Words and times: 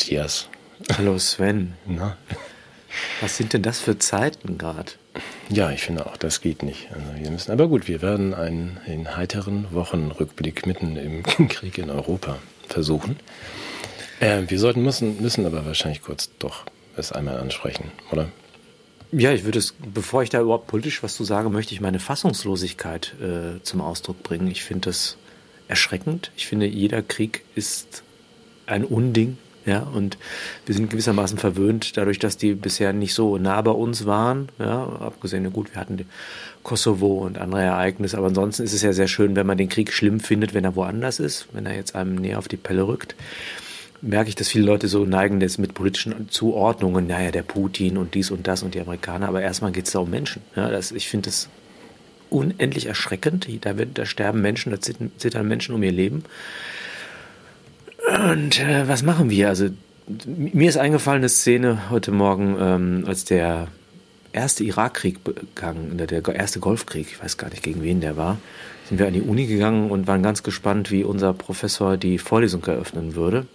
Hallo 0.00 0.06
Matthias. 0.06 0.48
Hallo 0.96 1.18
Sven. 1.18 1.74
Na? 1.86 2.16
Was 3.20 3.36
sind 3.36 3.52
denn 3.52 3.62
das 3.62 3.80
für 3.80 3.98
Zeiten 3.98 4.56
gerade? 4.56 4.92
Ja, 5.50 5.72
ich 5.72 5.82
finde 5.82 6.06
auch, 6.06 6.16
das 6.16 6.40
geht 6.40 6.62
nicht. 6.62 6.88
Also 6.94 7.22
wir 7.22 7.30
müssen, 7.30 7.52
aber 7.52 7.68
gut, 7.68 7.86
wir 7.86 8.00
werden 8.00 8.32
einen, 8.32 8.78
einen 8.86 9.16
heiteren 9.16 9.66
Wochenrückblick 9.72 10.66
mitten 10.66 10.96
im 10.96 11.22
Krieg 11.48 11.76
in 11.76 11.90
Europa 11.90 12.38
versuchen. 12.66 13.16
Äh, 14.20 14.44
wir 14.48 14.58
sollten 14.58 14.82
müssen, 14.82 15.20
müssen 15.20 15.44
aber 15.44 15.66
wahrscheinlich 15.66 16.00
kurz 16.00 16.30
doch 16.38 16.64
es 16.96 17.12
einmal 17.12 17.38
ansprechen, 17.38 17.92
oder? 18.10 18.28
Ja, 19.12 19.32
ich 19.32 19.44
würde 19.44 19.58
es, 19.58 19.74
bevor 19.92 20.22
ich 20.22 20.30
da 20.30 20.40
überhaupt 20.40 20.66
politisch 20.66 21.02
was 21.02 21.14
zu 21.14 21.24
sagen, 21.24 21.52
möchte 21.52 21.74
ich 21.74 21.82
meine 21.82 22.00
Fassungslosigkeit 22.00 23.14
äh, 23.20 23.62
zum 23.62 23.82
Ausdruck 23.82 24.22
bringen. 24.22 24.50
Ich 24.50 24.64
finde 24.64 24.88
das 24.88 25.18
erschreckend. 25.68 26.30
Ich 26.38 26.46
finde, 26.46 26.66
jeder 26.66 27.02
Krieg 27.02 27.44
ist 27.54 28.02
ein 28.64 28.84
Unding. 28.84 29.36
Ja, 29.70 29.82
und 29.82 30.18
wir 30.66 30.74
sind 30.74 30.90
gewissermaßen 30.90 31.38
verwöhnt, 31.38 31.96
dadurch, 31.96 32.18
dass 32.18 32.36
die 32.36 32.54
bisher 32.54 32.92
nicht 32.92 33.14
so 33.14 33.38
nah 33.38 33.62
bei 33.62 33.70
uns 33.70 34.04
waren. 34.04 34.48
Ja, 34.58 34.82
abgesehen, 34.98 35.52
gut, 35.52 35.72
wir 35.72 35.80
hatten 35.80 36.04
Kosovo 36.64 37.18
und 37.18 37.38
andere 37.38 37.62
Ereignisse, 37.62 38.18
aber 38.18 38.26
ansonsten 38.26 38.64
ist 38.64 38.72
es 38.72 38.82
ja 38.82 38.92
sehr 38.92 39.06
schön, 39.06 39.36
wenn 39.36 39.46
man 39.46 39.58
den 39.58 39.68
Krieg 39.68 39.92
schlimm 39.92 40.18
findet, 40.18 40.54
wenn 40.54 40.64
er 40.64 40.74
woanders 40.74 41.20
ist, 41.20 41.46
wenn 41.52 41.66
er 41.66 41.76
jetzt 41.76 41.94
einem 41.94 42.16
näher 42.16 42.40
auf 42.40 42.48
die 42.48 42.56
Pelle 42.56 42.88
rückt. 42.88 43.14
Merke 44.02 44.30
ich, 44.30 44.34
dass 44.34 44.48
viele 44.48 44.64
Leute 44.64 44.88
so 44.88 45.04
neigen 45.04 45.40
jetzt 45.40 45.60
mit 45.60 45.72
politischen 45.72 46.28
Zuordnungen, 46.30 47.06
naja, 47.06 47.30
der 47.30 47.44
Putin 47.44 47.96
und 47.96 48.14
dies 48.14 48.32
und 48.32 48.48
das 48.48 48.64
und 48.64 48.74
die 48.74 48.80
Amerikaner, 48.80 49.28
aber 49.28 49.40
erstmal 49.40 49.70
geht 49.70 49.86
es 49.86 49.92
da 49.92 50.00
um 50.00 50.10
Menschen. 50.10 50.42
Ja, 50.56 50.68
das, 50.68 50.90
ich 50.90 51.08
finde 51.08 51.26
das 51.26 51.48
unendlich 52.28 52.86
erschreckend. 52.86 53.46
Da, 53.60 53.78
wird, 53.78 53.98
da 53.98 54.04
sterben 54.04 54.40
Menschen, 54.40 54.72
da 54.72 54.80
zittern 54.80 55.46
Menschen 55.46 55.76
um 55.76 55.82
ihr 55.84 55.92
Leben. 55.92 56.24
Und 58.10 58.60
äh, 58.60 58.88
was 58.88 59.02
machen 59.02 59.30
wir? 59.30 59.48
Also 59.48 59.68
mir 60.26 60.68
ist 60.68 60.76
eingefallen 60.76 61.20
eine 61.20 61.28
Szene 61.28 61.90
heute 61.90 62.10
Morgen, 62.10 62.56
ähm, 62.58 63.04
als 63.06 63.24
der 63.24 63.68
erste 64.32 64.64
Irakkrieg 64.64 65.22
begangen, 65.22 65.96
der 65.96 66.26
erste 66.34 66.60
Golfkrieg, 66.60 67.06
ich 67.08 67.22
weiß 67.22 67.36
gar 67.36 67.50
nicht 67.50 67.62
gegen 67.62 67.82
wen 67.82 68.00
der 68.00 68.16
war, 68.16 68.38
sind 68.88 68.98
wir 68.98 69.06
an 69.06 69.12
die 69.12 69.22
Uni 69.22 69.46
gegangen 69.46 69.90
und 69.90 70.06
waren 70.06 70.22
ganz 70.22 70.42
gespannt, 70.42 70.90
wie 70.90 71.04
unser 71.04 71.32
Professor 71.32 71.96
die 71.96 72.18
Vorlesung 72.18 72.64
eröffnen 72.64 73.14
würde. 73.14 73.46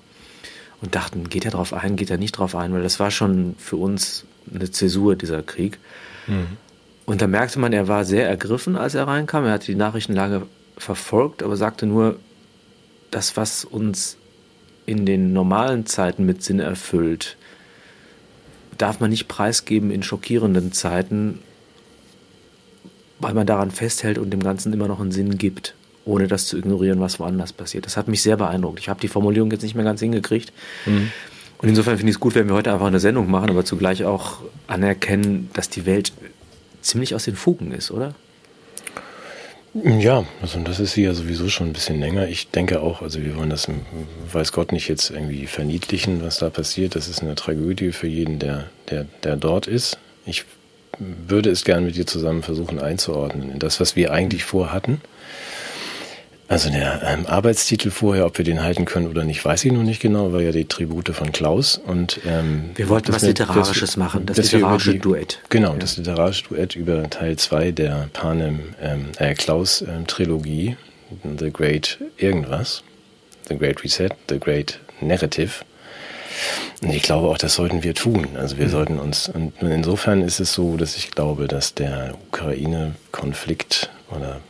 Und 0.81 0.95
dachten, 0.95 1.29
geht 1.29 1.45
er 1.45 1.51
drauf 1.51 1.73
ein, 1.73 1.95
geht 1.95 2.09
er 2.09 2.17
nicht 2.17 2.33
drauf 2.33 2.55
ein, 2.55 2.73
weil 2.73 2.83
das 2.83 2.99
war 2.99 3.09
schon 3.09 3.55
für 3.57 3.77
uns 3.77 4.25
eine 4.53 4.69
Zäsur, 4.69 5.15
dieser 5.15 5.41
Krieg. 5.41 5.79
Mhm. 6.27 6.57
Und 7.05 7.21
da 7.21 7.27
merkte 7.27 7.59
man, 7.59 7.73
er 7.73 7.87
war 7.87 8.03
sehr 8.03 8.27
ergriffen, 8.27 8.75
als 8.75 8.93
er 8.93 9.07
reinkam. 9.07 9.45
Er 9.45 9.53
hat 9.53 9.67
die 9.67 9.75
Nachrichtenlage 9.75 10.43
verfolgt, 10.77 11.43
aber 11.43 11.55
sagte 11.55 11.85
nur, 11.85 12.19
das, 13.09 13.37
was 13.37 13.63
uns 13.63 14.17
in 14.85 15.05
den 15.05 15.33
normalen 15.33 15.85
Zeiten 15.85 16.25
mit 16.25 16.43
Sinn 16.43 16.59
erfüllt, 16.59 17.37
darf 18.77 18.99
man 18.99 19.09
nicht 19.09 19.27
preisgeben 19.27 19.91
in 19.91 20.03
schockierenden 20.03 20.71
Zeiten, 20.71 21.39
weil 23.19 23.33
man 23.33 23.47
daran 23.47 23.71
festhält 23.71 24.17
und 24.17 24.31
dem 24.31 24.43
Ganzen 24.43 24.73
immer 24.73 24.87
noch 24.87 24.99
einen 24.99 25.11
Sinn 25.11 25.37
gibt, 25.37 25.73
ohne 26.03 26.27
das 26.27 26.47
zu 26.47 26.57
ignorieren, 26.57 26.99
was 26.99 27.19
woanders 27.19 27.53
passiert. 27.53 27.85
Das 27.85 27.97
hat 27.97 28.07
mich 28.07 28.21
sehr 28.21 28.37
beeindruckt. 28.37 28.79
Ich 28.79 28.89
habe 28.89 28.99
die 28.99 29.07
Formulierung 29.07 29.49
jetzt 29.51 29.63
nicht 29.63 29.75
mehr 29.75 29.85
ganz 29.85 30.01
hingekriegt. 30.01 30.51
Mhm. 30.85 31.11
Und 31.57 31.69
insofern 31.69 31.97
finde 31.97 32.09
ich 32.11 32.17
es 32.17 32.19
gut, 32.19 32.35
wenn 32.35 32.47
wir 32.47 32.53
heute 32.53 32.73
einfach 32.73 32.85
eine 32.85 32.99
Sendung 32.99 33.31
machen, 33.31 33.49
aber 33.49 33.63
zugleich 33.63 34.03
auch 34.03 34.39
anerkennen, 34.67 35.49
dass 35.53 35.69
die 35.69 35.85
Welt 35.85 36.11
ziemlich 36.81 37.15
aus 37.15 37.23
den 37.23 37.35
Fugen 37.35 37.71
ist, 37.71 37.91
oder? 37.91 38.13
Ja, 39.83 40.25
also 40.41 40.59
das 40.59 40.79
ist 40.79 40.93
sie 40.93 41.03
ja 41.03 41.13
sowieso 41.13 41.49
schon 41.49 41.67
ein 41.67 41.73
bisschen 41.73 41.99
länger. 41.99 42.29
Ich 42.29 42.49
denke 42.49 42.79
auch, 42.79 43.01
also 43.01 43.21
wir 43.21 43.35
wollen 43.35 43.49
das, 43.49 43.67
weiß 44.31 44.53
Gott, 44.53 44.71
nicht 44.71 44.87
jetzt 44.87 45.09
irgendwie 45.09 45.47
verniedlichen, 45.47 46.23
was 46.23 46.37
da 46.37 46.49
passiert. 46.49 46.95
Das 46.95 47.09
ist 47.09 47.21
eine 47.21 47.35
Tragödie 47.35 47.91
für 47.91 48.07
jeden, 48.07 48.39
der, 48.39 48.69
der, 48.89 49.05
der 49.23 49.35
dort 49.35 49.67
ist. 49.67 49.97
Ich 50.25 50.45
würde 50.97 51.49
es 51.49 51.65
gerne 51.65 51.87
mit 51.87 51.97
dir 51.97 52.07
zusammen 52.07 52.41
versuchen 52.41 52.79
einzuordnen 52.79 53.51
in 53.51 53.59
das, 53.59 53.81
was 53.81 53.97
wir 53.97 54.13
eigentlich 54.13 54.45
vorhatten. 54.45 55.01
Also 56.47 56.69
der 56.69 57.01
ähm, 57.03 57.25
Arbeitstitel 57.25 57.89
vorher, 57.89 58.25
ob 58.27 58.37
wir 58.37 58.45
den 58.45 58.61
halten 58.61 58.85
können 58.85 59.07
oder 59.07 59.23
nicht, 59.23 59.43
weiß 59.43 59.65
ich 59.65 59.71
noch 59.71 59.81
nicht 59.81 59.99
genau, 59.99 60.31
war 60.31 60.41
ja 60.41 60.51
die 60.51 60.65
Tribute 60.65 61.09
von 61.09 61.31
Klaus. 61.31 61.77
Und 61.83 62.19
ähm, 62.25 62.69
wir 62.75 62.87
wollten 62.87 63.11
was 63.11 63.23
Literarisches 63.23 63.79
das, 63.79 63.97
machen, 63.97 64.27
das 64.27 64.37
literarische 64.37 64.93
die, 64.93 64.99
Duett. 64.99 65.39
Genau, 65.49 65.73
ja. 65.73 65.79
das 65.79 65.97
literarische 65.97 66.43
Duett 66.49 66.75
über 66.75 67.09
Teil 67.09 67.37
2 67.37 67.71
der 67.71 68.09
Panem 68.13 68.75
ähm, 68.79 69.07
äh, 69.17 69.33
Klaus 69.33 69.81
ähm, 69.81 70.05
Trilogie, 70.05 70.77
The 71.39 71.51
Great 71.51 71.97
Irgendwas, 72.17 72.83
The 73.49 73.57
Great 73.57 73.83
Reset, 73.83 74.09
The 74.29 74.39
Great 74.39 74.79
Narrative. 75.01 75.51
Und 76.83 76.93
ich 76.93 77.01
glaube 77.01 77.27
auch, 77.27 77.39
das 77.39 77.55
sollten 77.55 77.81
wir 77.81 77.95
tun. 77.95 78.27
Also 78.35 78.57
wir 78.57 78.67
mhm. 78.67 78.71
sollten 78.71 78.99
uns, 78.99 79.29
und 79.29 79.53
insofern 79.61 80.21
ist 80.21 80.39
es 80.39 80.53
so, 80.53 80.77
dass 80.77 80.95
ich 80.95 81.09
glaube, 81.09 81.47
dass 81.47 81.73
der 81.73 82.13
Ukraine-Konflikt 82.27 83.89
oder 84.15 84.41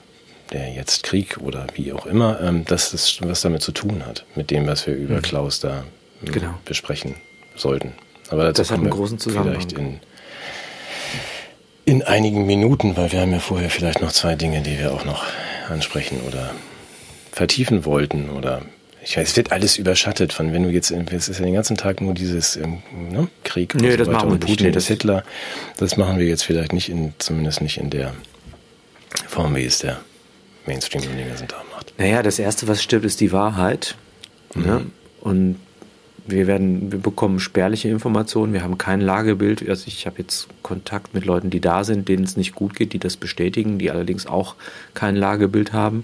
der 0.51 0.71
jetzt 0.71 1.03
Krieg 1.03 1.37
oder 1.37 1.67
wie 1.75 1.93
auch 1.93 2.05
immer, 2.05 2.39
ähm, 2.41 2.65
dass 2.65 2.91
das 2.91 3.19
was 3.21 3.41
damit 3.41 3.61
zu 3.61 3.71
tun 3.71 4.05
hat, 4.05 4.25
mit 4.35 4.51
dem, 4.51 4.67
was 4.67 4.85
wir 4.87 4.95
über 4.95 5.17
mhm. 5.17 5.21
Klaus 5.21 5.59
da 5.59 5.83
ähm, 6.23 6.31
genau. 6.31 6.53
besprechen 6.65 7.15
sollten. 7.55 7.93
Aber 8.29 8.51
das 8.51 8.71
hat 8.71 8.79
einen 8.79 8.89
großen 8.89 9.19
Zusammenhang. 9.19 9.61
Vielleicht 9.61 9.73
in, 9.73 9.99
in 11.85 12.03
einigen 12.03 12.45
Minuten, 12.45 12.97
weil 12.97 13.11
wir 13.11 13.21
haben 13.21 13.31
ja 13.31 13.39
vorher 13.39 13.69
vielleicht 13.69 14.01
noch 14.01 14.11
zwei 14.11 14.35
Dinge, 14.35 14.61
die 14.61 14.79
wir 14.79 14.93
auch 14.93 15.05
noch 15.05 15.23
ansprechen 15.69 16.19
oder 16.27 16.51
vertiefen 17.31 17.85
wollten 17.85 18.29
oder 18.29 18.61
ich 19.03 19.17
weiß, 19.17 19.29
es 19.29 19.37
wird 19.37 19.51
alles 19.51 19.77
überschattet 19.77 20.33
von, 20.33 20.51
wenn 20.51 20.63
du 20.63 20.69
jetzt, 20.69 20.89
es 20.89 21.29
ist 21.29 21.37
ja 21.37 21.45
den 21.45 21.53
ganzen 21.53 21.77
Tag 21.77 22.01
nur 22.01 22.15
dieses 22.15 22.55
ähm, 22.55 22.81
ne, 23.11 23.27
Krieg 23.43 23.75
und 23.75 23.81
nee, 23.81 23.91
so 23.91 23.97
das 23.97 24.07
machen 24.07 24.29
wir 24.29 24.33
und 24.33 24.45
Putin, 24.45 24.71
das 24.71 24.87
Hitler, 24.87 25.23
das 25.77 25.95
machen 25.95 26.17
wir 26.17 26.25
jetzt 26.25 26.43
vielleicht 26.43 26.73
nicht 26.73 26.89
in, 26.89 27.13
zumindest 27.19 27.61
nicht 27.61 27.77
in 27.77 27.91
der 27.91 28.15
Form, 29.27 29.55
wie 29.55 29.65
es 29.65 29.77
der 29.77 29.99
Mainstream 30.67 31.03
den 31.03 31.27
ganzen 31.27 31.47
Tag 31.47 31.63
macht. 31.71 31.93
Naja, 31.97 32.23
das 32.23 32.39
Erste, 32.39 32.67
was 32.67 32.81
stirbt, 32.81 33.05
ist 33.05 33.21
die 33.21 33.31
Wahrheit. 33.31 33.95
Mhm. 34.53 34.63
Ne? 34.63 34.85
Und 35.21 35.59
wir 36.27 36.47
werden, 36.47 36.91
wir 36.91 36.99
bekommen 36.99 37.39
spärliche 37.39 37.89
Informationen, 37.89 38.53
wir 38.53 38.63
haben 38.63 38.77
kein 38.77 38.99
Lagebild. 38.99 39.67
Also 39.69 39.85
ich 39.87 40.07
habe 40.07 40.19
jetzt 40.19 40.47
Kontakt 40.63 41.13
mit 41.13 41.25
Leuten, 41.25 41.49
die 41.49 41.59
da 41.59 41.83
sind, 41.83 42.09
denen 42.09 42.23
es 42.23 42.35
nicht 42.35 42.55
gut 42.55 42.75
geht, 42.75 42.93
die 42.93 42.99
das 42.99 43.17
bestätigen, 43.17 43.77
die 43.77 43.91
allerdings 43.91 44.25
auch 44.25 44.55
kein 44.93 45.15
Lagebild 45.15 45.73
haben. 45.73 46.03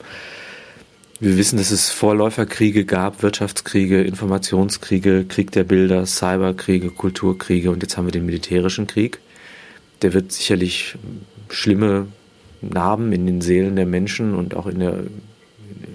Wir 1.20 1.38
wissen, 1.38 1.58
dass 1.58 1.72
es 1.72 1.92
Vorläuferkriege 1.92 2.86
gab, 2.86 3.22
Wirtschaftskriege, 3.22 4.02
Informationskriege, 4.02 5.26
Krieg 5.26 5.52
der 5.52 5.64
Bilder, 5.64 6.06
Cyberkriege, 6.06 6.90
Kulturkriege 6.90 7.70
und 7.70 7.84
jetzt 7.84 7.98
haben 7.98 8.06
wir 8.06 8.12
den 8.12 8.26
militärischen 8.26 8.88
Krieg. 8.88 9.20
Der 10.02 10.14
wird 10.14 10.32
sicherlich 10.32 10.96
schlimme 11.50 12.08
Narben 12.62 13.12
in 13.12 13.26
den 13.26 13.42
Seelen 13.42 13.76
der 13.76 13.86
Menschen 13.86 14.36
und 14.36 14.56
auch 14.56 14.68
in 14.68 14.80
der, 14.80 14.94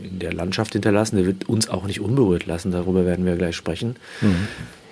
in 0.03 0.19
der 0.19 0.33
Landschaft 0.33 0.73
hinterlassen. 0.73 1.17
Der 1.17 1.27
wird 1.27 1.49
uns 1.49 1.69
auch 1.69 1.87
nicht 1.87 2.01
unberührt 2.01 2.47
lassen, 2.47 2.73
darüber 2.73 3.07
werden 3.07 3.25
wir 3.25 3.37
gleich 3.37 3.57
sprechen. 3.57 3.97
Mhm. 4.21 4.49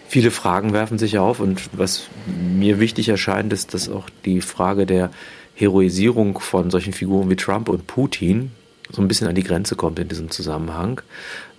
Viele 0.08 0.30
Fragen 0.30 0.72
werfen 0.72 0.98
sich 0.98 1.18
auf 1.18 1.40
und 1.40 1.60
was 1.72 2.08
mir 2.26 2.78
wichtig 2.78 3.08
erscheint, 3.08 3.52
ist, 3.52 3.74
dass 3.74 3.88
auch 3.88 4.08
die 4.24 4.40
Frage 4.40 4.86
der 4.86 5.10
Heroisierung 5.54 6.38
von 6.38 6.70
solchen 6.70 6.92
Figuren 6.92 7.30
wie 7.30 7.36
Trump 7.36 7.68
und 7.68 7.86
Putin 7.86 8.50
so 8.90 9.02
ein 9.02 9.08
bisschen 9.08 9.26
an 9.28 9.34
die 9.34 9.42
Grenze 9.42 9.76
kommt 9.76 9.98
in 9.98 10.08
diesem 10.08 10.30
Zusammenhang, 10.30 11.00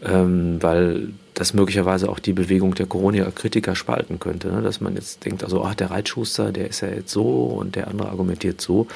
ähm, 0.03 0.61
weil 0.61 1.09
das 1.33 1.53
möglicherweise 1.53 2.09
auch 2.09 2.19
die 2.19 2.33
Bewegung 2.33 2.75
der 2.75 2.85
Corona-Kritiker 2.85 3.75
spalten 3.75 4.19
könnte, 4.19 4.49
ne? 4.49 4.61
dass 4.61 4.79
man 4.79 4.95
jetzt 4.95 5.25
denkt, 5.25 5.43
also 5.43 5.63
ach, 5.63 5.75
der 5.75 5.91
Reitschuster, 5.91 6.51
der 6.51 6.69
ist 6.69 6.81
ja 6.81 6.89
jetzt 6.89 7.11
so 7.11 7.23
und 7.23 7.75
der 7.75 7.87
andere 7.87 8.09
argumentiert 8.09 8.61
so. 8.61 8.87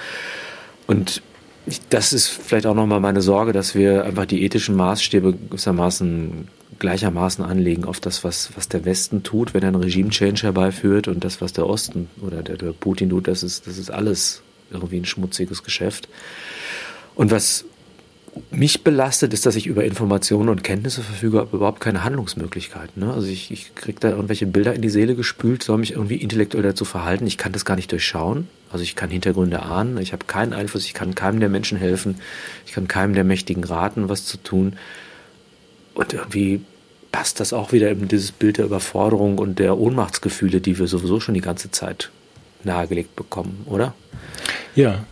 Und 0.90 1.22
das 1.92 2.14
ist 2.14 2.30
vielleicht 2.30 2.66
auch 2.66 2.74
nochmal 2.74 3.00
meine 3.00 3.22
Sorge, 3.22 3.54
dass 3.54 3.76
wir 3.76 4.06
einfach 4.06 4.26
die 4.26 4.44
ethischen 4.44 4.76
Maßstäbe 4.76 5.34
gewissermaßen 5.34 6.48
gleichermaßen 6.80 7.46
anlegen 7.46 7.86
auf 7.86 8.00
das, 8.00 8.24
was, 8.24 8.50
was 8.56 8.70
der 8.70 8.86
Westen 8.86 9.22
tut, 9.22 9.54
wenn 9.54 9.62
er 9.62 9.68
einen 9.68 9.84
Regime-Change 9.84 10.44
herbeiführt 10.44 11.08
und 11.08 11.24
das, 11.24 11.42
was 11.42 11.54
der 11.54 11.68
Osten 11.68 12.10
oder 12.22 12.42
der, 12.42 12.58
der 12.58 12.72
Putin 12.72 13.10
tut, 13.10 13.28
das 13.28 13.44
ist, 13.44 13.68
das 13.68 13.78
ist 13.78 13.92
alles 13.92 14.42
irgendwie 14.72 14.98
ein 14.98 15.06
schmutziges 15.06 15.62
Geschäft. 15.62 16.10
Und 17.14 17.30
was 17.30 17.66
mich 18.52 18.84
belastet, 18.84 19.34
ist, 19.34 19.46
dass 19.46 19.56
ich 19.56 19.68
über 19.68 19.84
Informationen 19.84 20.50
und 20.50 20.64
Kenntnisse 20.64 21.02
verfüge, 21.02 21.42
aber 21.42 21.54
überhaupt 21.54 21.80
keine 21.80 22.04
Handlungsmöglichkeiten. 22.04 23.04
Ne? 23.04 23.14
Also 23.14 23.28
ich, 23.28 23.52
ich 23.52 23.76
kriege 23.76 24.00
da 24.00 24.10
irgendwelche 24.10 24.46
Bilder 24.46 24.74
in 24.74 24.81
die 24.81 24.90
Seele 24.90 25.16
gespült, 25.16 25.64
soll 25.64 25.78
mich 25.78 25.92
irgendwie 25.92 26.18
intellektuell 26.18 26.64
dazu 26.64 26.86
verhalten. 26.86 27.28
Ich 27.28 27.38
kann 27.38 27.52
das 27.52 27.66
gar 27.66 27.76
nicht 27.76 27.92
durchschauen. 27.92 28.48
Also 28.72 28.84
ich 28.84 28.96
kann 28.96 29.10
Hintergründe 29.10 29.62
ahnen. 29.62 29.98
Ich 29.98 30.14
habe 30.14 30.26
keinen 30.26 30.54
Einfluss. 30.54 30.86
Ich 30.86 30.94
kann 30.94 31.16
keinem 31.16 31.40
der 31.40 31.50
Menschen 31.50 31.78
helfen. 31.78 32.20
Ich 32.66 32.74
kann 32.74 32.88
keinem 32.88 33.14
der 33.14 33.24
Mächtigen 33.24 33.64
raten, 33.64 34.10
was 34.10 34.26
zu 34.26 34.38
tun. 34.38 34.74
Und 35.94 36.14
irgendwie 36.14 36.62
passt 37.12 37.40
das 37.40 37.54
auch 37.54 37.72
wieder 37.72 37.90
in 37.90 38.08
dieses 38.08 38.31
Bild 38.31 38.58
der 38.58 38.66
Überforderung 38.66 39.40
und 39.40 39.60
der 39.60 39.78
Ohnmachtsgefühle, 39.78 40.62
die 40.62 40.78
wir 40.78 40.88
sowieso 40.88 41.20
schon 41.20 41.34
die 41.34 41.42
ganze 41.42 41.72
Zeit 41.72 42.12
nahegelegt 42.64 43.16
bekommen, 43.16 43.66
oder? 43.66 43.94
Ja, 44.76 45.06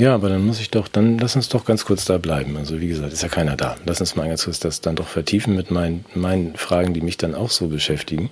Ja, 0.00 0.14
aber 0.14 0.30
dann 0.30 0.46
muss 0.46 0.60
ich 0.60 0.70
doch, 0.70 0.88
dann 0.88 1.18
lass 1.18 1.36
uns 1.36 1.50
doch 1.50 1.66
ganz 1.66 1.84
kurz 1.84 2.06
da 2.06 2.16
bleiben. 2.16 2.56
Also 2.56 2.80
wie 2.80 2.88
gesagt, 2.88 3.12
ist 3.12 3.22
ja 3.22 3.28
keiner 3.28 3.54
da. 3.54 3.76
Lass 3.84 4.00
uns 4.00 4.16
mal 4.16 4.26
ganz 4.26 4.46
kurz 4.46 4.58
das 4.58 4.80
dann 4.80 4.96
doch 4.96 5.06
vertiefen 5.06 5.54
mit 5.54 5.70
meinen, 5.70 6.06
meinen 6.14 6.56
Fragen, 6.56 6.94
die 6.94 7.02
mich 7.02 7.18
dann 7.18 7.34
auch 7.34 7.50
so 7.50 7.68
beschäftigen. 7.68 8.30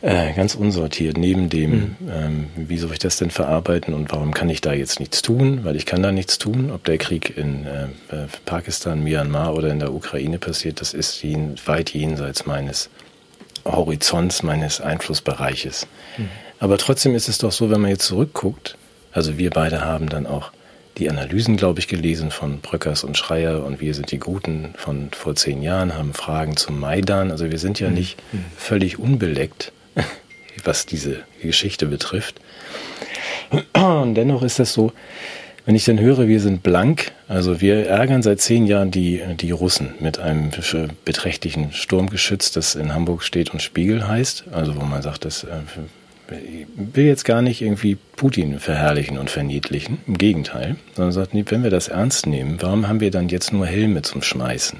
Äh, 0.00 0.32
ganz 0.34 0.54
unsortiert, 0.54 1.18
neben 1.18 1.48
dem, 1.48 1.70
mhm. 1.70 1.96
ähm, 2.08 2.46
wie 2.54 2.78
soll 2.78 2.92
ich 2.92 3.00
das 3.00 3.16
denn 3.16 3.30
verarbeiten 3.30 3.94
und 3.94 4.12
warum 4.12 4.32
kann 4.32 4.48
ich 4.48 4.60
da 4.60 4.72
jetzt 4.72 5.00
nichts 5.00 5.22
tun? 5.22 5.64
Weil 5.64 5.74
ich 5.74 5.86
kann 5.86 6.04
da 6.04 6.12
nichts 6.12 6.38
tun. 6.38 6.70
Ob 6.70 6.84
der 6.84 6.98
Krieg 6.98 7.36
in 7.36 7.66
äh, 7.66 7.84
äh 8.14 8.26
Pakistan, 8.44 9.02
Myanmar 9.02 9.54
oder 9.54 9.70
in 9.70 9.80
der 9.80 9.92
Ukraine 9.92 10.38
passiert, 10.38 10.80
das 10.80 10.94
ist 10.94 11.20
jen, 11.22 11.56
weit 11.64 11.90
jenseits 11.90 12.46
meines 12.46 12.90
Horizonts, 13.64 14.44
meines 14.44 14.80
Einflussbereiches. 14.80 15.88
Mhm. 16.16 16.28
Aber 16.60 16.78
trotzdem 16.78 17.16
ist 17.16 17.28
es 17.28 17.38
doch 17.38 17.50
so, 17.50 17.70
wenn 17.70 17.80
man 17.80 17.90
jetzt 17.90 18.06
zurückguckt, 18.06 18.76
also 19.12 19.36
wir 19.38 19.50
beide 19.50 19.80
haben 19.80 20.08
dann 20.08 20.26
auch 20.26 20.52
die 20.98 21.10
Analysen, 21.10 21.56
glaube 21.56 21.80
ich, 21.80 21.88
gelesen 21.88 22.30
von 22.30 22.60
Bröckers 22.60 23.04
und 23.04 23.18
Schreier 23.18 23.64
und 23.64 23.80
wir 23.80 23.94
sind 23.94 24.10
die 24.10 24.18
Guten 24.18 24.74
von 24.76 25.10
vor 25.12 25.34
zehn 25.36 25.62
Jahren, 25.62 25.94
haben 25.94 26.14
Fragen 26.14 26.56
zum 26.56 26.80
Maidan. 26.80 27.30
Also 27.30 27.50
wir 27.50 27.58
sind 27.58 27.80
ja 27.80 27.88
mhm. 27.88 27.94
nicht 27.94 28.22
mhm. 28.32 28.44
völlig 28.56 28.98
unbeleckt, 28.98 29.72
was 30.64 30.86
diese 30.86 31.20
Geschichte 31.42 31.86
betrifft. 31.86 32.40
Und 33.74 34.14
dennoch 34.14 34.42
ist 34.42 34.58
das 34.58 34.72
so, 34.72 34.92
wenn 35.66 35.74
ich 35.74 35.84
dann 35.84 35.98
höre, 35.98 36.28
wir 36.28 36.40
sind 36.40 36.62
blank, 36.62 37.12
also 37.26 37.60
wir 37.60 37.86
ärgern 37.86 38.22
seit 38.22 38.40
zehn 38.40 38.66
Jahren 38.66 38.92
die, 38.92 39.20
die 39.40 39.50
Russen 39.50 39.94
mit 39.98 40.18
einem 40.18 40.50
beträchtlichen 41.04 41.72
Sturmgeschütz, 41.72 42.52
das 42.52 42.76
in 42.76 42.94
Hamburg 42.94 43.24
steht 43.24 43.52
und 43.52 43.60
Spiegel 43.60 44.06
heißt, 44.06 44.44
also 44.52 44.76
wo 44.76 44.84
man 44.84 45.02
sagt, 45.02 45.24
das 45.24 45.42
äh, 45.42 45.48
will 46.28 47.04
jetzt 47.04 47.24
gar 47.24 47.42
nicht 47.42 47.62
irgendwie 47.62 47.96
Putin 48.16 48.58
verherrlichen 48.58 49.18
und 49.18 49.30
verniedlichen, 49.30 49.98
im 50.06 50.18
Gegenteil, 50.18 50.76
sondern 50.94 51.12
sagt, 51.12 51.32
wenn 51.34 51.62
wir 51.62 51.70
das 51.70 51.88
ernst 51.88 52.26
nehmen, 52.26 52.58
warum 52.60 52.88
haben 52.88 53.00
wir 53.00 53.10
dann 53.10 53.28
jetzt 53.28 53.52
nur 53.52 53.66
Helme 53.66 54.02
zum 54.02 54.22
Schmeißen? 54.22 54.78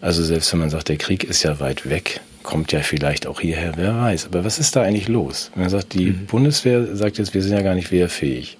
Also 0.00 0.22
selbst 0.22 0.52
wenn 0.52 0.60
man 0.60 0.70
sagt, 0.70 0.88
der 0.88 0.96
Krieg 0.96 1.24
ist 1.24 1.42
ja 1.42 1.60
weit 1.60 1.88
weg, 1.88 2.20
kommt 2.42 2.72
ja 2.72 2.80
vielleicht 2.80 3.26
auch 3.26 3.40
hierher, 3.40 3.72
wer 3.76 3.96
weiß. 3.96 4.26
Aber 4.26 4.44
was 4.44 4.58
ist 4.58 4.76
da 4.76 4.82
eigentlich 4.82 5.08
los? 5.08 5.50
Wenn 5.54 5.62
man 5.62 5.70
sagt, 5.70 5.94
die 5.94 6.12
mhm. 6.12 6.26
Bundeswehr 6.26 6.94
sagt 6.94 7.18
jetzt, 7.18 7.34
wir 7.34 7.42
sind 7.42 7.52
ja 7.52 7.62
gar 7.62 7.74
nicht 7.74 7.90
wehrfähig. 7.90 8.56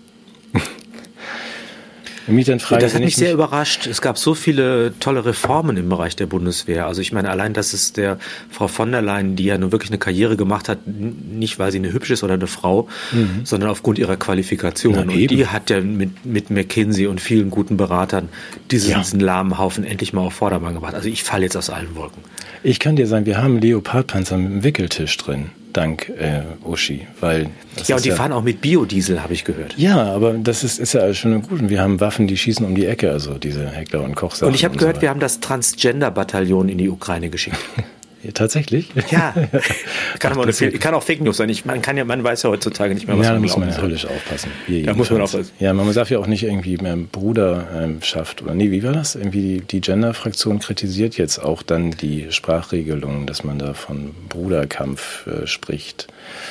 Frage, 2.61 2.83
das 2.83 2.95
hat 2.95 3.03
mich 3.03 3.17
sehr 3.17 3.33
überrascht. 3.33 3.87
Es 3.87 4.01
gab 4.01 4.19
so 4.19 4.35
viele 4.35 4.95
tolle 4.99 5.25
Reformen 5.25 5.77
im 5.77 5.89
Bereich 5.89 6.17
der 6.17 6.27
Bundeswehr. 6.27 6.87
Also 6.87 7.01
ich 7.01 7.13
meine, 7.13 7.31
allein, 7.31 7.53
dass 7.53 7.73
es 7.73 7.93
der 7.93 8.19
Frau 8.51 8.69
von 8.69 8.91
der 8.91 9.03
Leyen, 9.03 9.37
die 9.37 9.45
ja 9.45 9.59
nun 9.59 9.73
wirklich 9.73 9.91
eine 9.91 9.99
Karriere 9.99 10.37
gemacht 10.37 10.69
hat, 10.69 10.79
nicht 10.87 11.59
weil 11.59 11.73
sie 11.73 11.79
eine 11.79 11.93
hübsche 11.93 12.15
ist 12.15 12.25
oder 12.25 12.35
eine 12.35 12.47
Frau, 12.47 12.89
mhm. 13.13 13.41
sondern 13.45 13.71
aufgrund 13.71 13.99
ihrer 13.99 14.17
Qualifikation. 14.17 14.95
Na, 14.95 15.03
und 15.03 15.13
die 15.13 15.47
hat 15.47 15.71
ja 15.71 15.81
mit, 15.81 16.27
mit 16.27 16.51
McKinsey 16.51 17.07
und 17.07 17.21
vielen 17.21 17.51
guten 17.51 17.77
Beratern 17.77 18.29
diesen, 18.71 18.91
ja. 18.91 18.99
diesen 18.99 19.21
lahmen 19.21 19.59
Haufen 19.59 19.85
endlich 19.85 20.13
mal 20.13 20.23
auf 20.23 20.35
Vordermann 20.35 20.75
gebracht. 20.75 20.95
Also 20.95 21.09
ich 21.09 21.23
falle 21.23 21.45
jetzt 21.45 21.57
aus 21.57 21.71
allen 21.71 21.95
Wolken. 21.95 22.23
Ich 22.63 22.81
kann 22.81 22.97
dir 22.97 23.07
sagen, 23.07 23.27
wir 23.27 23.39
haben 23.39 23.61
Leopardpanzer 23.61 24.37
mit 24.37 24.51
einem 24.51 24.65
Wickeltisch 24.65 25.17
drin 25.17 25.51
dank 25.77 26.09
äh, 26.19 26.43
Uschi. 26.65 27.07
Weil 27.21 27.51
ja, 27.87 27.97
und 27.97 28.05
die 28.05 28.11
ja, 28.11 28.17
fahren 28.17 28.33
auch 28.33 28.43
mit 28.43 28.61
Biodiesel, 28.61 29.23
habe 29.23 29.35
ich 29.35 29.45
gehört. 29.45 29.75
Ja, 29.77 30.03
aber 30.13 30.35
das 30.35 30.65
ist, 30.65 30.79
ist 30.79 30.95
ja 30.95 31.01
alles 31.03 31.19
schön 31.19 31.35
und 31.35 31.49
gut. 31.49 31.61
Und 31.61 31.69
wir 31.69 31.81
haben 31.81 32.01
Waffen, 32.01 32.27
die 32.27 32.37
schießen 32.37 32.65
um 32.65 32.75
die 32.75 32.87
Ecke, 32.87 33.11
also 33.11 33.35
diese 33.39 33.69
Heckler 33.69 34.03
und 34.03 34.15
Kochsachen. 34.15 34.49
Und 34.49 34.55
ich 34.55 34.65
habe 34.65 34.77
gehört, 34.77 34.97
so 34.97 35.03
wir 35.03 35.11
haben 35.11 35.21
das 35.21 35.41
Transgender-Bataillon 35.41 36.69
in 36.69 36.79
die 36.79 36.89
Ukraine 36.89 37.31
geschickt. 37.31 37.59
Tatsächlich? 38.35 38.89
Ja. 39.11 39.35
Kann, 40.19 40.33
Ach, 40.33 40.61
eine, 40.61 40.71
kann 40.73 40.95
auch 40.95 41.03
Fake 41.03 41.21
News 41.21 41.37
sein. 41.37 41.49
Ich, 41.49 41.65
man, 41.65 41.83
kann 41.83 41.97
ja, 41.97 42.05
man 42.05 42.25
weiß 42.25 42.43
ja 42.43 42.51
heutzutage 42.51 42.95
nicht 42.95 43.07
mehr, 43.07 43.19
was 43.19 43.27
ja, 43.27 43.33
man 43.33 43.43
da 43.43 43.47
muss 43.47 43.57
man 43.57 43.69
ja 43.69 43.81
höllisch 43.81 44.07
aufpassen. 44.07 44.51
da 44.85 44.95
muss 44.95 45.11
man 45.11 45.21
aufpassen. 45.21 45.51
Ja, 45.59 45.73
man 45.73 45.93
darf 45.93 46.11
ja 46.11 46.19
auch 46.19 46.27
nicht 46.27 46.43
irgendwie 46.43 46.77
mehr 46.79 46.97
Bruderschaft 46.97 48.43
oder 48.43 48.55
nee, 48.55 48.71
wie 48.71 48.83
war 48.83 48.93
das? 48.93 49.15
Irgendwie 49.15 49.47
die, 49.47 49.61
die 49.61 49.81
Gender-Fraktion 49.81 50.59
kritisiert 50.59 51.17
jetzt 51.19 51.39
auch 51.39 51.63
dann 51.63 51.93
die 51.93 52.27
Sprachregelung, 52.31 53.27
dass 53.27 53.45
man 53.45 53.59
da 53.59 53.75
von 53.75 54.15
Bruderkampf 54.29 55.27
äh, 55.27 55.47
spricht. 55.47 56.09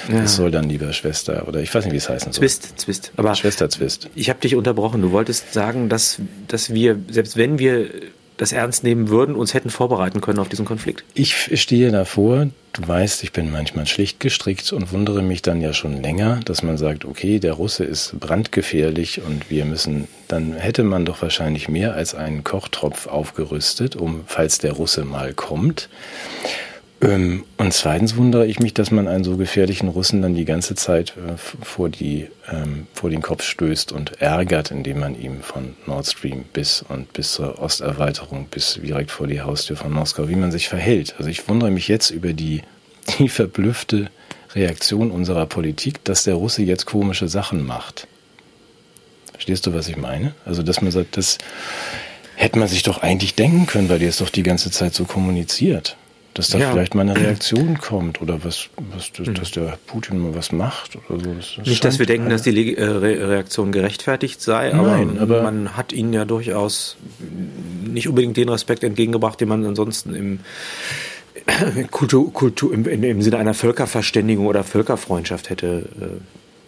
Ja. 0.09 0.21
Das 0.21 0.35
soll 0.35 0.51
dann 0.51 0.69
lieber 0.69 0.93
Schwester 0.93 1.47
oder 1.47 1.59
ich 1.61 1.73
weiß 1.73 1.85
nicht, 1.85 1.93
wie 1.93 1.97
es 1.97 2.09
heißen 2.09 2.31
soll. 2.31 2.41
Zwist, 2.41 2.79
Zwist. 2.79 3.11
Aber 3.17 3.35
Schwester 3.35 3.69
Zwist. 3.69 4.09
Ich 4.15 4.29
habe 4.29 4.39
dich 4.39 4.55
unterbrochen. 4.55 5.01
Du 5.01 5.11
wolltest 5.11 5.53
sagen, 5.53 5.89
dass, 5.89 6.19
dass 6.47 6.73
wir, 6.73 6.99
selbst 7.09 7.37
wenn 7.37 7.59
wir 7.59 7.89
das 8.37 8.51
ernst 8.51 8.83
nehmen 8.83 9.09
würden, 9.09 9.35
uns 9.35 9.53
hätten 9.53 9.69
vorbereiten 9.69 10.21
können 10.21 10.39
auf 10.39 10.49
diesen 10.49 10.65
Konflikt? 10.65 11.03
Ich 11.13 11.59
stehe 11.59 11.91
davor, 11.91 12.47
du 12.73 12.87
weißt, 12.87 13.23
ich 13.23 13.31
bin 13.31 13.51
manchmal 13.51 13.85
schlicht 13.85 14.19
gestrickt 14.19 14.73
und 14.73 14.91
wundere 14.91 15.21
mich 15.21 15.41
dann 15.41 15.61
ja 15.61 15.73
schon 15.73 16.01
länger, 16.01 16.39
dass 16.45 16.63
man 16.63 16.77
sagt, 16.77 17.05
okay, 17.05 17.39
der 17.39 17.53
Russe 17.53 17.83
ist 17.83 18.19
brandgefährlich 18.19 19.21
und 19.21 19.49
wir 19.49 19.65
müssen, 19.65 20.07
dann 20.27 20.53
hätte 20.53 20.83
man 20.83 21.05
doch 21.05 21.21
wahrscheinlich 21.21 21.69
mehr 21.69 21.93
als 21.93 22.15
einen 22.15 22.43
Kochtropf 22.43 23.07
aufgerüstet, 23.07 23.95
um, 23.95 24.21
falls 24.27 24.59
der 24.59 24.73
Russe 24.73 25.05
mal 25.05 25.33
kommt. 25.33 25.89
Ähm, 27.05 27.43
und 27.57 27.71
zweitens 27.71 28.15
wundere 28.15 28.47
ich 28.47 28.59
mich, 28.59 28.73
dass 28.73 28.89
man 28.89 29.07
einen 29.07 29.23
so 29.23 29.37
gefährlichen 29.37 29.89
Russen 29.89 30.21
dann 30.21 30.33
die 30.33 30.45
ganze 30.45 30.73
Zeit 30.73 31.13
äh, 31.17 31.37
vor, 31.37 31.89
die, 31.89 32.27
ähm, 32.51 32.87
vor 32.93 33.11
den 33.11 33.21
Kopf 33.21 33.43
stößt 33.43 33.91
und 33.91 34.21
ärgert, 34.21 34.71
indem 34.71 34.99
man 34.99 35.19
ihm 35.19 35.41
von 35.41 35.75
Nord 35.85 36.07
Stream 36.07 36.45
bis 36.51 36.83
und 36.87 37.13
bis 37.13 37.33
zur 37.33 37.61
Osterweiterung 37.61 38.47
bis 38.49 38.79
direkt 38.81 39.11
vor 39.11 39.27
die 39.27 39.41
Haustür 39.41 39.77
von 39.77 39.91
Moskau, 39.91 40.29
wie 40.29 40.35
man 40.35 40.51
sich 40.51 40.67
verhält. 40.67 41.15
Also 41.19 41.29
ich 41.29 41.47
wundere 41.47 41.69
mich 41.69 41.87
jetzt 41.87 42.09
über 42.09 42.33
die, 42.33 42.61
die 43.19 43.29
verblüffte 43.29 44.09
Reaktion 44.55 45.11
unserer 45.11 45.45
Politik, 45.45 46.03
dass 46.05 46.23
der 46.23 46.35
Russe 46.35 46.63
jetzt 46.63 46.85
komische 46.85 47.27
Sachen 47.27 47.65
macht. 47.65 48.07
Verstehst 49.31 49.67
du, 49.67 49.73
was 49.73 49.89
ich 49.89 49.97
meine? 49.97 50.33
Also, 50.45 50.63
dass 50.63 50.81
man 50.81 50.91
sagt, 50.91 51.17
das 51.17 51.37
hätte 52.35 52.57
man 52.57 52.69
sich 52.69 52.83
doch 52.83 52.99
eigentlich 53.03 53.35
denken 53.35 53.65
können, 53.67 53.89
weil 53.89 53.99
die 53.99 54.05
es 54.05 54.17
doch 54.17 54.29
die 54.29 54.43
ganze 54.43 54.71
Zeit 54.71 54.95
so 54.95 55.03
kommuniziert 55.03 55.97
dass 56.35 56.49
da 56.49 56.57
ja. 56.57 56.71
vielleicht 56.71 56.93
mal 56.95 57.01
eine 57.01 57.15
Reaktion 57.15 57.79
kommt 57.79 58.21
oder 58.21 58.43
was, 58.43 58.67
was 58.93 59.11
dass, 59.13 59.33
dass 59.33 59.51
der 59.51 59.79
Putin 59.87 60.19
mal 60.19 60.35
was 60.35 60.51
macht 60.51 60.97
oder 61.09 61.23
so. 61.23 61.33
Das 61.33 61.65
Nicht, 61.65 61.83
dass 61.83 61.97
wir 61.97 62.05
denken, 62.05 62.29
dass 62.29 62.41
die 62.43 62.75
äh, 62.75 62.83
Reaktion 62.83 63.71
gerechtfertigt 63.71 64.41
sei, 64.41 64.71
Nein, 64.71 65.17
aber, 65.17 65.37
aber, 65.37 65.43
man 65.43 65.77
hat 65.77 65.93
ihnen 65.93 66.11
ja 66.11 66.25
durchaus 66.25 66.97
nicht 67.85 68.09
unbedingt 68.09 68.35
den 68.35 68.49
Respekt 68.49 68.83
entgegengebracht, 68.83 69.39
den 69.39 69.47
man 69.47 69.65
ansonsten 69.65 70.13
im 70.13 70.39
Kultur, 71.91 72.31
Kultur 72.33 72.73
im, 72.73 72.85
im 72.85 73.21
Sinne 73.21 73.37
einer 73.37 73.53
Völkerverständigung 73.53 74.45
oder 74.45 74.65
Völkerfreundschaft 74.65 75.49
hätte 75.49 75.87
äh, 76.01 76.05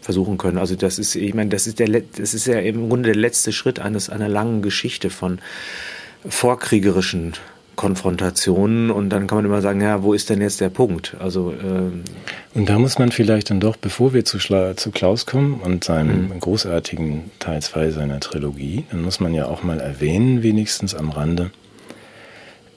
versuchen 0.02 0.38
können. 0.38 0.58
Also 0.58 0.76
das 0.76 0.98
ist, 0.98 1.16
ich 1.16 1.34
meine, 1.34 1.50
das 1.50 1.68
ist 1.68 1.80
der, 1.80 1.90
das 2.16 2.34
ist 2.34 2.48
ja 2.48 2.60
im 2.60 2.88
Grunde 2.88 3.08
der 3.08 3.20
letzte 3.20 3.52
Schritt 3.52 3.80
eines 3.80 4.10
einer 4.10 4.30
langen 4.30 4.62
Geschichte 4.62 5.10
von 5.10 5.40
vorkriegerischen 6.26 7.34
Konfrontationen 7.78 8.92
und 8.92 9.10
dann 9.10 9.28
kann 9.28 9.38
man 9.38 9.46
immer 9.46 9.62
sagen, 9.62 9.80
ja, 9.80 10.04
wo 10.04 10.14
ist 10.14 10.30
denn 10.30 10.42
jetzt 10.42 10.60
der 10.60 10.70
Punkt? 10.70 11.16
Also 11.20 11.54
ähm 11.54 12.04
und 12.54 12.68
da 12.68 12.78
muss 12.80 13.00
man 13.00 13.12
vielleicht 13.12 13.52
dann 13.52 13.62
doch, 13.62 13.78
bevor 13.78 14.14
wir 14.14 14.26
zu, 14.26 14.40
Schla 14.40 14.76
zu 14.76 14.92
Klaus 14.92 15.26
kommen 15.26 15.62
und 15.62 15.86
seinem 15.86 16.30
mhm. 16.30 16.40
großartigen 16.40 17.32
Teil 17.40 17.62
2 17.62 17.92
seiner 17.92 18.20
Trilogie, 18.20 18.86
dann 18.92 19.04
muss 19.04 19.20
man 19.20 19.34
ja 19.34 19.46
auch 19.46 19.64
mal 19.64 19.80
erwähnen, 19.80 20.44
wenigstens 20.44 20.96
am 20.96 21.12
Rande, 21.12 21.52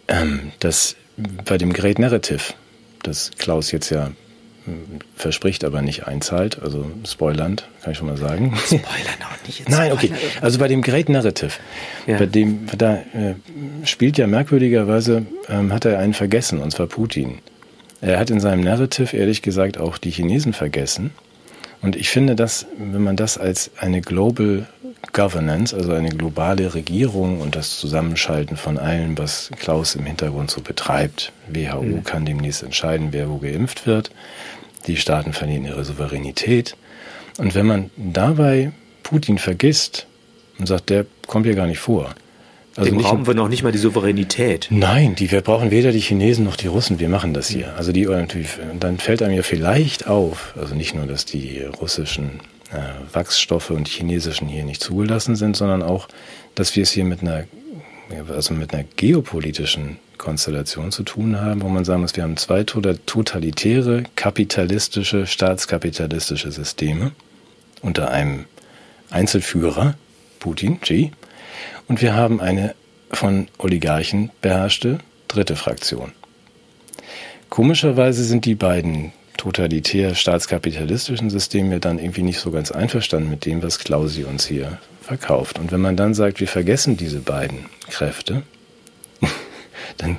ähm, 0.07 0.53
dass 0.61 0.97
bei 1.45 1.59
dem 1.59 1.73
Great 1.73 1.99
Narrative, 1.99 2.53
das 3.03 3.31
Klaus 3.39 3.73
jetzt 3.73 3.91
ja 3.91 4.11
verspricht, 5.17 5.65
aber 5.65 5.83
nicht 5.83 6.07
einzahlt. 6.07 6.61
Also 6.63 6.91
Spoilernd, 7.07 7.69
kann 7.83 7.93
ich 7.93 7.99
schon 7.99 8.07
mal 8.07 8.17
sagen. 8.17 8.57
Spoilern 8.67 8.83
auch 9.23 9.47
nicht. 9.47 9.69
Nein, 9.69 9.93
okay. 9.93 10.13
Also 10.41 10.59
bei 10.59 10.69
dem 10.69 10.83
Great 10.83 11.09
Narrative, 11.09 11.53
ja. 12.07 12.19
bei 12.19 12.27
dem, 12.27 12.67
da 12.77 12.97
äh, 12.97 13.35
spielt 13.85 14.19
ja 14.19 14.27
merkwürdigerweise, 14.27 15.27
ähm, 15.49 15.73
hat 15.73 15.85
er 15.85 15.99
einen 15.99 16.15
vergessen, 16.15 16.61
und 16.61 16.73
zwar 16.73 16.87
Putin. 16.87 17.39
Er 18.01 18.19
hat 18.19 18.31
in 18.31 18.41
seinem 18.41 18.63
Narrative 18.63 19.17
ehrlich 19.17 19.43
gesagt 19.43 19.79
auch 19.79 19.99
die 19.99 20.11
Chinesen 20.11 20.53
vergessen. 20.53 21.11
Und 21.83 21.97
ich 21.97 22.11
finde, 22.11 22.35
dass, 22.35 22.67
wenn 22.79 23.03
man 23.03 23.17
das 23.17 23.39
als 23.39 23.71
eine 23.79 24.01
Global 24.01 24.67
Governance, 25.13 25.75
also 25.75 25.93
eine 25.93 26.11
globale 26.11 26.75
Regierung 26.75 27.41
und 27.41 27.57
das 27.57 27.79
Zusammenschalten 27.79 28.57
von 28.57 28.79
allem, 28.79 29.19
was 29.19 29.51
Klaus 29.59 29.95
im 29.95 30.05
Hintergrund 30.05 30.51
so 30.51 30.61
betreibt. 30.61 31.33
WHO 31.49 31.83
mhm. 31.83 32.05
kann 32.05 32.25
demnächst 32.25 32.63
entscheiden, 32.63 33.09
wer 33.11 33.29
wo 33.29 33.39
geimpft 33.39 33.87
wird. 33.87 34.11
Die 34.87 34.97
Staaten 34.97 35.33
verlieren 35.33 35.65
ihre 35.65 35.85
Souveränität. 35.85 36.77
Und 37.39 37.55
wenn 37.55 37.67
man 37.67 37.91
dabei 37.97 38.73
Putin 39.03 39.39
vergisst 39.39 40.07
und 40.59 40.67
sagt, 40.67 40.91
der 40.91 41.07
kommt 41.27 41.47
hier 41.47 41.55
gar 41.55 41.67
nicht 41.67 41.81
vor. 41.81 42.15
Also 42.77 42.91
Dem 42.91 42.99
brauchen 42.99 43.27
wir 43.27 43.35
noch 43.35 43.49
nicht 43.49 43.63
mal 43.63 43.73
die 43.73 43.79
Souveränität. 43.79 44.69
Nein, 44.71 45.17
die, 45.17 45.31
wir 45.31 45.41
brauchen 45.41 45.71
weder 45.71 45.91
die 45.91 46.01
Chinesen 46.01 46.45
noch 46.45 46.57
die 46.57 46.69
Russen. 46.69 47.01
Wir 47.01 47.09
machen 47.09 47.35
das 47.35 47.49
hier. 47.49 47.75
Also 47.77 47.93
die, 47.93 48.07
dann 48.79 48.99
fällt 48.99 49.23
einem 49.23 49.35
ja 49.35 49.43
vielleicht 49.43 50.07
auf, 50.07 50.55
also 50.57 50.75
nicht 50.75 50.95
nur, 50.95 51.07
dass 51.07 51.25
die 51.25 51.63
russischen 51.63 52.41
Wachsstoffe 53.13 53.71
und 53.71 53.89
chinesischen 53.89 54.49
hier 54.49 54.65
nicht 54.65 54.83
zugelassen 54.83 55.37
sind, 55.37 55.57
sondern 55.57 55.83
auch, 55.83 56.09
dass 56.55 56.77
wir 56.77 56.85
es 56.85 56.91
hier 56.91 57.05
mit 57.05 57.23
einer, 57.23 57.45
also 58.29 58.55
mit 58.55 58.73
einer 58.73 58.85
geopolitischen 58.97 59.99
Konstellation 60.19 60.93
zu 60.93 61.03
tun 61.03 61.41
haben, 61.41 61.63
wo 61.63 61.69
man 61.69 61.85
sagen 61.85 62.03
muss, 62.03 62.15
wir 62.15 62.23
haben 62.23 62.37
zwei 62.37 62.63
totalitäre, 62.65 64.05
kapitalistische, 64.17 65.27
staatskapitalistische 65.27 66.53
Systeme 66.53 67.13
unter 67.81 68.11
einem 68.11 68.45
Einzelführer, 69.11 69.95
Putin, 70.39 70.81
Xi, 70.81 71.13
und 71.89 72.03
wir 72.03 72.15
haben 72.15 72.41
eine 72.41 72.75
von 73.11 73.49
Oligarchen 73.59 74.31
beherrschte 74.41 74.99
dritte 75.27 75.57
Fraktion. 75.57 76.13
Komischerweise 77.49 78.23
sind 78.23 78.45
die 78.45 78.55
beiden 78.55 79.13
totalitär 79.41 80.15
staatskapitalistischen 80.15 81.31
Systeme 81.31 81.81
dann 81.81 81.99
irgendwie 81.99 82.23
nicht 82.23 82.41
so 82.41 82.51
ganz 82.51 82.71
einverstanden 82.71 83.31
mit 83.31 83.47
dem, 83.47 83.63
was 83.63 83.79
Klausi 83.79 84.25
uns 84.25 84.45
hier 84.47 84.77
verkauft. 85.01 85.59
Und 85.59 85.73
wenn 85.73 85.81
man 85.81 85.97
dann 85.97 86.13
sagt, 86.13 86.41
wir 86.41 86.47
vergessen 86.47 86.99
diese 86.99 87.21
beiden 87.21 87.65
Kräfte, 87.89 88.43
dann 89.97 90.19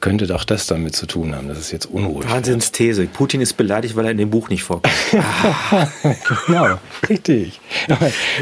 könnte 0.00 0.26
doch 0.26 0.44
das 0.44 0.66
damit 0.66 0.96
zu 0.96 1.04
tun 1.04 1.36
haben, 1.36 1.48
dass 1.48 1.58
es 1.58 1.70
jetzt 1.70 1.84
unruhig 1.84 2.28
Wahnsinnsthese. 2.28 3.06
Putin 3.08 3.42
ist 3.42 3.58
beleidigt, 3.58 3.94
weil 3.94 4.06
er 4.06 4.12
in 4.12 4.16
dem 4.16 4.30
Buch 4.30 4.48
nicht 4.48 4.62
vorkommt. 4.62 4.94
genau, 6.46 6.78
richtig. 7.10 7.60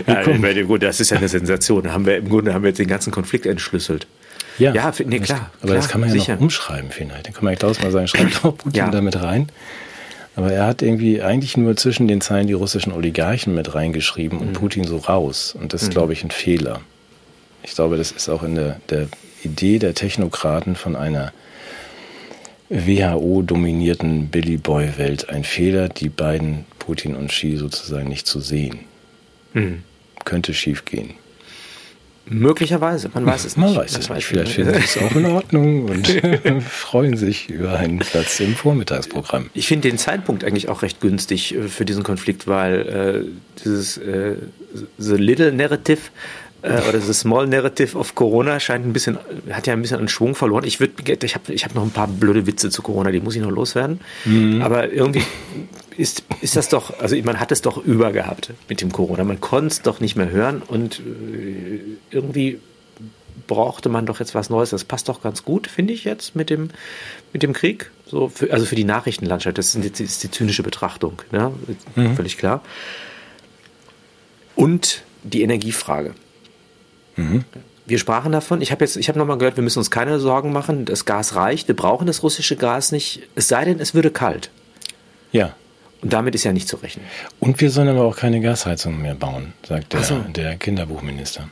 Ja, 0.06 0.62
gut, 0.62 0.84
das 0.84 1.00
ist 1.00 1.10
ja 1.10 1.16
eine 1.16 1.28
Sensation. 1.28 1.92
Haben 1.92 2.06
wir, 2.06 2.18
Im 2.18 2.28
Grunde 2.28 2.54
haben 2.54 2.62
wir 2.62 2.68
jetzt 2.68 2.78
den 2.78 2.86
ganzen 2.86 3.10
Konflikt 3.10 3.46
entschlüsselt. 3.46 4.06
Ja, 4.58 4.72
ja 4.72 4.92
nee, 5.04 5.18
klar. 5.18 5.50
Aber 5.58 5.72
klar, 5.72 5.76
das 5.76 5.88
kann 5.88 6.00
man 6.00 6.10
ja 6.10 6.14
sicher. 6.14 6.34
noch 6.34 6.42
umschreiben 6.42 6.90
vielleicht. 6.92 7.26
Dann 7.26 7.34
kann 7.34 7.44
man 7.44 7.54
ja 7.54 7.58
Klaus 7.58 7.82
mal 7.82 7.90
sagen, 7.90 8.06
schreibt 8.06 8.44
doch 8.44 8.56
Putin 8.56 8.78
ja. 8.78 8.90
damit 8.90 9.20
rein. 9.20 9.50
Aber 10.36 10.52
er 10.52 10.66
hat 10.66 10.82
irgendwie 10.82 11.22
eigentlich 11.22 11.56
nur 11.56 11.76
zwischen 11.76 12.08
den 12.08 12.20
Zeilen 12.20 12.46
die 12.46 12.52
russischen 12.52 12.92
Oligarchen 12.92 13.54
mit 13.54 13.74
reingeschrieben 13.74 14.38
und 14.38 14.48
mhm. 14.48 14.52
Putin 14.52 14.84
so 14.84 14.96
raus. 14.98 15.56
Und 15.58 15.72
das 15.72 15.82
ist, 15.82 15.88
mhm. 15.88 15.92
glaube 15.92 16.12
ich, 16.12 16.24
ein 16.24 16.30
Fehler. 16.30 16.80
Ich 17.62 17.74
glaube, 17.74 17.96
das 17.96 18.10
ist 18.12 18.28
auch 18.28 18.42
in 18.42 18.54
der, 18.54 18.80
der 18.88 19.08
Idee 19.42 19.78
der 19.78 19.94
Technokraten 19.94 20.76
von 20.76 20.96
einer 20.96 21.32
WHO-dominierten 22.70 24.28
Billy 24.28 24.56
Boy-Welt 24.56 25.28
ein 25.28 25.42
Fehler, 25.42 25.88
die 25.88 26.08
beiden 26.08 26.64
Putin 26.78 27.16
und 27.16 27.28
Xi 27.28 27.56
sozusagen 27.56 28.08
nicht 28.08 28.26
zu 28.26 28.40
sehen. 28.40 28.80
Mhm. 29.52 29.82
Könnte 30.24 30.54
schiefgehen. 30.54 31.14
Möglicherweise, 32.32 33.10
man 33.12 33.26
weiß 33.26 33.44
es 33.44 33.56
nicht. 33.56 33.66
Man 33.66 33.76
weiß 33.76 33.98
es 33.98 34.08
nicht. 34.08 34.24
Vielleicht 34.24 34.52
finden 34.52 34.74
sie 34.74 34.84
es 34.84 34.96
auch 34.98 35.16
in 35.16 35.26
Ordnung 35.26 35.86
und 35.86 36.06
freuen 36.62 37.16
sich 37.16 37.50
über 37.50 37.76
einen 37.76 37.98
Platz 37.98 38.38
im 38.38 38.54
Vormittagsprogramm. 38.54 39.50
Ich 39.52 39.66
finde 39.66 39.88
den 39.88 39.98
Zeitpunkt 39.98 40.44
eigentlich 40.44 40.68
auch 40.68 40.82
recht 40.82 41.00
günstig 41.00 41.56
äh, 41.56 41.66
für 41.66 41.84
diesen 41.84 42.04
Konflikt, 42.04 42.46
weil 42.46 43.26
äh, 43.26 43.60
dieses 43.64 43.98
äh, 43.98 44.36
The 44.96 45.16
Little 45.16 45.52
Narrative 45.52 45.98
äh, 46.62 46.88
oder 46.88 46.98
das 46.98 47.20
Small 47.20 47.46
Narrative 47.46 47.96
of 47.96 48.14
Corona 48.14 48.60
scheint 48.60 48.86
ein 48.86 48.92
bisschen, 48.92 49.18
hat 49.50 49.66
ja 49.66 49.72
ein 49.72 49.82
bisschen 49.82 49.98
an 49.98 50.08
Schwung 50.08 50.34
verloren. 50.34 50.64
Ich 50.64 50.80
würde, 50.80 50.94
ich 51.24 51.34
habe 51.34 51.52
ich 51.52 51.64
hab 51.64 51.74
noch 51.74 51.82
ein 51.82 51.90
paar 51.90 52.08
blöde 52.08 52.46
Witze 52.46 52.70
zu 52.70 52.82
Corona, 52.82 53.10
die 53.10 53.20
muss 53.20 53.36
ich 53.36 53.42
noch 53.42 53.50
loswerden. 53.50 54.00
Mhm. 54.24 54.62
Aber 54.62 54.92
irgendwie 54.92 55.22
ist, 55.96 56.24
ist 56.40 56.56
das 56.56 56.68
doch, 56.68 56.98
also 57.00 57.16
man 57.22 57.40
hat 57.40 57.52
es 57.52 57.62
doch 57.62 57.76
übergehabt 57.76 58.52
mit 58.68 58.80
dem 58.80 58.92
Corona. 58.92 59.24
Man 59.24 59.40
konnte 59.40 59.68
es 59.68 59.82
doch 59.82 60.00
nicht 60.00 60.16
mehr 60.16 60.30
hören 60.30 60.62
und 60.66 61.00
äh, 61.00 61.80
irgendwie 62.10 62.58
brauchte 63.46 63.88
man 63.88 64.06
doch 64.06 64.20
jetzt 64.20 64.34
was 64.34 64.50
Neues. 64.50 64.70
Das 64.70 64.84
passt 64.84 65.08
doch 65.08 65.22
ganz 65.22 65.44
gut, 65.44 65.66
finde 65.66 65.92
ich 65.92 66.04
jetzt 66.04 66.36
mit 66.36 66.50
dem, 66.50 66.70
mit 67.32 67.42
dem 67.42 67.52
Krieg. 67.52 67.90
So 68.06 68.28
für, 68.28 68.52
also 68.52 68.66
für 68.66 68.76
die 68.76 68.84
Nachrichtenlandschaft, 68.84 69.58
das 69.58 69.74
ist, 69.74 69.98
die, 69.98 70.04
ist 70.04 70.22
die 70.22 70.30
zynische 70.30 70.62
Betrachtung, 70.62 71.22
ne? 71.32 71.52
Mhm. 71.96 72.16
völlig 72.16 72.38
klar. 72.38 72.62
Und 74.54 75.02
die 75.22 75.42
Energiefrage. 75.42 76.14
Mhm. 77.20 77.44
Wir 77.86 77.98
sprachen 77.98 78.30
davon. 78.30 78.60
Ich 78.60 78.70
habe 78.70 78.84
jetzt, 78.84 78.96
ich 78.96 79.08
habe 79.08 79.18
nochmal 79.18 79.38
gehört, 79.38 79.56
wir 79.56 79.64
müssen 79.64 79.80
uns 79.80 79.90
keine 79.90 80.20
Sorgen 80.20 80.52
machen. 80.52 80.84
Das 80.84 81.04
Gas 81.04 81.34
reicht. 81.34 81.66
Wir 81.66 81.74
brauchen 81.74 82.06
das 82.06 82.22
russische 82.22 82.56
Gas 82.56 82.92
nicht. 82.92 83.22
Es 83.34 83.48
sei 83.48 83.64
denn, 83.64 83.80
es 83.80 83.94
würde 83.94 84.10
kalt. 84.10 84.50
Ja. 85.32 85.54
Und 86.00 86.12
damit 86.12 86.34
ist 86.34 86.44
ja 86.44 86.52
nicht 86.52 86.68
zu 86.68 86.76
rechnen. 86.76 87.04
Und 87.40 87.60
wir 87.60 87.70
sollen 87.70 87.88
aber 87.88 88.04
auch 88.04 88.16
keine 88.16 88.40
Gasheizung 88.40 89.02
mehr 89.02 89.14
bauen, 89.14 89.52
sagt 89.68 89.92
der, 89.92 90.02
so. 90.02 90.18
der 90.34 90.56
Kinderbuchminister. 90.56 91.48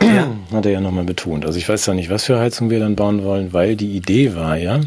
Ja. 0.00 0.28
Hat 0.52 0.64
er 0.64 0.72
ja 0.72 0.80
nochmal 0.80 1.04
betont. 1.04 1.44
Also 1.44 1.58
ich 1.58 1.68
weiß 1.68 1.86
ja 1.86 1.94
nicht, 1.94 2.08
was 2.08 2.24
für 2.24 2.38
Heizung 2.38 2.70
wir 2.70 2.78
dann 2.78 2.96
bauen 2.96 3.24
wollen, 3.24 3.52
weil 3.52 3.76
die 3.76 3.96
Idee 3.96 4.34
war 4.34 4.56
ja, 4.56 4.80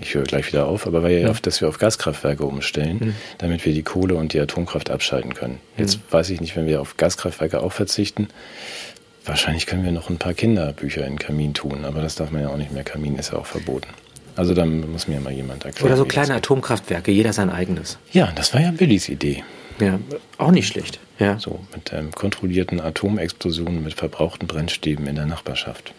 ich 0.00 0.14
höre 0.14 0.24
gleich 0.24 0.46
wieder 0.46 0.66
auf, 0.66 0.86
aber 0.86 1.02
weil 1.02 1.20
ja, 1.20 1.30
auf, 1.30 1.40
dass 1.40 1.60
wir 1.60 1.68
auf 1.68 1.78
Gaskraftwerke 1.78 2.44
umstellen, 2.44 2.98
mhm. 3.00 3.14
damit 3.38 3.64
wir 3.64 3.72
die 3.72 3.82
Kohle 3.82 4.14
und 4.14 4.32
die 4.32 4.40
Atomkraft 4.40 4.90
abschalten 4.90 5.34
können. 5.34 5.58
Jetzt 5.76 5.96
mhm. 5.96 6.02
weiß 6.10 6.30
ich 6.30 6.40
nicht, 6.40 6.56
wenn 6.56 6.66
wir 6.66 6.80
auf 6.80 6.96
Gaskraftwerke 6.96 7.60
auch 7.60 7.72
verzichten, 7.72 8.28
Wahrscheinlich 9.24 9.66
können 9.66 9.84
wir 9.84 9.92
noch 9.92 10.08
ein 10.08 10.18
paar 10.18 10.34
Kinderbücher 10.34 11.06
in 11.06 11.14
den 11.14 11.18
Kamin 11.18 11.54
tun, 11.54 11.84
aber 11.84 12.00
das 12.00 12.14
darf 12.14 12.30
man 12.30 12.42
ja 12.42 12.48
auch 12.48 12.56
nicht 12.56 12.72
mehr. 12.72 12.84
Kamin 12.84 13.16
ist 13.16 13.32
ja 13.32 13.38
auch 13.38 13.46
verboten. 13.46 13.88
Also 14.36 14.54
dann 14.54 14.90
muss 14.90 15.08
mir 15.08 15.20
mal 15.20 15.32
jemand 15.32 15.64
erklären. 15.64 15.86
Oder 15.86 15.96
so 15.96 16.04
kleine 16.04 16.34
Atomkraftwerke, 16.34 17.10
jeder 17.10 17.32
sein 17.32 17.50
eigenes. 17.50 17.98
Ja, 18.12 18.32
das 18.34 18.54
war 18.54 18.60
ja 18.60 18.70
Billys 18.70 19.08
Idee. 19.08 19.44
Ja, 19.80 19.98
auch 20.38 20.50
nicht 20.50 20.68
schlecht. 20.68 20.98
Ja. 21.18 21.38
So, 21.38 21.60
mit 21.74 21.92
ähm, 21.92 22.10
kontrollierten 22.12 22.80
Atomexplosionen 22.80 23.82
mit 23.82 23.94
verbrauchten 23.94 24.46
Brennstäben 24.46 25.06
in 25.06 25.16
der 25.16 25.26
Nachbarschaft. 25.26 25.92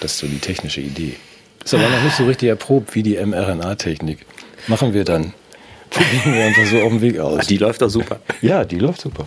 Das 0.00 0.12
ist 0.12 0.18
so 0.18 0.26
die 0.26 0.38
technische 0.38 0.80
Idee. 0.80 1.16
Ist 1.64 1.74
aber 1.74 1.88
noch 1.88 2.02
nicht 2.02 2.16
so 2.16 2.26
richtig 2.26 2.48
erprobt 2.48 2.94
wie 2.94 3.02
die 3.02 3.16
mRNA-Technik. 3.16 4.24
Machen 4.66 4.94
wir 4.94 5.04
dann. 5.04 5.34
Probieren 5.90 6.34
wir 6.34 6.44
einfach 6.44 6.66
so 6.66 6.80
auf 6.82 6.88
dem 6.88 7.00
Weg 7.00 7.18
aus. 7.18 7.46
Die 7.46 7.56
läuft 7.56 7.82
doch 7.82 7.88
super. 7.88 8.20
Ja, 8.42 8.64
die 8.64 8.78
läuft 8.78 9.00
super. 9.00 9.26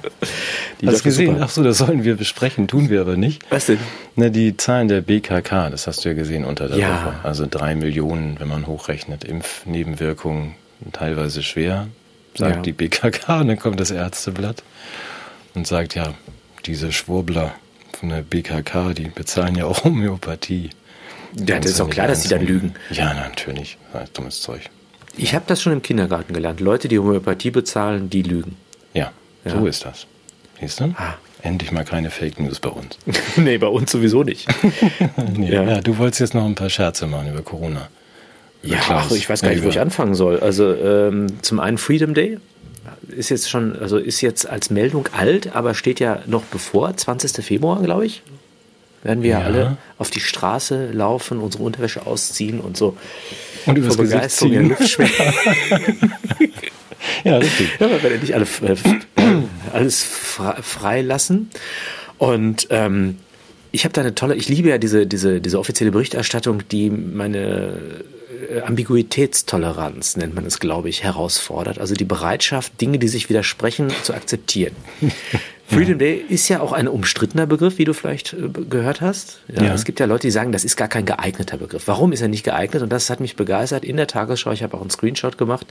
Die 0.80 0.88
hast 0.88 1.00
du 1.00 1.03
gesehen? 1.03 1.34
Super. 1.34 1.46
Ach 1.46 1.50
so, 1.50 1.63
das 1.63 1.77
sollen 1.77 2.03
wir 2.03 2.15
besprechen, 2.15 2.68
tun 2.68 2.89
wir 2.89 3.01
aber 3.01 3.18
nicht. 3.18 3.44
Was 3.50 3.68
denn? 3.68 3.80
Na, 4.15 4.30
die 4.30 4.58
Zahlen 4.58 4.88
der 4.88 5.01
BKK, 5.01 5.70
das 5.70 5.88
hast 5.88 6.03
du 6.03 6.10
ja 6.10 6.15
gesehen 6.15 6.46
unter 6.46 6.68
der 6.68 6.77
ja. 6.77 6.89
Woche. 6.89 7.15
Also 7.24 7.48
drei 7.50 7.75
Millionen, 7.75 8.39
wenn 8.39 8.48
man 8.48 8.68
hochrechnet, 8.68 9.24
Impfnebenwirkungen 9.24 10.56
teilweise 10.94 11.44
schwer, 11.44 11.88
sagt 12.36 12.56
ja. 12.58 12.62
die 12.62 12.74
BKK. 12.74 13.41
Und 13.41 13.48
dann 13.48 13.60
kommt 13.60 13.80
das 13.80 13.91
Ärzteblatt 13.91 14.63
und 15.53 15.68
sagt, 15.68 15.96
ja, 15.96 16.13
diese 16.65 16.91
Schwurbler 16.91 17.53
von 18.00 18.10
der 18.10 18.22
BKK, 18.22 18.94
die 18.94 19.10
bezahlen 19.10 19.56
ja 19.56 19.65
auch 19.65 19.84
Homöopathie. 19.84 20.70
Ja, 21.36 21.60
das 21.60 21.72
ist 21.72 21.82
auch 21.82 21.89
klar, 21.89 22.08
dass 22.08 22.24
sie 22.24 22.30
dann 22.30 22.46
lügen. 22.46 22.74
Ja, 22.91 23.13
natürlich. 23.13 23.77
Das 23.94 24.03
ist 24.03 24.18
dummes 24.18 24.41
Zeug. 24.41 24.70
Ich 25.18 25.36
habe 25.36 25.46
das 25.48 25.62
schon 25.62 25.74
im 25.74 25.82
Kindergarten 25.82 26.34
gelernt. 26.34 26.60
Leute, 26.60 26.88
die 26.88 27.00
Homöopathie 27.00 27.51
bezahlen, 27.51 28.10
die 28.10 28.22
lügen. 28.22 28.56
Ja, 28.94 29.12
ja. 29.46 29.51
so 29.51 29.65
ist 29.65 29.86
das. 29.86 30.08
Siehst 30.60 30.80
du? 30.80 30.94
Ah. 30.98 31.15
Endlich 31.44 31.72
mal 31.72 31.84
keine 31.84 32.12
Fake 32.12 32.39
News 32.39 32.60
bei 32.60 32.70
uns. 32.70 32.98
nee, 33.36 33.58
bei 33.58 33.68
uns 33.68 33.91
sowieso 33.91 34.24
nicht. 34.24 34.48
nee, 35.36 35.51
ja. 35.51 35.63
ja. 35.63 35.82
du 35.82 35.98
wolltest 35.98 36.20
jetzt 36.20 36.34
noch 36.36 36.46
ein 36.46 36.56
paar 36.56 36.70
Scherze 36.70 37.08
machen 37.08 37.30
über 37.30 37.41
Corona. 37.41 37.89
Über 38.62 38.75
ja, 38.75 38.82
ach, 38.89 39.12
ich 39.12 39.27
weiß 39.27 39.41
gar 39.41 39.50
nicht, 39.50 39.63
wo 39.63 39.70
ich 39.70 39.80
anfangen 39.80 40.13
soll. 40.13 40.39
Also 40.39 40.74
ähm, 40.75 41.41
zum 41.41 41.60
einen 41.60 41.80
Freedom 41.80 42.13
Day 42.13 42.38
ist 43.08 43.30
jetzt 43.30 43.50
schon, 43.50 43.75
also 43.75 43.98
ist 43.98 44.22
jetzt 44.22 44.48
als 44.48 44.70
Meldung 44.70 45.08
alt, 45.18 45.56
aber 45.56 45.74
steht 45.74 46.00
ja 46.00 46.20
noch 46.27 46.44
bevor, 46.44 46.96
20. 46.96 47.44
Februar, 47.44 47.82
glaube 47.82 48.06
ich. 48.06 48.22
Werden 49.03 49.24
wir 49.24 49.32
ja. 49.32 49.41
alle 49.41 49.77
auf 49.98 50.12
die 50.12 50.20
Straße 50.20 50.91
laufen, 50.91 51.39
unsere 51.39 51.63
Unterwäsche 51.63 52.06
ausziehen 52.06 52.60
und 52.60 52.77
so. 52.77 52.96
Und 53.65 53.77
übers 53.77 53.98
Gesicht 53.98 54.32
ziehen. 54.32 54.75
Ja, 57.24 57.38
richtig. 57.38 57.70
Ja, 57.80 57.89
wir 57.89 58.03
werden 58.03 58.20
nicht 58.20 58.34
alle, 58.34 58.46
äh, 58.46 58.75
alles 59.74 60.03
freilassen. 60.03 61.50
Und 62.18 62.68
ähm, 62.70 63.18
ich 63.72 63.86
habe 63.86 63.94
da 63.94 64.01
eine 64.01 64.15
tolle, 64.15 64.36
ich 64.36 64.50
liebe 64.50 64.70
ja 64.70 64.77
diese, 64.77 65.08
diese, 65.08 65.41
diese 65.41 65.60
offizielle 65.60 65.91
Berichterstattung, 65.91 66.68
die 66.70 66.89
meine 66.89 67.38
äh, 67.38 68.03
Ambiguitätstoleranz, 68.65 70.17
nennt 70.17 70.36
man 70.36 70.45
es, 70.45 70.60
glaube 70.60 70.89
ich, 70.89 71.03
herausfordert. 71.03 71.79
Also 71.79 71.93
die 71.93 72.05
Bereitschaft, 72.05 72.79
Dinge, 72.81 73.00
die 73.00 73.07
sich 73.07 73.29
widersprechen, 73.29 73.91
zu 74.03 74.13
akzeptieren. 74.13 74.75
Freedom 75.67 76.00
Day 76.00 76.25
ist 76.27 76.50
ja 76.50 76.60
auch 76.60 76.74
ein 76.74 76.89
umstrittener 76.89 77.45
Begriff, 77.45 77.77
wie 77.77 77.86
du 77.86 77.93
vielleicht 77.93 78.33
äh, 78.33 78.50
gehört 78.69 79.00
hast. 79.00 79.39
Ja, 79.48 79.63
ja. 79.63 79.74
Es 79.74 79.86
gibt 79.86 80.01
ja 80.01 80.05
Leute, 80.05 80.27
die 80.27 80.31
sagen, 80.31 80.51
das 80.51 80.65
ist 80.65 80.75
gar 80.75 80.89
kein 80.89 81.05
geeigneter 81.05 81.57
Begriff. 81.57 81.83
Warum 81.88 82.12
ist 82.12 82.21
er 82.21 82.27
nicht 82.27 82.43
geeignet? 82.43 82.83
Und 82.83 82.91
das 82.91 83.10
hat 83.10 83.21
mich 83.21 83.38
begeistert 83.38 83.86
in 83.86 83.95
der 83.95 84.07
Tagesschau. 84.07 84.51
Ich 84.51 84.63
habe 84.63 84.75
auch 84.75 84.81
einen 84.81 84.89
Screenshot 84.89 85.38
gemacht. 85.38 85.67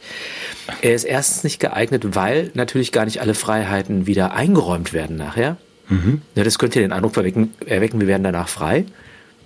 Er 0.80 0.94
ist 0.94 1.04
erstens 1.04 1.44
nicht 1.44 1.60
geeignet, 1.60 2.14
weil 2.14 2.50
natürlich 2.54 2.92
gar 2.92 3.04
nicht 3.04 3.20
alle 3.20 3.34
Freiheiten 3.34 4.06
wieder 4.06 4.32
eingeräumt 4.32 4.94
werden 4.94 5.16
nachher. 5.16 5.58
Mhm. 5.90 6.22
Ja, 6.34 6.44
das 6.44 6.58
könnte 6.58 6.80
den 6.80 6.92
Eindruck 6.92 7.16
erwecken, 7.18 7.52
erwecken, 7.66 8.00
wir 8.00 8.06
werden 8.06 8.24
danach 8.24 8.48
frei, 8.48 8.86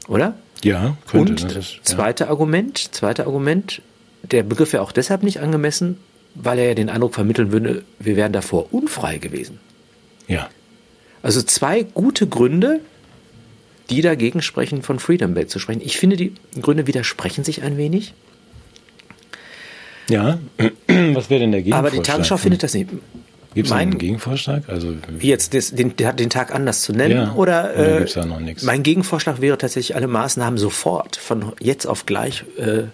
oder? 0.06 0.36
Ja, 0.64 0.96
könnte. 1.06 1.32
Und 1.32 1.44
das 1.44 1.56
ist, 1.56 1.74
ja. 1.74 1.82
zweite 1.82 2.28
Argument, 2.28 2.78
zweite 2.92 3.26
Argument, 3.26 3.82
der 4.22 4.42
Begriff 4.42 4.72
wäre 4.72 4.82
auch 4.82 4.92
deshalb 4.92 5.22
nicht 5.22 5.40
angemessen, 5.40 5.98
weil 6.34 6.58
er 6.58 6.68
ja 6.68 6.74
den 6.74 6.88
Eindruck 6.88 7.14
vermitteln 7.14 7.52
würde, 7.52 7.84
wir 7.98 8.16
wären 8.16 8.32
davor 8.32 8.72
unfrei 8.72 9.18
gewesen. 9.18 9.60
Ja. 10.26 10.48
Also 11.22 11.42
zwei 11.42 11.82
gute 11.82 12.26
Gründe, 12.26 12.80
die 13.90 14.00
dagegen 14.00 14.42
sprechen, 14.42 14.82
von 14.82 14.98
Freedom 14.98 15.34
Day 15.34 15.46
zu 15.46 15.58
sprechen. 15.58 15.82
Ich 15.84 15.98
finde, 15.98 16.16
die 16.16 16.32
Gründe 16.60 16.86
widersprechen 16.86 17.44
sich 17.44 17.62
ein 17.62 17.76
wenig. 17.76 18.14
Ja, 20.08 20.38
was 20.88 21.30
wäre 21.30 21.40
denn 21.40 21.52
Gegenvorschlag? 21.52 21.78
Aber 21.78 21.90
die 21.90 22.00
Tagesschau 22.00 22.36
findet 22.36 22.62
das 22.62 22.74
nicht. 22.74 22.88
Gibt 23.54 23.66
es 23.68 23.72
einen 23.72 23.98
Gegenvorschlag? 23.98 24.68
Also 24.68 24.94
jetzt 25.20 25.54
das, 25.54 25.70
den, 25.70 25.94
den 25.96 26.30
Tag 26.30 26.54
anders 26.54 26.82
zu 26.82 26.92
nennen? 26.92 27.14
Ja, 27.14 27.34
oder, 27.34 27.76
äh, 27.76 27.98
gibt's 27.98 28.14
da 28.14 28.26
noch 28.26 28.40
nichts? 28.40 28.62
Mein 28.64 28.82
Gegenvorschlag 28.82 29.40
wäre 29.40 29.56
tatsächlich, 29.58 29.94
alle 29.94 30.08
Maßnahmen 30.08 30.58
sofort 30.58 31.16
von 31.16 31.52
jetzt 31.60 31.86
auf 31.86 32.04
gleich 32.06 32.44
äh, 32.58 32.84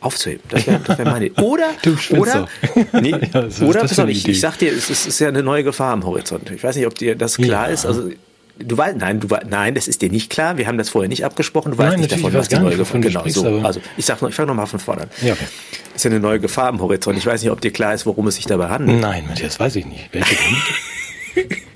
aufzuheben. 0.00 0.42
Das 0.48 0.66
wäre 0.66 0.80
wär 0.86 1.04
meine 1.04 1.26
Idee. 1.26 1.42
Oder, 1.42 1.68
oder, 2.10 2.48
nee, 3.00 3.10
ja, 3.10 3.48
oder 3.66 3.80
pass 3.80 3.98
auf, 3.98 4.08
ich, 4.08 4.26
ich 4.28 4.40
sag 4.40 4.58
dir, 4.58 4.72
es 4.72 4.90
ist, 4.90 5.06
ist, 5.06 5.18
ja 5.18 5.28
eine 5.28 5.42
neue 5.42 5.64
Gefahr 5.64 5.92
am 5.92 6.04
Horizont. 6.04 6.50
Ich 6.50 6.62
weiß 6.62 6.76
nicht, 6.76 6.86
ob 6.86 6.94
dir 6.94 7.16
das 7.16 7.36
klar 7.36 7.66
ja. 7.66 7.74
ist. 7.74 7.86
Also 7.86 8.10
Du 8.58 8.78
weißt, 8.78 8.96
nein, 8.96 9.20
du 9.20 9.28
nein, 9.48 9.74
das 9.74 9.86
ist 9.86 10.00
dir 10.00 10.10
nicht 10.10 10.30
klar. 10.30 10.56
Wir 10.56 10.66
haben 10.66 10.78
das 10.78 10.88
vorher 10.88 11.08
nicht 11.08 11.24
abgesprochen. 11.24 11.72
Du 11.72 11.78
weißt 11.78 11.90
Nein, 11.90 12.00
nicht 12.00 12.10
natürlich, 12.10 12.24
davon, 12.24 12.38
was 12.38 12.48
die 12.48 12.54
neue 12.56 12.68
nicht, 12.68 12.78
Gefahr 12.78 13.00
du 13.00 13.08
Genau, 13.08 13.60
so. 13.60 13.66
Also 13.66 13.80
ich 13.96 14.06
sag 14.06 14.22
noch, 14.22 14.30
ich 14.30 14.34
fange 14.34 14.48
nochmal 14.48 14.66
von 14.66 14.80
vorne 14.80 15.02
an. 15.02 15.08
Ja. 15.20 15.34
Das 15.34 15.96
ist 15.96 16.04
ja 16.04 16.10
eine 16.10 16.20
neue 16.20 16.40
Gefahr 16.40 16.68
am 16.68 16.80
Horizont. 16.80 17.18
Ich 17.18 17.26
weiß 17.26 17.42
nicht, 17.42 17.50
ob 17.50 17.60
dir 17.60 17.70
klar 17.70 17.92
ist, 17.92 18.06
worum 18.06 18.26
es 18.28 18.36
sich 18.36 18.46
dabei 18.46 18.68
handelt. 18.68 19.00
Nein, 19.00 19.24
Matthias, 19.28 19.60
weiß 19.60 19.76
ich 19.76 19.84
nicht. 19.84 20.08
Welche 20.12 20.36
denn? 20.36 21.48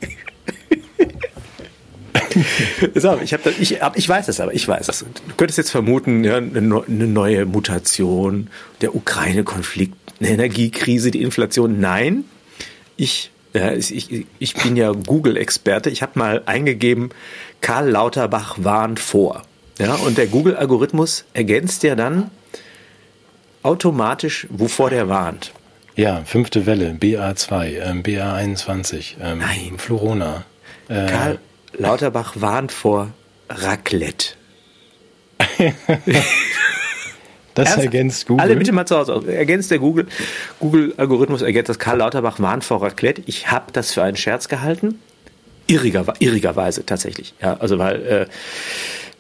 So, 2.95 3.19
ich, 3.23 3.35
hab 3.35 3.43
das, 3.43 3.55
ich, 3.59 3.79
ich 3.95 4.09
weiß 4.09 4.29
es 4.29 4.41
aber, 4.41 4.55
ich 4.55 4.67
weiß 4.67 4.89
es. 4.89 5.01
Du 5.01 5.35
könntest 5.37 5.59
jetzt 5.59 5.71
vermuten, 5.71 6.25
ja, 6.25 6.37
eine 6.37 6.61
neue 6.63 7.45
Mutation, 7.45 8.49
der 8.81 8.95
Ukraine-Konflikt, 8.95 9.95
eine 10.21 10.31
Energiekrise, 10.31 11.11
die 11.11 11.23
Inflation. 11.23 11.81
Nein, 11.81 12.25
ich, 12.97 13.31
ja, 13.53 13.73
ich, 13.73 14.27
ich 14.39 14.55
bin 14.55 14.77
ja 14.77 14.93
Google-Experte. 14.93 15.91
Ich 15.91 16.03
habe 16.03 16.19
mal 16.19 16.43
eingegeben, 16.47 17.11
Karl 17.61 17.91
Lauterbach 17.91 18.57
warnt 18.59 19.01
vor. 19.01 19.43
Ja, 19.79 19.95
und 19.95 20.19
der 20.19 20.27
Google-Algorithmus 20.27 21.25
ergänzt 21.33 21.83
ja 21.83 21.95
dann 21.95 22.31
automatisch, 23.63 24.47
wovor 24.51 24.91
der 24.91 25.09
warnt. 25.09 25.53
Ja, 25.97 26.23
fünfte 26.25 26.67
Welle, 26.67 26.97
BA2, 26.99 27.83
ähm, 27.83 28.03
BA21, 28.03 29.17
ähm, 29.21 29.39
Nein. 29.39 29.75
Florona. 29.79 30.45
Äh, 30.89 31.07
Karl 31.07 31.39
Lauterbach 31.77 32.35
warnt 32.37 32.73
vor 32.73 33.13
Raclette. 33.49 34.35
das 37.55 37.67
Ernsthaft? 37.67 37.85
ergänzt 37.85 38.27
Google. 38.27 38.43
Alle 38.43 38.57
bitte 38.57 38.73
mal 38.73 38.87
zu 38.87 38.97
Hause. 38.97 39.23
Ergänzt 39.33 39.71
der 39.71 39.79
Google, 39.79 40.07
Google-Algorithmus 40.61 41.43
ergänzt 41.43 41.69
das 41.69 41.79
Karl 41.79 41.99
Lauterbach 41.99 42.41
warnt 42.41 42.65
vor 42.65 42.83
Raclette. 42.83 43.23
Ich 43.27 43.51
habe 43.51 43.73
das 43.73 43.93
für 43.93 44.03
einen 44.03 44.17
Scherz 44.17 44.49
gehalten. 44.49 45.01
Irriger, 45.67 46.05
irrigerweise 46.19 46.85
tatsächlich. 46.85 47.35
Ja, 47.41 47.57
also 47.59 47.79
weil 47.79 48.03
äh, 48.07 48.27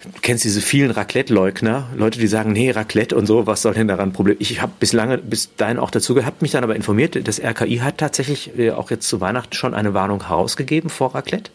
du 0.02 0.20
kennst 0.20 0.44
diese 0.44 0.60
vielen 0.60 0.90
Raclette-Leugner, 0.90 1.90
Leute, 1.94 2.18
die 2.18 2.26
sagen, 2.26 2.52
nee, 2.52 2.70
Raclette 2.70 3.14
und 3.14 3.26
so, 3.26 3.46
was 3.46 3.62
soll 3.62 3.74
denn 3.74 3.88
daran 3.88 4.12
Problem? 4.12 4.36
Ich 4.40 4.60
habe 4.60 4.72
bis 4.80 4.92
lange, 4.92 5.18
bis 5.18 5.54
dahin 5.56 5.78
auch 5.78 5.90
dazu 5.90 6.14
gehabt, 6.14 6.42
mich 6.42 6.50
dann 6.52 6.64
aber 6.64 6.74
informiert, 6.74 7.28
das 7.28 7.40
RKI 7.40 7.78
hat 7.78 7.98
tatsächlich 7.98 8.58
äh, 8.58 8.72
auch 8.72 8.90
jetzt 8.90 9.08
zu 9.08 9.20
Weihnachten 9.20 9.52
schon 9.52 9.74
eine 9.74 9.94
Warnung 9.94 10.26
herausgegeben 10.26 10.90
vor 10.90 11.14
Raclette. 11.14 11.50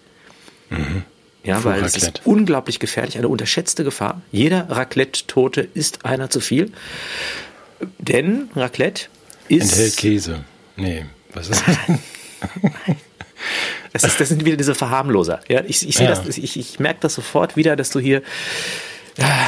Ja, 1.46 1.60
Vor 1.62 1.72
weil 1.72 1.84
es 1.84 1.96
ist 1.96 2.04
Raclette. 2.08 2.22
unglaublich 2.26 2.80
gefährlich, 2.80 3.18
eine 3.18 3.28
unterschätzte 3.28 3.84
Gefahr. 3.84 4.22
Jeder 4.32 4.70
Raclette-Tote 4.70 5.62
ist 5.74 6.04
einer 6.06 6.30
zu 6.30 6.40
viel. 6.40 6.72
Denn 8.00 8.50
Raclette 8.56 9.06
ist. 9.48 9.72
Enthält 9.74 9.98
Käse. 9.98 10.44
Nee, 10.76 11.06
was 11.34 11.50
ist 11.50 11.64
das? 11.68 11.78
Das, 13.94 14.04
ist, 14.04 14.20
das 14.20 14.28
sind 14.30 14.44
wieder 14.44 14.58
diese 14.58 14.76
Verharmloser. 14.76 15.40
Ja, 15.48 15.64
ich, 15.66 15.88
ich, 15.88 16.00
Ja. 16.00 16.08
das, 16.16 16.38
ich, 16.38 16.58
ich 16.60 16.80
merke 16.80 17.00
das 17.02 17.14
sofort 17.16 17.56
wieder, 17.56 17.76
dass 17.78 17.92
du 17.92 18.00
hier 18.00 18.22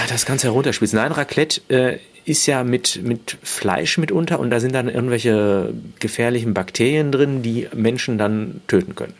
das 0.07 0.25
Ganze 0.25 0.47
herunterspielst. 0.47 0.93
Nein, 0.93 1.11
Raclette 1.11 1.61
äh, 1.69 1.97
ist 2.23 2.45
ja 2.45 2.63
mit, 2.63 3.01
mit 3.03 3.37
Fleisch 3.43 3.97
mitunter 3.97 4.39
und 4.39 4.49
da 4.49 4.59
sind 4.61 4.73
dann 4.73 4.87
irgendwelche 4.87 5.73
gefährlichen 5.99 6.53
Bakterien 6.53 7.11
drin, 7.11 7.41
die 7.43 7.67
Menschen 7.73 8.17
dann 8.17 8.61
töten 8.67 8.95
können. 8.95 9.13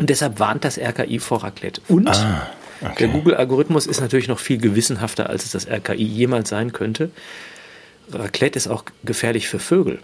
Und 0.00 0.10
deshalb 0.10 0.38
warnt 0.40 0.64
das 0.64 0.78
RKI 0.78 1.18
vor 1.20 1.44
Raclette. 1.44 1.80
Und 1.88 2.08
Ah, 2.08 2.48
okay. 2.80 2.94
der 3.00 3.08
Google-Algorithmus 3.08 3.86
ist 3.86 4.00
natürlich 4.00 4.28
noch 4.28 4.38
viel 4.38 4.58
gewissenhafter, 4.58 5.28
als 5.30 5.44
es 5.44 5.52
das 5.52 5.66
RKI 5.68 6.02
jemals 6.02 6.48
sein 6.48 6.72
könnte. 6.72 7.10
Raclette 8.12 8.56
ist 8.56 8.66
auch 8.68 8.84
gefährlich 9.04 9.48
für 9.48 9.58
Vögel. 9.58 10.00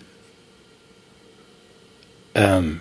Ähm, 2.35 2.81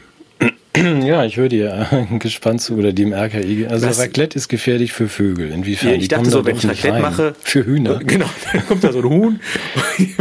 ja, 1.06 1.26
ich 1.26 1.38
höre 1.38 1.50
dir 1.50 1.88
äh, 1.92 2.18
gespannt 2.20 2.62
zu 2.62 2.76
oder 2.78 2.94
dem 2.94 3.14
RKI. 3.14 3.68
Also 3.68 3.88
Was? 3.88 4.00
Raclette 4.00 4.38
ist 4.38 4.48
gefährlich 4.48 4.94
für 4.94 5.08
Vögel. 5.10 5.52
Inwiefern? 5.52 5.90
Ja, 5.92 5.96
ich 5.96 6.08
dachte 6.08 6.30
so, 6.30 6.46
wenn 6.46 6.56
ich 6.58 6.66
Raclette 6.68 6.94
rein. 6.94 7.02
mache. 7.02 7.36
Für 7.42 7.66
Hühner. 7.66 8.00
Genau, 8.06 8.26
dann 8.54 8.66
kommt 8.68 8.84
da 8.84 8.92
so 8.92 9.00
ein 9.00 9.06
Huhn. 9.10 9.40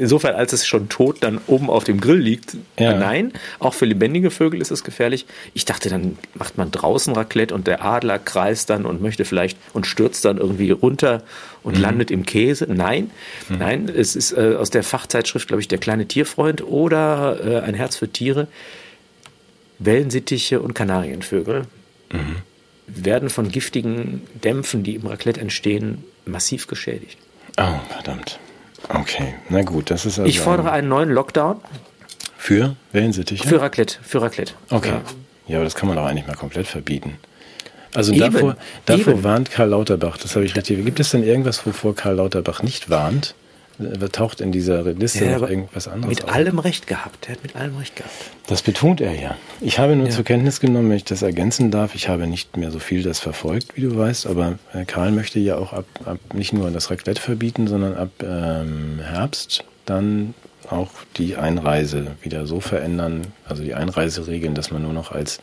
Insofern, 0.00 0.34
als 0.34 0.52
es 0.52 0.66
schon 0.66 0.88
tot 0.88 1.18
dann 1.20 1.40
oben 1.46 1.70
auf 1.70 1.84
dem 1.84 2.00
Grill 2.00 2.18
liegt. 2.18 2.56
Ja. 2.78 2.94
Nein, 2.96 3.32
auch 3.58 3.74
für 3.74 3.84
lebendige 3.84 4.30
Vögel 4.30 4.60
ist 4.60 4.70
es 4.70 4.84
gefährlich. 4.84 5.26
Ich 5.54 5.64
dachte, 5.64 5.88
dann 5.88 6.16
macht 6.34 6.56
man 6.58 6.70
draußen 6.70 7.14
Raclette 7.14 7.54
und 7.54 7.66
der 7.66 7.84
Adler 7.84 8.18
kreist 8.18 8.70
dann 8.70 8.86
und 8.86 9.02
möchte 9.02 9.24
vielleicht 9.24 9.58
und 9.72 9.86
stürzt 9.86 10.24
dann 10.24 10.38
irgendwie 10.38 10.70
runter 10.70 11.22
und 11.62 11.76
Mhm. 11.76 11.82
landet 11.82 12.10
im 12.10 12.24
Käse. 12.24 12.66
Nein, 12.72 13.10
nein, 13.48 13.90
es 13.94 14.16
ist 14.16 14.32
äh, 14.32 14.54
aus 14.58 14.70
der 14.70 14.82
Fachzeitschrift, 14.82 15.48
glaube 15.48 15.60
ich, 15.60 15.68
der 15.68 15.78
kleine 15.78 16.06
Tierfreund 16.06 16.62
oder 16.64 17.38
äh, 17.44 17.60
ein 17.60 17.74
Herz 17.74 17.96
für 17.96 18.08
Tiere. 18.08 18.46
Wellensittiche 19.78 20.60
und 20.60 20.74
Kanarienvögel 20.74 21.64
Mhm. 22.12 22.36
werden 22.86 23.28
von 23.30 23.50
giftigen 23.50 24.22
Dämpfen, 24.42 24.82
die 24.82 24.94
im 24.94 25.06
Raclette 25.06 25.40
entstehen, 25.40 26.04
massiv 26.24 26.66
geschädigt. 26.66 27.18
Oh, 27.58 27.64
verdammt. 27.90 28.38
Okay, 28.88 29.34
na 29.50 29.62
gut, 29.62 29.90
das 29.90 30.06
ist 30.06 30.18
also 30.18 30.28
Ich 30.28 30.40
fordere 30.40 30.70
einen 30.72 30.88
neuen 30.88 31.10
Lockdown 31.10 31.56
für 32.38 32.76
Wellensittiche. 32.92 33.46
für 33.46 33.60
Raclette. 33.60 33.98
Für 34.02 34.22
Raclette. 34.22 34.54
Okay. 34.70 34.88
Ja. 34.90 35.02
Ja, 35.48 35.56
aber 35.56 35.64
das 35.64 35.74
kann 35.74 35.88
man 35.88 35.96
doch 35.96 36.04
eigentlich 36.06 36.26
mal 36.26 36.36
komplett 36.36 36.66
verbieten. 36.66 37.18
Also 37.94 38.12
Eben, 38.12 38.20
davor, 38.20 38.56
davor 38.86 39.14
eben. 39.14 39.24
warnt 39.24 39.50
Karl 39.50 39.70
Lauterbach, 39.70 40.18
das 40.18 40.34
habe 40.36 40.44
ich 40.44 40.54
richtig. 40.54 40.84
Gibt 40.84 41.00
es 41.00 41.10
denn 41.10 41.22
irgendwas, 41.22 41.64
wovor 41.66 41.94
Karl 41.96 42.16
Lauterbach 42.16 42.62
nicht 42.62 42.90
warnt? 42.90 43.34
Taucht 44.12 44.40
in 44.40 44.50
dieser 44.52 44.82
Liste 44.82 45.20
Der 45.24 45.38
noch 45.38 45.48
irgendwas 45.48 45.86
anderes 45.88 46.08
Mit 46.16 46.24
auf? 46.24 46.34
allem 46.34 46.58
Recht 46.58 46.86
gehabt. 46.86 47.26
Der 47.28 47.34
hat 47.36 47.42
mit 47.42 47.54
allem 47.56 47.76
Recht 47.76 47.94
gehabt. 47.96 48.12
Das 48.48 48.62
betont 48.62 49.00
er 49.00 49.12
ja. 49.14 49.36
Ich 49.60 49.78
habe 49.78 49.94
nur 49.96 50.06
Ja. 50.06 50.12
zur 50.12 50.24
Kenntnis 50.24 50.60
genommen, 50.60 50.88
wenn 50.90 50.96
ich 50.96 51.04
das 51.04 51.22
ergänzen 51.22 51.70
darf, 51.70 51.94
ich 51.94 52.08
habe 52.08 52.26
nicht 52.26 52.56
mehr 52.56 52.70
so 52.70 52.78
viel 52.80 53.02
das 53.02 53.20
verfolgt, 53.20 53.76
wie 53.76 53.82
du 53.82 53.96
weißt, 53.96 54.26
aber 54.26 54.58
Karl 54.86 55.12
möchte 55.12 55.38
ja 55.38 55.56
auch 55.56 55.72
ab, 55.72 55.84
ab 56.04 56.18
nicht 56.34 56.52
nur 56.52 56.70
das 56.70 56.90
Raclette 56.90 57.20
verbieten, 57.20 57.66
sondern 57.68 57.94
ab 57.96 58.10
ähm, 58.22 58.98
Herbst 59.02 59.64
dann 59.86 60.34
auch 60.68 60.90
die 61.16 61.36
Einreise 61.36 62.08
wieder 62.22 62.46
so 62.46 62.60
verändern, 62.60 63.28
also 63.48 63.62
die 63.62 63.74
Einreiseregeln, 63.74 64.54
dass 64.54 64.70
man 64.70 64.82
nur 64.82 64.92
noch 64.92 65.12
als 65.12 65.38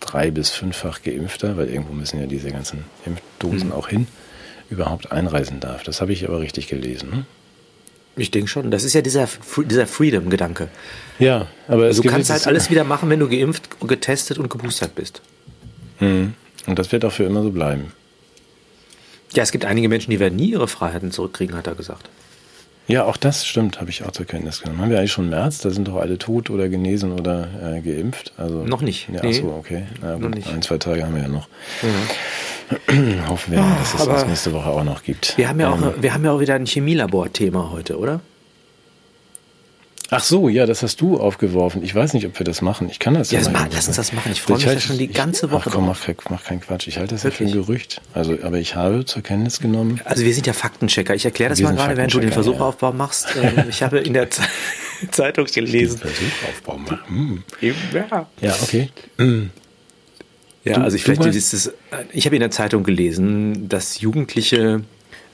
drei- 0.00 0.30
bis 0.30 0.50
fünffach 0.50 1.02
Geimpfter, 1.02 1.56
weil 1.56 1.68
irgendwo 1.68 1.92
müssen 1.92 2.20
ja 2.20 2.26
diese 2.26 2.50
ganzen 2.50 2.84
Impfdosen 3.04 3.72
auch 3.72 3.88
hin, 3.88 4.06
überhaupt 4.70 5.10
einreisen 5.10 5.60
darf. 5.60 5.82
Das 5.82 6.00
habe 6.00 6.12
ich 6.12 6.28
aber 6.28 6.40
richtig 6.40 6.68
gelesen. 6.68 7.10
Ne? 7.10 7.24
Ich 8.18 8.30
denke 8.30 8.48
schon. 8.48 8.70
Das 8.70 8.84
ist 8.84 8.92
ja 8.94 9.00
dieser, 9.00 9.28
dieser 9.64 9.86
Freedom-Gedanke. 9.86 10.68
Ja, 11.18 11.46
aber 11.68 11.88
es 11.88 11.96
Du 11.96 12.02
kannst 12.02 12.30
halt 12.30 12.46
alles 12.46 12.70
wieder 12.70 12.84
machen, 12.84 13.08
wenn 13.10 13.20
du 13.20 13.28
geimpft, 13.28 13.68
getestet 13.86 14.38
und 14.38 14.50
geboostert 14.50 14.94
bist. 14.94 15.22
Mhm. 16.00 16.34
Und 16.66 16.78
das 16.78 16.92
wird 16.92 17.04
auch 17.04 17.12
für 17.12 17.24
immer 17.24 17.42
so 17.42 17.50
bleiben. 17.50 17.92
Ja, 19.32 19.42
es 19.42 19.52
gibt 19.52 19.64
einige 19.64 19.88
Menschen, 19.88 20.10
die 20.10 20.20
werden 20.20 20.36
nie 20.36 20.50
ihre 20.50 20.68
Freiheiten 20.68 21.12
zurückkriegen, 21.12 21.56
hat 21.56 21.66
er 21.66 21.74
gesagt. 21.74 22.08
Ja, 22.88 23.04
auch 23.04 23.16
das 23.18 23.46
stimmt, 23.46 23.80
habe 23.80 23.90
ich 23.90 24.02
auch 24.02 24.12
zur 24.12 24.24
Kenntnis 24.26 24.62
genommen. 24.62 24.80
Haben 24.80 24.90
wir 24.90 24.98
eigentlich 24.98 25.12
schon 25.12 25.28
März? 25.28 25.58
Da 25.58 25.68
sind 25.70 25.86
doch 25.88 25.96
alle 25.96 26.16
tot 26.18 26.48
oder 26.48 26.68
genesen 26.70 27.12
oder 27.12 27.46
äh, 27.62 27.80
geimpft. 27.82 28.32
Also 28.38 28.64
Noch 28.64 28.80
nicht, 28.80 29.08
Ja, 29.12 29.20
nee. 29.22 29.28
ach 29.38 29.42
so, 29.42 29.48
okay. 29.58 29.84
Na 30.00 30.14
Noch 30.16 30.22
gut, 30.22 30.34
nicht. 30.36 30.48
ein, 30.52 30.62
zwei 30.62 30.78
Tage 30.78 31.04
haben 31.04 31.14
wir 31.14 31.22
ja 31.22 31.28
noch. 31.28 31.48
Hoffen 33.28 33.52
wir 33.52 33.60
dass 33.78 33.94
es 33.94 34.06
das 34.06 34.26
nächste 34.26 34.52
Woche 34.52 34.68
auch 34.70 34.84
noch 34.84 35.02
gibt. 35.02 35.36
Wir 35.36 35.48
haben 35.48 35.60
ja 35.60 35.70
auch, 35.70 35.76
Ähm, 35.80 35.92
wir 36.00 36.14
haben 36.14 36.24
ja 36.24 36.32
auch 36.32 36.40
wieder 36.40 36.54
ein 36.54 36.66
Chemielabor-Thema 36.66 37.70
heute, 37.70 37.98
oder? 37.98 38.20
Ach 40.10 40.22
so, 40.22 40.48
ja, 40.48 40.66
das 40.66 40.82
hast 40.82 41.00
du 41.00 41.18
aufgeworfen. 41.18 41.82
Ich 41.82 41.94
weiß 41.94 42.14
nicht, 42.14 42.26
ob 42.26 42.38
wir 42.38 42.44
das 42.44 42.62
machen. 42.62 42.88
Ich 42.90 42.98
kann 42.98 43.14
das 43.14 43.30
Ja, 43.30 43.40
mal 43.42 43.52
ma- 43.52 43.68
lass 43.72 43.86
uns 43.88 43.96
das 43.96 44.12
machen. 44.12 44.32
Ich 44.32 44.40
freue 44.42 44.56
mich 44.56 44.64
ja 44.64 44.70
halte- 44.70 44.82
schon 44.82 44.98
die 44.98 45.08
ganze 45.08 45.50
Woche 45.50 45.64
Ach 45.68 45.72
komm, 45.72 45.86
mach, 45.86 45.98
mach 46.30 46.44
keinen 46.44 46.60
Quatsch. 46.60 46.86
Ich 46.88 46.98
halte 46.98 47.14
das 47.14 47.22
ja 47.24 47.30
für 47.30 47.44
ein 47.44 47.52
Wirklich? 47.52 47.66
Gerücht. 47.66 48.00
Also, 48.14 48.36
aber 48.42 48.58
ich 48.58 48.74
habe 48.74 49.04
zur 49.04 49.22
Kenntnis 49.22 49.60
genommen. 49.60 50.00
Also 50.04 50.24
wir 50.24 50.34
sind 50.34 50.46
ja 50.46 50.52
Faktenchecker. 50.52 51.14
Ich 51.14 51.24
erkläre 51.24 51.50
das 51.50 51.58
Wir 51.58 51.66
mal 51.66 51.74
gerade, 51.76 51.96
während 51.96 52.14
du 52.14 52.20
den 52.20 52.32
Versuchaufbau 52.32 52.92
machst. 52.92 53.28
Ähm, 53.40 53.64
Ich 53.68 53.82
habe 53.82 53.98
in 53.98 54.14
der 54.14 54.30
Ze- 54.30 54.42
Zeitung 55.10 55.46
gelesen. 55.46 55.98
Versuchaufbau 55.98 56.78
machen. 56.78 57.44
Ja. 57.60 58.26
Ja, 58.40 58.56
okay. 58.62 58.88
Mhm. 59.18 59.50
Ja, 60.64 60.74
Du- 60.74 60.80
also 60.82 60.96
ich, 60.96 61.04
vielleicht 61.04 61.20
meinst- 61.22 61.36
ist 61.38 61.52
es, 61.54 61.72
ich 62.12 62.26
habe 62.26 62.36
in 62.36 62.40
der 62.40 62.50
Zeitung 62.50 62.82
gelesen, 62.82 63.68
dass 63.68 64.00
Jugendliche 64.00 64.82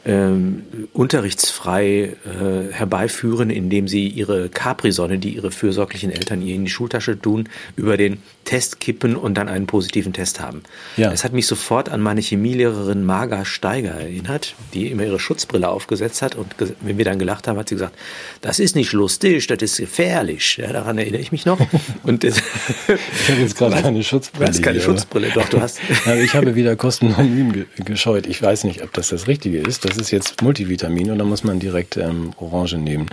ähm, 0.05 0.63
unterrichtsfrei 0.93 2.17
äh, 2.25 2.73
herbeiführen, 2.73 3.51
indem 3.51 3.89
sie 3.89 4.09
ihre 4.09 4.49
Capri-Sonne, 4.49 5.19
die 5.19 5.35
ihre 5.35 5.51
fürsorglichen 5.51 6.11
Eltern 6.11 6.43
ihr 6.43 6.55
in 6.55 6.65
die 6.65 6.71
Schultasche 6.71 7.19
tun, 7.19 7.49
über 7.77 7.97
den 7.97 8.19
Test 8.45 8.81
kippen 8.81 9.17
und 9.17 9.35
dann 9.35 9.49
einen 9.49 9.67
positiven 9.67 10.13
Test 10.13 10.41
haben. 10.41 10.63
Ja. 10.97 11.11
Das 11.11 11.25
hat 11.25 11.33
mich 11.33 11.47
sofort 11.47 11.89
an 11.89 12.01
meine 12.01 12.21
Chemielehrerin 12.21 13.05
Marga 13.05 13.45
Steiger 13.45 13.93
erinnert, 13.93 14.55
die 14.73 14.91
immer 14.91 15.05
ihre 15.05 15.19
Schutzbrille 15.19 15.69
aufgesetzt 15.69 16.23
hat 16.23 16.35
und 16.35 16.55
wenn 16.81 16.99
wir 16.99 17.05
dann 17.05 17.19
gelacht 17.19 17.49
haben, 17.49 17.59
hat 17.59 17.69
sie 17.69 17.75
gesagt, 17.75 17.97
das 18.41 18.59
ist 18.59 18.77
nicht 18.77 18.93
lustig, 18.93 19.47
das 19.47 19.63
ist 19.63 19.79
gefährlich. 19.79 20.57
Ja, 20.57 20.73
daran 20.73 20.99
erinnere 20.99 21.21
ich 21.21 21.33
mich 21.33 21.47
noch. 21.47 21.59
Und 22.03 22.25
Ich 22.25 22.35
habe 23.29 23.41
jetzt 23.41 23.57
gerade 23.57 23.81
keine 23.81 24.03
Schutzbrille. 24.03 24.47
Du 24.47 24.51
hast 24.51 24.63
keine 24.63 24.79
hier, 24.79 24.85
Schutzbrille, 24.85 25.31
doch, 25.35 25.49
du 25.49 25.61
hast. 25.61 25.81
Aber 26.05 26.17
ich 26.17 26.35
habe 26.35 26.55
wieder 26.55 26.77
Kostenmonym 26.77 27.53
ge 27.53 27.67
gescheut. 27.85 28.27
Ich 28.27 28.43
weiß 28.43 28.65
nicht, 28.65 28.83
ob 28.83 28.93
das 28.93 29.09
das 29.09 29.27
Richtige 29.27 29.59
ist. 29.59 29.85
Das 29.85 29.97
ist 29.97 30.11
jetzt 30.11 30.43
Multivitamin 30.43 31.11
und 31.11 31.19
da 31.19 31.25
muss 31.25 31.45
man 31.45 31.61
direkt 31.61 31.97
ähm, 31.97 32.33
Orange 32.37 32.77
nehmen. 32.77 33.09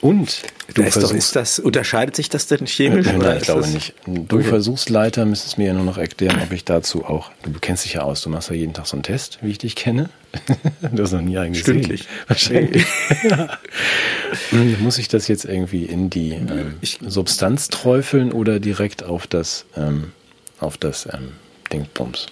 Und 0.00 0.42
du 0.74 0.82
ist 0.82 0.92
versuchst, 0.92 1.12
doch, 1.12 1.16
ist 1.16 1.36
das, 1.36 1.58
unterscheidet 1.58 2.14
sich 2.14 2.28
das 2.28 2.46
denn 2.46 2.66
chemisch? 2.66 3.06
Nein, 3.06 3.18
nein 3.18 3.36
ich 3.38 3.44
glaube 3.44 3.66
nicht. 3.68 3.94
Du 4.06 4.36
okay. 4.36 4.44
Versuchsleiter 4.44 5.24
müsstest 5.24 5.56
mir 5.56 5.68
ja 5.68 5.72
nur 5.72 5.84
noch 5.84 5.96
erklären, 5.96 6.40
ob 6.42 6.52
ich 6.52 6.64
dazu 6.64 7.04
auch, 7.06 7.30
du 7.42 7.58
kennst 7.58 7.84
dich 7.84 7.94
ja 7.94 8.02
aus, 8.02 8.20
du 8.20 8.28
machst 8.28 8.50
ja 8.50 8.56
jeden 8.56 8.74
Tag 8.74 8.86
so 8.86 8.96
einen 8.96 9.02
Test, 9.02 9.38
wie 9.40 9.50
ich 9.50 9.58
dich 9.58 9.76
kenne. 9.76 10.10
du 10.92 11.02
hast 11.02 11.12
noch 11.12 11.20
nie 11.20 11.38
einen 11.38 11.54
gesehen. 11.54 11.64
Stündlich. 11.64 12.08
Wahrscheinlich. 12.26 12.84
Muss 14.80 14.98
ich 14.98 15.08
das 15.08 15.28
jetzt 15.28 15.44
irgendwie 15.44 15.84
in 15.84 16.10
die 16.10 16.32
ähm, 16.32 16.74
Substanz 16.82 17.68
träufeln 17.68 18.32
oder 18.32 18.60
direkt 18.60 19.04
auf 19.04 19.26
das, 19.26 19.64
ähm, 19.76 20.12
auf 20.60 20.76
das 20.76 21.06
ähm, 21.06 21.32
Dingsbums? 21.72 22.26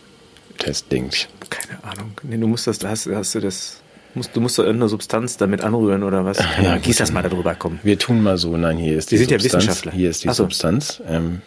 Testding? 0.58 1.10
Keine 1.48 1.82
Ahnung. 1.84 2.12
Nee, 2.22 2.36
du 2.36 2.46
musst 2.46 2.66
das, 2.66 2.84
hast, 2.84 3.06
hast 3.06 3.34
du 3.34 3.40
das 3.40 3.81
Musst, 4.14 4.36
du 4.36 4.40
musst 4.40 4.58
da 4.58 4.62
irgendeine 4.62 4.88
Substanz 4.88 5.36
damit 5.38 5.62
anrühren 5.62 6.02
oder 6.02 6.24
was? 6.24 6.36
Keine 6.36 6.68
ja, 6.68 6.78
gieß 6.78 6.96
das 6.98 7.12
mal 7.12 7.22
darüber, 7.22 7.54
komm. 7.54 7.78
Wir 7.82 7.98
tun 7.98 8.22
mal 8.22 8.36
so, 8.36 8.56
nein, 8.56 8.76
hier 8.76 8.98
ist 8.98 9.10
die, 9.10 9.16
die 9.16 9.24
sind 9.24 9.30
Substanz. 9.30 9.52
Ja 9.52 9.58
Wissenschaftler. 9.58 9.92
Hier 9.92 10.10
ist 10.10 10.24
die 10.24 10.28
so. 10.28 10.34
Substanz, 10.34 11.02
ähm, 11.08 11.40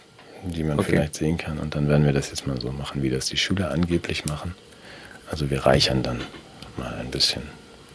die 0.44 0.64
man 0.64 0.80
okay. 0.80 0.92
vielleicht 0.92 1.16
sehen 1.16 1.38
kann. 1.38 1.60
Und 1.60 1.76
dann 1.76 1.88
werden 1.88 2.06
wir 2.06 2.14
das 2.14 2.30
jetzt 2.30 2.48
mal 2.48 2.60
so 2.60 2.72
machen, 2.72 3.04
wie 3.04 3.10
das 3.10 3.28
die 3.28 3.38
Schüler 3.38 3.72
angeblich 3.72 4.26
machen. 4.26 4.56
Also 5.30 5.50
wir 5.50 5.66
reichern 5.66 6.02
dann 6.02 6.22
mal 6.78 6.94
ein 7.00 7.12
bisschen 7.12 7.44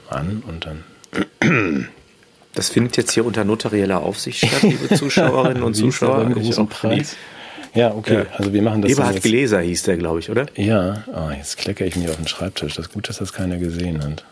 an 0.08 0.42
und 0.46 0.66
dann. 0.66 1.88
Das 2.52 2.68
findet 2.68 2.96
jetzt 2.96 3.12
hier 3.12 3.24
unter 3.24 3.44
notarieller 3.44 4.02
Aufsicht 4.02 4.44
statt, 4.44 4.62
liebe 4.62 4.88
Zuschauerinnen 4.96 5.62
und 5.62 5.74
Zuschauer. 5.74 6.28
Großen 6.30 6.66
Preis. 6.66 7.14
Ja, 7.74 7.94
okay. 7.94 8.14
Ja. 8.14 8.26
Also 8.36 8.52
wir 8.52 8.62
machen 8.62 8.82
das. 8.82 8.90
Eberhard. 8.90 9.22
Gläser 9.22 9.60
hieß 9.60 9.84
der, 9.84 9.96
glaube 9.96 10.18
ich, 10.18 10.30
oder? 10.30 10.46
Ja, 10.56 11.04
oh, 11.14 11.30
jetzt 11.30 11.58
kleckere 11.58 11.86
ich 11.86 11.94
mir 11.94 12.10
auf 12.10 12.16
den 12.16 12.26
Schreibtisch. 12.26 12.74
Das 12.74 12.86
ist 12.86 12.92
gut, 12.92 13.08
dass 13.08 13.18
das 13.18 13.32
keiner 13.32 13.58
gesehen 13.58 14.02
hat. 14.02 14.24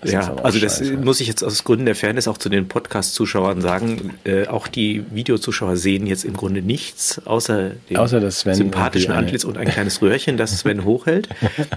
Das 0.00 0.12
ja, 0.12 0.34
also 0.42 0.58
das 0.58 0.78
scheiße. 0.78 0.96
muss 0.96 1.20
ich 1.20 1.28
jetzt 1.28 1.42
aus 1.42 1.62
Gründen 1.62 1.84
der 1.84 1.94
Fairness 1.94 2.26
auch 2.26 2.38
zu 2.38 2.48
den 2.48 2.68
Podcast-Zuschauern 2.68 3.60
sagen. 3.60 4.14
Äh, 4.24 4.46
auch 4.46 4.66
die 4.66 5.04
Videozuschauer 5.10 5.76
sehen 5.76 6.06
jetzt 6.06 6.24
im 6.24 6.32
Grunde 6.32 6.62
nichts, 6.62 7.20
außer 7.26 7.72
dem 7.90 7.96
außer 7.98 8.30
sympathischen 8.30 9.12
Antlitz 9.12 9.44
und 9.44 9.58
ein 9.58 9.68
kleines 9.68 10.00
Röhrchen, 10.00 10.38
das 10.38 10.58
Sven 10.58 10.84
hochhält. 10.84 11.28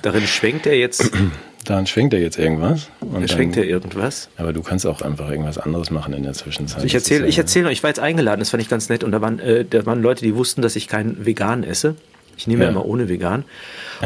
Darin 0.04 0.26
schwenkt 0.26 0.66
er 0.66 0.78
jetzt. 0.78 1.12
Daran 1.66 1.88
schwenkt 1.88 2.14
er 2.14 2.20
jetzt 2.20 2.38
irgendwas. 2.38 2.90
Und 3.00 3.30
schwenkt 3.30 3.56
er 3.56 3.64
irgendwas. 3.64 4.28
Aber 4.36 4.52
du 4.52 4.62
kannst 4.62 4.86
auch 4.86 5.02
einfach 5.02 5.30
irgendwas 5.30 5.58
anderes 5.58 5.92
machen 5.92 6.14
in 6.14 6.24
der 6.24 6.34
Zwischenzeit. 6.34 6.76
Also 6.76 6.88
ich 6.88 6.94
erzähle, 6.94 7.26
ich 7.26 7.38
erzähle, 7.38 7.72
ich 7.72 7.84
war 7.84 7.90
jetzt 7.90 8.02
eingeladen, 8.02 8.40
das 8.40 8.50
fand 8.50 8.62
ich 8.62 8.68
ganz 8.68 8.90
nett. 8.90 9.04
Und 9.04 9.14
da 9.14 9.22
waren, 9.22 9.40
äh, 9.40 9.64
da 9.64 9.86
waren 9.86 10.02
Leute, 10.02 10.26
die 10.26 10.36
wussten, 10.36 10.62
dass 10.62 10.76
ich 10.76 10.90
kein 10.90 11.26
Vegan 11.26 11.64
esse. 11.64 11.96
Ich 12.36 12.48
nehme 12.48 12.64
ja. 12.64 12.70
immer 12.70 12.86
ohne 12.86 13.08
Vegan. 13.08 13.46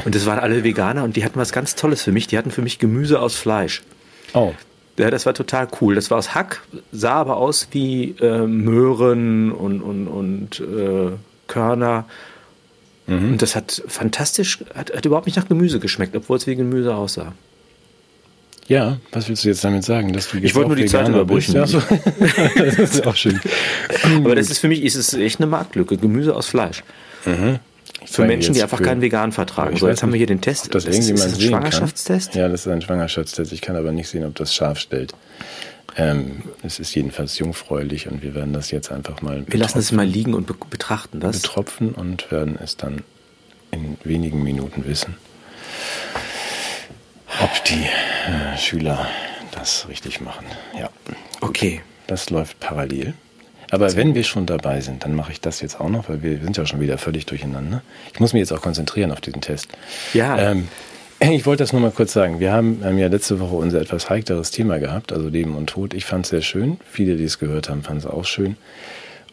Und 0.06 0.14
das 0.14 0.26
waren 0.26 0.38
alle 0.38 0.64
Veganer 0.64 1.04
und 1.04 1.16
die 1.16 1.24
hatten 1.24 1.40
was 1.40 1.52
ganz 1.52 1.76
Tolles 1.76 2.04
für 2.04 2.12
mich. 2.12 2.28
Die 2.28 2.38
hatten 2.38 2.52
für 2.52 2.62
mich 2.62 2.78
Gemüse 2.78 3.20
aus 3.20 3.36
Fleisch. 3.36 3.82
Oh. 4.38 4.54
Ja, 4.98 5.12
das 5.12 5.26
war 5.26 5.34
total 5.34 5.68
cool. 5.80 5.96
Das 5.96 6.10
war 6.10 6.18
aus 6.18 6.34
Hack, 6.34 6.62
sah 6.92 7.14
aber 7.14 7.38
aus 7.38 7.68
wie 7.72 8.16
äh, 8.20 8.48
Möhren 8.48 9.52
und, 9.52 9.82
und, 9.82 10.08
und 10.08 10.60
äh, 10.60 11.12
Körner. 11.48 12.06
Mhm. 13.06 13.34
Und 13.34 13.42
das 13.42 13.56
hat 13.56 13.84
fantastisch, 13.88 14.60
hat, 14.74 14.94
hat 14.96 15.06
überhaupt 15.06 15.28
nicht 15.28 15.36
nach 15.36 15.48
Gemüse 15.48 15.80
geschmeckt, 15.80 16.16
obwohl 16.16 16.38
es 16.38 16.48
wie 16.48 16.56
Gemüse 16.56 16.96
aussah. 16.96 17.34
Ja, 18.68 18.98
was 19.12 19.30
willst 19.30 19.46
du 19.46 19.48
jetzt 19.48 19.64
damit 19.64 19.86
sagen? 19.86 20.12
Dass 20.12 20.30
du 20.30 20.40
ich 20.40 20.54
wollte 20.54 20.70
nur 20.70 20.76
die 20.76 20.88
Zeit 20.88 21.08
überbrüchen. 21.08 21.56
Ja, 21.56 21.66
so. 21.66 21.82
das 22.58 22.78
ist 22.78 23.08
auch 23.08 23.16
schön. 23.16 23.40
Aber 24.18 24.36
das 24.36 24.50
ist 24.50 24.60
für 24.60 24.68
mich 24.68 24.84
ist 24.84 24.96
es 24.96 25.14
echt 25.14 25.40
eine 25.40 25.48
Marktlücke. 25.48 25.96
Gemüse 25.96 26.36
aus 26.36 26.48
Fleisch. 26.48 26.84
Mhm. 27.26 27.60
Für 28.10 28.26
Menschen, 28.26 28.54
die 28.54 28.64
einfach 28.64 28.82
keinen 28.82 29.02
Vegan 29.02 29.32
vertragen. 29.32 29.76
So, 29.78 29.88
jetzt 29.88 30.02
haben 30.02 30.14
wir 30.14 30.18
hier 30.18 30.28
den 30.28 30.42
Test. 30.42 30.74
Das, 30.74 30.86
das 30.86 30.94
irgendjemand 30.94 31.34
ist 31.34 31.36
ein 31.36 31.42
Schwangerschaftstest? 31.42 32.32
Kann. 32.32 32.42
Ja, 32.42 32.48
das 32.48 32.66
ist 32.66 32.72
ein 32.72 32.82
Schwangerschaftstest. 32.82 33.52
Ich 33.52 33.62
kann 33.62 33.76
aber 33.76 33.92
nicht 33.92 34.08
sehen, 34.08 34.26
ob 34.26 34.36
das 34.36 34.54
scharf 34.56 34.80
stellt. 34.80 35.14
Ähm, 35.98 36.44
es 36.64 36.80
ist 36.80 36.94
jedenfalls 36.96 37.38
jungfräulich 37.40 38.08
und 38.08 38.22
wir 38.22 38.36
werden 38.36 38.54
das 38.54 38.72
jetzt 38.72 38.92
einfach 38.92 39.22
mal. 39.22 39.44
Wir 39.48 39.60
lassen 39.60 39.80
es 39.80 39.92
mal 39.92 40.06
liegen 40.06 40.34
und 40.34 40.48
be 40.48 40.56
betrachten 40.70 41.20
das. 41.20 41.42
Betropfen 41.42 41.92
und 41.92 42.32
werden 42.32 42.58
es 42.64 42.78
dann 42.78 43.02
in 43.72 43.98
wenigen 44.04 44.44
Minuten 44.44 44.86
wissen, 44.86 45.18
ob 47.42 47.66
die 47.66 47.84
äh, 47.84 48.58
Schüler 48.58 49.08
das 49.52 49.88
richtig 49.90 50.22
machen. 50.22 50.46
Ja. 50.80 50.90
Okay. 51.42 51.82
Das 52.06 52.30
läuft 52.30 52.60
parallel. 52.60 53.16
Aber 53.72 53.96
wenn 53.96 54.16
wir 54.16 54.24
schon 54.24 54.46
dabei 54.46 54.82
sind, 54.82 55.04
dann 55.04 55.14
mache 55.14 55.32
ich 55.32 55.42
das 55.42 55.62
jetzt 55.62 55.80
auch 55.80 55.90
noch, 55.90 56.10
weil 56.10 56.24
wir 56.24 56.40
sind 56.40 56.58
ja 56.58 56.66
schon 56.66 56.80
wieder 56.80 56.98
völlig 56.98 57.26
durcheinander. 57.26 57.82
Ich 58.14 58.20
muss 58.20 58.34
mich 58.34 58.40
jetzt 58.40 58.54
auch 58.54 58.62
konzentrieren 58.62 59.12
auf 59.12 59.22
diesen 59.22 59.42
Test. 59.42 59.68
Ja. 60.14 60.38
Ähm, 60.38 60.68
ich 61.20 61.46
wollte 61.46 61.64
das 61.64 61.74
nur 61.74 61.82
mal 61.82 61.92
kurz 61.92 62.14
sagen. 62.14 62.40
Wir 62.40 62.54
haben, 62.54 62.82
haben 62.84 62.98
ja 62.98 63.08
letzte 63.08 63.40
Woche 63.40 63.56
unser 63.56 63.82
etwas 63.82 64.10
heikleres 64.10 64.52
Thema 64.52 64.80
gehabt, 64.80 65.12
also 65.12 65.28
Leben 65.28 65.56
und 65.56 65.68
Tod. 65.68 65.94
Ich 65.94 66.06
fand 66.06 66.26
es 66.26 66.30
sehr 66.30 66.42
schön. 66.42 66.80
Viele, 66.90 67.18
die 67.18 67.26
es 67.26 67.40
gehört 67.40 67.70
haben, 67.70 67.84
fanden 67.84 68.00
es 68.00 68.06
auch 68.06 68.26
schön. 68.26 68.56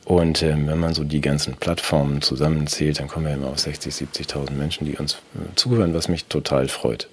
Und 0.05 0.43
ähm, 0.43 0.67
wenn 0.67 0.79
man 0.79 0.93
so 0.93 1.03
die 1.03 1.21
ganzen 1.21 1.55
Plattformen 1.55 2.21
zusammenzählt, 2.21 3.01
dann 3.01 3.09
kommen 3.09 3.27
wir 3.27 3.35
immer 3.35 3.49
auf 3.49 3.59
60, 3.59 3.95
70.000 3.95 4.51
Menschen, 4.53 4.87
die 4.87 4.97
uns 4.97 5.15
äh, 5.15 5.55
zuhören, 5.55 5.95
was 5.95 6.09
mich 6.09 6.27
total 6.27 6.69
freut. 6.69 7.09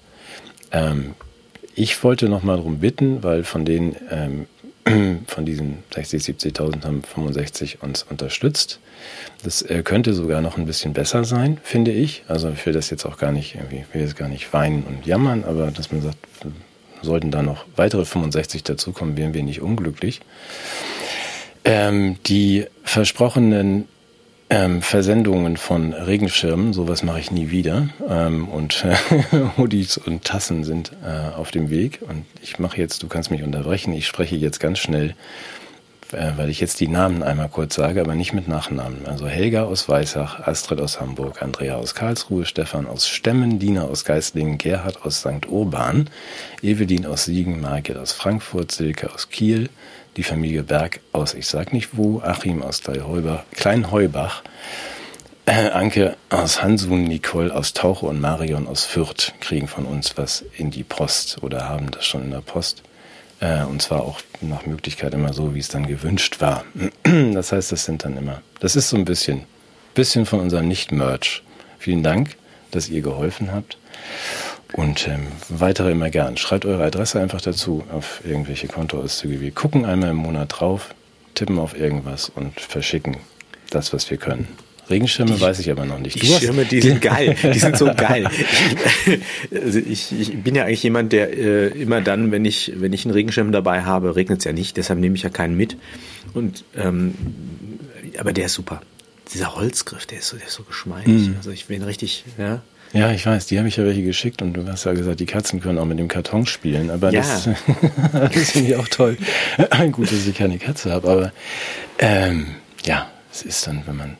Ähm, 0.72 1.14
ich 1.74 2.02
wollte 2.04 2.28
noch 2.28 2.42
mal 2.42 2.56
darum 2.56 2.78
bitten, 2.78 3.22
weil 3.22 3.44
von 3.44 3.64
den 3.64 3.96
ähm, 4.10 4.46
von 5.26 5.44
diesen 5.44 5.84
60, 5.94 6.22
70.000 6.22 6.84
haben 6.84 7.02
65 7.02 7.82
uns 7.82 8.02
unterstützt. 8.02 8.80
Das 9.42 9.62
äh, 9.62 9.82
könnte 9.82 10.14
sogar 10.14 10.40
noch 10.40 10.56
ein 10.58 10.66
bisschen 10.66 10.92
besser 10.92 11.24
sein, 11.24 11.58
finde 11.62 11.92
ich. 11.92 12.24
Also 12.28 12.50
ich 12.50 12.64
will 12.66 12.72
das 12.72 12.90
jetzt 12.90 13.04
auch 13.04 13.18
gar 13.18 13.32
nicht, 13.32 13.54
irgendwie, 13.54 13.84
will 13.92 14.02
jetzt 14.02 14.16
gar 14.16 14.28
nicht 14.28 14.52
weinen 14.52 14.82
und 14.84 15.06
jammern, 15.06 15.44
aber 15.44 15.70
dass 15.70 15.92
man 15.92 16.02
sagt, 16.02 16.18
sollten 17.02 17.30
da 17.30 17.42
noch 17.42 17.64
weitere 17.76 18.04
65 18.04 18.62
dazukommen, 18.64 19.16
wären 19.16 19.34
wir 19.34 19.42
nicht 19.42 19.60
unglücklich. 19.60 20.20
Ähm, 21.64 22.16
die 22.26 22.66
versprochenen 22.82 23.86
ähm, 24.52 24.82
Versendungen 24.82 25.56
von 25.56 25.94
Regenschirmen, 25.94 26.74
sowas 26.74 27.02
mache 27.02 27.20
ich 27.20 27.30
nie 27.30 27.50
wieder. 27.50 27.88
Ähm, 28.06 28.48
und 28.48 28.84
Hoodies 29.56 29.96
und 29.96 30.24
Tassen 30.24 30.62
sind 30.64 30.92
äh, 31.02 31.34
auf 31.34 31.50
dem 31.50 31.70
Weg. 31.70 32.00
Und 32.06 32.26
ich 32.42 32.58
mache 32.58 32.76
jetzt, 32.76 33.02
du 33.02 33.08
kannst 33.08 33.30
mich 33.30 33.42
unterbrechen, 33.42 33.94
ich 33.94 34.06
spreche 34.06 34.36
jetzt 34.36 34.60
ganz 34.60 34.78
schnell, 34.78 35.14
weil 36.12 36.50
ich 36.50 36.60
jetzt 36.60 36.80
die 36.80 36.88
Namen 36.88 37.22
einmal 37.22 37.48
kurz 37.48 37.74
sage, 37.74 38.00
aber 38.00 38.14
nicht 38.14 38.32
mit 38.32 38.48
Nachnamen. 38.48 39.06
Also 39.06 39.26
Helga 39.26 39.64
aus 39.64 39.88
Weissach, 39.88 40.40
Astrid 40.46 40.80
aus 40.80 41.00
Hamburg, 41.00 41.42
Andrea 41.42 41.76
aus 41.76 41.94
Karlsruhe, 41.94 42.44
Stefan 42.44 42.86
aus 42.86 43.08
Stemmen, 43.08 43.58
Dina 43.58 43.82
aus 43.82 44.04
Geislingen, 44.04 44.58
Gerhard 44.58 45.04
aus 45.04 45.20
St. 45.20 45.48
Urban, 45.48 46.10
Evelyn 46.62 47.06
aus 47.06 47.24
Siegen, 47.24 47.60
Margit 47.60 47.96
aus 47.96 48.12
Frankfurt, 48.12 48.72
Silke 48.72 49.12
aus 49.12 49.30
Kiel, 49.30 49.70
die 50.16 50.22
Familie 50.22 50.62
Berg 50.62 51.00
aus 51.12 51.34
ich 51.34 51.46
sag 51.46 51.72
nicht 51.72 51.96
wo, 51.96 52.20
Achim 52.20 52.62
aus 52.62 52.82
Kleinheubach, 52.82 54.42
äh, 55.46 55.70
Anke 55.70 56.16
aus 56.30 56.62
Hansun, 56.62 57.04
Nicole 57.04 57.54
aus 57.54 57.72
Tauche 57.72 58.06
und 58.06 58.20
Marion 58.20 58.68
aus 58.68 58.84
Fürth 58.84 59.32
kriegen 59.40 59.68
von 59.68 59.86
uns 59.86 60.16
was 60.16 60.44
in 60.56 60.70
die 60.70 60.84
Post 60.84 61.42
oder 61.42 61.68
haben 61.68 61.90
das 61.90 62.06
schon 62.06 62.22
in 62.22 62.30
der 62.30 62.42
Post. 62.42 62.82
Äh, 63.42 63.64
und 63.64 63.82
zwar 63.82 64.02
auch 64.02 64.20
nach 64.40 64.66
Möglichkeit 64.66 65.12
immer 65.14 65.32
so, 65.32 65.54
wie 65.54 65.58
es 65.58 65.68
dann 65.68 65.86
gewünscht 65.86 66.40
war. 66.40 66.64
Das 67.34 67.52
heißt, 67.52 67.72
das 67.72 67.84
sind 67.84 68.04
dann 68.04 68.16
immer, 68.16 68.40
das 68.60 68.76
ist 68.76 68.88
so 68.88 68.96
ein 68.96 69.04
bisschen, 69.04 69.42
bisschen 69.94 70.24
von 70.24 70.40
unserem 70.40 70.68
Nicht-Merch. 70.68 71.42
Vielen 71.78 72.02
Dank, 72.02 72.36
dass 72.70 72.88
ihr 72.88 73.02
geholfen 73.02 73.52
habt. 73.52 73.76
Und 74.72 75.08
ähm, 75.08 75.26
weitere 75.48 75.90
immer 75.90 76.08
gern. 76.08 76.36
Schreibt 76.36 76.64
eure 76.64 76.84
Adresse 76.84 77.20
einfach 77.20 77.40
dazu 77.40 77.84
auf 77.92 78.22
irgendwelche 78.24 78.68
Kontoauszüge. 78.68 79.40
Wir 79.40 79.50
gucken 79.50 79.84
einmal 79.84 80.10
im 80.10 80.16
Monat 80.16 80.60
drauf, 80.60 80.94
tippen 81.34 81.58
auf 81.58 81.76
irgendwas 81.76 82.30
und 82.30 82.60
verschicken 82.60 83.16
das, 83.70 83.92
was 83.92 84.10
wir 84.10 84.16
können. 84.16 84.48
Regenschirme 84.90 85.40
weiß 85.40 85.60
ich 85.60 85.70
aber 85.70 85.84
noch 85.84 85.98
nicht. 85.98 86.20
Die 86.20 86.26
Schirme, 86.26 86.64
die 86.64 86.80
sind 86.80 87.00
geil. 87.00 87.36
Die 87.42 87.58
sind 87.58 87.76
so 87.78 87.86
geil. 87.94 88.28
Ich, 89.50 89.62
also 89.62 89.78
ich, 89.78 90.12
ich 90.12 90.42
bin 90.42 90.54
ja 90.54 90.64
eigentlich 90.64 90.82
jemand, 90.82 91.12
der 91.12 91.36
äh, 91.36 91.68
immer 91.68 92.00
dann, 92.00 92.32
wenn 92.32 92.44
ich, 92.44 92.72
wenn 92.76 92.92
ich 92.92 93.04
einen 93.04 93.14
Regenschirm 93.14 93.52
dabei 93.52 93.84
habe, 93.84 94.16
regnet 94.16 94.40
es 94.40 94.44
ja 94.44 94.52
nicht. 94.52 94.76
Deshalb 94.76 94.98
nehme 94.98 95.14
ich 95.14 95.22
ja 95.22 95.30
keinen 95.30 95.56
mit. 95.56 95.76
Und 96.34 96.64
ähm, 96.76 97.14
aber 98.18 98.32
der 98.32 98.46
ist 98.46 98.54
super. 98.54 98.82
Dieser 99.32 99.54
Holzgriff, 99.54 100.06
der 100.06 100.18
ist 100.18 100.28
so, 100.28 100.36
der 100.36 100.46
ist 100.48 100.54
so 100.54 100.64
geschmeidig. 100.64 101.28
Mm. 101.28 101.36
Also 101.36 101.50
ich 101.50 101.66
bin 101.66 101.82
richtig, 101.82 102.24
ja. 102.36 102.60
Ja, 102.92 103.10
ich 103.10 103.24
weiß, 103.24 103.46
die 103.46 103.58
habe 103.58 103.68
ich 103.68 103.76
ja 103.76 103.84
welche 103.84 104.02
geschickt 104.02 104.42
und 104.42 104.52
du 104.52 104.66
hast 104.66 104.84
ja 104.84 104.92
gesagt, 104.92 105.20
die 105.20 105.26
Katzen 105.26 105.60
können 105.60 105.78
auch 105.78 105.86
mit 105.86 105.98
dem 105.98 106.08
Karton 106.08 106.44
spielen, 106.44 106.90
aber 106.90 107.10
ja. 107.10 107.22
das, 107.22 107.48
das 108.12 108.50
finde 108.50 108.70
ich 108.70 108.76
auch 108.76 108.88
toll. 108.88 109.16
Gut, 109.92 110.12
dass 110.12 110.26
ich 110.26 110.36
keine 110.36 110.58
Katze 110.58 110.92
habe, 110.92 111.08
aber 111.08 111.32
ähm, 111.98 112.48
ja, 112.84 113.10
es 113.32 113.42
ist 113.42 113.66
dann, 113.66 113.82
wenn 113.86 113.96
man, 113.96 114.16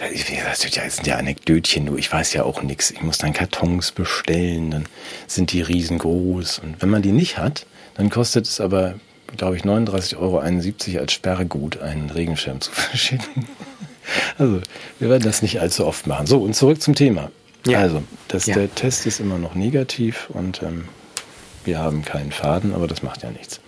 das 0.00 0.96
sind 0.96 1.06
ja 1.06 1.16
Anekdötchen, 1.16 1.86
du, 1.86 1.96
ich 1.96 2.10
weiß 2.10 2.32
ja 2.32 2.44
auch 2.44 2.62
nichts. 2.62 2.90
Ich 2.90 3.02
muss 3.02 3.18
dann 3.18 3.32
Kartons 3.32 3.92
bestellen, 3.92 4.70
dann 4.70 4.86
sind 5.26 5.52
die 5.52 5.62
riesengroß 5.62 6.60
und 6.60 6.80
wenn 6.80 6.90
man 6.90 7.02
die 7.02 7.12
nicht 7.12 7.38
hat, 7.38 7.66
dann 7.94 8.10
kostet 8.10 8.46
es 8.46 8.60
aber, 8.60 8.94
glaube 9.36 9.56
ich, 9.56 9.62
39,71 9.62 10.16
Euro 10.16 11.00
als 11.00 11.12
Sperrgut, 11.12 11.78
einen 11.78 12.10
Regenschirm 12.10 12.60
zu 12.60 12.70
verschicken. 12.72 13.46
Also, 14.38 14.60
wir 14.98 15.08
werden 15.08 15.22
das 15.22 15.42
nicht 15.42 15.60
allzu 15.60 15.86
oft 15.86 16.06
machen. 16.06 16.26
So, 16.26 16.42
und 16.42 16.54
zurück 16.54 16.80
zum 16.80 16.94
Thema. 16.94 17.30
Ja. 17.66 17.80
Also, 17.80 18.02
das, 18.28 18.46
ja. 18.46 18.54
der 18.54 18.74
Test 18.74 19.06
ist 19.06 19.20
immer 19.20 19.38
noch 19.38 19.54
negativ 19.54 20.30
und 20.30 20.62
ähm, 20.62 20.88
wir 21.64 21.78
haben 21.78 22.04
keinen 22.04 22.32
Faden, 22.32 22.74
aber 22.74 22.86
das 22.86 23.02
macht 23.02 23.22
ja 23.22 23.30
nichts. 23.30 23.60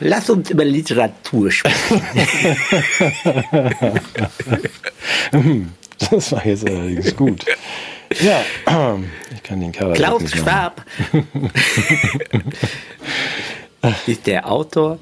Lass 0.00 0.30
uns 0.30 0.50
über 0.50 0.64
Literatur 0.64 1.50
sprechen. 1.50 2.00
das 6.10 6.32
war 6.32 6.46
jetzt 6.46 6.66
allerdings 6.68 7.16
gut. 7.16 7.44
Ja, 8.20 8.42
ich 9.34 9.42
kann 9.42 9.60
den 9.60 9.72
Charakter 9.72 9.96
Klaus 10.02 10.22
nicht 10.22 10.36
machen. 10.44 10.44
Schwab 10.44 10.86
ist 14.06 14.26
der 14.26 14.50
Autor. 14.50 14.98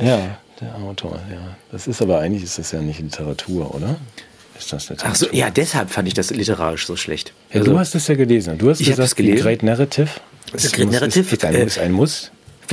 Ja, 0.00 0.38
der 0.60 0.74
Autor, 0.76 1.20
ja. 1.30 1.56
Das 1.70 1.86
ist 1.86 2.00
aber 2.00 2.20
eigentlich 2.20 2.44
ist 2.44 2.58
das 2.58 2.72
ja 2.72 2.80
nicht 2.80 3.00
Literatur, 3.00 3.74
oder? 3.74 3.96
Ist 4.58 4.72
das 4.72 4.88
Literatur? 4.88 5.10
Ach 5.12 5.16
so, 5.16 5.26
ja, 5.32 5.50
deshalb 5.50 5.90
fand 5.90 6.08
ich 6.08 6.14
das 6.14 6.30
literarisch 6.30 6.86
so 6.86 6.96
schlecht. 6.96 7.32
Ja, 7.50 7.60
Also, 7.60 7.72
du 7.72 7.78
hast 7.78 7.94
das 7.94 8.08
ja 8.08 8.14
gelesen. 8.14 8.56
Du 8.58 8.70
hast 8.70 8.80
Ich 8.80 8.86
gesagt, 8.86 9.00
das 9.04 9.14
gelesen. 9.16 9.42
Great 9.42 9.62
Narrative. 9.62 10.08
The 10.54 10.68
Great 10.68 10.90
Narrative, 10.90 11.34
Ist, 11.34 11.44
ein, 11.44 11.54
äh, 11.54 11.64
ist 11.64 11.78
ein 11.78 11.92
Muss. 11.92 12.30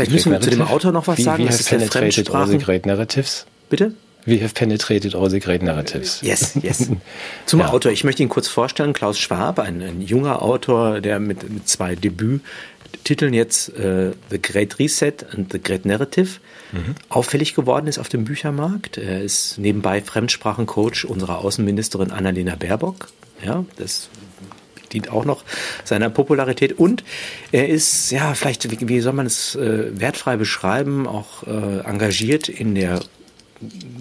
Vielleicht 0.08 0.12
müssen 0.12 0.32
wir 0.32 0.42
zu 0.42 0.50
dem. 0.50 0.62
Autor 0.62 0.92
noch 0.92 1.08
was 1.08 1.18
wie, 1.18 1.24
sagen. 1.24 1.46
Das 1.46 1.60
ist 1.60 1.72
der 1.72 1.78
penetrated 1.78 2.30
all 2.32 2.48
the 2.48 2.56
Fremdsprachen- 2.58 2.66
great 2.66 2.86
narratives? 2.86 3.46
Bitte? 3.70 3.94
We 4.26 4.42
have 4.44 4.54
penetrated 4.54 5.16
all 5.16 5.30
the 5.30 5.40
great 5.40 5.64
narratives. 5.64 6.22
Yes, 6.22 6.54
yes. 6.62 6.90
Zum 7.46 7.60
Ja. 7.62 7.70
Autor. 7.70 7.92
Ich 7.92 8.04
möchte 8.04 8.22
ihn 8.22 8.30
kurz 8.30 8.48
vorstellen. 8.48 8.94
Klaus 8.94 9.18
Schwab, 9.18 9.60
ein, 9.60 9.82
ein 9.82 10.02
junger 10.02 10.42
Autor, 10.42 11.00
der 11.02 11.20
mit, 11.20 11.50
mit 11.50 11.68
zwei 11.70 11.96
Debüttiteln 11.96 13.34
jetzt 13.34 13.70
äh, 13.78 14.12
The 14.30 14.42
Great 14.42 14.78
Reset 14.78 15.14
und 15.36 15.52
The 15.54 15.62
Great 15.62 15.86
Narrative 15.86 16.40
auffällig 17.10 17.56
geworden 17.56 17.88
ist 17.88 17.98
auf 17.98 18.10
dem 18.10 18.26
Büchermarkt. 18.26 19.00
Er 19.00 19.24
ist 19.24 19.58
nebenbei 19.58 20.02
Fremdsprachencoach 20.04 21.06
unserer 21.08 21.40
Außenministerin 21.40 22.12
Annalena 22.12 22.56
Baerbock. 22.56 23.08
Ja, 23.44 23.66
das 23.78 24.10
dient 24.94 25.12
auch 25.12 25.26
noch 25.26 25.44
seiner 25.84 26.10
Popularität. 26.10 26.78
Und 26.78 27.04
er 27.52 27.70
ist, 27.70 28.12
ja, 28.12 28.34
vielleicht, 28.34 28.70
wie, 28.72 28.88
wie 28.88 29.00
soll 29.00 29.14
man 29.14 29.26
es 29.26 29.56
äh, 29.56 30.00
wertfrei 30.00 30.38
beschreiben, 30.38 31.08
auch 31.08 31.44
äh, 31.48 31.80
engagiert 31.86 32.50
in 32.50 32.76
der 32.76 33.00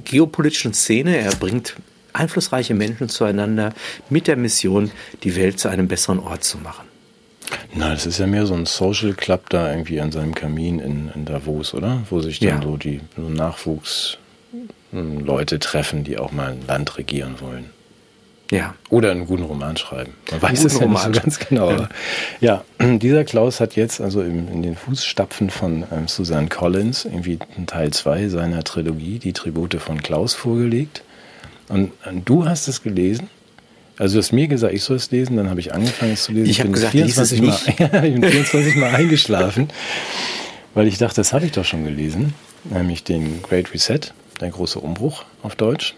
geopolitischen 0.05 0.74
Szene. 0.74 1.16
Er 1.16 1.35
bringt 1.35 1.77
einflussreiche 2.12 2.74
Menschen 2.74 3.09
zueinander 3.09 3.72
mit 4.11 4.27
der 4.27 4.37
Mission, 4.37 4.90
die 5.22 5.37
Welt 5.37 5.59
zu 5.59 5.68
einem 5.68 5.88
besseren 5.88 6.18
Ort 6.18 6.44
zu 6.44 6.59
machen. 6.59 6.87
Na, 7.74 7.90
das 7.90 8.07
ist 8.07 8.18
ja 8.18 8.27
mehr 8.27 8.46
so 8.46 8.55
ein 8.55 8.66
Social 8.66 9.14
Club 9.14 9.48
da 9.51 9.70
irgendwie 9.70 10.01
an 10.01 10.12
seinem 10.12 10.35
Kamin 10.35 10.81
in, 10.81 11.11
in 11.14 11.24
Davos, 11.24 11.74
oder? 11.74 12.03
Wo 12.11 12.20
sich 12.20 12.40
dann 12.40 12.48
Ja. 12.48 12.62
so 12.62 12.77
die 12.77 13.01
so 13.16 13.22
Nachwuchs 13.29 14.18
hm, 14.92 15.27
treffen, 15.61 16.05
die 16.05 16.18
auch 16.18 16.33
mal 16.33 16.53
ein 16.53 16.66
Land 16.66 16.98
regieren 16.98 17.37
wollen. 17.40 17.70
Ja. 18.50 18.74
Oder 18.88 19.11
einen 19.11 19.26
guten 19.26 19.42
Roman 19.42 19.76
schreiben. 19.76 20.14
Man 20.30 20.40
weiß 20.40 20.64
es 20.64 20.78
ja 20.78 20.87
nicht 20.87 21.02
so 21.02 21.11
ganz 21.11 21.38
genau. 21.38 21.70
aber 21.70 21.88
Ja, 22.40 22.64
dieser 22.80 23.24
Klaus 23.24 23.61
hat 23.61 23.76
jetzt 23.76 24.00
also 24.00 24.22
im, 24.22 24.48
in 24.48 24.62
den 24.62 24.74
Fußstapfen 24.74 25.50
von 25.50 25.84
ähm, 25.92 26.08
Susanne 26.08 26.48
Collins 26.48 27.04
irgendwie 27.04 27.38
Teil 27.66 27.92
2 27.92 28.28
seiner 28.28 28.64
Trilogie, 28.64 29.18
die 29.18 29.34
Tribute 29.34 29.74
von 29.74 30.02
Klaus, 30.02 30.34
vorgelegt. 30.34 31.02
Und, 31.68 31.92
und 32.06 32.26
du 32.28 32.46
hast 32.46 32.68
es 32.68 32.82
gelesen. 32.82 33.28
Also 33.98 34.14
du 34.14 34.18
hast 34.20 34.32
mir 34.32 34.46
gesagt, 34.46 34.72
ich 34.72 34.82
soll 34.82 34.96
es 34.96 35.11
lesen, 35.11 35.37
dann 35.37 35.50
habe 35.50 35.61
ich 35.61 35.74
angefangen 35.74 36.12
es 36.12 36.24
zu 36.24 36.32
lesen. 36.32 36.48
Ich 36.48 36.61
hab 36.61 36.66
bin 36.66 36.72
gesagt, 36.72 36.94
lies 36.94 37.18
es 37.18 37.30
24 37.32 37.78
Mal, 37.78 37.92
ja, 37.92 38.04
ich 38.04 38.14
bin 38.14 38.30
24 38.30 38.76
Mal 38.76 38.94
eingeschlafen, 38.94 39.68
weil 40.74 40.87
ich 40.87 40.98
dachte, 40.98 41.16
das 41.16 41.32
habe 41.32 41.44
ich 41.46 41.52
doch 41.52 41.64
schon 41.64 41.84
gelesen. 41.84 42.32
Nämlich 42.64 43.02
den 43.02 43.42
Great 43.42 43.74
Reset, 43.74 44.00
der 44.40 44.50
große 44.50 44.78
Umbruch 44.78 45.24
auf 45.42 45.56
Deutsch. 45.56 45.94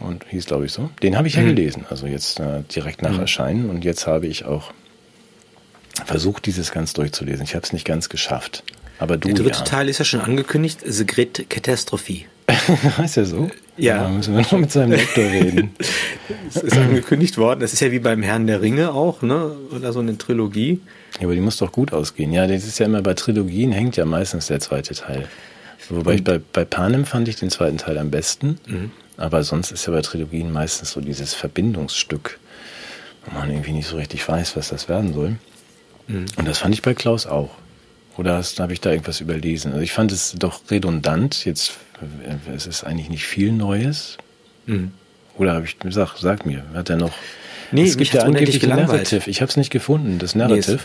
Und 0.00 0.24
hieß, 0.28 0.46
glaube 0.46 0.66
ich, 0.66 0.72
so. 0.72 0.90
Den 1.02 1.16
habe 1.16 1.28
ich 1.28 1.36
Mhm. 1.36 1.42
ja 1.42 1.48
gelesen, 1.48 1.84
also 1.90 2.06
jetzt 2.06 2.40
äh, 2.40 2.62
direkt 2.74 3.02
nach 3.02 3.18
Erscheinen. 3.18 3.68
Und 3.70 3.84
jetzt 3.84 4.06
habe 4.06 4.26
ich 4.26 4.44
auch 4.44 4.72
versucht, 6.06 6.46
dieses 6.46 6.72
ganz 6.72 6.92
durchzulesen. 6.94 7.44
Ich 7.44 7.54
habe 7.54 7.64
es 7.64 7.72
nicht 7.72 7.84
ganz 7.86 8.08
geschafft. 8.08 8.62
Aber 8.98 9.16
du 9.16 9.28
Der 9.28 9.36
dritte 9.36 9.58
ja. 9.60 9.64
Teil 9.64 9.88
ist 9.88 9.98
ja 9.98 10.04
schon 10.04 10.20
angekündigt, 10.20 10.80
The 10.86 11.06
Great 11.06 11.46
Catastrophe. 11.48 12.22
heißt 12.98 13.16
ja 13.16 13.24
so? 13.24 13.50
Ja. 13.76 14.02
Da 14.04 14.08
müssen 14.08 14.34
wir 14.34 14.42
noch 14.42 14.52
mit 14.52 14.72
seinem 14.72 14.92
Lektor 14.92 15.24
reden. 15.24 15.70
Das 16.52 16.62
ist 16.64 16.76
angekündigt 16.76 17.38
worden. 17.38 17.60
Das 17.60 17.72
ist 17.72 17.80
ja 17.80 17.92
wie 17.92 17.98
beim 18.00 18.22
Herrn 18.22 18.46
der 18.46 18.60
Ringe 18.60 18.92
auch, 18.92 19.22
ne? 19.22 19.52
Oder 19.74 19.92
so 19.92 20.00
eine 20.00 20.16
Trilogie. 20.18 20.80
Ja, 21.18 21.26
aber 21.26 21.34
die 21.34 21.40
muss 21.40 21.56
doch 21.58 21.70
gut 21.72 21.92
ausgehen. 21.92 22.32
Ja, 22.32 22.46
das 22.48 22.64
ist 22.64 22.78
ja 22.80 22.86
immer 22.86 23.02
bei 23.02 23.14
Trilogien 23.14 23.70
hängt 23.72 23.96
ja 23.96 24.04
meistens 24.04 24.46
der 24.48 24.58
zweite 24.60 24.94
Teil. 24.94 25.28
Wobei 25.88 26.14
ich 26.14 26.24
bei, 26.24 26.40
bei 26.52 26.64
Panem 26.64 27.04
fand 27.04 27.28
ich 27.28 27.36
den 27.36 27.50
zweiten 27.50 27.78
Teil 27.78 27.98
am 27.98 28.10
besten. 28.10 28.58
Aber 29.20 29.44
sonst 29.44 29.70
ist 29.70 29.86
ja 29.86 29.92
bei 29.92 30.00
Trilogien 30.00 30.52
meistens 30.52 30.92
so 30.92 31.00
dieses 31.00 31.34
Verbindungsstück, 31.34 32.40
wo 33.26 33.38
man 33.38 33.50
irgendwie 33.50 33.72
nicht 33.72 33.86
so 33.86 33.96
richtig 33.96 34.26
weiß, 34.26 34.56
was 34.56 34.70
das 34.70 34.88
werden 34.88 35.12
soll. 35.12 35.36
Und 36.36 36.48
das 36.48 36.58
fand 36.58 36.74
ich 36.74 36.82
bei 36.82 36.94
Klaus 36.94 37.26
auch. 37.26 37.50
Oder 38.16 38.42
habe 38.58 38.72
ich 38.72 38.80
da 38.80 38.90
irgendwas 38.90 39.20
überlesen? 39.20 39.72
Also 39.72 39.82
ich 39.82 39.92
fand 39.92 40.10
es 40.10 40.34
doch 40.38 40.60
redundant. 40.70 41.44
Jetzt 41.44 41.74
äh, 42.00 42.52
es 42.54 42.66
ist 42.66 42.82
eigentlich 42.84 43.08
nicht 43.08 43.24
viel 43.24 43.52
Neues. 43.52 44.18
Oder 45.36 45.52
habe 45.54 45.66
ich 45.66 45.78
gesagt, 45.78 46.18
sag 46.18 46.46
mir, 46.46 46.64
hat 46.74 46.90
er 46.90 46.96
noch? 46.96 47.12
Nee, 47.72 47.84
es 47.84 47.96
gibt 47.96 48.12
ja 48.12 48.22
angeblich. 48.22 48.62
Narrative. 48.62 49.30
Ich 49.30 49.40
habe 49.40 49.50
es 49.50 49.56
nicht 49.56 49.70
gefunden, 49.70 50.18
das 50.18 50.34
Narrative. 50.34 50.80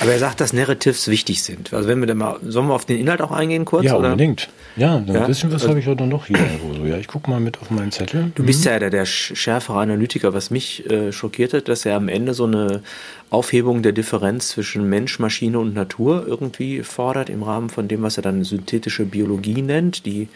Aber 0.00 0.12
er 0.12 0.18
sagt, 0.18 0.40
dass 0.40 0.52
Narratives 0.52 1.08
wichtig 1.08 1.42
sind. 1.42 1.72
Also 1.74 1.88
wenn 1.88 1.98
wir 2.00 2.06
dann 2.06 2.18
mal, 2.18 2.36
sollen 2.42 2.68
wir 2.68 2.74
auf 2.74 2.84
den 2.84 2.98
Inhalt 3.00 3.20
auch 3.20 3.32
eingehen 3.32 3.64
kurz? 3.64 3.84
Ja, 3.84 3.96
oder? 3.96 4.12
unbedingt. 4.12 4.48
Ja, 4.76 4.96
ein 4.96 5.06
Ja? 5.12 5.26
bisschen 5.26 5.50
was 5.52 5.66
habe 5.66 5.78
ich 5.80 5.86
heute 5.86 6.06
noch 6.06 6.26
hier 6.26 6.38
irgendwo 6.38 6.74
so. 6.74 6.84
Ja, 6.86 6.96
ich 6.98 7.08
gucke 7.08 7.28
mal 7.28 7.40
mit 7.40 7.60
auf 7.60 7.70
meinen 7.70 7.90
Zettel. 7.90 8.30
Du 8.36 8.44
bist 8.44 8.64
ja 8.64 8.78
der, 8.78 8.90
der 8.90 9.06
sch- 9.06 9.34
schärfere 9.34 9.78
Analytiker. 9.80 10.34
Was 10.34 10.50
mich 10.50 10.88
äh, 10.88 11.10
schockiert 11.10 11.52
hat, 11.52 11.68
dass 11.68 11.84
er 11.84 11.96
am 11.96 12.08
Ende 12.08 12.32
so 12.34 12.44
eine 12.44 12.82
Aufhebung 13.30 13.82
der 13.82 13.92
Differenz 13.92 14.48
zwischen 14.50 14.88
Mensch, 14.88 15.18
Maschine 15.18 15.58
und 15.58 15.74
Natur 15.74 16.24
irgendwie 16.26 16.82
fordert 16.82 17.28
im 17.28 17.42
Rahmen 17.42 17.68
von 17.68 17.88
dem, 17.88 18.02
was 18.02 18.16
er 18.16 18.22
dann 18.22 18.44
synthetische 18.44 19.04
Biologie 19.04 19.62
nennt, 19.62 20.06
die 20.06 20.28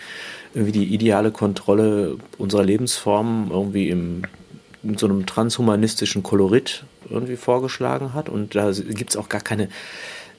irgendwie 0.54 0.72
die 0.72 0.92
ideale 0.92 1.30
Kontrolle 1.30 2.16
unserer 2.36 2.64
Lebensformen 2.64 3.50
irgendwie 3.50 3.88
im, 3.90 4.22
mit 4.82 4.98
so 4.98 5.06
einem 5.06 5.26
transhumanistischen 5.26 6.22
Kolorit 6.22 6.84
irgendwie 7.08 7.36
vorgeschlagen 7.36 8.14
hat. 8.14 8.28
Und 8.28 8.54
da 8.54 8.70
gibt 8.72 9.10
es 9.10 9.16
auch 9.16 9.28
gar 9.28 9.40
keine 9.40 9.68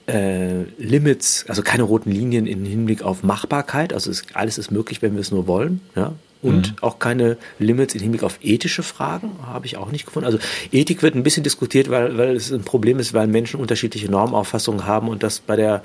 äh, 0.07 0.63
Limits, 0.77 1.45
also 1.47 1.61
keine 1.61 1.83
roten 1.83 2.11
Linien 2.11 2.45
im 2.45 2.65
Hinblick 2.65 3.01
auf 3.03 3.23
Machbarkeit. 3.23 3.93
Also 3.93 4.11
es, 4.11 4.23
alles 4.33 4.57
ist 4.57 4.71
möglich, 4.71 5.01
wenn 5.01 5.13
wir 5.13 5.21
es 5.21 5.31
nur 5.31 5.47
wollen. 5.47 5.81
Ja? 5.95 6.13
Und 6.43 6.75
auch 6.81 6.99
keine 6.99 7.37
Limits 7.57 7.95
im 7.95 8.01
Hinblick 8.01 8.21
auf 8.21 8.37
ethische 8.41 8.83
Fragen 8.83 9.31
habe 9.45 9.65
ich 9.65 9.77
auch 9.77 9.91
nicht 9.91 10.05
gefunden. 10.05 10.25
Also 10.25 10.39
Ethik 10.73 11.01
wird 11.01 11.15
ein 11.15 11.23
bisschen 11.23 11.43
diskutiert, 11.43 11.89
weil, 11.89 12.17
weil 12.17 12.35
es 12.35 12.51
ein 12.51 12.65
Problem 12.65 12.99
ist, 12.99 13.13
weil 13.13 13.27
Menschen 13.27 13.61
unterschiedliche 13.61 14.11
Normauffassungen 14.11 14.85
haben 14.85 15.07
und 15.07 15.23
das 15.23 15.39
bei 15.39 15.55
der 15.55 15.83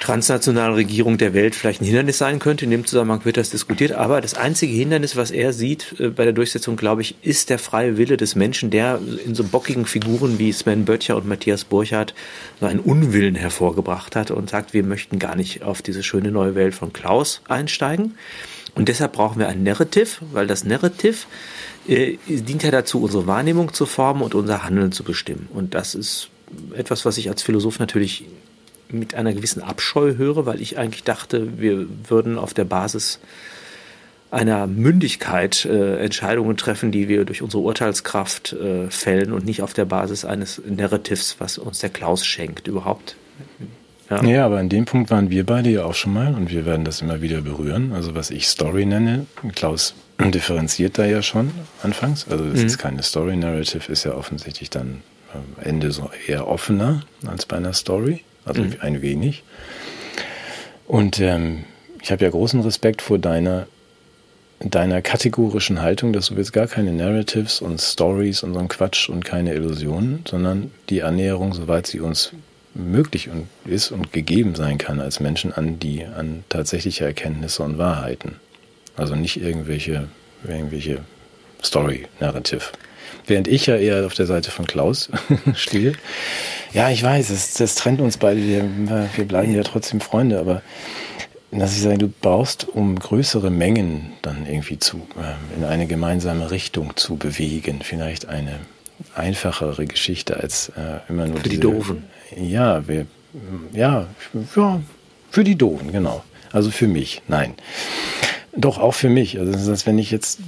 transnationalen 0.00 0.74
Regierung 0.74 1.18
der 1.18 1.34
Welt 1.34 1.54
vielleicht 1.54 1.80
ein 1.80 1.84
Hindernis 1.84 2.18
sein 2.18 2.38
könnte. 2.38 2.64
In 2.64 2.70
dem 2.70 2.86
Zusammenhang 2.86 3.24
wird 3.24 3.36
das 3.36 3.50
diskutiert. 3.50 3.92
Aber 3.92 4.20
das 4.20 4.34
einzige 4.34 4.72
Hindernis, 4.72 5.16
was 5.16 5.30
er 5.30 5.52
sieht 5.52 5.96
äh, 5.98 6.08
bei 6.08 6.24
der 6.24 6.32
Durchsetzung, 6.32 6.76
glaube 6.76 7.02
ich, 7.02 7.16
ist 7.22 7.50
der 7.50 7.58
freie 7.58 7.96
Wille 7.96 8.16
des 8.16 8.34
Menschen, 8.34 8.70
der 8.70 9.00
in 9.24 9.34
so 9.34 9.44
bockigen 9.44 9.86
Figuren 9.86 10.38
wie 10.38 10.52
Sven 10.52 10.84
Böttcher 10.84 11.16
und 11.16 11.26
Matthias 11.26 11.64
Burchardt 11.64 12.14
so 12.60 12.66
einen 12.66 12.80
Unwillen 12.80 13.34
hervorgebracht 13.34 14.16
hat 14.16 14.30
und 14.30 14.50
sagt, 14.50 14.74
wir 14.74 14.82
möchten 14.82 15.18
gar 15.18 15.36
nicht 15.36 15.62
auf 15.62 15.82
diese 15.82 16.02
schöne 16.02 16.30
neue 16.30 16.54
Welt 16.54 16.74
von 16.74 16.92
Klaus 16.92 17.42
einsteigen. 17.48 18.14
Und 18.74 18.88
deshalb 18.88 19.14
brauchen 19.14 19.38
wir 19.38 19.48
ein 19.48 19.62
Narrative, 19.62 20.08
weil 20.32 20.46
das 20.46 20.64
Narrative 20.64 21.16
äh, 21.88 22.18
dient 22.26 22.62
ja 22.62 22.70
dazu, 22.70 23.02
unsere 23.02 23.26
Wahrnehmung 23.26 23.72
zu 23.72 23.86
formen 23.86 24.22
und 24.22 24.34
unser 24.34 24.62
Handeln 24.64 24.92
zu 24.92 25.02
bestimmen. 25.02 25.48
Und 25.52 25.74
das 25.74 25.94
ist 25.94 26.28
etwas, 26.74 27.04
was 27.04 27.18
ich 27.18 27.28
als 27.28 27.42
Philosoph 27.42 27.78
natürlich 27.78 28.24
mit 28.90 29.14
einer 29.14 29.32
gewissen 29.32 29.62
Abscheu 29.62 30.16
höre, 30.16 30.46
weil 30.46 30.60
ich 30.60 30.78
eigentlich 30.78 31.04
dachte, 31.04 31.58
wir 31.58 31.86
würden 32.08 32.38
auf 32.38 32.54
der 32.54 32.64
Basis 32.64 33.20
einer 34.30 34.66
Mündigkeit 34.66 35.64
äh, 35.64 35.98
Entscheidungen 35.98 36.56
treffen, 36.56 36.90
die 36.90 37.08
wir 37.08 37.24
durch 37.24 37.42
unsere 37.42 37.62
Urteilskraft 37.62 38.52
äh, 38.52 38.90
fällen 38.90 39.32
und 39.32 39.44
nicht 39.44 39.62
auf 39.62 39.72
der 39.72 39.84
Basis 39.84 40.24
eines 40.24 40.60
Narratives, 40.66 41.36
was 41.38 41.58
uns 41.58 41.78
der 41.78 41.90
Klaus 41.90 42.26
schenkt, 42.26 42.66
überhaupt. 42.66 43.16
Ja. 44.10 44.24
Ja, 44.24 44.46
aber 44.46 44.58
an 44.58 44.68
dem 44.68 44.84
Punkt 44.84 45.10
waren 45.10 45.30
wir 45.30 45.44
beide 45.44 45.70
ja 45.70 45.84
auch 45.84 45.94
schon 45.94 46.12
mal 46.12 46.34
und 46.34 46.50
wir 46.50 46.64
werden 46.64 46.84
das 46.84 47.02
immer 47.02 47.22
wieder 47.22 47.40
berühren. 47.40 47.92
Also 47.92 48.14
was 48.14 48.30
ich 48.30 48.46
Story 48.46 48.84
nenne, 48.84 49.26
Klaus 49.54 49.94
differenziert 50.20 50.98
da 50.98 51.04
ja 51.04 51.22
schon 51.22 51.50
anfangs. 51.82 52.26
Also 52.28 52.44
es 52.44 52.62
ist 52.62 52.78
keine 52.78 53.02
Story. 53.02 53.36
Narrative 53.36 53.90
ist 53.90 54.04
ja 54.04 54.14
offensichtlich 54.14 54.70
dann 54.70 55.02
am 55.32 55.64
Ende 55.64 55.90
so 55.90 56.10
eher 56.26 56.46
offener 56.46 57.02
als 57.26 57.46
bei 57.46 57.56
einer 57.56 57.72
Story. 57.72 58.22
Also 58.46 58.64
ein 58.80 59.02
wenig. 59.02 59.42
Und 60.86 61.20
ähm, 61.20 61.64
ich 62.02 62.10
habe 62.10 62.24
ja 62.24 62.30
großen 62.30 62.60
Respekt 62.60 63.02
vor 63.02 63.18
deiner 63.18 63.66
deiner 64.60 65.02
kategorischen 65.02 65.82
Haltung, 65.82 66.14
dass 66.14 66.28
du 66.28 66.36
willst 66.36 66.54
gar 66.54 66.66
keine 66.66 66.92
Narratives 66.92 67.60
und 67.60 67.78
Stories 67.78 68.42
und 68.42 68.54
so 68.54 68.60
ein 68.60 68.68
Quatsch 68.68 69.10
und 69.10 69.22
keine 69.22 69.52
Illusionen, 69.52 70.24
sondern 70.26 70.70
die 70.88 71.02
Annäherung, 71.02 71.52
soweit 71.52 71.86
sie 71.86 72.00
uns 72.00 72.32
möglich 72.72 73.28
und 73.28 73.48
ist 73.66 73.90
und 73.90 74.12
gegeben 74.12 74.54
sein 74.54 74.78
kann 74.78 75.00
als 75.00 75.20
Menschen 75.20 75.52
an 75.52 75.78
die 75.78 76.06
an 76.06 76.44
tatsächliche 76.48 77.04
Erkenntnisse 77.04 77.62
und 77.62 77.76
Wahrheiten. 77.76 78.36
Also 78.96 79.14
nicht 79.14 79.40
irgendwelche 79.40 80.08
irgendwelche 80.46 81.00
Story 81.62 82.06
Narrative. 82.20 82.62
Während 83.26 83.48
ich 83.48 83.66
ja 83.66 83.76
eher 83.76 84.06
auf 84.06 84.14
der 84.14 84.26
Seite 84.26 84.50
von 84.50 84.66
Klaus 84.66 85.10
stehe. 85.54 85.92
Ja, 86.72 86.90
ich 86.90 87.02
weiß, 87.02 87.30
es, 87.30 87.54
das 87.54 87.74
trennt 87.74 88.00
uns 88.00 88.16
beide. 88.16 88.40
Wir, 88.40 88.64
wir 89.16 89.24
bleiben 89.24 89.54
ja 89.54 89.62
trotzdem 89.62 90.00
Freunde, 90.00 90.38
aber 90.38 90.62
dass 91.50 91.76
ich 91.76 91.82
sage, 91.82 91.98
du 91.98 92.08
brauchst, 92.08 92.68
um 92.68 92.98
größere 92.98 93.50
Mengen 93.50 94.12
dann 94.22 94.46
irgendwie 94.46 94.78
zu, 94.78 94.98
äh, 95.16 95.56
in 95.56 95.64
eine 95.64 95.86
gemeinsame 95.86 96.50
Richtung 96.50 96.96
zu 96.96 97.16
bewegen, 97.16 97.80
vielleicht 97.82 98.26
eine 98.28 98.60
einfachere 99.14 99.86
Geschichte 99.86 100.36
als 100.38 100.70
äh, 100.70 101.00
immer 101.08 101.26
nur 101.26 101.38
Für 101.38 101.42
diese, 101.44 101.54
die 101.54 101.60
Doofen. 101.60 102.04
Ja, 102.36 102.86
wir, 102.88 103.06
ja, 103.72 104.06
ja, 104.54 104.80
für 105.30 105.44
die 105.44 105.56
Doofen, 105.56 105.92
genau. 105.92 106.24
Also 106.52 106.70
für 106.70 106.88
mich, 106.88 107.22
nein. 107.28 107.54
Doch 108.56 108.78
auch 108.78 108.94
für 108.94 109.10
mich. 109.10 109.38
Also 109.38 109.52
das 109.52 109.68
heißt, 109.68 109.86
wenn 109.86 109.98
ich 109.98 110.10
jetzt, 110.10 110.40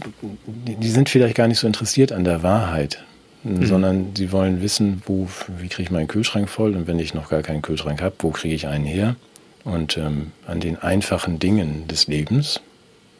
die 0.46 0.90
sind 0.90 1.08
vielleicht 1.08 1.36
gar 1.36 1.46
nicht 1.46 1.58
so 1.58 1.66
interessiert 1.66 2.10
an 2.10 2.24
der 2.24 2.42
Wahrheit, 2.42 3.04
mhm. 3.44 3.66
sondern 3.66 4.16
sie 4.16 4.32
wollen 4.32 4.62
wissen, 4.62 5.02
wo, 5.06 5.28
wie 5.58 5.68
kriege 5.68 5.82
ich 5.82 5.90
meinen 5.90 6.08
Kühlschrank 6.08 6.48
voll 6.48 6.74
und 6.74 6.86
wenn 6.86 6.98
ich 6.98 7.12
noch 7.12 7.28
gar 7.28 7.42
keinen 7.42 7.62
Kühlschrank 7.62 8.00
habe, 8.00 8.14
wo 8.20 8.30
kriege 8.30 8.54
ich 8.54 8.66
einen 8.66 8.86
her? 8.86 9.16
Und 9.64 9.98
ähm, 9.98 10.32
an 10.46 10.60
den 10.60 10.78
einfachen 10.78 11.38
Dingen 11.38 11.86
des 11.88 12.06
Lebens. 12.06 12.60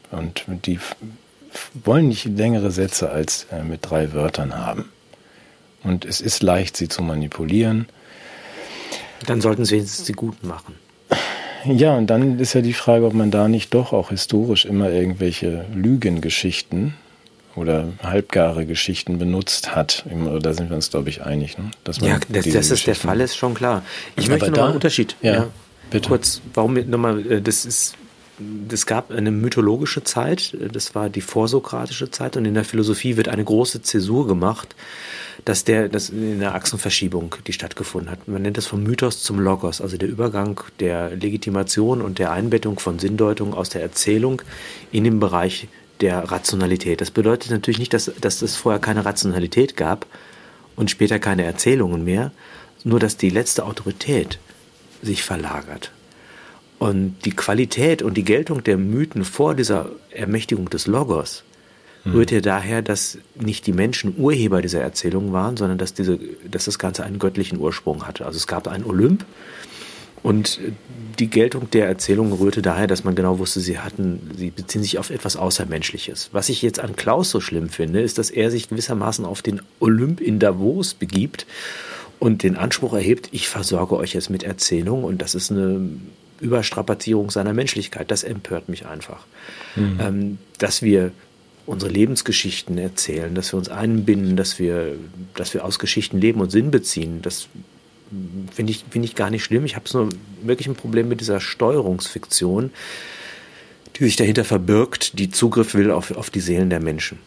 Und 0.09 0.45
die 0.65 0.79
wollen 1.83 2.07
nicht 2.07 2.25
längere 2.25 2.71
Sätze 2.71 3.11
als 3.11 3.45
äh, 3.51 3.63
mit 3.63 3.87
drei 3.87 4.13
Wörtern 4.13 4.57
haben. 4.57 4.85
Und 5.83 6.05
es 6.05 6.19
ist 6.19 6.41
leicht, 6.41 6.75
sie 6.77 6.89
zu 6.89 7.03
manipulieren. 7.03 7.87
Dann 9.27 9.41
sollten 9.41 9.65
sie 9.65 9.85
die 10.07 10.13
Guten 10.13 10.47
machen. 10.47 10.75
Ja, 11.65 11.95
und 11.97 12.07
dann 12.07 12.39
ist 12.39 12.53
ja 12.53 12.61
die 12.61 12.73
Frage, 12.73 13.05
ob 13.05 13.13
man 13.13 13.31
da 13.31 13.47
nicht 13.47 13.73
doch 13.73 13.93
auch 13.93 14.09
historisch 14.09 14.65
immer 14.65 14.89
irgendwelche 14.91 15.65
Lügengeschichten 15.73 16.93
oder 17.55 17.89
halbgare 18.01 18.65
Geschichten 18.65 19.17
benutzt 19.17 19.75
hat. 19.75 20.05
Da 20.41 20.53
sind 20.53 20.69
wir 20.69 20.75
uns, 20.75 20.89
glaube 20.89 21.09
ich, 21.09 21.23
einig. 21.23 21.57
Ne? 21.57 21.71
Dass 21.83 21.99
man 21.99 22.09
ja, 22.09 22.19
das, 22.29 22.47
das 22.47 22.71
ist 22.71 22.87
der 22.87 22.95
Fall, 22.95 23.19
ist 23.21 23.35
schon 23.35 23.53
klar. 23.53 23.83
Ich 24.15 24.29
möchte 24.29 24.51
noch 24.51 24.65
einen 24.65 24.75
Unterschied. 24.75 25.15
Ja, 25.21 25.33
ja, 25.33 25.47
bitte. 25.91 26.09
Kurz, 26.09 26.41
warum 26.53 26.73
nochmal, 26.73 27.29
äh, 27.31 27.41
das 27.41 27.65
ist 27.65 27.95
es 28.71 28.85
gab 28.85 29.11
eine 29.11 29.31
mythologische 29.31 30.03
Zeit, 30.03 30.55
das 30.71 30.95
war 30.95 31.09
die 31.09 31.21
vorsokratische 31.21 32.09
Zeit 32.09 32.37
und 32.37 32.45
in 32.45 32.53
der 32.53 32.63
Philosophie 32.63 33.17
wird 33.17 33.27
eine 33.27 33.43
große 33.43 33.81
Zäsur 33.81 34.27
gemacht, 34.27 34.75
dass 35.49 35.63
der, 35.63 35.89
dass 35.89 36.09
in 36.11 36.41
der 36.41 36.53
Achsenverschiebung, 36.53 37.33
die 37.47 37.53
stattgefunden 37.53 38.11
hat. 38.11 38.27
Man 38.27 38.43
nennt 38.43 38.57
das 38.57 38.67
vom 38.67 38.83
Mythos 38.83 39.23
zum 39.23 39.39
Logos, 39.39 39.81
also 39.81 39.97
der 39.97 40.07
Übergang 40.07 40.61
der 40.79 41.15
Legitimation 41.15 42.03
und 42.03 42.19
der 42.19 42.31
Einbettung 42.31 42.77
von 42.77 42.99
Sinndeutung 42.99 43.55
aus 43.55 43.69
der 43.69 43.81
Erzählung 43.81 44.43
in 44.91 45.05
den 45.05 45.19
Bereich 45.19 45.67
der 46.01 46.31
Rationalität. 46.31 47.01
Das 47.01 47.09
bedeutet 47.09 47.49
natürlich 47.49 47.79
nicht, 47.79 47.95
dass, 47.95 48.11
dass 48.21 48.43
es 48.43 48.57
vorher 48.57 48.79
keine 48.79 49.05
Rationalität 49.05 49.75
gab 49.75 50.05
und 50.75 50.91
später 50.91 51.17
keine 51.17 51.45
Erzählungen 51.45 52.03
mehr, 52.03 52.31
nur 52.83 52.99
dass 52.99 53.17
die 53.17 53.31
letzte 53.31 53.65
Autorität 53.65 54.37
sich 55.01 55.23
verlagert. 55.23 55.91
Und 56.77 57.15
die 57.25 57.31
Qualität 57.31 58.03
und 58.03 58.17
die 58.17 58.23
Geltung 58.23 58.63
der 58.63 58.77
Mythen 58.77 59.25
vor 59.25 59.55
dieser 59.55 59.89
Ermächtigung 60.11 60.69
des 60.69 60.85
Logos. 60.85 61.43
Rührt 62.13 62.31
ja 62.31 62.41
daher, 62.41 62.81
dass 62.81 63.17
nicht 63.35 63.67
die 63.67 63.73
Menschen 63.73 64.15
Urheber 64.17 64.61
dieser 64.61 64.81
Erzählung 64.81 65.33
waren, 65.33 65.57
sondern 65.57 65.77
dass, 65.77 65.93
diese, 65.93 66.19
dass 66.49 66.65
das 66.65 66.79
Ganze 66.79 67.03
einen 67.03 67.19
göttlichen 67.19 67.59
Ursprung 67.59 68.07
hatte. 68.07 68.25
Also 68.25 68.37
es 68.37 68.47
gab 68.47 68.67
einen 68.67 68.85
Olymp 68.85 69.25
und 70.21 70.59
die 71.17 71.29
Geltung 71.29 71.69
der 71.71 71.87
Erzählung 71.87 72.33
rührte 72.33 72.61
daher, 72.61 72.87
dass 72.87 73.03
man 73.03 73.15
genau 73.15 73.39
wusste, 73.39 73.59
sie 73.59 73.79
hatten, 73.79 74.31
sie 74.37 74.51
beziehen 74.51 74.81
sich 74.81 74.99
auf 74.99 75.09
etwas 75.09 75.35
Außermenschliches. 75.35 76.29
Was 76.31 76.49
ich 76.49 76.61
jetzt 76.61 76.79
an 76.79 76.95
Klaus 76.95 77.29
so 77.29 77.39
schlimm 77.39 77.69
finde, 77.69 78.01
ist, 78.01 78.17
dass 78.17 78.29
er 78.29 78.51
sich 78.51 78.69
gewissermaßen 78.69 79.25
auf 79.25 79.41
den 79.41 79.61
Olymp 79.79 80.21
in 80.21 80.39
Davos 80.39 80.93
begibt 80.93 81.45
und 82.19 82.43
den 82.43 82.57
Anspruch 82.57 82.93
erhebt, 82.93 83.29
ich 83.31 83.47
versorge 83.47 83.95
euch 83.95 84.13
jetzt 84.13 84.29
mit 84.29 84.43
Erzählung 84.43 85.03
und 85.03 85.21
das 85.21 85.35
ist 85.35 85.51
eine 85.51 85.89
Überstrapazierung 86.41 87.31
seiner 87.31 87.53
Menschlichkeit. 87.53 88.11
Das 88.11 88.23
empört 88.23 88.69
mich 88.69 88.85
einfach. 88.85 89.25
Mhm. 89.75 89.99
Ähm, 90.01 90.37
dass 90.57 90.81
wir 90.81 91.11
unsere 91.65 91.91
Lebensgeschichten 91.91 92.77
erzählen, 92.77 93.35
dass 93.35 93.53
wir 93.53 93.57
uns 93.57 93.69
einbinden, 93.69 94.35
dass 94.35 94.59
wir, 94.59 94.95
dass 95.35 95.53
wir 95.53 95.63
aus 95.63 95.79
Geschichten 95.79 96.19
leben 96.19 96.41
und 96.41 96.51
Sinn 96.51 96.71
beziehen, 96.71 97.21
das 97.21 97.47
finde 98.51 98.71
ich, 98.71 98.85
find 98.89 99.05
ich 99.05 99.15
gar 99.15 99.29
nicht 99.29 99.43
schlimm. 99.43 99.65
Ich 99.65 99.75
habe 99.75 99.85
nur 99.93 100.09
wirklich 100.41 100.67
ein 100.67 100.75
Problem 100.75 101.09
mit 101.09 101.21
dieser 101.21 101.39
Steuerungsfiktion, 101.39 102.71
die 103.95 104.03
sich 104.05 104.15
dahinter 104.15 104.45
verbirgt, 104.45 105.19
die 105.19 105.29
Zugriff 105.29 105.73
will 105.73 105.91
auf, 105.91 106.11
auf 106.11 106.29
die 106.29 106.39
Seelen 106.39 106.69
der 106.69 106.79
Menschen. 106.79 107.19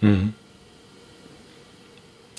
Mhm. 0.00 0.34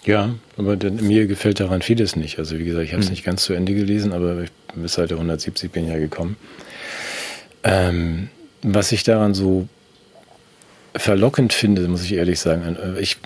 Ja, 0.06 0.36
aber 0.58 0.76
mir 0.92 1.28
gefällt 1.28 1.60
daran 1.60 1.82
vieles 1.82 2.16
nicht. 2.16 2.38
Also 2.38 2.58
wie 2.60 2.66
gesagt, 2.66 2.86
ich 2.86 2.92
habe 2.92 3.02
es 3.02 3.08
mhm. 3.08 3.14
nicht 3.14 3.24
ganz 3.24 3.44
zu 3.44 3.54
Ende 3.54 3.74
gelesen, 3.74 4.12
aber 4.12 4.44
ich 4.44 4.52
bis 4.76 4.94
Seite 4.94 5.16
170 5.16 5.72
bin 5.72 5.86
ich 5.86 5.92
ja 5.92 5.98
gekommen. 5.98 6.36
Ähm, 7.64 8.30
was 8.62 8.92
ich 8.92 9.04
daran 9.04 9.34
so 9.34 9.68
verlockend 10.96 11.54
finde, 11.54 11.88
muss 11.88 12.04
ich 12.04 12.14
ehrlich 12.14 12.40
sagen, 12.40 12.76
äh, 12.76 13.00
ich 13.00 13.18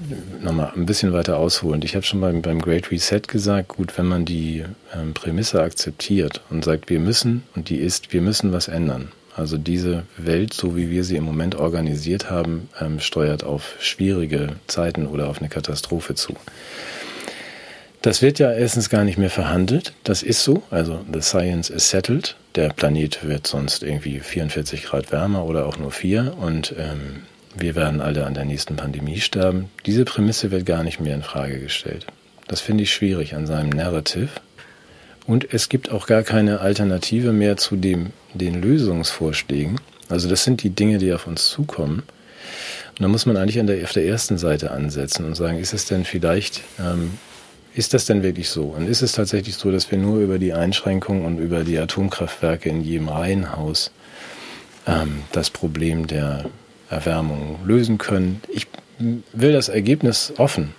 nochmal 0.41 0.71
ein 0.75 0.85
bisschen 0.85 1.13
weiter 1.13 1.37
ausholen. 1.37 1.81
Ich 1.83 1.95
habe 1.95 2.05
schon 2.05 2.21
beim, 2.21 2.41
beim 2.41 2.61
Great 2.61 2.91
Reset 2.91 3.21
gesagt, 3.27 3.69
gut, 3.69 3.97
wenn 3.97 4.05
man 4.05 4.25
die 4.25 4.63
ähm, 4.95 5.13
Prämisse 5.13 5.61
akzeptiert 5.61 6.41
und 6.49 6.63
sagt, 6.63 6.89
wir 6.89 6.99
müssen, 6.99 7.43
und 7.55 7.69
die 7.69 7.77
ist, 7.77 8.13
wir 8.13 8.21
müssen 8.21 8.51
was 8.51 8.67
ändern. 8.67 9.11
Also 9.35 9.57
diese 9.57 10.03
Welt, 10.17 10.53
so 10.53 10.75
wie 10.75 10.89
wir 10.89 11.03
sie 11.03 11.15
im 11.15 11.23
Moment 11.23 11.55
organisiert 11.55 12.31
haben, 12.31 12.69
ähm, 12.81 12.99
steuert 12.99 13.43
auf 13.43 13.75
schwierige 13.79 14.55
Zeiten 14.65 15.05
oder 15.05 15.29
auf 15.29 15.39
eine 15.39 15.49
Katastrophe 15.49 16.15
zu. 16.15 16.35
Das 18.01 18.21
wird 18.21 18.39
ja 18.39 18.51
erstens 18.51 18.89
gar 18.89 19.03
nicht 19.03 19.17
mehr 19.17 19.29
verhandelt. 19.29 19.93
Das 20.03 20.23
ist 20.23 20.43
so. 20.43 20.63
Also 20.71 21.05
the 21.11 21.21
science 21.21 21.69
is 21.69 21.89
settled. 21.89 22.35
Der 22.55 22.69
Planet 22.69 23.27
wird 23.27 23.45
sonst 23.45 23.83
irgendwie 23.83 24.19
44 24.19 24.83
Grad 24.83 25.11
wärmer 25.11 25.45
oder 25.45 25.65
auch 25.65 25.77
nur 25.77 25.91
4 25.91 26.35
und 26.39 26.73
ähm, 26.77 27.23
wir 27.59 27.75
werden 27.75 28.01
alle 28.01 28.25
an 28.25 28.33
der 28.33 28.45
nächsten 28.45 28.75
Pandemie 28.75 29.19
sterben. 29.19 29.69
Diese 29.85 30.05
Prämisse 30.05 30.51
wird 30.51 30.65
gar 30.65 30.83
nicht 30.83 30.99
mehr 30.99 31.15
in 31.15 31.23
Frage 31.23 31.59
gestellt. 31.59 32.05
Das 32.47 32.61
finde 32.61 32.83
ich 32.83 32.93
schwierig 32.93 33.35
an 33.35 33.45
seinem 33.45 33.69
Narrative. 33.69 34.29
Und 35.25 35.53
es 35.53 35.67
gibt 35.67 35.91
auch 35.91 36.07
gar 36.07 36.23
keine 36.23 36.61
Alternative 36.61 37.33
mehr 37.33 37.57
zu 37.57 37.75
dem, 37.75 38.13
den 38.33 38.61
Lösungsvorschlägen. 38.61 39.79
Also 40.07 40.29
das 40.29 40.45
sind 40.45 40.63
die 40.63 40.69
Dinge, 40.69 40.99
die 40.99 41.11
auf 41.11 41.27
uns 41.27 41.49
zukommen. 41.49 42.03
Und 42.97 43.03
da 43.03 43.07
muss 43.09 43.25
man 43.25 43.35
eigentlich 43.35 43.63
der, 43.65 43.83
auf 43.83 43.91
der 43.91 44.05
ersten 44.05 44.37
Seite 44.37 44.71
ansetzen 44.71 45.25
und 45.25 45.35
sagen, 45.35 45.59
ist 45.59 45.73
es 45.73 45.85
denn 45.85 46.05
vielleicht, 46.05 46.61
ähm, 46.79 47.17
ist 47.75 47.93
das 47.93 48.05
denn 48.05 48.23
wirklich 48.23 48.49
so? 48.49 48.63
Und 48.67 48.87
ist 48.87 49.01
es 49.01 49.11
tatsächlich 49.11 49.55
so, 49.55 49.69
dass 49.71 49.91
wir 49.91 49.97
nur 49.97 50.19
über 50.21 50.39
die 50.39 50.53
Einschränkungen 50.53 51.25
und 51.25 51.39
über 51.39 51.63
die 51.63 51.77
Atomkraftwerke 51.77 52.69
in 52.69 52.81
jedem 52.81 53.09
Reihenhaus 53.09 53.91
ähm, 54.87 55.23
das 55.33 55.49
Problem 55.49 56.07
der 56.07 56.45
Erwärmung 56.89 57.59
lösen 57.65 57.97
können? 57.97 58.41
Ich 58.49 58.67
will 58.99 59.53
das 59.53 59.69
Ergebnis 59.69 60.33
offen 60.37 60.73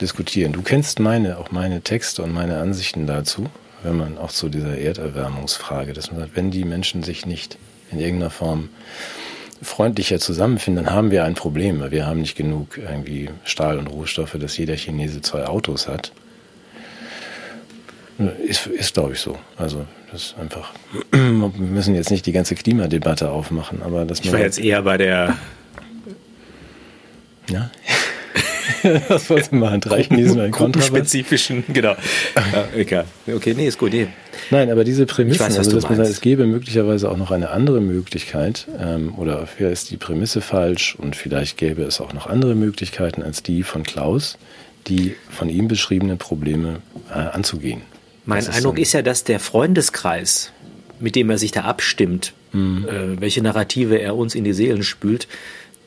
diskutieren. 0.00 0.52
Du 0.52 0.62
kennst 0.62 1.00
meine, 1.00 1.38
auch 1.38 1.50
meine 1.50 1.80
Texte 1.80 2.22
und 2.22 2.32
meine 2.32 2.58
Ansichten 2.58 3.06
dazu 3.06 3.48
wenn 3.86 3.96
man 3.96 4.18
auch 4.18 4.32
zu 4.32 4.48
dieser 4.48 4.76
Erderwärmungsfrage, 4.76 5.92
dass 5.92 6.10
man 6.10 6.20
sagt, 6.20 6.36
wenn 6.36 6.50
die 6.50 6.64
Menschen 6.64 7.02
sich 7.02 7.24
nicht 7.24 7.56
in 7.90 8.00
irgendeiner 8.00 8.30
Form 8.30 8.68
freundlicher 9.62 10.18
zusammenfinden, 10.18 10.84
dann 10.84 10.94
haben 10.94 11.10
wir 11.10 11.24
ein 11.24 11.34
Problem, 11.34 11.80
weil 11.80 11.90
wir 11.92 12.06
haben 12.06 12.20
nicht 12.20 12.36
genug 12.36 12.76
irgendwie 12.78 13.30
Stahl 13.44 13.78
und 13.78 13.86
Rohstoffe, 13.86 14.36
dass 14.38 14.58
jeder 14.58 14.76
Chinese 14.76 15.22
zwei 15.22 15.46
Autos 15.46 15.88
hat. 15.88 16.12
Ist, 18.46 18.66
ist 18.66 18.94
glaube 18.94 19.12
ich, 19.12 19.20
so. 19.20 19.38
Also, 19.56 19.84
das 20.10 20.22
ist 20.22 20.36
einfach. 20.38 20.72
Wir 21.12 21.50
müssen 21.58 21.94
jetzt 21.94 22.10
nicht 22.10 22.24
die 22.24 22.32
ganze 22.32 22.54
Klimadebatte 22.54 23.30
aufmachen, 23.30 23.82
aber 23.82 24.04
das. 24.04 24.20
Ich 24.20 24.32
war 24.32 24.40
jetzt 24.40 24.58
eher 24.58 24.82
bei 24.82 24.96
der. 24.96 25.36
Ja. 27.50 27.70
Was 29.08 29.28
wolltest 29.30 29.52
du 29.52 29.56
machen? 29.56 29.80
Drei 29.80 30.02
Chinesen 30.02 30.40
ein 30.40 30.50
Gruppenspezifischen, 30.50 31.64
genau. 31.72 31.94
Ja, 32.34 32.68
egal. 32.76 33.04
Okay, 33.26 33.54
nee, 33.56 33.66
ist 33.66 33.78
gut. 33.78 33.92
Nee. 33.92 34.08
Nein, 34.50 34.70
aber 34.70 34.84
diese 34.84 35.06
Prämissen, 35.06 35.46
weiß, 35.46 35.58
also 35.58 35.72
dass 35.72 35.84
man 35.84 35.96
sagt, 35.96 36.08
es 36.08 36.20
gäbe 36.20 36.46
möglicherweise 36.46 37.10
auch 37.10 37.16
noch 37.16 37.30
eine 37.30 37.50
andere 37.50 37.80
Möglichkeit, 37.80 38.66
ähm, 38.80 39.14
oder 39.16 39.46
vielleicht 39.46 39.72
ist 39.72 39.90
die 39.90 39.96
Prämisse 39.96 40.40
falsch 40.40 40.94
und 40.96 41.16
vielleicht 41.16 41.56
gäbe 41.56 41.82
es 41.82 42.00
auch 42.00 42.12
noch 42.12 42.26
andere 42.26 42.54
Möglichkeiten 42.54 43.22
als 43.22 43.42
die 43.42 43.62
von 43.62 43.82
Klaus, 43.82 44.38
die 44.86 45.16
von 45.30 45.48
ihm 45.48 45.68
beschriebenen 45.68 46.18
Probleme 46.18 46.80
äh, 47.10 47.14
anzugehen. 47.14 47.82
Mein 48.26 48.44
das 48.44 48.54
Eindruck 48.54 48.78
ist, 48.78 48.88
ist 48.88 48.92
ja, 48.92 49.02
dass 49.02 49.24
der 49.24 49.40
Freundeskreis, 49.40 50.52
mit 51.00 51.14
dem 51.14 51.30
er 51.30 51.38
sich 51.38 51.52
da 51.52 51.62
abstimmt, 51.62 52.34
mhm. 52.52 52.86
äh, 52.86 53.20
welche 53.20 53.40
Narrative 53.42 53.98
er 53.98 54.16
uns 54.16 54.34
in 54.34 54.44
die 54.44 54.52
Seelen 54.52 54.82
spült, 54.82 55.28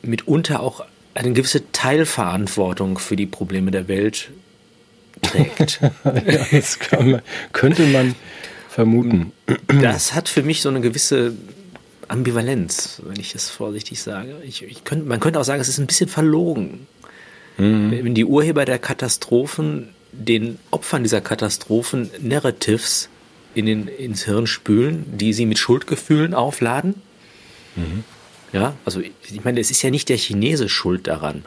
mitunter 0.02 0.60
auch 0.60 0.84
eine 1.14 1.32
gewisse 1.32 1.70
Teilverantwortung 1.72 2.98
für 2.98 3.16
die 3.16 3.26
Probleme 3.26 3.70
der 3.70 3.88
Welt 3.88 4.30
trägt. 5.22 5.80
ja, 6.04 6.46
das 6.50 6.78
man, 6.92 7.22
könnte 7.52 7.86
man 7.86 8.14
vermuten. 8.68 9.32
Das 9.68 10.14
hat 10.14 10.28
für 10.28 10.42
mich 10.42 10.62
so 10.62 10.68
eine 10.68 10.80
gewisse 10.80 11.34
Ambivalenz, 12.08 13.02
wenn 13.04 13.20
ich 13.20 13.34
es 13.34 13.50
vorsichtig 13.50 14.00
sage. 14.00 14.36
Ich, 14.44 14.62
ich 14.62 14.84
könnt, 14.84 15.06
man 15.06 15.20
könnte 15.20 15.38
auch 15.38 15.44
sagen, 15.44 15.60
es 15.60 15.68
ist 15.68 15.78
ein 15.78 15.86
bisschen 15.86 16.08
verlogen. 16.08 16.86
Mhm. 17.58 17.90
Wenn 17.90 18.14
die 18.14 18.24
Urheber 18.24 18.64
der 18.64 18.78
Katastrophen 18.78 19.90
den 20.12 20.58
Opfern 20.70 21.02
dieser 21.02 21.20
Katastrophen 21.20 22.10
Narratives 22.20 23.08
in 23.54 23.66
den, 23.66 23.88
ins 23.88 24.24
Hirn 24.24 24.46
spülen, 24.46 25.04
die 25.16 25.32
sie 25.32 25.46
mit 25.46 25.58
Schuldgefühlen 25.58 26.34
aufladen. 26.34 26.94
Mhm. 27.76 28.04
Ja, 28.52 28.74
also 28.84 29.00
ich 29.00 29.44
meine, 29.44 29.60
es 29.60 29.70
ist 29.70 29.82
ja 29.82 29.90
nicht 29.90 30.08
der 30.08 30.16
Chinese 30.16 30.68
schuld 30.68 31.06
daran, 31.06 31.44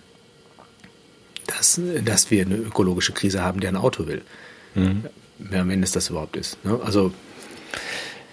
dass, 1.47 1.79
dass 2.05 2.31
wir 2.31 2.45
eine 2.45 2.55
ökologische 2.55 3.11
Krise 3.11 3.43
haben, 3.43 3.59
der 3.59 3.69
ein 3.71 3.75
Auto 3.75 4.07
will. 4.07 4.21
Mhm. 4.75 5.03
Wenn 5.39 5.83
es 5.83 5.91
das 5.91 6.09
überhaupt 6.09 6.37
ist. 6.37 6.63
Ne? 6.63 6.79
Also 6.83 7.13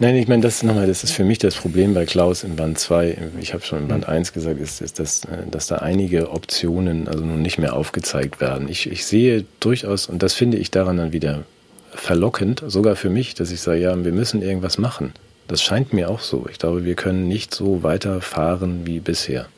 Nein, 0.02 0.16
ich 0.16 0.28
meine, 0.28 0.40
das 0.40 0.62
nochmal, 0.62 0.86
das 0.86 1.04
ist 1.04 1.12
für 1.12 1.24
mich 1.24 1.38
das 1.38 1.54
Problem 1.54 1.92
bei 1.92 2.06
Klaus 2.06 2.42
in 2.42 2.56
Band 2.56 2.78
2. 2.78 3.18
Ich 3.38 3.52
habe 3.52 3.62
schon 3.62 3.80
in 3.80 3.88
Band 3.88 4.08
1 4.08 4.32
gesagt, 4.32 4.58
ist, 4.58 4.80
ist 4.80 4.98
dass, 4.98 5.20
dass 5.50 5.66
da 5.66 5.76
einige 5.76 6.30
Optionen 6.30 7.06
also 7.06 7.22
nun 7.22 7.42
nicht 7.42 7.58
mehr 7.58 7.74
aufgezeigt 7.74 8.40
werden. 8.40 8.70
Ich, 8.70 8.90
ich 8.90 9.04
sehe 9.04 9.44
durchaus, 9.60 10.06
und 10.06 10.22
das 10.22 10.32
finde 10.32 10.56
ich 10.56 10.70
daran 10.70 10.96
dann 10.96 11.12
wieder 11.12 11.44
verlockend, 11.92 12.62
sogar 12.66 12.96
für 12.96 13.10
mich, 13.10 13.34
dass 13.34 13.50
ich 13.50 13.60
sage, 13.60 13.80
ja, 13.80 14.04
wir 14.04 14.12
müssen 14.12 14.40
irgendwas 14.40 14.78
machen. 14.78 15.12
Das 15.48 15.62
scheint 15.62 15.92
mir 15.92 16.08
auch 16.08 16.20
so. 16.20 16.46
Ich 16.50 16.58
glaube, 16.58 16.86
wir 16.86 16.94
können 16.94 17.28
nicht 17.28 17.54
so 17.54 17.82
weiterfahren 17.82 18.86
wie 18.86 19.00
bisher. 19.00 19.48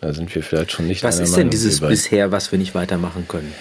Da 0.00 0.12
sind 0.12 0.34
wir 0.34 0.42
vielleicht 0.42 0.72
schon 0.72 0.88
nicht. 0.88 1.04
Was 1.04 1.20
ist 1.20 1.30
denn 1.30 1.42
Meinung, 1.42 1.50
dieses 1.50 1.80
bisher, 1.80 2.32
was 2.32 2.50
wir 2.50 2.58
nicht 2.58 2.74
weitermachen 2.74 3.26
können? 3.28 3.54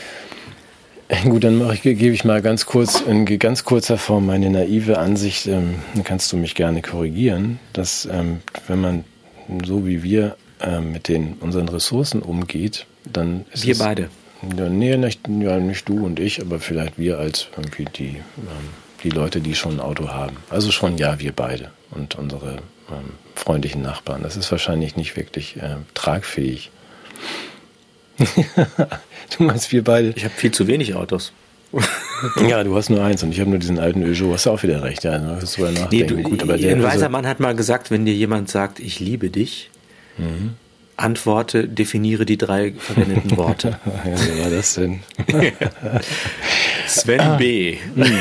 Gut, 1.23 1.43
dann 1.43 1.57
mache 1.57 1.75
ich, 1.75 1.81
gebe 1.81 2.13
ich 2.13 2.23
mal 2.23 2.41
ganz 2.41 2.65
kurz 2.65 3.01
in 3.01 3.25
ganz 3.39 3.63
kurzer 3.63 3.97
Form 3.97 4.25
meine 4.25 4.49
naive 4.49 4.97
Ansicht. 4.97 5.47
Ähm, 5.47 5.75
dann 5.93 6.03
kannst 6.03 6.31
du 6.31 6.37
mich 6.37 6.55
gerne 6.55 6.81
korrigieren, 6.81 7.59
dass 7.73 8.05
ähm, 8.05 8.39
wenn 8.67 8.81
man 8.81 9.03
so 9.65 9.85
wie 9.85 10.03
wir 10.03 10.37
ähm, 10.61 10.91
mit 10.91 11.07
den 11.07 11.33
unseren 11.39 11.69
Ressourcen 11.69 12.21
umgeht, 12.21 12.85
dann 13.11 13.45
ist 13.51 13.65
wir 13.65 13.73
es, 13.73 13.79
beide. 13.79 14.09
Ja, 14.57 14.69
nee, 14.69 14.97
nicht, 14.97 15.21
ja, 15.27 15.59
nicht 15.59 15.87
du 15.87 16.05
und 16.05 16.19
ich, 16.19 16.41
aber 16.41 16.59
vielleicht 16.59 16.97
wir 16.97 17.19
als 17.19 17.47
irgendwie 17.57 17.85
die 17.85 18.15
ähm, 18.37 18.83
die 19.03 19.09
Leute, 19.09 19.41
die 19.41 19.55
schon 19.55 19.75
ein 19.75 19.79
Auto 19.79 20.09
haben. 20.09 20.37
Also 20.49 20.71
schon 20.71 20.97
ja, 20.97 21.19
wir 21.19 21.33
beide 21.33 21.71
und 21.91 22.15
unsere 22.15 22.57
ähm, 22.89 23.13
freundlichen 23.35 23.81
Nachbarn. 23.81 24.23
Das 24.23 24.37
ist 24.37 24.51
wahrscheinlich 24.51 24.95
nicht 24.95 25.15
wirklich 25.17 25.57
äh, 25.57 25.75
tragfähig. 25.93 26.71
du 29.37 29.43
meinst 29.43 29.71
wir 29.71 29.83
beide? 29.83 30.13
Ich 30.15 30.23
habe 30.23 30.33
viel 30.35 30.51
zu 30.51 30.67
wenig 30.67 30.95
Autos. 30.95 31.33
ja, 32.47 32.63
du 32.63 32.75
hast 32.75 32.89
nur 32.89 33.03
eins 33.03 33.23
und 33.23 33.31
ich 33.31 33.39
habe 33.39 33.49
nur 33.49 33.59
diesen 33.59 33.79
alten 33.79 34.01
Peugeot. 34.01 34.33
Hast 34.33 34.45
du 34.45 34.51
auch 34.51 34.61
wieder 34.61 34.83
recht, 34.83 35.03
ja. 35.03 35.17
Du 35.17 35.41
hast 35.41 35.57
nachdenken. 35.57 35.87
Nee, 35.91 36.03
du, 36.03 36.17
Gut, 36.17 36.43
aber 36.43 36.57
der, 36.57 36.75
ein 36.75 36.83
weiser 36.83 37.09
Mann 37.09 37.25
hat 37.25 37.39
mal 37.39 37.55
gesagt, 37.55 37.89
wenn 37.89 38.05
dir 38.05 38.13
jemand 38.13 38.49
sagt, 38.49 38.79
ich 38.79 38.99
liebe 38.99 39.29
dich, 39.29 39.71
mhm. 40.17 40.51
antworte, 40.97 41.67
definiere 41.67 42.25
die 42.25 42.37
drei 42.37 42.73
verwendeten 42.77 43.35
Worte. 43.37 43.79
ja, 44.05 44.35
wie 44.35 44.43
war 44.43 44.49
das 44.51 44.75
denn? 44.75 44.99
Sven 46.87 47.19
ah. 47.19 47.35
B. 47.37 47.77
Mhm. 47.95 48.19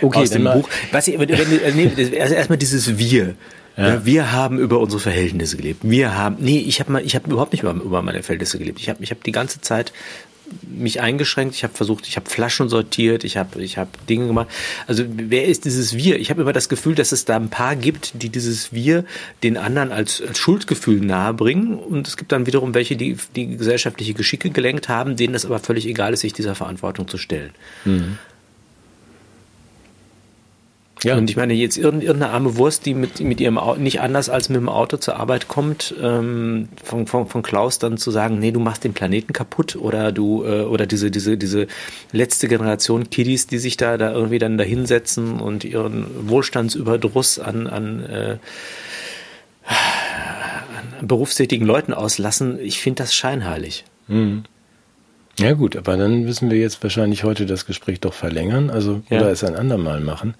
Okay, 0.00 0.18
aus 0.18 0.30
dem 0.30 0.44
Buch. 0.44 0.68
Was 0.92 1.08
ich, 1.08 1.18
wenn, 1.18 1.28
nee, 1.28 2.20
also 2.20 2.34
erstmal 2.34 2.58
dieses 2.58 2.98
Wir. 2.98 3.34
Ja. 3.78 4.04
Wir 4.04 4.32
haben 4.32 4.58
über 4.58 4.80
unsere 4.80 5.00
Verhältnisse 5.00 5.56
gelebt. 5.56 5.80
Wir 5.82 6.16
haben, 6.16 6.36
nee, 6.40 6.58
ich 6.58 6.80
habe 6.80 7.00
ich 7.02 7.14
habe 7.14 7.30
überhaupt 7.30 7.52
nicht 7.52 7.62
über, 7.62 7.72
über 7.72 8.02
meine 8.02 8.22
Verhältnisse 8.22 8.58
gelebt. 8.58 8.80
Ich 8.80 8.88
habe, 8.88 9.02
ich 9.04 9.10
habe 9.10 9.20
die 9.24 9.32
ganze 9.32 9.60
Zeit 9.60 9.92
mich 10.62 11.00
eingeschränkt. 11.00 11.54
Ich 11.54 11.62
habe 11.62 11.74
versucht, 11.74 12.08
ich 12.08 12.16
habe 12.16 12.28
Flaschen 12.28 12.68
sortiert, 12.68 13.24
ich 13.24 13.36
habe, 13.36 13.62
ich 13.62 13.78
habe 13.78 13.90
Dinge 14.08 14.26
gemacht. 14.26 14.48
Also 14.86 15.04
wer 15.06 15.44
ist 15.44 15.64
dieses 15.64 15.94
Wir? 15.96 16.18
Ich 16.18 16.30
habe 16.30 16.42
immer 16.42 16.52
das 16.52 16.68
Gefühl, 16.68 16.94
dass 16.94 17.12
es 17.12 17.24
da 17.24 17.36
ein 17.36 17.50
paar 17.50 17.76
gibt, 17.76 18.22
die 18.22 18.30
dieses 18.30 18.72
Wir 18.72 19.04
den 19.42 19.56
anderen 19.56 19.92
als, 19.92 20.22
als 20.22 20.38
Schuldgefühl 20.38 21.00
nahebringen. 21.00 21.78
Und 21.78 22.08
es 22.08 22.16
gibt 22.16 22.32
dann 22.32 22.46
wiederum 22.46 22.74
welche, 22.74 22.96
die 22.96 23.16
die 23.36 23.56
gesellschaftliche 23.56 24.14
Geschicke 24.14 24.50
gelenkt 24.50 24.88
haben, 24.88 25.16
denen 25.16 25.32
das 25.32 25.44
aber 25.44 25.58
völlig 25.58 25.86
egal 25.86 26.12
ist, 26.12 26.20
sich 26.20 26.32
dieser 26.32 26.54
Verantwortung 26.54 27.08
zu 27.08 27.18
stellen. 27.18 27.50
Mhm. 27.84 28.18
Ja. 31.04 31.16
Und 31.16 31.30
ich 31.30 31.36
meine, 31.36 31.54
jetzt 31.54 31.76
irgendeine 31.76 32.30
arme 32.30 32.56
Wurst, 32.56 32.84
die 32.86 32.94
mit, 32.94 33.20
mit 33.20 33.40
ihrem 33.40 33.56
Auto, 33.56 33.80
nicht 33.80 34.00
anders 34.00 34.28
als 34.28 34.48
mit 34.48 34.56
dem 34.56 34.68
Auto 34.68 34.96
zur 34.96 35.16
Arbeit 35.16 35.46
kommt, 35.46 35.94
ähm, 36.02 36.68
von, 36.82 37.06
von, 37.06 37.28
von 37.28 37.42
Klaus 37.42 37.78
dann 37.78 37.98
zu 37.98 38.10
sagen, 38.10 38.38
nee, 38.38 38.50
du 38.50 38.60
machst 38.60 38.84
den 38.84 38.94
Planeten 38.94 39.32
kaputt 39.32 39.76
oder 39.76 40.10
du, 40.10 40.44
äh, 40.44 40.62
oder 40.62 40.86
diese, 40.86 41.10
diese, 41.10 41.36
diese 41.36 41.68
letzte 42.12 42.48
Generation 42.48 43.10
Kiddies, 43.10 43.46
die 43.46 43.58
sich 43.58 43.76
da, 43.76 43.96
da 43.96 44.12
irgendwie 44.12 44.38
dann 44.38 44.58
da 44.58 44.64
hinsetzen 44.64 45.40
und 45.40 45.64
ihren 45.64 46.06
Wohlstandsüberdruss 46.28 47.38
an, 47.38 47.68
an, 47.68 48.04
äh, 48.04 48.38
an 49.66 51.06
berufstätigen 51.06 51.66
Leuten 51.66 51.94
auslassen, 51.94 52.58
ich 52.60 52.80
finde 52.80 53.04
das 53.04 53.14
scheinheilig. 53.14 53.84
Mhm. 54.08 54.44
Ja 55.38 55.52
gut, 55.52 55.76
aber 55.76 55.96
dann 55.96 56.24
müssen 56.24 56.50
wir 56.50 56.58
jetzt 56.58 56.82
wahrscheinlich 56.82 57.22
heute 57.22 57.46
das 57.46 57.64
Gespräch 57.64 58.00
doch 58.00 58.12
verlängern, 58.12 58.70
also 58.70 59.02
ja. 59.08 59.20
oder 59.20 59.30
es 59.30 59.44
ein 59.44 59.54
andermal 59.54 60.00
machen. 60.00 60.34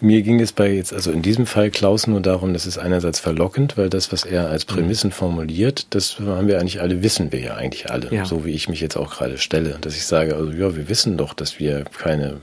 Mir 0.00 0.22
ging 0.22 0.40
es 0.40 0.52
bei 0.52 0.72
jetzt, 0.72 0.92
also 0.92 1.10
in 1.10 1.22
diesem 1.22 1.44
Fall 1.46 1.70
Klaus 1.70 2.06
nur 2.06 2.20
darum, 2.20 2.52
das 2.52 2.64
ist 2.64 2.78
einerseits 2.78 3.18
verlockend, 3.18 3.76
weil 3.76 3.90
das, 3.90 4.12
was 4.12 4.24
er 4.24 4.48
als 4.48 4.64
Prämissen 4.64 5.08
mhm. 5.08 5.14
formuliert, 5.14 5.88
das 5.90 6.20
haben 6.20 6.46
wir 6.46 6.60
eigentlich 6.60 6.80
alle, 6.80 7.02
wissen 7.02 7.32
wir 7.32 7.40
ja 7.40 7.54
eigentlich 7.54 7.90
alle, 7.90 8.14
ja. 8.14 8.24
so 8.24 8.44
wie 8.44 8.52
ich 8.52 8.68
mich 8.68 8.80
jetzt 8.80 8.96
auch 8.96 9.10
gerade 9.10 9.38
stelle, 9.38 9.78
dass 9.80 9.96
ich 9.96 10.06
sage, 10.06 10.36
also 10.36 10.52
ja, 10.52 10.76
wir 10.76 10.88
wissen 10.88 11.16
doch, 11.16 11.34
dass 11.34 11.58
wir 11.58 11.84
keine 11.84 12.40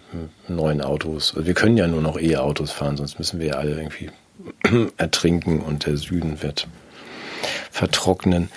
neuen 0.50 0.82
Autos, 0.82 1.34
also 1.34 1.48
wir 1.48 1.54
können 1.54 1.78
ja 1.78 1.88
nur 1.88 2.02
noch 2.02 2.20
E-Autos 2.20 2.72
fahren, 2.72 2.98
sonst 2.98 3.20
müssen 3.20 3.40
wir 3.40 3.48
ja 3.48 3.54
alle 3.54 3.72
irgendwie 3.72 4.10
ertrinken 4.98 5.62
und 5.62 5.86
der 5.86 5.96
Süden 5.96 6.42
wird 6.42 6.68
vertrocknen 7.72 8.50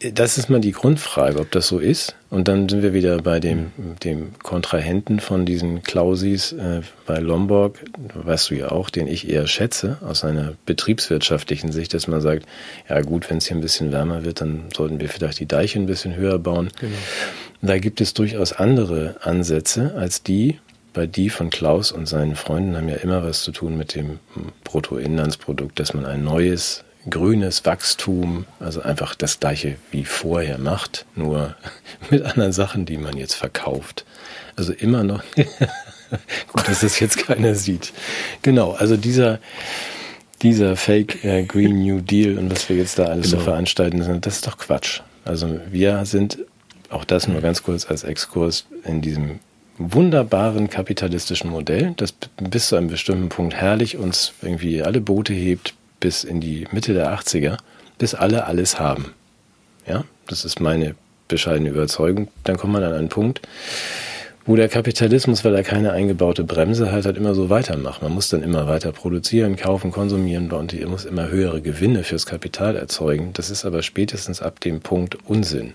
das 0.00 0.38
ist 0.38 0.48
mal 0.48 0.60
die 0.60 0.72
Grundfrage, 0.72 1.40
ob 1.40 1.50
das 1.50 1.66
so 1.66 1.78
ist. 1.78 2.14
Und 2.30 2.46
dann 2.46 2.68
sind 2.68 2.82
wir 2.82 2.94
wieder 2.94 3.20
bei 3.20 3.40
dem, 3.40 3.72
dem 4.04 4.38
Kontrahenten 4.42 5.18
von 5.18 5.44
diesen 5.44 5.82
Klausis 5.82 6.52
äh, 6.52 6.82
bei 7.06 7.18
Lombok, 7.18 7.78
weißt 8.14 8.50
du 8.50 8.54
ja 8.54 8.70
auch, 8.70 8.90
den 8.90 9.08
ich 9.08 9.28
eher 9.28 9.46
schätze, 9.46 9.98
aus 10.02 10.24
einer 10.24 10.54
betriebswirtschaftlichen 10.66 11.72
Sicht, 11.72 11.94
dass 11.94 12.06
man 12.06 12.20
sagt, 12.20 12.46
ja 12.88 13.00
gut, 13.00 13.28
wenn 13.28 13.38
es 13.38 13.46
hier 13.46 13.56
ein 13.56 13.60
bisschen 13.60 13.90
wärmer 13.90 14.24
wird, 14.24 14.40
dann 14.40 14.64
sollten 14.76 15.00
wir 15.00 15.08
vielleicht 15.08 15.40
die 15.40 15.46
Deiche 15.46 15.80
ein 15.80 15.86
bisschen 15.86 16.14
höher 16.14 16.38
bauen. 16.38 16.68
Genau. 16.78 16.92
Da 17.60 17.78
gibt 17.78 18.00
es 18.00 18.14
durchaus 18.14 18.52
andere 18.52 19.16
Ansätze 19.22 19.94
als 19.96 20.22
die, 20.22 20.60
bei 20.92 21.06
die 21.06 21.28
von 21.28 21.50
Klaus 21.50 21.90
und 21.90 22.06
seinen 22.06 22.36
Freunden 22.36 22.76
haben 22.76 22.88
ja 22.88 22.96
immer 22.96 23.24
was 23.24 23.42
zu 23.42 23.52
tun 23.52 23.76
mit 23.76 23.94
dem 23.94 24.20
Bruttoinlandsprodukt, 24.64 25.78
dass 25.80 25.92
man 25.92 26.06
ein 26.06 26.22
neues 26.22 26.84
grünes 27.10 27.64
Wachstum, 27.64 28.46
also 28.60 28.82
einfach 28.82 29.14
das 29.14 29.40
gleiche 29.40 29.76
wie 29.90 30.04
vorher 30.04 30.58
macht, 30.58 31.06
nur 31.14 31.54
mit 32.10 32.22
anderen 32.22 32.52
Sachen, 32.52 32.86
die 32.86 32.98
man 32.98 33.16
jetzt 33.16 33.34
verkauft. 33.34 34.04
Also 34.56 34.72
immer 34.72 35.04
noch, 35.04 35.22
gut, 35.36 36.68
dass 36.68 36.80
das 36.80 37.00
jetzt 37.00 37.18
keiner 37.18 37.54
sieht. 37.54 37.92
Genau, 38.42 38.72
also 38.72 38.96
dieser, 38.96 39.38
dieser 40.42 40.76
Fake 40.76 41.24
äh, 41.24 41.44
Green 41.44 41.82
New 41.82 42.00
Deal 42.00 42.38
und 42.38 42.50
was 42.50 42.68
wir 42.68 42.76
jetzt 42.76 42.98
da 42.98 43.04
alles 43.04 43.30
genau. 43.30 43.38
so 43.38 43.44
veranstalten, 43.44 44.20
das 44.20 44.36
ist 44.36 44.46
doch 44.46 44.58
Quatsch. 44.58 45.00
Also 45.24 45.60
wir 45.70 46.04
sind, 46.06 46.38
auch 46.90 47.04
das 47.04 47.28
nur 47.28 47.40
ganz 47.40 47.62
kurz 47.62 47.86
als 47.86 48.04
Exkurs, 48.04 48.66
in 48.84 49.02
diesem 49.02 49.40
wunderbaren 49.78 50.68
kapitalistischen 50.68 51.50
Modell, 51.50 51.94
das 51.96 52.12
bis 52.36 52.68
zu 52.68 52.76
einem 52.76 52.88
bestimmten 52.88 53.28
Punkt 53.28 53.54
herrlich 53.54 53.96
uns 53.96 54.32
irgendwie 54.42 54.82
alle 54.82 55.00
Boote 55.00 55.32
hebt, 55.32 55.74
bis 56.00 56.24
in 56.24 56.40
die 56.40 56.66
Mitte 56.72 56.94
der 56.94 57.12
80er, 57.12 57.58
bis 57.98 58.14
alle 58.14 58.46
alles 58.46 58.78
haben. 58.78 59.12
Ja, 59.86 60.04
das 60.26 60.44
ist 60.44 60.60
meine 60.60 60.94
bescheidene 61.28 61.70
Überzeugung. 61.70 62.28
Dann 62.44 62.56
kommt 62.56 62.72
man 62.72 62.82
an 62.82 62.92
einen 62.92 63.08
Punkt, 63.08 63.40
wo 64.46 64.56
der 64.56 64.68
Kapitalismus, 64.68 65.44
weil 65.44 65.54
er 65.54 65.62
keine 65.62 65.92
eingebaute 65.92 66.42
Bremse 66.42 66.90
hat, 66.90 67.04
halt 67.04 67.16
immer 67.16 67.34
so 67.34 67.50
weitermacht. 67.50 68.02
Man 68.02 68.12
muss 68.12 68.30
dann 68.30 68.42
immer 68.42 68.66
weiter 68.66 68.92
produzieren, 68.92 69.56
kaufen, 69.56 69.92
konsumieren 69.92 70.50
und 70.50 70.72
er 70.72 70.88
muss 70.88 71.04
immer 71.04 71.28
höhere 71.28 71.60
Gewinne 71.60 72.02
fürs 72.02 72.24
Kapital 72.24 72.76
erzeugen. 72.76 73.32
Das 73.34 73.50
ist 73.50 73.64
aber 73.64 73.82
spätestens 73.82 74.40
ab 74.40 74.60
dem 74.60 74.80
Punkt 74.80 75.18
Unsinn. 75.26 75.74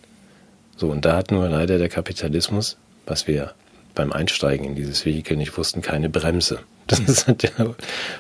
So, 0.76 0.89
und 0.89 1.05
da 1.05 1.15
hat 1.15 1.32
nur 1.32 1.47
leider 1.49 1.78
der 1.78 1.89
Kapitalismus, 1.89 2.78
was 3.05 3.28
wir 3.28 3.53
beim 3.93 4.11
Einsteigen 4.11 4.65
in 4.65 4.76
dieses 4.76 5.05
Vehikel 5.05 5.38
nicht 5.38 5.55
wussten, 5.55 5.84
keine 5.84 6.09
Bremse. 6.09 6.59
Das 6.88 6.99
ist 6.99 7.27
halt 7.27 7.43
der 7.43 7.75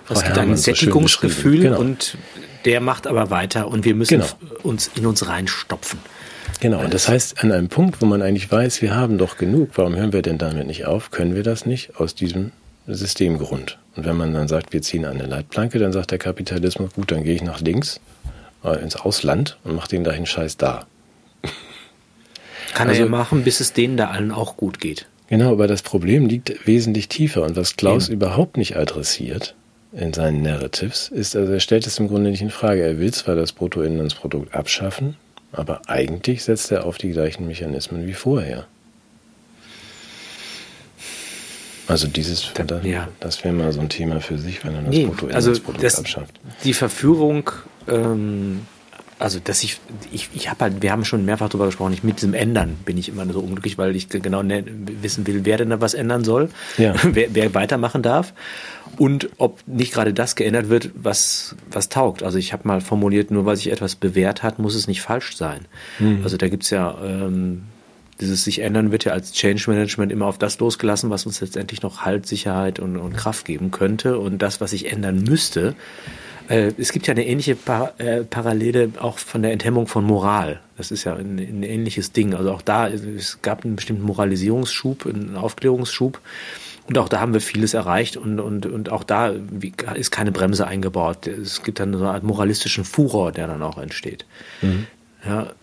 Es 0.09 0.23
gibt 0.23 0.37
ein 0.37 0.55
Sättigungsgefühl 0.55 1.57
so 1.57 1.63
genau. 1.63 1.79
und 1.79 2.17
der 2.65 2.79
macht 2.79 3.07
aber 3.07 3.29
weiter 3.29 3.67
und 3.67 3.85
wir 3.85 3.95
müssen 3.95 4.21
genau. 4.21 4.27
uns 4.63 4.89
in 4.95 5.05
uns 5.05 5.27
reinstopfen. 5.27 5.99
Genau, 6.59 6.79
und 6.79 6.93
das 6.93 7.09
heißt, 7.09 7.43
an 7.43 7.51
einem 7.51 7.67
Punkt, 7.67 8.01
wo 8.01 8.05
man 8.05 8.21
eigentlich 8.21 8.49
weiß, 8.49 8.81
wir 8.81 8.95
haben 8.95 9.17
doch 9.17 9.37
genug, 9.37 9.71
warum 9.75 9.95
hören 9.95 10.13
wir 10.13 10.21
denn 10.21 10.37
damit 10.37 10.65
nicht 10.67 10.85
auf? 10.85 11.11
Können 11.11 11.35
wir 11.35 11.43
das 11.43 11.65
nicht 11.65 11.99
aus 11.99 12.15
diesem 12.15 12.51
Systemgrund? 12.87 13.79
Und 13.95 14.05
wenn 14.05 14.15
man 14.15 14.33
dann 14.33 14.47
sagt, 14.47 14.71
wir 14.71 14.81
ziehen 14.81 15.05
eine 15.05 15.25
Leitplanke, 15.25 15.77
dann 15.77 15.91
sagt 15.91 16.11
der 16.11 16.19
Kapitalismus, 16.19 16.93
gut, 16.93 17.11
dann 17.11 17.23
gehe 17.23 17.35
ich 17.35 17.43
nach 17.43 17.59
links 17.59 17.99
äh, 18.63 18.81
ins 18.81 18.95
Ausland 18.95 19.57
und 19.63 19.75
mache 19.75 19.89
den 19.89 20.03
dahin 20.03 20.25
Scheiß 20.25 20.57
da. 20.57 20.85
Kann 22.73 22.87
also, 22.87 23.01
er 23.01 23.05
ja 23.05 23.11
machen, 23.11 23.43
bis 23.43 23.59
es 23.59 23.73
denen 23.73 23.97
da 23.97 24.07
allen 24.07 24.31
auch 24.31 24.57
gut 24.57 24.79
geht. 24.79 25.07
Genau, 25.33 25.51
aber 25.51 25.65
das 25.65 25.81
Problem 25.81 26.27
liegt 26.27 26.67
wesentlich 26.67 27.09
tiefer 27.09 27.41
und 27.41 27.55
was 27.55 27.75
Klaus 27.75 28.07
Eben. 28.07 28.17
überhaupt 28.17 28.55
nicht 28.55 28.77
adressiert 28.77 29.55
in 29.91 30.13
seinen 30.13 30.43
Narratives, 30.43 31.07
ist, 31.07 31.35
also 31.35 31.51
er 31.53 31.59
stellt 31.59 31.87
es 31.87 31.97
im 31.97 32.07
Grunde 32.07 32.29
nicht 32.29 32.43
in 32.43 32.51
Frage. 32.51 32.83
Er 32.83 32.99
will 32.99 33.11
zwar 33.11 33.33
das 33.33 33.51
Bruttoinlandsprodukt 33.51 34.53
abschaffen, 34.53 35.15
aber 35.51 35.81
eigentlich 35.87 36.43
setzt 36.43 36.71
er 36.71 36.85
auf 36.85 36.99
die 36.99 37.09
gleichen 37.09 37.47
Mechanismen 37.47 38.05
wie 38.05 38.13
vorher. 38.13 38.67
Also 41.87 42.05
dieses, 42.05 42.51
da, 42.53 42.81
ja. 42.83 43.07
das 43.19 43.43
wäre 43.43 43.55
mal 43.55 43.73
so 43.73 43.81
ein 43.81 43.89
Thema 43.89 44.21
für 44.21 44.37
sich, 44.37 44.63
wenn 44.63 44.75
er 44.75 44.81
das 44.83 44.91
nee, 44.91 45.05
Bruttoinlandsprodukt 45.07 45.83
also 45.83 45.99
abschafft. 45.99 46.39
Die 46.63 46.73
Verführung 46.73 47.49
ähm, 47.87 48.67
also 49.23 49.39
dass 49.41 49.63
ich, 49.63 49.79
ich, 50.11 50.29
ich 50.33 50.49
habe 50.49 50.65
halt, 50.65 50.81
wir 50.81 50.91
haben 50.91 51.05
schon 51.05 51.23
mehrfach 51.23 51.47
darüber 51.47 51.67
gesprochen, 51.67 51.93
ich 51.93 52.03
mit 52.03 52.17
diesem 52.17 52.33
Ändern 52.33 52.75
bin 52.83 52.97
ich 52.97 53.07
immer 53.07 53.25
so 53.31 53.39
unglücklich, 53.39 53.77
weil 53.77 53.95
ich 53.95 54.09
genau 54.09 54.43
ne, 54.43 54.65
wissen 55.01 55.25
will, 55.25 55.45
wer 55.45 55.55
denn 55.55 55.69
da 55.69 55.79
was 55.79 55.93
ändern 55.93 56.25
soll, 56.25 56.49
ja. 56.77 56.93
wer, 57.03 57.33
wer 57.33 57.53
weitermachen 57.53 58.01
darf 58.01 58.33
und 58.97 59.29
ob 59.37 59.65
nicht 59.65 59.93
gerade 59.93 60.13
das 60.13 60.35
geändert 60.35 60.67
wird, 60.67 60.91
was, 60.95 61.55
was 61.71 61.87
taugt. 61.87 62.21
Also 62.21 62.37
ich 62.37 62.51
habe 62.51 62.67
mal 62.67 62.81
formuliert, 62.81 63.31
nur 63.31 63.45
weil 63.45 63.55
sich 63.55 63.71
etwas 63.71 63.95
bewährt 63.95 64.43
hat, 64.43 64.59
muss 64.59 64.75
es 64.75 64.89
nicht 64.89 65.01
falsch 65.01 65.37
sein. 65.37 65.67
Mhm. 65.99 66.19
Also 66.25 66.35
da 66.35 66.49
gibt's 66.49 66.69
ja 66.69 66.97
ähm, 67.01 67.63
dieses 68.19 68.43
sich 68.43 68.59
ändern 68.59 68.91
wird 68.91 69.05
ja 69.05 69.13
als 69.13 69.31
Change 69.31 69.63
Management 69.67 70.11
immer 70.11 70.25
auf 70.25 70.37
das 70.37 70.59
losgelassen, 70.59 71.09
was 71.09 71.25
uns 71.25 71.39
letztendlich 71.39 71.81
noch 71.81 72.01
Halt, 72.01 72.27
Sicherheit 72.27 72.79
und, 72.79 72.97
und 72.97 73.15
Kraft 73.15 73.45
geben 73.45 73.71
könnte. 73.71 74.19
Und 74.19 74.41
das, 74.41 74.61
was 74.61 74.71
sich 74.71 74.91
ändern 74.91 75.23
müsste, 75.23 75.75
äh, 76.49 76.71
es 76.77 76.91
gibt 76.91 77.07
ja 77.07 77.13
eine 77.13 77.25
ähnliche 77.25 77.55
Par 77.55 77.93
äh, 77.99 78.23
Parallele 78.23 78.91
auch 78.99 79.17
von 79.17 79.41
der 79.41 79.51
Enthemmung 79.51 79.87
von 79.87 80.03
Moral. 80.03 80.59
Das 80.77 80.91
ist 80.91 81.03
ja 81.03 81.15
ein, 81.15 81.37
ein, 81.37 81.63
ähnliches 81.63 82.11
Ding. 82.11 82.33
Also 82.33 82.51
auch 82.51 82.61
da, 82.61 82.87
es 82.87 83.41
gab 83.41 83.63
einen 83.63 83.75
bestimmten 83.75 84.03
Moralisierungsschub, 84.03 85.05
einen 85.05 85.35
Aufklärungsschub. 85.35 86.19
Und 86.85 86.97
auch 86.97 87.07
da 87.07 87.21
haben 87.21 87.33
wir 87.33 87.39
vieles 87.39 87.73
erreicht 87.73 88.17
und, 88.17 88.41
und, 88.41 88.65
und 88.65 88.89
auch 88.89 89.03
da 89.05 89.33
ist 89.95 90.11
keine 90.11 90.33
Bremse 90.33 90.67
eingebaut. 90.67 91.27
Es 91.27 91.63
gibt 91.63 91.79
dann 91.79 91.93
so 91.93 91.99
eine 91.99 92.09
Art 92.09 92.23
moralistischen 92.23 92.83
Furor, 92.83 93.31
der 93.31 93.47
dann 93.47 93.61
auch 93.61 93.77
entsteht. 93.77 94.25
Mhm. 94.61 94.87
Ja, 95.25 95.53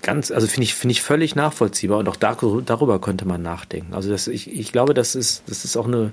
ganz, 0.00 0.30
also 0.30 0.46
finde 0.46 0.64
ich, 0.64 0.74
finde 0.74 0.92
ich 0.92 1.02
völlig 1.02 1.34
nachvollziehbar 1.34 1.98
und 1.98 2.08
auch 2.08 2.16
da, 2.16 2.34
darüber 2.64 2.98
könnte 2.98 3.26
man 3.26 3.42
nachdenken. 3.42 3.92
Also 3.92 4.10
das, 4.10 4.26
ich, 4.26 4.50
ich 4.50 4.72
glaube, 4.72 4.94
das 4.94 5.14
ist, 5.14 5.42
das 5.48 5.66
ist 5.66 5.76
auch 5.76 5.86
eine, 5.86 6.12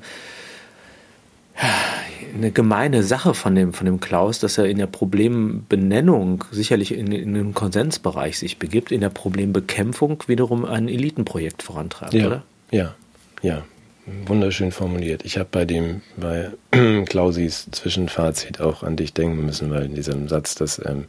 eine 2.35 2.51
gemeine 2.51 3.03
Sache 3.03 3.33
von 3.33 3.55
dem, 3.55 3.73
von 3.73 3.85
dem 3.85 3.99
Klaus, 3.99 4.39
dass 4.39 4.57
er 4.57 4.65
in 4.65 4.77
der 4.77 4.87
Problembenennung 4.87 6.43
sicherlich 6.51 6.93
in, 6.93 7.11
in 7.11 7.33
den 7.33 7.53
Konsensbereich 7.53 8.37
sich 8.37 8.59
begibt, 8.59 8.91
in 8.91 9.01
der 9.01 9.09
Problembekämpfung 9.09 10.23
wiederum 10.27 10.65
ein 10.65 10.87
Elitenprojekt 10.87 11.63
vorantreibt, 11.63 12.13
ja, 12.13 12.27
oder? 12.27 12.43
Ja, 12.71 12.95
ja, 13.41 13.63
wunderschön 14.25 14.71
formuliert. 14.71 15.25
Ich 15.25 15.37
habe 15.37 15.49
bei 15.51 15.65
dem, 15.65 16.01
bei 16.15 16.51
Klausis 17.05 17.67
Zwischenfazit 17.71 18.61
auch 18.61 18.81
an 18.81 18.95
dich 18.95 19.13
denken 19.13 19.45
müssen, 19.45 19.69
weil 19.69 19.85
in 19.85 19.95
diesem 19.95 20.29
Satz, 20.29 20.55
dass 20.55 20.79
ähm, 20.85 21.05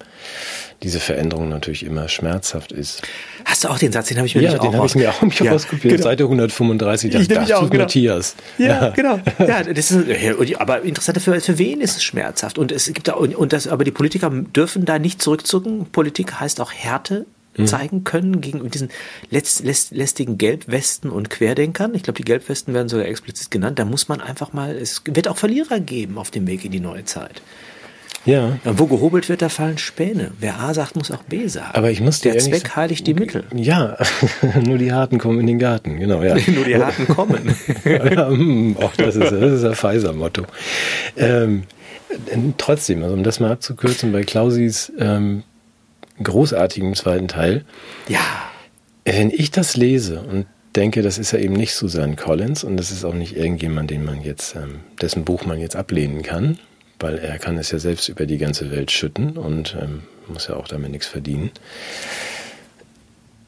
diese 0.83 0.99
Veränderung 0.99 1.49
natürlich 1.49 1.85
immer 1.85 2.09
schmerzhaft 2.09 2.73
ist. 2.73 3.03
Hast 3.45 3.65
du 3.65 3.69
auch 3.69 3.79
den 3.79 3.93
Satz, 3.93 4.09
den 4.09 4.17
habe 4.19 4.27
ich 4.27 4.35
mir 4.35 4.43
ja, 4.43 4.59
den 4.59 4.75
habe 4.75 4.87
ich 4.87 4.97
mir 4.97 5.11
auch 5.11 5.23
mich 5.23 5.39
ja, 5.39 5.53
rauskopiert. 5.53 5.95
Genau. 5.95 6.03
Seite 6.03 6.25
135, 6.25 7.13
das, 7.13 7.29
das 7.29 7.53
auch, 7.53 7.71
genau. 7.71 7.85
Matthias. 7.85 8.35
Ja, 8.59 8.67
ja, 8.67 8.91
genau. 8.91 9.21
Ja, 9.39 9.63
das 9.63 9.93
ist, 9.93 10.57
aber 10.59 10.83
interessant, 10.83 11.21
für, 11.23 11.41
für 11.41 11.59
wen 11.59 11.81
ist 11.81 11.97
es 11.97 12.03
schmerzhaft? 12.03 12.59
Und 12.59 12.73
es 12.73 12.93
gibt 12.93 13.07
da, 13.07 13.15
und 13.15 13.53
das, 13.53 13.69
aber 13.69 13.85
die 13.85 13.93
Politiker 13.93 14.31
dürfen 14.31 14.85
da 14.85 14.99
nicht 14.99 15.23
zurückzucken. 15.23 15.87
Politik 15.87 16.41
heißt 16.41 16.61
auch 16.61 16.73
Härte 16.73 17.27
Mhm. 17.59 17.67
zeigen 17.67 18.05
können 18.05 18.41
gegen 18.41 18.71
diesen 18.71 18.89
letzt, 19.31 19.63
lästigen 19.65 20.39
Gelbwesten 20.39 21.11
und 21.11 21.31
Querdenkern. 21.31 21.95
Ich 21.95 22.05
glaube, 22.05 22.17
die 22.17 22.25
Gelbwesten 22.25 22.75
werden 22.75 22.89
sogar 22.89 23.07
explizit 23.07 23.51
genannt. 23.51 23.79
Da 23.79 23.85
muss 23.85 24.09
man 24.09 24.21
einfach 24.21 24.53
mal, 24.53 24.77
es 24.77 25.03
wird 25.05 25.29
auch 25.29 25.37
Verlierer 25.37 25.81
geben 25.81 26.19
auf 26.19 26.31
dem 26.31 26.47
Weg 26.47 26.65
in 26.65 26.73
die 26.73 26.81
neue 26.81 27.05
Zeit. 27.05 27.43
Ja. 28.25 28.59
Und 28.65 28.79
wo 28.79 28.87
gehobelt 28.87 29.29
wird, 29.29 29.43
da 29.43 29.49
fallen 29.49 29.79
Späne. 29.79 30.33
Wer 30.39 30.61
A 30.61 30.75
sagt, 30.75 30.97
muss 30.97 31.11
auch 31.11 31.23
B 31.23 31.47
sagen. 31.47 31.71
Aber 31.73 31.91
ich 31.91 32.01
muss 32.01 32.21
Der 32.21 32.39
Zweck 32.39 32.63
sagen, 32.63 32.77
heiligt 32.77 33.07
die 33.07 33.15
Mittel. 33.15 33.45
Ja, 33.55 33.97
nur 34.65 34.79
die 34.79 34.93
Harten 34.93 35.19
kommen 35.19 35.41
in 35.41 35.47
den 35.47 35.59
Garten, 35.59 35.99
genau, 35.99 36.23
ja. 36.23 36.35
nur 36.47 36.65
die 36.65 36.77
Harten 36.77 37.09
kommen. 37.09 37.55
ja, 37.85 38.29
hm, 38.29 38.77
auch 38.79 38.95
das 38.97 39.17
ist, 39.17 39.33
das 39.33 39.53
ist 39.53 39.65
ein 39.65 39.75
Pfizer-Motto. 39.75 40.43
Ähm, 41.17 41.65
trotzdem, 42.59 43.03
also 43.03 43.15
um 43.15 43.23
das 43.23 43.41
mal 43.41 43.53
abzukürzen, 43.53 44.13
bei 44.13 44.25
Klausis 44.25 44.93
ähm, 44.99 45.43
großartigen 46.23 46.95
zweiten 46.95 47.29
Teil. 47.29 47.65
Ja. 48.09 48.21
Wenn 49.05 49.31
ich 49.31 49.51
das 49.51 49.77
lese 49.77 50.21
und 50.21 50.47
denke, 50.77 51.03
das 51.03 51.19
ist 51.19 51.33
ja 51.33 51.39
eben 51.39 51.55
nicht 51.55 51.75
Susan 51.75 52.17
Collins 52.17 52.63
und 52.65 52.77
das 52.77 52.91
ist 52.91 53.05
auch 53.05 53.15
nicht 53.15 53.37
irgendjemand, 53.37 53.91
den 53.91 54.05
man 54.05 54.23
jetzt, 54.23 54.55
ähm, 54.55 54.81
dessen 55.01 55.25
Buch 55.25 55.45
man 55.45 55.59
jetzt 55.59 55.77
ablehnen 55.77 56.23
kann, 56.23 56.59
weil 57.01 57.19
er 57.19 57.39
kann 57.39 57.59
es 57.59 57.71
ja 57.71 57.79
selbst 57.79 58.09
über 58.09 58.27
die 58.27 58.39
ganze 58.39 58.71
Welt 58.71 58.91
schütten 58.91 59.37
und 59.37 59.77
ähm, 59.81 60.03
muss 60.29 60.49
ja 60.49 60.57
auch 60.57 60.69
damit 60.69 60.91
nichts 60.91 61.07
verdienen. 61.07 61.51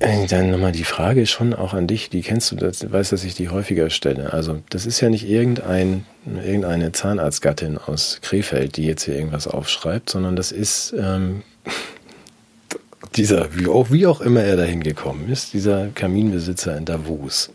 Äh, 0.00 0.26
dann 0.26 0.50
nochmal 0.50 0.72
die 0.72 0.84
Frage 0.84 1.26
schon 1.26 1.52
auch 1.52 1.74
an 1.74 1.86
dich, 1.86 2.08
die 2.08 2.22
kennst 2.22 2.50
du, 2.50 2.56
das, 2.56 2.90
weißt, 2.90 3.12
dass 3.12 3.22
ich 3.22 3.34
die 3.34 3.50
häufiger 3.50 3.90
stelle. 3.90 4.32
Also 4.32 4.62
das 4.70 4.86
ist 4.86 5.00
ja 5.00 5.10
nicht 5.10 5.28
irgendein, 5.28 6.06
irgendeine 6.24 6.92
Zahnarztgattin 6.92 7.76
aus 7.76 8.20
Krefeld, 8.22 8.78
die 8.78 8.86
jetzt 8.86 9.04
hier 9.04 9.14
irgendwas 9.14 9.46
aufschreibt, 9.46 10.08
sondern 10.08 10.36
das 10.36 10.52
ist 10.52 10.94
ähm, 10.98 11.42
dieser, 13.20 13.54
wie 13.54 13.68
auch, 13.68 13.90
wie 13.90 14.06
auch 14.06 14.22
immer 14.22 14.42
er 14.42 14.56
dahin 14.56 14.82
gekommen 14.82 15.28
ist, 15.30 15.52
dieser 15.52 15.88
Kaminbesitzer 15.88 16.74
in 16.74 16.86
Davos. 16.86 17.52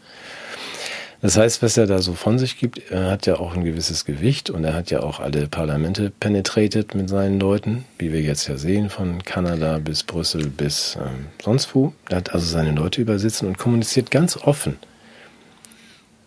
Das 1.23 1.37
heißt, 1.37 1.63
was 1.63 1.75
er 1.75 1.87
da 1.87 2.03
so 2.03 2.13
von 2.13 2.37
sich 2.37 2.59
gibt, 2.59 2.91
er 2.91 3.09
hat 3.09 3.25
ja 3.25 3.39
auch 3.39 3.55
ein 3.55 3.63
gewisses 3.63 4.05
Gewicht 4.05 4.51
und 4.51 4.63
er 4.63 4.75
hat 4.75 4.91
ja 4.91 4.99
auch 4.99 5.19
alle 5.19 5.47
Parlamente 5.47 6.11
penetrated 6.19 6.93
mit 6.93 7.09
seinen 7.09 7.39
Leuten, 7.39 7.83
wie 7.97 8.13
wir 8.13 8.21
jetzt 8.21 8.47
ja 8.47 8.57
sehen, 8.57 8.91
von 8.91 9.23
Kanada 9.23 9.79
bis 9.79 10.03
Brüssel 10.03 10.49
bis 10.49 10.99
ähm, 11.01 11.25
sonst 11.43 11.73
wo. 11.73 11.93
Er 12.09 12.17
hat 12.17 12.31
also 12.31 12.45
seine 12.45 12.71
Leute 12.71 13.01
übersitzen 13.01 13.47
und 13.47 13.57
kommuniziert 13.57 14.11
ganz 14.11 14.37
offen. 14.37 14.77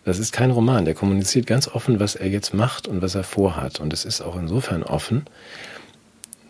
Das 0.03 0.19
ist 0.19 0.33
kein 0.33 0.51
Roman, 0.51 0.83
der 0.83 0.95
kommuniziert 0.95 1.47
ganz 1.47 1.69
offen, 1.69 2.01
was 2.01 2.15
er 2.15 2.27
jetzt 2.27 2.53
macht 2.53 2.89
und 2.89 3.01
was 3.01 3.15
er 3.15 3.23
vorhat. 3.23 3.79
Und 3.79 3.93
es 3.93 4.03
ist 4.03 4.19
auch 4.19 4.35
insofern 4.35 4.83
offen, 4.83 5.23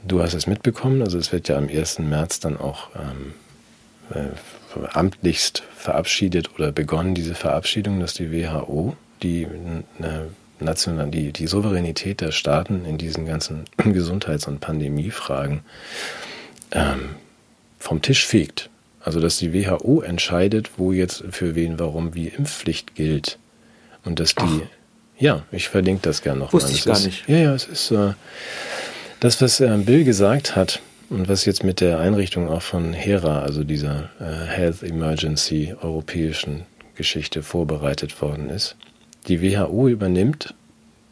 Du 0.04 0.22
hast 0.22 0.34
es 0.34 0.48
mitbekommen, 0.48 1.02
also 1.02 1.18
es 1.18 1.32
wird 1.32 1.50
ja 1.50 1.58
am 1.58 1.68
1. 1.68 2.00
März 2.00 2.40
dann 2.40 2.58
auch 2.58 2.90
ähm, 2.96 3.34
äh, 4.14 4.88
amtlichst 4.94 5.64
verabschiedet 5.76 6.56
oder 6.56 6.72
begonnen, 6.72 7.16
diese 7.16 7.36
Verabschiedung, 7.36 8.00
dass 8.00 8.14
die 8.14 8.32
WHO 8.32 8.96
die, 9.24 9.44
äh, 9.44 10.60
national, 10.60 11.10
die, 11.10 11.32
die 11.32 11.48
Souveränität 11.48 12.22
der 12.22 12.32
Staaten 12.32 12.86
in 12.86 12.98
diesen 12.98 13.26
ganzen 13.26 13.66
Gesundheits- 13.78 14.48
und 14.48 14.60
Pandemiefragen 14.60 15.62
ähm, 16.72 17.16
vom 17.78 18.02
Tisch 18.02 18.26
fegt. 18.26 18.70
Also 19.02 19.20
dass 19.20 19.38
die 19.38 19.54
WHO 19.54 20.02
entscheidet, 20.02 20.72
wo 20.78 20.92
jetzt 20.92 21.24
für 21.32 21.56
wen, 21.56 21.80
warum, 21.80 22.14
wie 22.16 22.28
Impfpflicht 22.28 22.96
gilt. 22.96 23.38
Und 24.04 24.20
dass 24.20 24.36
die, 24.36 24.44
Ach. 24.44 25.20
ja, 25.20 25.44
ich 25.52 25.70
verlinke 25.70 26.02
das 26.04 26.22
gerne 26.22 26.40
noch 26.42 26.54
Wusste 26.54 26.74
ich 26.74 26.84
gar 26.84 26.98
ist, 26.98 27.06
nicht. 27.06 27.28
Ja, 27.28 27.38
ja, 27.38 27.56
es 27.56 27.66
ist 27.66 27.92
äh, 27.92 28.14
das, 29.20 29.42
was 29.42 29.60
äh, 29.60 29.78
Bill 29.78 30.04
gesagt 30.04 30.56
hat 30.56 30.82
und 31.10 31.28
was 31.28 31.46
jetzt 31.46 31.64
mit 31.64 31.82
der 31.82 32.00
Einrichtung 32.00 32.50
auch 32.50 32.62
von 32.62 32.94
HERA, 32.94 33.42
also 33.42 33.64
dieser 33.64 34.10
äh, 34.20 34.46
Health 34.48 34.84
Emergency 34.84 35.76
europäischen 35.82 36.66
Geschichte 36.96 37.44
vorbereitet 37.44 38.22
worden 38.22 38.50
ist. 38.50 38.76
Die 39.28 39.42
WHO 39.42 39.88
übernimmt 39.88 40.54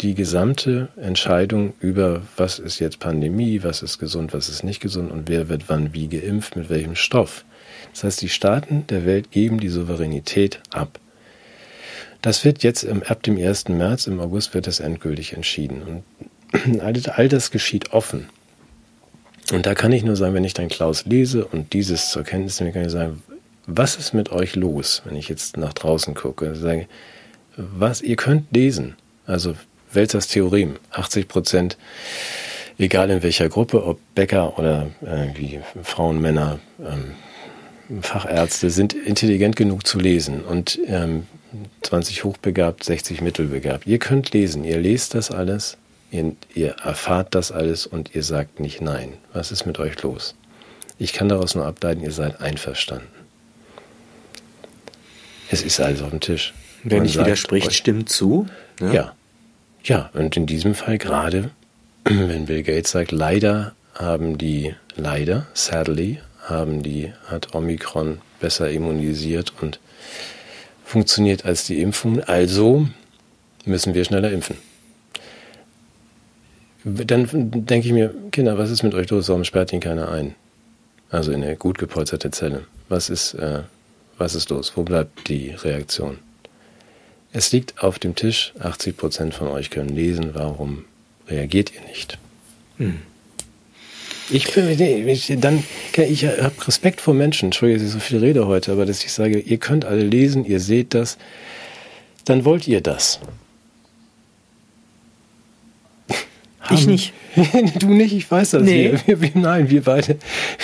die 0.01 0.13
gesamte 0.13 0.89
Entscheidung 0.95 1.73
über, 1.79 2.21
was 2.35 2.59
ist 2.59 2.79
jetzt 2.79 2.99
Pandemie, 2.99 3.63
was 3.63 3.81
ist 3.81 3.97
gesund, 3.97 4.33
was 4.33 4.47
ist 4.47 4.63
nicht 4.63 4.79
gesund 4.79 5.11
und 5.11 5.27
wer 5.27 5.49
wird 5.49 5.63
wann 5.67 5.93
wie 5.93 6.07
geimpft, 6.07 6.55
mit 6.55 6.69
welchem 6.69 6.95
Stoff. 6.95 7.45
Das 7.93 8.03
heißt, 8.03 8.21
die 8.21 8.29
Staaten 8.29 8.85
der 8.87 9.05
Welt 9.05 9.31
geben 9.31 9.59
die 9.59 9.69
Souveränität 9.69 10.59
ab. 10.69 10.99
Das 12.21 12.45
wird 12.45 12.63
jetzt 12.63 12.87
ab 12.87 13.23
dem 13.23 13.37
1. 13.37 13.69
März, 13.69 14.07
im 14.07 14.19
August 14.19 14.53
wird 14.53 14.67
das 14.67 14.79
endgültig 14.79 15.33
entschieden. 15.33 15.81
Und 15.81 16.03
all 16.81 17.29
das 17.29 17.51
geschieht 17.51 17.93
offen. 17.93 18.29
Und 19.51 19.65
da 19.65 19.75
kann 19.75 19.91
ich 19.93 20.03
nur 20.03 20.15
sagen, 20.15 20.33
wenn 20.33 20.43
ich 20.43 20.53
dann 20.53 20.67
Klaus 20.67 21.05
lese 21.05 21.45
und 21.45 21.73
dieses 21.73 22.09
zur 22.09 22.23
Kenntnis 22.23 22.59
nehme, 22.59 22.73
kann 22.73 22.85
ich 22.85 22.91
sagen, 22.91 23.23
was 23.65 23.95
ist 23.95 24.13
mit 24.13 24.31
euch 24.31 24.55
los, 24.55 25.01
wenn 25.05 25.15
ich 25.15 25.29
jetzt 25.29 25.57
nach 25.57 25.73
draußen 25.73 26.15
gucke? 26.15 26.55
Sage, 26.55 26.87
was, 27.55 28.01
ihr 28.01 28.15
könnt 28.15 28.55
lesen. 28.55 28.95
Also 29.25 29.55
Welzers 29.91 30.27
Theorem, 30.27 30.77
80 30.91 31.27
Prozent, 31.27 31.77
egal 32.77 33.09
in 33.09 33.23
welcher 33.23 33.49
Gruppe, 33.49 33.85
ob 33.85 33.99
Bäcker 34.15 34.57
oder 34.59 34.89
äh, 35.01 35.27
wie 35.35 35.59
Frauen, 35.81 36.21
Männer, 36.21 36.59
ähm, 36.79 38.01
Fachärzte, 38.01 38.69
sind 38.69 38.93
intelligent 38.93 39.55
genug 39.55 39.87
zu 39.87 39.99
lesen 39.99 40.41
und 40.41 40.79
ähm, 40.87 41.25
20 41.83 42.25
hochbegabt, 42.25 42.83
60 42.83 43.21
mittelbegabt. 43.21 43.87
Ihr 43.87 43.99
könnt 43.99 44.33
lesen, 44.33 44.65
ihr 44.65 44.79
lest 44.79 45.13
das 45.13 45.31
alles 45.31 45.77
Ihr, 46.11 46.35
ihr 46.53 46.71
erfahrt 46.83 47.35
das 47.35 47.51
alles 47.51 47.85
und 47.85 48.15
ihr 48.15 48.23
sagt 48.23 48.59
nicht 48.59 48.81
nein. 48.81 49.13
Was 49.33 49.51
ist 49.51 49.65
mit 49.65 49.79
euch 49.79 50.01
los? 50.03 50.35
Ich 50.97 51.13
kann 51.13 51.29
daraus 51.29 51.53
nur 51.55 51.65
ableiten, 51.65 52.01
ihr 52.01 52.11
seid 52.11 52.41
einverstanden. 52.41 53.07
Es 55.49 55.61
ist 55.61 55.79
alles 55.79 56.01
auf 56.01 56.09
dem 56.09 56.19
Tisch. 56.19 56.53
Wer 56.83 57.01
nicht 57.01 57.17
widerspricht, 57.17 57.73
stimmt 57.73 58.09
zu. 58.09 58.47
Ne? 58.79 58.93
Ja. 58.93 59.13
Ja, 59.83 60.09
und 60.13 60.35
in 60.35 60.45
diesem 60.45 60.75
Fall 60.75 60.97
gerade, 60.97 61.51
wenn 62.03 62.45
Bill 62.45 62.63
Gates 62.63 62.91
sagt, 62.91 63.11
leider 63.11 63.73
haben 63.93 64.37
die, 64.37 64.75
leider, 64.95 65.47
sadly, 65.53 66.19
haben 66.43 66.83
die, 66.83 67.13
hat 67.27 67.53
Omikron 67.53 68.19
besser 68.39 68.69
immunisiert 68.69 69.53
und 69.61 69.79
funktioniert 70.85 71.45
als 71.45 71.65
die 71.65 71.81
Impfung. 71.81 72.21
Also 72.23 72.87
müssen 73.65 73.93
wir 73.93 74.03
schneller 74.05 74.31
impfen. 74.31 74.57
Dann 76.83 77.27
denke 77.65 77.87
ich 77.87 77.93
mir, 77.93 78.13
Kinder, 78.31 78.57
was 78.57 78.69
ist 78.69 78.83
mit 78.83 78.93
euch 78.93 79.09
los? 79.09 79.29
Warum 79.29 79.43
sperrt 79.43 79.73
ihn 79.73 79.79
keiner 79.79 80.09
ein? 80.09 80.35
Also 81.09 81.31
in 81.31 81.43
eine 81.43 81.55
gut 81.55 81.77
gepolsterte 81.77 82.31
Zelle. 82.31 82.65
Was 82.89 83.09
ist, 83.09 83.33
äh, 83.33 83.61
was 84.17 84.35
ist 84.35 84.49
los? 84.49 84.73
Wo 84.75 84.83
bleibt 84.83 85.27
die 85.29 85.51
Reaktion? 85.51 86.19
Es 87.33 87.51
liegt 87.51 87.83
auf 87.83 87.99
dem 87.99 88.15
Tisch, 88.15 88.53
80 88.59 88.97
Prozent 88.97 89.33
von 89.33 89.47
euch 89.47 89.69
können 89.69 89.89
lesen, 89.89 90.31
warum 90.33 90.85
reagiert 91.27 91.71
ihr 91.73 91.81
nicht? 91.87 92.17
Hm. 92.77 92.99
Ich 94.29 94.53
bin, 94.53 95.07
ich, 95.07 95.33
dann, 95.39 95.63
ich 95.95 96.25
habe 96.25 96.67
Respekt 96.67 96.99
vor 96.99 97.13
Menschen. 97.13 97.47
Entschuldige, 97.47 97.79
dass 97.79 97.87
ich 97.87 97.93
so 97.93 97.99
viel 97.99 98.19
rede 98.19 98.45
heute, 98.45 98.73
aber 98.73 98.85
dass 98.85 99.03
ich 99.03 99.13
sage, 99.13 99.39
ihr 99.39 99.57
könnt 99.57 99.85
alle 99.85 100.03
lesen, 100.03 100.43
ihr 100.43 100.59
seht 100.59 100.93
das, 100.93 101.17
dann 102.25 102.43
wollt 102.43 102.67
ihr 102.67 102.81
das. 102.81 103.19
Ich 106.71 106.87
nicht. 106.87 107.13
du 107.79 107.87
nicht, 107.87 108.13
ich 108.13 108.29
weiß 108.29 108.51
das. 108.51 108.63
Nee. 108.63 108.93
Wir, 109.05 109.21
wir, 109.21 109.31
nein, 109.35 109.69
wir 109.69 109.81
beide. 109.83 110.17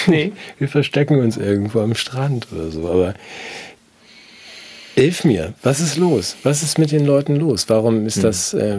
Nee. 0.08 0.32
Wir 0.60 0.68
verstecken 0.68 1.20
uns 1.20 1.38
irgendwo 1.38 1.82
am 1.82 1.95
Strand 1.95 2.47
oder 2.51 2.72
so. 2.72 2.88
Aber 2.88 3.14
Hilf 4.95 5.24
mir, 5.24 5.56
was 5.64 5.80
ist 5.80 5.97
los? 5.97 6.36
Was 6.43 6.62
ist 6.62 6.78
mit 6.78 6.91
den 6.91 7.04
Leuten 7.04 7.36
los? 7.36 7.68
Warum 7.68 8.06
ist 8.06 8.18
hm. 8.18 8.22
das, 8.22 8.54
äh, 8.54 8.78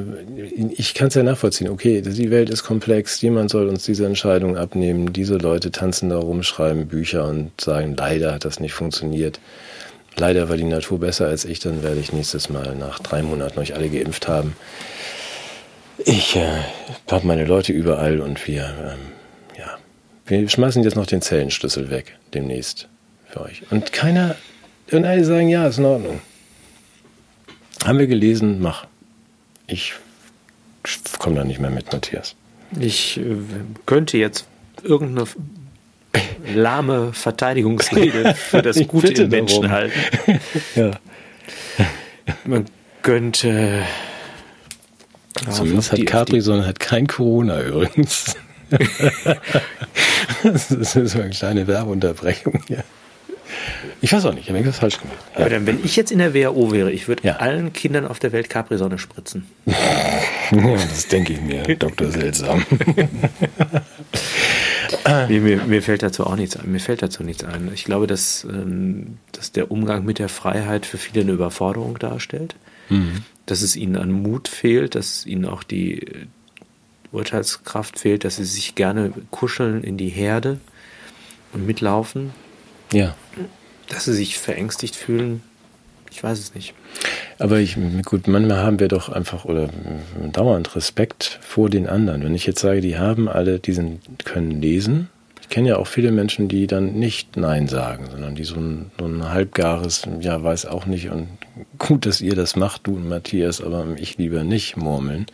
ich 0.77 0.95
kann 0.95 1.09
es 1.09 1.14
ja 1.14 1.25
nachvollziehen, 1.25 1.68
okay, 1.68 2.03
die 2.03 2.31
Welt 2.31 2.51
ist 2.51 2.62
komplex, 2.62 3.20
jemand 3.20 3.51
soll 3.51 3.68
uns 3.68 3.85
diese 3.85 4.07
Entscheidung 4.07 4.57
abnehmen, 4.57 5.12
diese 5.12 5.39
Leute 5.39 5.72
tanzen 5.72 6.11
da 6.11 6.18
rum, 6.18 6.45
schreiben 6.45 6.87
Bücher 6.87 7.27
und 7.27 7.61
sagen, 7.61 7.97
leider 7.97 8.33
hat 8.33 8.45
das 8.45 8.61
nicht 8.61 8.75
funktioniert. 8.75 9.41
Leider 10.16 10.49
war 10.49 10.57
die 10.57 10.62
Natur 10.62 11.01
besser 11.01 11.27
als 11.27 11.45
ich, 11.45 11.59
dann 11.59 11.83
werde 11.83 11.99
ich 11.99 12.12
nächstes 12.12 12.49
Mal 12.49 12.77
nach 12.77 13.01
drei 13.01 13.22
Monaten 13.22 13.59
euch 13.59 13.75
alle 13.75 13.89
geimpft 13.89 14.29
haben. 14.29 14.55
Ich 15.99 16.36
äh, 16.36 16.62
habe 17.11 17.26
meine 17.26 17.45
Leute 17.45 17.72
überall 17.72 18.20
und 18.20 18.47
wir, 18.47 18.64
ähm, 18.64 19.59
ja, 19.59 19.78
wir 20.26 20.49
schmeißen 20.49 20.82
jetzt 20.82 20.97
noch 20.97 21.07
den 21.07 21.22
Zellenschlüssel 21.22 21.90
weg 21.90 22.16
demnächst 22.32 22.88
für 23.30 23.42
euch. 23.42 23.62
Und 23.70 23.92
keiner 23.92 24.36
und 24.92 25.05
alle 25.05 25.24
sagen, 25.24 25.49
ja, 25.49 25.66
ist 25.66 25.78
in 25.78 25.84
Ordnung. 25.84 26.20
Haben 27.84 27.99
wir 27.99 28.07
gelesen, 28.07 28.61
mach. 28.61 28.86
Ich 29.66 29.95
komme 31.18 31.36
da 31.36 31.45
nicht 31.45 31.61
mehr 31.61 31.70
mit, 31.70 31.92
Matthias. 31.92 32.34
Ich 32.78 33.18
äh, 33.18 33.36
könnte 33.86 34.18
jetzt 34.18 34.47
irgendeine 34.82 35.26
lahme 36.55 37.12
Verteidigungsrede 37.12 38.34
für 38.34 38.62
das 38.62 38.76
Gute 38.86 39.22
im 39.22 39.30
Menschen 39.30 39.62
darum. 39.62 39.76
halten. 39.76 40.40
ja. 40.74 40.90
Man 42.45 42.66
könnte. 43.03 43.82
Zumindest 45.51 45.93
hat 45.93 46.07
Capri, 46.07 46.41
sondern 46.41 46.66
hat 46.66 46.80
kein 46.80 47.07
Corona 47.07 47.62
übrigens. 47.62 48.37
das 50.43 50.70
ist 50.70 50.93
so 50.93 51.20
eine 51.20 51.30
kleine 51.30 51.66
Werbeunterbrechung 51.66 52.62
hier. 52.66 52.85
Ich 54.01 54.12
weiß 54.12 54.26
auch 54.26 54.32
nicht, 54.32 54.43
ich 54.43 54.49
habe 54.49 54.59
irgendwas 54.59 54.78
falsch 54.78 55.01
gemacht. 55.01 55.18
Ja. 55.39 55.49
dann, 55.49 55.66
wenn 55.66 55.85
ich 55.85 55.97
jetzt 55.97 56.12
in 56.12 56.18
der 56.18 56.35
WHO 56.35 56.72
wäre, 56.72 56.91
ich 56.91 57.09
würde 57.09 57.26
ja. 57.26 57.37
allen 57.37 57.72
Kindern 57.72 58.07
auf 58.07 58.18
der 58.18 58.32
Welt 58.32 58.51
Capri-Sonne 58.51 58.99
spritzen. 58.99 59.47
ja, 59.66 59.74
das 60.51 61.09
denke 61.09 61.35
ich 61.35 61.41
mir, 61.41 61.62
Dr. 61.62 62.11
Seltsam. 62.11 62.64
mir, 65.28 65.41
mir, 65.41 65.64
mir, 65.64 65.82
fällt 65.82 66.03
dazu 66.03 66.26
auch 66.26 66.37
nichts 66.37 66.57
ein. 66.57 66.70
Mir 66.70 66.80
fällt 66.80 67.03
dazu 67.03 67.22
nichts 67.22 67.45
ein. 67.45 67.70
Ich 67.72 67.85
glaube, 67.85 68.07
dass, 68.07 68.45
ähm, 68.45 69.18
dass 69.32 69.53
der 69.53 69.70
Umgang 69.70 70.05
mit 70.05 70.18
der 70.18 70.28
Freiheit 70.28 70.87
für 70.87 70.99
viele 70.99 71.22
eine 71.22 71.32
Überforderung 71.32 71.99
darstellt. 71.99 72.57
Mhm. 72.89 73.24
Dass 73.47 73.62
es 73.62 73.76
ihnen 73.76 73.97
an 73.97 74.11
Mut 74.11 74.49
fehlt, 74.49 74.95
dass 74.95 75.26
ihnen 75.26 75.45
auch 75.45 75.62
die 75.62 76.07
Urteilskraft 77.12 77.99
fehlt, 77.99 78.24
dass 78.24 78.37
sie 78.37 78.45
sich 78.45 78.74
gerne 78.74 79.12
kuscheln 79.30 79.85
in 79.85 79.97
die 79.97 80.09
Herde 80.09 80.59
und 81.53 81.66
mitlaufen. 81.66 82.30
Ja. 82.93 83.14
Dass 83.89 84.07
sie 84.07 84.14
sich 84.14 84.39
verängstigt 84.39 84.97
fühlen, 84.97 85.43
ich 86.11 86.22
weiß 86.22 86.39
es 86.39 86.55
nicht. 86.55 86.74
Aber 87.39 87.59
ich, 87.59 87.76
gut, 88.05 88.28
manchmal 88.28 88.59
haben 88.59 88.78
wir 88.78 88.89
doch 88.89 89.09
einfach 89.09 89.45
oder 89.45 89.68
dauernd 90.32 90.76
Respekt 90.76 91.39
vor 91.43 91.68
den 91.68 91.89
anderen. 91.89 92.22
Wenn 92.22 92.35
ich 92.35 92.47
jetzt 92.47 92.61
sage, 92.61 92.80
die 92.80 92.97
haben 92.97 93.28
alle, 93.28 93.59
die 93.59 93.72
sind, 93.72 94.01
können 94.24 94.62
lesen. 94.62 95.09
Ich 95.45 95.51
kenne 95.51 95.68
ja 95.68 95.76
auch 95.76 95.86
viele 95.86 96.11
Menschen, 96.11 96.49
die 96.49 96.66
dann 96.66 96.95
nicht 96.95 97.36
Nein 97.36 97.68
sagen, 97.68 98.07
sondern 98.11 98.34
die 98.34 98.45
so 98.45 98.57
ein, 98.57 98.90
so 98.99 99.05
ein 99.05 99.28
halbgares, 99.28 100.09
ja, 100.20 100.42
weiß 100.42 100.64
auch 100.64 100.86
nicht 100.86 101.11
und 101.11 101.28
gut, 101.78 102.07
dass 102.07 102.22
ihr 102.22 102.34
das 102.34 102.57
macht, 102.57 102.86
du 102.86 102.97
und 102.97 103.11
Matthias, 103.11 103.61
aber 103.61 103.86
ich 103.99 104.16
lieber 104.16 104.42
nicht 104.42 104.78
murmeln. 104.78 105.26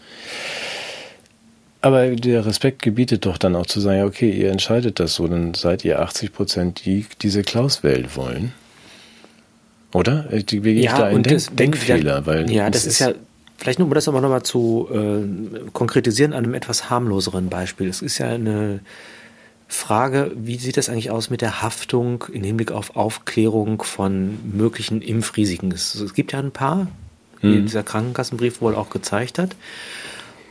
Aber 1.80 2.10
der 2.10 2.44
Respekt 2.44 2.82
gebietet 2.82 3.24
doch 3.24 3.38
dann 3.38 3.54
auch 3.54 3.66
zu 3.66 3.78
sagen, 3.78 4.02
okay, 4.02 4.30
ihr 4.30 4.50
entscheidet 4.50 4.98
das 4.98 5.14
so, 5.14 5.28
dann 5.28 5.54
seid 5.54 5.84
ihr 5.84 6.00
80 6.00 6.32
Prozent, 6.32 6.84
die 6.84 7.06
diese 7.22 7.42
Klaus-Welt 7.42 8.16
wollen. 8.16 8.52
Oder? 9.92 10.26
Wie 10.32 10.42
gehe 10.42 10.72
ich 10.74 10.84
ja, 10.86 10.98
da 10.98 11.10
in 11.10 11.22
Denk 11.22 11.56
Denkfehler? 11.56 12.26
Weil 12.26 12.50
ja, 12.50 12.68
das 12.68 12.84
ist, 12.84 12.94
ist 12.94 12.98
ja, 12.98 13.12
vielleicht 13.58 13.78
nur 13.78 13.86
um 13.86 13.94
das 13.94 14.08
aber 14.08 14.20
nochmal 14.20 14.42
zu 14.42 14.88
äh, 14.92 15.70
konkretisieren 15.72 16.32
an 16.32 16.44
einem 16.44 16.54
etwas 16.54 16.90
harmloseren 16.90 17.48
Beispiel. 17.48 17.88
Es 17.88 18.02
ist 18.02 18.18
ja 18.18 18.30
eine 18.30 18.80
Frage, 19.72 20.32
wie 20.34 20.56
sieht 20.56 20.76
das 20.76 20.88
eigentlich 20.88 21.12
aus 21.12 21.30
mit 21.30 21.40
der 21.40 21.62
Haftung 21.62 22.24
im 22.32 22.42
Hinblick 22.42 22.72
auf 22.72 22.96
Aufklärung 22.96 23.82
von 23.82 24.38
möglichen 24.52 25.00
Impfrisiken? 25.00 25.70
Es, 25.70 26.12
gibt 26.12 26.32
ja 26.32 26.40
ein 26.40 26.50
paar, 26.50 26.88
wie 27.40 27.54
hm. 27.54 27.66
dieser 27.66 27.84
Krankenkassenbrief 27.84 28.60
wohl 28.60 28.74
auch 28.74 28.90
gezeigt 28.90 29.38
hat. 29.38 29.54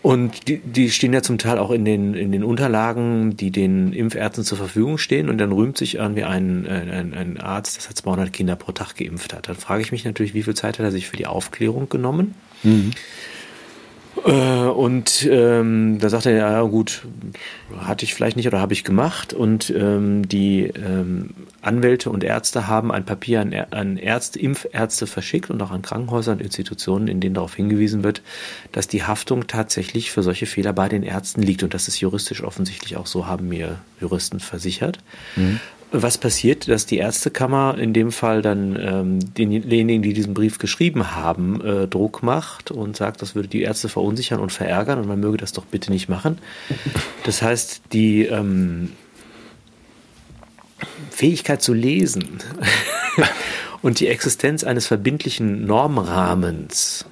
Und 0.02 0.48
die, 0.48 0.60
die 0.60 0.90
stehen 0.90 1.12
ja 1.12 1.22
zum 1.22 1.38
Teil 1.38 1.58
auch 1.58 1.72
in 1.72 1.84
den, 1.84 2.14
in 2.14 2.32
den 2.32 2.46
Unterlagen, 2.46 3.36
die 3.36 3.52
den 3.52 3.92
Impfärzten 3.92 4.46
zur 4.46 4.58
Verfügung 4.58 4.98
stehen. 4.98 5.28
Und 5.28 5.38
dann 5.40 5.52
rühmt 5.52 5.78
sich 5.78 5.96
irgendwie 5.96 6.24
ein, 6.24 6.66
ein, 6.66 7.14
ein 7.14 7.38
Arzt, 7.42 7.76
das 7.76 7.90
hat 7.90 7.98
200 7.98 8.32
Kinder 8.32 8.56
pro 8.56 8.72
Tag 8.72 8.96
geimpft 8.96 9.34
hat. 9.34 9.50
Dann 9.50 9.58
frage 9.58 9.82
ich 9.82 9.92
mich 9.92 10.06
natürlich, 10.06 10.34
wie 10.34 10.44
viel 10.44 10.56
Zeit 10.56 10.80
hat 10.80 10.86
er 10.86 10.92
sich 10.92 11.10
für 11.10 11.18
die 11.18 11.28
Aufklärung 11.28 11.90
genommen? 11.90 12.36
Mhm. 12.64 12.92
Äh, 14.26 14.68
und 14.70 15.28
ähm, 15.30 16.00
da 16.00 16.10
sagt 16.10 16.26
er, 16.26 16.34
ja 16.34 16.62
gut, 16.64 17.04
hatte 17.80 18.06
ich 18.06 18.14
vielleicht 18.14 18.38
nicht 18.38 18.48
oder 18.48 18.60
habe 18.60 18.74
ich 18.74 18.84
gemacht. 18.84 19.34
Und 19.34 19.70
ähm, 19.70 20.28
die 20.28 20.64
ähm, 20.64 21.32
Anwälte 21.62 22.10
und 22.10 22.24
Ärzte 22.24 22.68
haben 22.68 22.92
ein 22.92 23.06
Papier 23.06 23.42
an, 23.42 23.54
an 23.72 23.98
Ärzte, 23.98 24.40
Impfärzte 24.40 25.08
verschickt 25.08 25.50
und 25.50 25.62
auch 25.62 25.72
an 25.72 25.82
Krankenhäuser 25.82 26.34
und 26.34 26.42
Institutionen, 26.42 27.08
in 27.08 27.20
denen 27.20 27.36
darauf 27.36 27.56
hingewiesen 27.56 28.04
wird, 28.04 28.22
dass 28.72 28.88
die 28.88 29.04
Haftung 29.04 29.48
tatsächlich 29.48 30.12
für 30.12 30.24
solche 30.24 30.46
Fehler 30.46 30.74
bei 30.74 30.90
den 30.90 31.04
Ärzten 31.04 31.42
liegt. 31.42 31.64
Und 31.64 31.74
das 31.74 31.88
ist 31.88 32.00
juristisch 32.00 32.44
offensichtlich 32.44 32.98
auch 32.98 33.08
so, 33.08 33.28
haben 33.28 33.48
mir 33.48 33.80
Juristen 34.00 34.40
versichert. 34.40 35.00
Mhm 35.36 35.60
was 35.92 36.18
passiert, 36.18 36.68
dass 36.68 36.86
die 36.86 36.98
Ärztekammer 36.98 37.78
in 37.78 37.94
dem 37.94 38.12
Fall 38.12 38.42
dann 38.42 38.78
ähm, 38.80 39.34
denjenigen, 39.34 40.02
die 40.04 40.14
diesen 40.14 40.34
Brief 40.34 40.60
geschrieben 40.60 41.16
haben, 41.16 41.62
äh, 41.62 41.88
Druck 41.88 42.22
macht 42.22 42.70
und 42.72 42.96
sagt, 42.96 43.22
das 43.22 43.34
würde 43.34 43.48
die 43.48 43.62
Ärzte 43.62 43.90
verunsichern 43.90 44.40
und 44.40 44.52
verärgern 44.52 45.00
und 45.00 45.08
man 45.08 45.20
möge 45.20 45.38
das 45.38 45.52
doch 45.52 45.66
bitte 45.66 45.92
nicht 45.92 46.08
machen. 46.08 46.38
Das 47.24 47.42
heißt, 47.42 47.82
die 47.92 48.26
ähm, 48.26 48.92
Fähigkeit 51.10 51.62
zu 51.62 51.74
lesen 51.74 52.38
und 53.82 54.00
die 54.00 54.08
Existenz 54.08 54.64
eines 54.64 54.86
verbindlichen 54.86 55.66
Normrahmens 55.66 57.06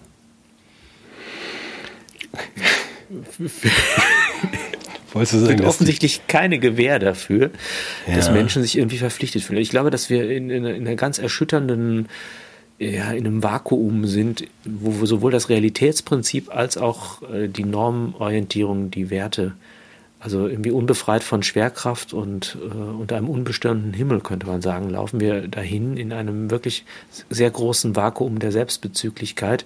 Du 5.19 5.25
sagen, 5.25 5.65
offensichtlich 5.65 6.27
keine 6.27 6.59
Gewähr 6.59 6.99
dafür, 6.99 7.51
ja. 8.07 8.15
dass 8.15 8.31
Menschen 8.31 8.61
sich 8.61 8.77
irgendwie 8.77 8.97
verpflichtet 8.97 9.43
fühlen. 9.43 9.61
Ich 9.61 9.69
glaube, 9.69 9.89
dass 9.89 10.09
wir 10.09 10.29
in, 10.29 10.49
in, 10.49 10.65
in 10.65 10.87
einer 10.87 10.95
ganz 10.95 11.19
erschütternden, 11.19 12.07
ja, 12.79 13.11
in 13.11 13.25
einem 13.25 13.43
Vakuum 13.43 14.05
sind, 14.05 14.45
wo 14.63 15.05
sowohl 15.05 15.31
das 15.31 15.49
Realitätsprinzip 15.49 16.55
als 16.55 16.77
auch 16.77 17.21
äh, 17.23 17.47
die 17.47 17.63
Normorientierung, 17.63 18.91
die 18.91 19.09
Werte, 19.09 19.53
also 20.19 20.47
irgendwie 20.47 20.71
unbefreit 20.71 21.23
von 21.23 21.43
Schwerkraft 21.43 22.13
und 22.13 22.57
äh, 22.61 22.75
unter 22.75 23.17
einem 23.17 23.29
unbestimmten 23.29 23.93
Himmel, 23.93 24.21
könnte 24.21 24.47
man 24.47 24.61
sagen, 24.61 24.89
laufen 24.89 25.19
wir 25.19 25.47
dahin 25.47 25.97
in 25.97 26.11
einem 26.11 26.49
wirklich 26.49 26.85
sehr 27.29 27.49
großen 27.49 27.95
Vakuum 27.95 28.39
der 28.39 28.51
Selbstbezüglichkeit, 28.51 29.65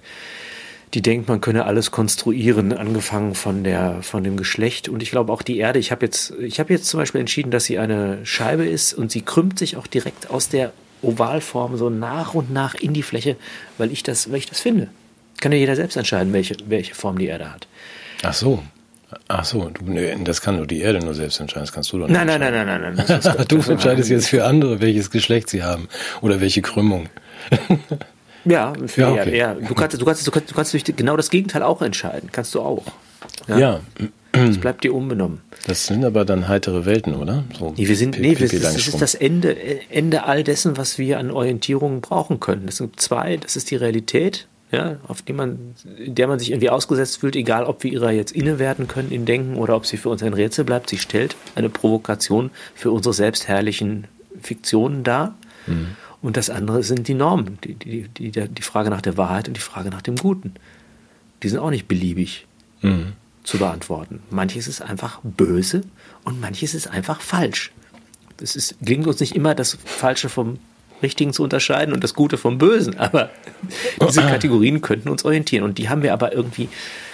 die 0.94 1.02
denkt, 1.02 1.30
man 1.30 1.40
könne 1.40 1.66
alles 1.66 1.92
konstruieren, 1.92 2.74
angefangen 2.74 3.34
von 3.34 3.64
der, 3.64 4.02
von 4.02 4.24
dem 4.24 4.36
Geschlecht. 4.36 4.90
Und 4.90 5.02
ich 5.02 5.12
glaube 5.12 5.32
auch 5.32 5.42
die 5.42 5.58
Erde. 5.58 5.80
Ich 5.80 5.92
habe 5.92 6.06
jetzt, 6.06 6.34
ich 6.40 6.60
habe 6.60 6.74
jetzt 6.74 6.88
zum 6.88 7.00
Beispiel 7.00 7.22
entschieden, 7.22 7.52
dass 7.52 7.66
sie 7.66 7.80
eine 7.80 8.26
Scheibe 8.26 8.66
ist 8.66 8.94
und 8.94 9.12
sie 9.12 9.22
krümmt 9.22 9.58
sich 9.58 9.78
auch 9.78 9.88
direkt 9.88 10.30
aus 10.30 10.50
der 10.50 10.74
Ovalform 11.02 11.78
so 11.78 11.90
nach 11.90 12.34
und 12.34 12.52
nach 12.52 12.76
in 12.76 12.94
die 12.94 13.04
Fläche, 13.04 13.38
weil 13.78 13.92
ich 13.92 14.04
das, 14.04 14.30
weil 14.30 14.38
ich 14.38 14.48
das 14.48 14.60
finde. 14.60 14.90
Kann 15.40 15.52
ja 15.52 15.58
jeder 15.58 15.76
selbst 15.76 15.96
entscheiden, 15.96 16.34
welche, 16.34 16.56
welche 16.68 16.94
Form 16.94 17.18
die 17.18 17.28
Erde 17.28 17.52
hat. 17.52 17.68
Ach 18.24 18.34
so. 18.34 18.62
Ach 19.28 19.44
so, 19.44 19.70
das 20.24 20.42
kann 20.42 20.56
nur 20.56 20.68
die 20.68 20.80
Erde 20.80 21.00
nur 21.00 21.14
selbst 21.14 21.42
entscheiden, 21.42 21.64
das 21.64 21.74
kannst 21.74 21.92
du 21.92 22.00
doch 22.00 22.08
nicht. 22.08 22.16
Nein, 22.16 22.28
nein, 22.28 22.40
nein, 22.40 22.66
nein, 22.66 22.96
nein, 22.96 23.06
nein. 23.08 23.46
du 23.48 23.58
entscheidest 23.58 24.10
jetzt 24.10 24.30
für 24.30 24.46
andere, 24.46 24.80
welches 24.80 25.12
Geschlecht 25.12 25.50
sie 25.50 25.64
haben 25.64 25.90
oder 26.22 26.40
welche 26.40 26.62
Krümmung. 26.62 27.10
Ja, 28.46 28.74
Ja, 28.96 29.16
ja, 29.16 29.22
okay. 29.22 29.38
ja. 29.38 29.54
Du, 29.54 29.74
kannst, 29.76 30.00
du, 30.02 30.06
kannst, 30.06 30.26
du, 30.26 30.32
kannst, 30.32 30.52
du 30.52 30.56
kannst 30.56 30.98
genau 30.98 31.18
das 31.18 31.30
Gegenteil 31.30 31.64
auch 31.64 31.82
entscheiden. 31.82 32.30
Kannst 32.32 32.56
du 32.56 32.62
auch. 32.62 32.84
Ja, 33.48 33.80
Das 34.32 34.58
bleibt 34.58 34.84
dir 34.84 34.94
unbenommen. 34.94 35.42
das 35.68 35.88
sind 35.88 36.06
aber 36.06 36.24
dann 36.24 36.48
heitere 36.48 36.86
Welten, 36.86 37.16
oder? 37.16 37.44
So 37.58 37.74
Nee, 37.78 37.88
wir 37.88 37.96
sind, 37.96 38.18
nee, 38.20 38.34
das, 38.34 38.52
das 38.52 38.88
ist 38.88 39.02
das 39.02 39.14
Ende, 39.14 39.56
Ende 39.90 40.24
all 40.24 40.44
dessen, 40.44 40.78
was 40.78 40.98
wir 40.98 41.20
an 41.20 41.32
Orientierungen 41.32 42.02
brauchen 42.02 42.40
können. 42.40 42.66
Das 42.66 42.78
sind 42.78 43.00
zwei, 43.00 43.38
das 43.38 43.56
ist 43.58 43.72
die 43.72 43.76
Realität, 43.76 44.48
ja, 44.72 44.98
auf 45.08 45.22
die 45.22 45.34
man, 45.34 45.76
in 45.98 46.16
der 46.16 46.28
man 46.28 46.40
sich 46.40 46.52
irgendwie 46.52 46.70
ausgesetzt 46.70 47.20
fühlt, 47.20 47.36
egal 47.36 47.66
ob 47.66 47.84
wir 47.84 47.92
ihrer 47.92 48.12
jetzt 48.12 48.32
inne 48.32 48.58
werden 48.58 48.88
können 48.88 49.12
in 49.12 49.26
Denken 49.26 49.58
oder 49.58 49.76
ob 49.76 49.86
sie 49.86 49.98
für 49.98 50.08
uns 50.08 50.24
ein 50.24 50.34
Rätsel 50.34 50.64
bleibt. 50.64 50.90
Sie 50.90 50.98
stellt 50.98 51.36
eine 51.56 51.70
Provokation 51.70 52.52
für 52.74 52.92
unsere 52.92 53.14
selbstherrlichen 53.14 54.08
Fiktionen 54.42 55.04
dar. 55.04 55.36
Und 56.22 56.38
das 56.38 56.50
andere 56.50 56.84
sind 56.84 57.08
die 57.08 57.14
Normen, 57.16 57.58
die, 57.64 57.74
die, 57.76 58.08
die, 58.08 58.32
die 58.32 58.62
Frage 58.62 58.90
nach 58.90 59.02
der 59.02 59.18
Wahrheit 59.18 59.48
und 59.48 59.56
die 59.58 59.62
Frage 59.62 59.90
nach 59.90 60.02
dem 60.02 60.16
Guten. 60.18 60.54
Die 61.42 61.50
sind 61.50 61.60
auch 61.60 61.72
nicht 61.72 61.88
beliebig 61.88 62.46
Mhm. 62.84 63.14
zu 63.44 63.58
beantworten. 63.60 64.22
Manches 64.32 64.68
ist 64.68 64.82
einfach 64.82 65.20
böse 65.24 65.82
und 66.24 66.42
manches 66.42 66.74
ist 66.74 66.88
einfach 66.88 67.22
falsch. 67.22 67.72
Es 68.42 68.56
ist, 68.56 68.76
gelingt 68.82 69.06
uns 69.06 69.20
nicht 69.20 69.36
immer, 69.36 69.54
das 69.54 69.78
Falsche 69.86 70.30
vom 70.30 70.58
Richtigen 71.04 71.32
zu 71.34 71.44
unterscheiden 71.44 71.94
und 71.94 72.04
das 72.04 72.14
Gute 72.14 72.38
vom 72.38 72.58
Bösen, 72.58 72.98
aber 72.98 73.30
diese 74.08 74.22
Kategorien 74.22 74.82
könnten 74.82 75.10
uns 75.10 75.26
orientieren. 75.26 75.64
Und 75.64 75.78
die 75.78 75.90
haben 75.90 76.02
wir 76.04 76.14
aber 76.14 76.34
irgendwie 76.34 76.70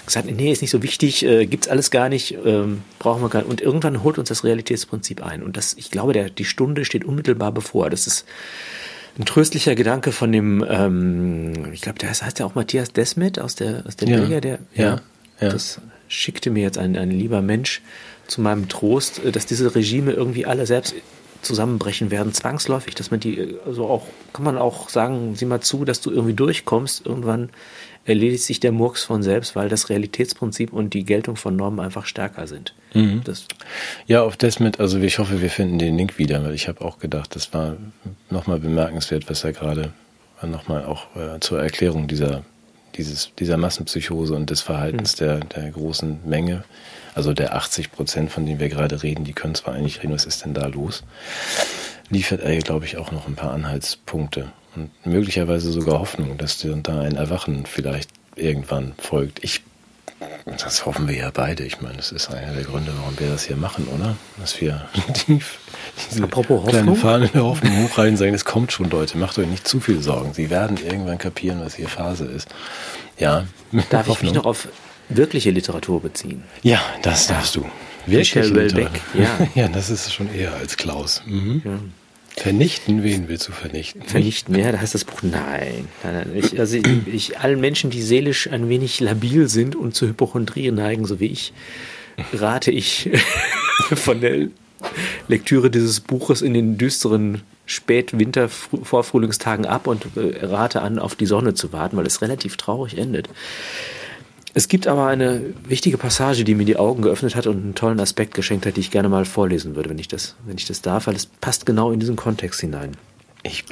gesagt, 0.05 0.29
nee, 0.31 0.51
ist 0.51 0.61
nicht 0.61 0.71
so 0.71 0.83
wichtig, 0.83 1.25
äh, 1.25 1.45
gibt's 1.45 1.67
alles 1.67 1.91
gar 1.91 2.07
nicht, 2.09 2.37
ähm, 2.45 2.83
brauchen 2.99 3.21
wir 3.21 3.29
gar 3.29 3.39
nicht. 3.39 3.49
Und 3.49 3.61
irgendwann 3.61 4.03
holt 4.03 4.17
uns 4.17 4.29
das 4.29 4.43
Realitätsprinzip 4.43 5.21
ein. 5.23 5.43
Und 5.43 5.57
das, 5.57 5.73
ich 5.73 5.91
glaube, 5.91 6.13
der, 6.13 6.29
die 6.29 6.45
Stunde 6.45 6.85
steht 6.85 7.03
unmittelbar 7.05 7.51
bevor. 7.51 7.89
Das 7.89 8.07
ist 8.07 8.25
ein 9.19 9.25
tröstlicher 9.25 9.75
Gedanke 9.75 10.11
von 10.11 10.31
dem, 10.31 10.65
ähm, 10.69 11.53
ich 11.73 11.81
glaube, 11.81 11.99
der 11.99 12.09
heißt, 12.09 12.39
ja 12.39 12.45
auch 12.45 12.55
Matthias 12.55 12.91
Desmet 12.93 13.39
aus 13.39 13.55
der, 13.55 13.83
aus 13.87 13.95
der 13.95 14.07
Ja. 14.09 14.19
Liga, 14.19 14.41
der, 14.41 14.59
Ja. 14.75 15.01
Ja. 15.39 15.49
das 15.49 15.79
schickte 16.07 16.49
mir 16.49 16.63
jetzt 16.63 16.77
ein, 16.77 16.95
ein 16.97 17.11
lieber 17.11 17.41
Mensch 17.41 17.81
zu 18.27 18.41
meinem 18.41 18.69
Trost, 18.69 19.23
äh, 19.23 19.31
dass 19.31 19.45
diese 19.45 19.73
Regime 19.75 20.11
irgendwie 20.11 20.45
alle 20.45 20.65
selbst 20.65 20.95
zusammenbrechen 21.47 22.11
werden, 22.11 22.33
zwangsläufig, 22.33 22.95
dass 22.95 23.11
man 23.11 23.19
die, 23.19 23.55
also 23.65 23.87
auch, 23.87 24.05
kann 24.33 24.45
man 24.45 24.57
auch 24.57 24.89
sagen, 24.89 25.35
sieh 25.35 25.45
mal 25.45 25.61
zu, 25.61 25.85
dass 25.85 26.01
du 26.01 26.11
irgendwie 26.11 26.33
durchkommst, 26.33 27.05
irgendwann 27.05 27.49
erledigt 28.05 28.43
sich 28.43 28.59
der 28.59 28.71
Murks 28.71 29.03
von 29.03 29.21
selbst, 29.21 29.55
weil 29.55 29.67
das 29.67 29.89
Realitätsprinzip 29.89 30.71
und 30.71 30.93
die 30.93 31.03
Geltung 31.03 31.35
von 31.35 31.55
Normen 31.55 31.79
einfach 31.79 32.05
stärker 32.05 32.47
sind. 32.47 32.73
Mhm. 32.93 33.21
Ja, 34.07 34.23
auf 34.23 34.37
das 34.37 34.59
mit, 34.59 34.79
also 34.79 34.97
ich 34.99 35.19
hoffe, 35.19 35.41
wir 35.41 35.49
finden 35.49 35.77
den 35.77 35.97
Link 35.97 36.17
wieder, 36.17 36.43
weil 36.43 36.53
ich 36.53 36.67
habe 36.67 36.81
auch 36.81 36.99
gedacht, 36.99 37.35
das 37.35 37.53
war 37.53 37.75
nochmal 38.29 38.59
bemerkenswert, 38.59 39.29
was 39.29 39.43
er 39.43 39.51
gerade 39.51 39.91
nochmal 40.41 40.85
auch 40.85 41.15
äh, 41.15 41.39
zur 41.41 41.61
Erklärung 41.61 42.07
dieser, 42.07 42.43
dieses, 42.95 43.31
dieser 43.37 43.57
Massenpsychose 43.57 44.33
und 44.33 44.49
des 44.49 44.61
Verhaltens 44.61 45.15
der, 45.15 45.39
der 45.39 45.69
großen 45.71 46.19
Menge, 46.25 46.63
also 47.17 47.33
der 47.33 47.55
80 47.55 47.91
Prozent, 47.91 48.31
von 48.31 48.45
denen 48.45 48.59
wir 48.59 48.69
gerade 48.69 49.01
reden, 49.01 49.25
die 49.25 49.33
können 49.33 49.55
zwar 49.55 49.73
eigentlich 49.73 50.03
reden, 50.03 50.13
was 50.13 50.25
ist 50.25 50.45
denn 50.45 50.53
da 50.53 50.67
los, 50.67 51.03
liefert 52.09 52.41
er, 52.41 52.55
glaube 52.59 52.85
ich, 52.85 52.97
auch 52.97 53.11
noch 53.11 53.27
ein 53.27 53.35
paar 53.35 53.51
Anhaltspunkte 53.51 54.51
und 54.75 54.91
möglicherweise 55.05 55.71
sogar 55.71 55.99
Hoffnung, 55.99 56.37
dass 56.37 56.65
da 56.83 57.01
ein 57.01 57.15
Erwachen 57.15 57.65
vielleicht 57.65 58.11
irgendwann 58.35 58.93
folgt. 58.99 59.43
Ich 59.43 59.63
das 60.45 60.85
hoffen 60.85 61.07
wir 61.07 61.15
ja 61.15 61.29
beide. 61.31 61.63
Ich 61.63 61.81
meine, 61.81 61.97
das 61.97 62.11
ist 62.11 62.29
einer 62.29 62.53
der 62.53 62.63
Gründe, 62.63 62.91
warum 62.97 63.19
wir 63.19 63.29
das 63.29 63.43
hier 63.43 63.55
machen, 63.55 63.87
oder? 63.87 64.15
Dass 64.39 64.59
wir 64.59 64.87
die, 65.27 65.39
diese 66.09 66.23
Apropos 66.23 66.63
kleine 66.65 66.91
Hoffnung. 66.91 66.95
Fahne 66.95 67.27
der 67.27 67.43
Hoffnung 67.43 67.83
hochhalten 67.83 68.13
und 68.13 68.17
sagen, 68.17 68.33
es 68.33 68.45
kommt 68.45 68.71
schon, 68.71 68.89
Leute, 68.89 69.17
macht 69.17 69.37
euch 69.37 69.47
nicht 69.47 69.67
zu 69.67 69.79
viel 69.79 70.01
Sorgen. 70.01 70.33
Sie 70.33 70.49
werden 70.49 70.77
irgendwann 70.77 71.19
kapieren, 71.19 71.59
was 71.61 71.75
hier 71.75 71.87
Phase 71.87 72.25
ist. 72.25 72.47
Ja, 73.19 73.45
darf 73.89 74.05
ich 74.05 74.09
Hoffnung. 74.09 74.31
mich 74.31 74.33
noch 74.33 74.45
auf 74.45 74.67
wirkliche 75.09 75.51
Literatur 75.51 76.01
beziehen? 76.01 76.43
Ja, 76.63 76.81
das 77.03 77.27
darfst 77.27 77.55
du. 77.55 77.65
Michel 78.05 78.43
Literatur. 78.43 78.85
Houellebecq, 78.85 79.01
ja. 79.15 79.47
ja, 79.63 79.67
das 79.67 79.89
ist 79.89 80.13
schon 80.13 80.33
eher 80.33 80.53
als 80.55 80.77
Klaus. 80.77 81.21
Mhm. 81.25 81.61
Vernichten, 82.35 83.03
wen 83.03 83.27
willst 83.29 83.47
du 83.47 83.51
vernichten? 83.51 84.03
Vernichten, 84.03 84.55
ja, 84.55 84.71
da 84.71 84.79
heißt 84.79 84.93
das 84.93 85.05
Buch, 85.05 85.23
nein. 85.23 85.87
Ich, 86.35 86.59
also 86.59 86.77
ich, 86.77 86.85
ich, 87.07 87.39
allen 87.39 87.59
Menschen, 87.59 87.89
die 87.89 88.01
seelisch 88.03 88.47
ein 88.51 88.69
wenig 88.69 88.99
labil 88.99 89.49
sind 89.49 89.75
und 89.75 89.95
zu 89.95 90.07
Hypochondrie 90.07 90.69
neigen, 90.69 91.05
so 91.05 91.19
wie 91.19 91.25
ich, 91.25 91.51
rate 92.33 92.69
ich 92.69 93.09
von 93.95 94.21
der 94.21 94.49
Lektüre 95.27 95.71
dieses 95.71 95.99
Buches 95.99 96.43
in 96.43 96.53
den 96.53 96.77
düsteren 96.77 97.41
Spätwinter, 97.65 98.45
Fr- 98.45 98.85
Vorfrühlingstagen 98.85 99.65
ab 99.65 99.87
und 99.87 100.05
äh, 100.15 100.45
rate 100.45 100.81
an, 100.83 100.99
auf 100.99 101.15
die 101.15 101.25
Sonne 101.25 101.55
zu 101.55 101.73
warten, 101.73 101.97
weil 101.97 102.05
es 102.05 102.21
relativ 102.21 102.55
traurig 102.55 102.97
endet. 102.99 103.29
Es 104.57 104.69
gibt 104.69 104.87
aber 104.87 105.05
eine 105.05 105.53
wichtige 105.67 105.99
Passage, 105.99 106.43
die 106.43 106.55
mir 106.55 106.65
die 106.65 106.77
Augen 106.77 107.03
geöffnet 107.03 107.35
hat 107.35 107.45
und 107.45 107.57
einen 107.57 107.75
tollen 107.75 107.99
Aspekt 107.99 108.33
geschenkt 108.33 108.65
hat, 108.65 108.75
die 108.75 108.79
ich 108.79 108.89
gerne 108.89 109.07
mal 109.07 109.23
vorlesen 109.23 109.75
würde, 109.75 109.91
wenn 109.91 109.99
ich 109.99 110.07
das, 110.07 110.35
wenn 110.47 110.57
ich 110.57 110.65
das 110.65 110.81
darf, 110.81 111.05
weil 111.05 111.15
es 111.15 111.27
passt 111.27 111.67
genau 111.67 111.91
in 111.91 111.99
diesen 111.99 112.15
Kontext 112.15 112.61
hinein. 112.61 112.97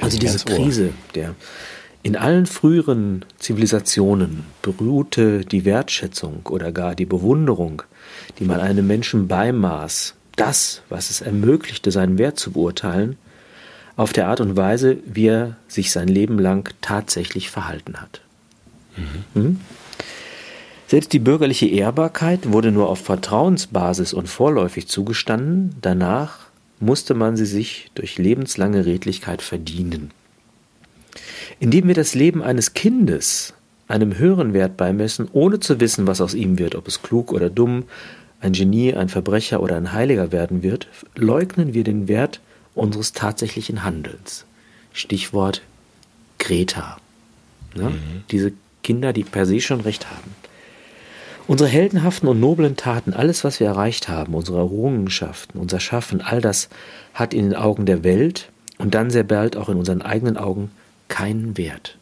Also 0.00 0.16
diese. 0.16 0.44
Krise, 0.44 0.90
der 1.16 1.34
in 2.04 2.14
allen 2.14 2.46
früheren 2.46 3.24
Zivilisationen 3.40 4.44
beruhte 4.62 5.44
die 5.44 5.64
Wertschätzung 5.64 6.46
oder 6.46 6.70
gar 6.70 6.94
die 6.94 7.04
Bewunderung, 7.04 7.82
die 8.38 8.44
man 8.44 8.60
einem 8.60 8.86
Menschen 8.86 9.26
beimaß, 9.26 10.14
das, 10.36 10.82
was 10.88 11.10
es 11.10 11.20
ermöglichte, 11.20 11.90
seinen 11.90 12.16
Wert 12.16 12.38
zu 12.38 12.52
beurteilen, 12.52 13.16
auf 13.96 14.12
der 14.12 14.28
Art 14.28 14.40
und 14.40 14.56
Weise, 14.56 14.98
wie 15.04 15.26
er 15.26 15.56
sich 15.66 15.90
sein 15.90 16.06
Leben 16.06 16.38
lang 16.38 16.72
tatsächlich 16.80 17.50
verhalten 17.50 18.00
hat. 18.00 18.20
Mhm. 19.34 19.58
Selbst 20.88 21.12
die 21.12 21.18
bürgerliche 21.18 21.66
Ehrbarkeit 21.66 22.52
wurde 22.52 22.70
nur 22.70 22.88
auf 22.88 23.00
Vertrauensbasis 23.00 24.12
und 24.12 24.28
vorläufig 24.28 24.86
zugestanden, 24.86 25.74
danach 25.80 26.46
musste 26.78 27.14
man 27.14 27.36
sie 27.36 27.46
sich 27.46 27.90
durch 27.94 28.18
lebenslange 28.18 28.86
Redlichkeit 28.86 29.42
verdienen. 29.42 30.10
Indem 31.58 31.88
wir 31.88 31.94
das 31.94 32.14
Leben 32.14 32.42
eines 32.42 32.74
Kindes 32.74 33.54
einem 33.88 34.18
höheren 34.18 34.52
Wert 34.52 34.76
beimessen, 34.76 35.28
ohne 35.32 35.60
zu 35.60 35.80
wissen, 35.80 36.06
was 36.06 36.20
aus 36.20 36.34
ihm 36.34 36.58
wird, 36.58 36.74
ob 36.74 36.86
es 36.86 37.02
klug 37.02 37.32
oder 37.32 37.50
dumm, 37.50 37.84
ein 38.40 38.52
Genie, 38.52 38.94
ein 38.94 39.08
Verbrecher 39.08 39.62
oder 39.62 39.76
ein 39.76 39.92
Heiliger 39.92 40.30
werden 40.30 40.62
wird, 40.62 40.88
leugnen 41.14 41.74
wir 41.74 41.84
den 41.84 42.06
Wert 42.06 42.40
unseres 42.74 43.12
tatsächlichen 43.12 43.82
Handelns. 43.82 44.44
Stichwort 44.92 45.62
Greta. 46.38 46.98
Ne? 47.74 47.94
Diese 48.30 48.52
Kinder, 48.82 49.12
die 49.12 49.24
per 49.24 49.46
se 49.46 49.60
schon 49.60 49.80
recht 49.80 50.10
haben. 50.10 50.45
Unsere 51.48 51.70
heldenhaften 51.70 52.28
und 52.28 52.40
noblen 52.40 52.76
Taten, 52.76 53.14
alles, 53.14 53.44
was 53.44 53.60
wir 53.60 53.68
erreicht 53.68 54.08
haben, 54.08 54.34
unsere 54.34 54.58
Errungenschaften, 54.58 55.60
unser 55.60 55.78
Schaffen, 55.78 56.20
all 56.20 56.40
das 56.40 56.68
hat 57.14 57.32
in 57.32 57.50
den 57.50 57.54
Augen 57.54 57.86
der 57.86 58.02
Welt 58.02 58.50
und 58.78 58.94
dann 58.94 59.10
sehr 59.10 59.22
bald 59.22 59.56
auch 59.56 59.68
in 59.68 59.76
unseren 59.78 60.02
eigenen 60.02 60.36
Augen 60.36 60.70
keinen 61.08 61.56
Wert. 61.56 61.96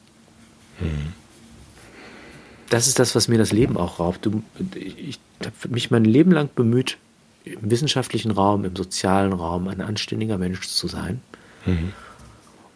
Das 2.70 2.86
ist 2.86 2.98
das, 2.98 3.14
was 3.14 3.28
mir 3.28 3.38
das 3.38 3.52
Leben 3.52 3.76
auch 3.76 4.00
raubt. 4.00 4.28
Ich 4.74 5.20
habe 5.44 5.68
mich 5.68 5.90
mein 5.90 6.04
Leben 6.04 6.32
lang 6.32 6.48
bemüht, 6.54 6.96
im 7.44 7.70
wissenschaftlichen 7.70 8.30
Raum, 8.30 8.64
im 8.64 8.74
sozialen 8.74 9.34
Raum 9.34 9.68
ein 9.68 9.82
anständiger 9.82 10.38
Mensch 10.38 10.66
zu 10.66 10.88
sein. 10.88 11.20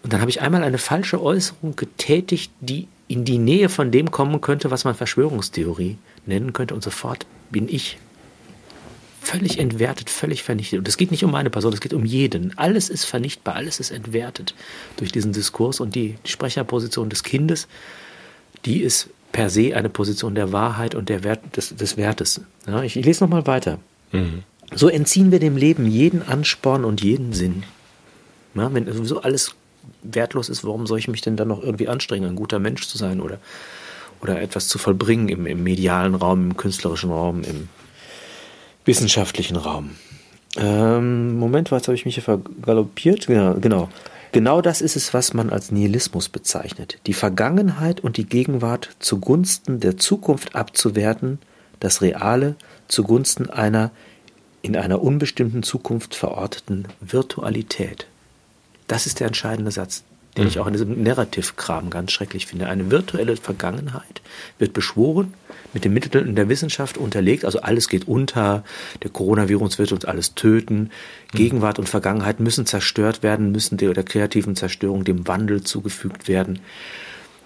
Und 0.02 0.12
dann 0.12 0.20
habe 0.20 0.30
ich 0.30 0.42
einmal 0.42 0.62
eine 0.62 0.78
falsche 0.78 1.22
Äußerung 1.22 1.74
getätigt, 1.76 2.52
die 2.60 2.88
in 3.08 3.24
die 3.24 3.38
Nähe 3.38 3.70
von 3.70 3.90
dem 3.90 4.10
kommen 4.10 4.42
könnte, 4.42 4.70
was 4.70 4.84
man 4.84 4.94
Verschwörungstheorie 4.94 5.96
nennen 6.28 6.52
könnte. 6.52 6.74
Und 6.74 6.82
sofort 6.82 7.26
bin 7.50 7.68
ich 7.68 7.98
völlig 9.20 9.58
entwertet, 9.58 10.10
völlig 10.10 10.42
vernichtet. 10.42 10.78
Und 10.78 10.88
es 10.88 10.96
geht 10.96 11.10
nicht 11.10 11.24
um 11.24 11.30
meine 11.30 11.50
Person, 11.50 11.72
es 11.72 11.80
geht 11.80 11.92
um 11.92 12.04
jeden. 12.04 12.56
Alles 12.56 12.88
ist 12.88 13.04
vernichtbar, 13.04 13.56
alles 13.56 13.80
ist 13.80 13.90
entwertet 13.90 14.54
durch 14.96 15.12
diesen 15.12 15.32
Diskurs. 15.32 15.80
Und 15.80 15.94
die, 15.94 16.16
Sprecherposition 16.24 17.10
des 17.10 17.22
Kindes, 17.24 17.68
die 18.64 18.80
ist 18.80 19.10
per 19.32 19.50
se 19.50 19.76
eine 19.76 19.90
Position 19.90 20.34
der 20.34 20.52
Wahrheit 20.52 20.94
und 20.94 21.08
der 21.08 21.24
Wert, 21.24 21.56
des, 21.56 21.74
des 21.76 21.96
Wertes. 21.96 22.40
Ja, 22.66 22.82
ich, 22.82 22.96
ich 22.96 23.04
lese 23.04 23.22
nochmal 23.22 23.46
weiter. 23.46 23.78
So 24.74 24.88
entziehen 24.88 25.30
wir 25.30 25.40
dem 25.40 25.56
Leben 25.56 25.86
jeden 25.86 26.22
Ansporn 26.22 26.84
und 26.84 27.02
jeden 27.02 27.32
Sinn. 27.32 27.64
Ja, 28.54 28.72
wenn 28.72 28.90
sowieso 28.90 29.20
alles 29.20 29.54
wertlos 30.02 30.48
ist, 30.48 30.64
warum 30.64 30.86
soll 30.86 30.98
ich 30.98 31.08
mich 31.08 31.20
denn 31.20 31.36
dann 31.36 31.48
noch 31.48 31.62
irgendwie 31.62 31.88
anstrengen, 31.88 32.30
ein 32.30 32.36
guter 32.36 32.58
Mensch 32.58 32.86
zu 32.86 32.98
sein 32.98 33.20
oder, 33.20 33.38
oder 34.20 34.40
etwas 34.40 34.68
zu 34.68 34.78
vollbringen 34.78 35.28
im, 35.28 35.46
im 35.46 35.62
medialen 35.62 36.14
Raum, 36.14 36.50
im 36.50 36.56
künstlerischen 36.56 37.10
Raum, 37.10 37.42
im 37.42 37.68
wissenschaftlichen 38.84 39.56
Raum? 39.56 39.90
Ähm, 40.56 41.38
Moment, 41.38 41.70
was 41.70 41.84
habe 41.84 41.94
ich 41.94 42.04
mich 42.04 42.14
hier 42.14 42.24
vergaloppiert? 42.24 43.26
Genau, 43.26 43.54
genau. 43.54 43.88
Genau 44.32 44.60
das 44.60 44.82
ist 44.82 44.96
es, 44.96 45.14
was 45.14 45.32
man 45.32 45.50
als 45.50 45.72
Nihilismus 45.72 46.28
bezeichnet. 46.28 46.98
Die 47.06 47.14
Vergangenheit 47.14 48.00
und 48.00 48.18
die 48.18 48.26
Gegenwart 48.26 48.90
zugunsten 48.98 49.80
der 49.80 49.96
Zukunft 49.96 50.54
abzuwerten, 50.54 51.38
das 51.80 52.02
Reale 52.02 52.56
zugunsten 52.88 53.48
einer 53.48 53.90
in 54.60 54.76
einer 54.76 55.00
unbestimmten 55.02 55.62
Zukunft 55.62 56.14
verorteten 56.14 56.88
Virtualität. 57.00 58.06
Das 58.86 59.06
ist 59.06 59.20
der 59.20 59.28
entscheidende 59.28 59.70
Satz. 59.70 60.02
Den 60.38 60.44
mhm. 60.44 60.50
ich 60.50 60.58
auch 60.60 60.66
in 60.66 60.72
diesem 60.72 61.02
Narrative-Kram 61.02 61.90
ganz 61.90 62.12
schrecklich 62.12 62.46
finde. 62.46 62.68
Eine 62.68 62.90
virtuelle 62.90 63.36
Vergangenheit 63.36 64.22
wird 64.58 64.72
beschworen, 64.72 65.34
mit 65.74 65.84
den 65.84 65.92
Mitteln 65.92 66.34
der 66.34 66.48
Wissenschaft 66.48 66.96
unterlegt, 66.96 67.44
also 67.44 67.60
alles 67.60 67.88
geht 67.88 68.08
unter, 68.08 68.64
der 69.02 69.10
Coronavirus 69.10 69.78
wird 69.78 69.92
uns 69.92 70.04
alles 70.04 70.34
töten, 70.34 70.78
mhm. 71.32 71.36
Gegenwart 71.36 71.78
und 71.78 71.88
Vergangenheit 71.88 72.40
müssen 72.40 72.66
zerstört 72.66 73.22
werden, 73.22 73.52
müssen 73.52 73.76
der, 73.76 73.92
der 73.92 74.04
kreativen 74.04 74.56
Zerstörung, 74.56 75.04
dem 75.04 75.26
Wandel 75.26 75.62
zugefügt 75.62 76.28
werden. 76.28 76.60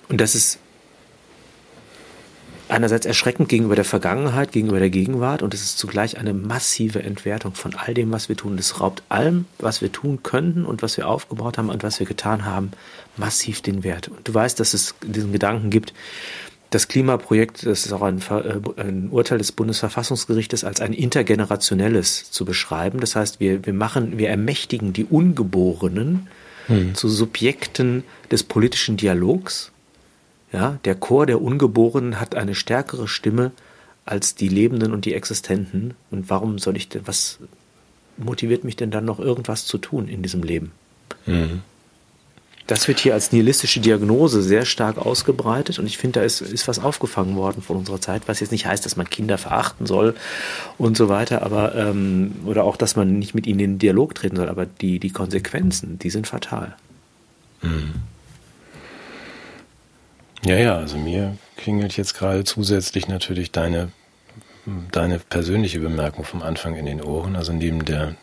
Und 0.09 0.21
das 0.21 0.35
ist 0.35 0.59
einerseits 2.73 3.07
erschreckend 3.07 3.49
gegenüber 3.49 3.77
der 3.77 3.85
Vergangenheit, 3.85 4.51
gegenüber 4.51 4.79
der 4.79 4.91
Gegenwart 4.91 5.43
und 5.43 5.53
es 5.53 5.63
ist 5.63 5.79
zugleich 5.79 6.19
eine 6.19 6.33
massive 6.33 7.03
Entwertung 7.03 7.55
von 7.55 7.75
all 7.75 7.93
dem, 7.93 8.11
was 8.11 8.29
wir 8.29 8.37
tun. 8.37 8.57
Es 8.59 8.81
raubt 8.81 9.03
allem, 9.11 9.45
was 9.59 9.83
wir 9.83 9.93
tun 9.93 10.23
könnten 10.23 10.65
und 10.65 10.83
was 10.83 10.97
wir 10.97 11.07
aufgebaut 11.07 11.59
haben 11.59 11.69
und 11.69 11.83
was 11.83 12.01
wir 12.01 12.07
getan 12.07 12.47
haben, 12.47 12.73
massiv 13.17 13.61
den 13.61 13.85
Wert. 13.85 14.09
Und 14.09 14.27
du 14.27 14.33
weißt, 14.33 14.59
dass 14.59 14.73
es 14.73 14.95
diesen 15.03 15.33
Gedanken 15.33 15.69
gibt, 15.69 15.93
das 16.71 16.89
Klimaprojekt, 16.89 17.67
das 17.67 17.85
ist 17.85 17.93
auch 17.93 18.01
ein, 18.01 18.23
äh, 18.31 18.81
ein, 18.81 19.11
Urteil 19.11 19.37
des 19.37 19.53
Bundesverfassungsgerichtes, 19.53 20.65
als 20.65 20.81
ein 20.81 20.95
intergenerationelles 20.95 22.31
zu 22.31 22.47
beschreiben. 22.47 23.01
Das 23.01 23.15
heißt, 23.15 23.39
wir, 23.39 23.67
wir 23.67 23.75
machen, 23.75 24.17
wir 24.17 24.31
ermächtigen 24.31 24.95
die 24.95 25.05
Ungeborenen 25.05 26.29
hm. 26.69 26.95
zu 26.95 27.11
Subjekten 27.11 28.05
des 28.31 28.43
politischen 28.45 28.97
Dialogs 28.97 29.73
ja, 30.53 30.79
der 30.85 30.95
Chor 30.95 31.27
der 31.27 31.41
Ungeborenen 31.41 32.21
hat 32.21 32.35
eine 32.35 32.55
stärkere 32.55 33.09
Stimme 33.09 33.53
als 34.05 34.35
die 34.35 34.49
Lebenden 34.49 34.93
und 34.93 35.05
die 35.05 35.15
Existenten. 35.15 35.95
Und 36.11 36.29
warum 36.29 36.59
soll 36.59 36.77
ich 36.77 36.89
denn, 36.89 37.07
was 37.07 37.39
motiviert 38.19 38.65
mich 38.65 38.77
denn 38.77 38.91
dann 38.91 39.05
noch 39.05 39.19
irgendwas 39.19 39.67
zu 39.67 39.79
tun 39.79 40.09
in 40.09 40.23
diesem 40.23 40.43
Leben? 40.43 40.73
Mhm. 41.27 41.63
Das 42.67 42.87
wird 42.87 43.01
hier 43.01 43.15
als 43.15 43.33
nihilistische 43.33 43.81
Diagnose 43.81 44.41
sehr 44.41 44.65
stark 44.65 44.97
ausgebreitet 44.97 45.81
und 45.81 45.87
ich 45.87 45.99
finde, 45.99 46.21
da 46.21 46.25
ist, 46.25 46.41
ist 46.41 46.69
was 46.69 46.79
aufgefangen 46.79 47.35
worden 47.35 47.61
von 47.61 47.77
unserer 47.77 48.01
Zeit, 48.01 48.23
was 48.27 48.39
jetzt 48.39 48.53
nicht 48.53 48.67
heißt, 48.67 48.87
dass 48.87 48.97
man 48.97 49.11
Kinder 49.11 49.37
verachten 49.37 49.85
soll 49.85 50.15
und 50.79 50.97
so 50.97 51.09
weiter, 51.09 51.43
aber 51.43 51.75
ähm, 51.75 52.37
oder 52.47 52.63
auch, 52.63 52.77
dass 52.77 52.95
man 52.95 53.19
nicht 53.19 53.35
mit 53.35 53.49
ihnen 53.49 53.59
in 53.59 53.71
den 53.73 53.79
Dialog 53.79 54.15
treten 54.15 54.37
soll, 54.37 54.49
aber 54.49 54.65
die, 54.65 55.01
die 55.01 55.11
Konsequenzen, 55.11 55.99
die 55.99 56.11
sind 56.11 56.29
fatal. 56.29 56.77
Mhm. 57.63 57.95
Ja, 60.45 60.57
ja, 60.57 60.77
also 60.77 60.97
mir 60.97 61.37
klingelt 61.57 61.97
jetzt 61.97 62.15
gerade 62.15 62.43
zusätzlich 62.43 63.07
natürlich 63.07 63.53
deine, 63.53 63.93
deine 64.91 65.21
persönliche 65.21 65.79
Bemerkung 65.79 66.25
vom 66.25 66.43
Anfang 66.43 66.75
in 66.75 66.87
den 66.87 67.01
Ohren. 67.01 67.37
Also 67.37 67.53
neben 67.53 67.85
der, 67.85 68.17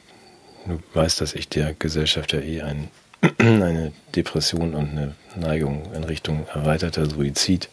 du 0.65 0.79
weißt, 0.93 1.21
dass 1.21 1.33
ich 1.33 1.47
der 1.47 1.73
Gesellschaft 1.73 2.33
ja 2.33 2.41
eh 2.41 2.61
ein, 2.61 2.89
eine 3.37 3.93
Depression 4.17 4.75
und 4.75 4.89
eine 4.89 5.15
Neigung 5.37 5.93
in 5.93 6.03
Richtung 6.03 6.45
erweiterter 6.53 7.09
Suizid 7.09 7.69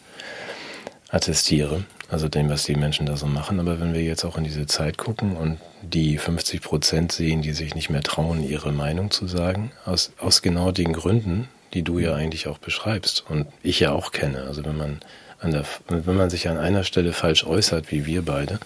attestiere. 1.09 1.83
Also 2.09 2.29
dem, 2.29 2.49
was 2.49 2.63
die 2.63 2.75
Menschen 2.75 3.05
da 3.05 3.17
so 3.17 3.25
machen. 3.25 3.59
Aber 3.59 3.81
wenn 3.81 3.93
wir 3.93 4.01
jetzt 4.01 4.23
auch 4.23 4.37
in 4.37 4.45
diese 4.45 4.65
Zeit 4.65 4.97
gucken 4.97 5.35
und 5.35 5.57
die 5.81 6.17
50 6.17 6.61
Prozent 6.61 7.11
sehen, 7.11 7.41
die 7.41 7.51
sich 7.51 7.75
nicht 7.75 7.89
mehr 7.89 8.01
trauen, 8.01 8.47
ihre 8.47 8.71
Meinung 8.71 9.11
zu 9.11 9.27
sagen, 9.27 9.71
aus, 9.83 10.13
aus 10.17 10.41
genau 10.41 10.71
den 10.71 10.93
Gründen, 10.93 11.49
die 11.73 11.83
du 11.83 11.99
ja 11.99 12.15
eigentlich 12.15 12.47
auch 12.47 12.57
beschreibst 12.57 13.25
und 13.29 13.47
ich 13.63 13.79
ja 13.79 13.91
auch 13.91 14.11
kenne. 14.11 14.43
Also 14.47 14.63
wenn 14.65 14.77
man 14.77 14.99
an 15.39 15.51
der, 15.51 15.65
wenn 15.87 16.15
man 16.15 16.29
sich 16.29 16.47
an 16.49 16.57
einer 16.57 16.83
Stelle 16.83 17.13
falsch 17.13 17.45
äußert, 17.45 17.91
wie 17.91 18.05
wir 18.05 18.23
beide, 18.23 18.59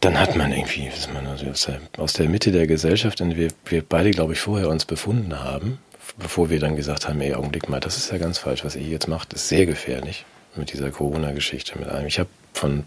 dann 0.00 0.18
hat 0.18 0.36
man 0.36 0.52
irgendwie, 0.52 0.86
ist 0.86 1.12
man 1.12 1.26
also 1.26 1.46
aus, 1.46 1.66
der, 1.66 1.80
aus 1.98 2.12
der 2.14 2.28
Mitte 2.28 2.52
der 2.52 2.66
Gesellschaft, 2.66 3.20
in 3.20 3.30
der 3.30 3.38
wir, 3.38 3.48
wir 3.66 3.82
beide, 3.82 4.10
glaube 4.12 4.32
ich, 4.32 4.40
vorher 4.40 4.68
uns 4.68 4.84
befunden 4.84 5.40
haben, 5.40 5.78
bevor 6.18 6.50
wir 6.50 6.60
dann 6.60 6.76
gesagt 6.76 7.08
haben, 7.08 7.20
ey, 7.20 7.34
Augenblick 7.34 7.68
mal, 7.68 7.80
das 7.80 7.96
ist 7.96 8.10
ja 8.10 8.18
ganz 8.18 8.38
falsch, 8.38 8.64
was 8.64 8.76
ihr 8.76 8.82
jetzt 8.82 9.08
macht, 9.08 9.32
ist 9.34 9.48
sehr 9.48 9.66
gefährlich 9.66 10.24
mit 10.56 10.72
dieser 10.72 10.90
Corona-Geschichte, 10.90 11.78
mit 11.78 11.88
allem. 11.88 12.06
Ich 12.06 12.18
habe 12.18 12.30
von 12.54 12.84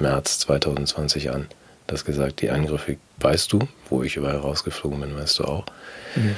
März 0.00 0.38
2020 0.40 1.30
an 1.30 1.48
das 1.86 2.04
gesagt, 2.04 2.40
die 2.40 2.50
Angriffe 2.50 2.96
weißt 3.20 3.52
du, 3.52 3.68
wo 3.90 4.02
ich 4.02 4.16
überall 4.16 4.38
rausgeflogen 4.38 5.00
bin, 5.00 5.16
weißt 5.16 5.40
du 5.40 5.44
auch. 5.44 5.66
Mhm. 6.16 6.34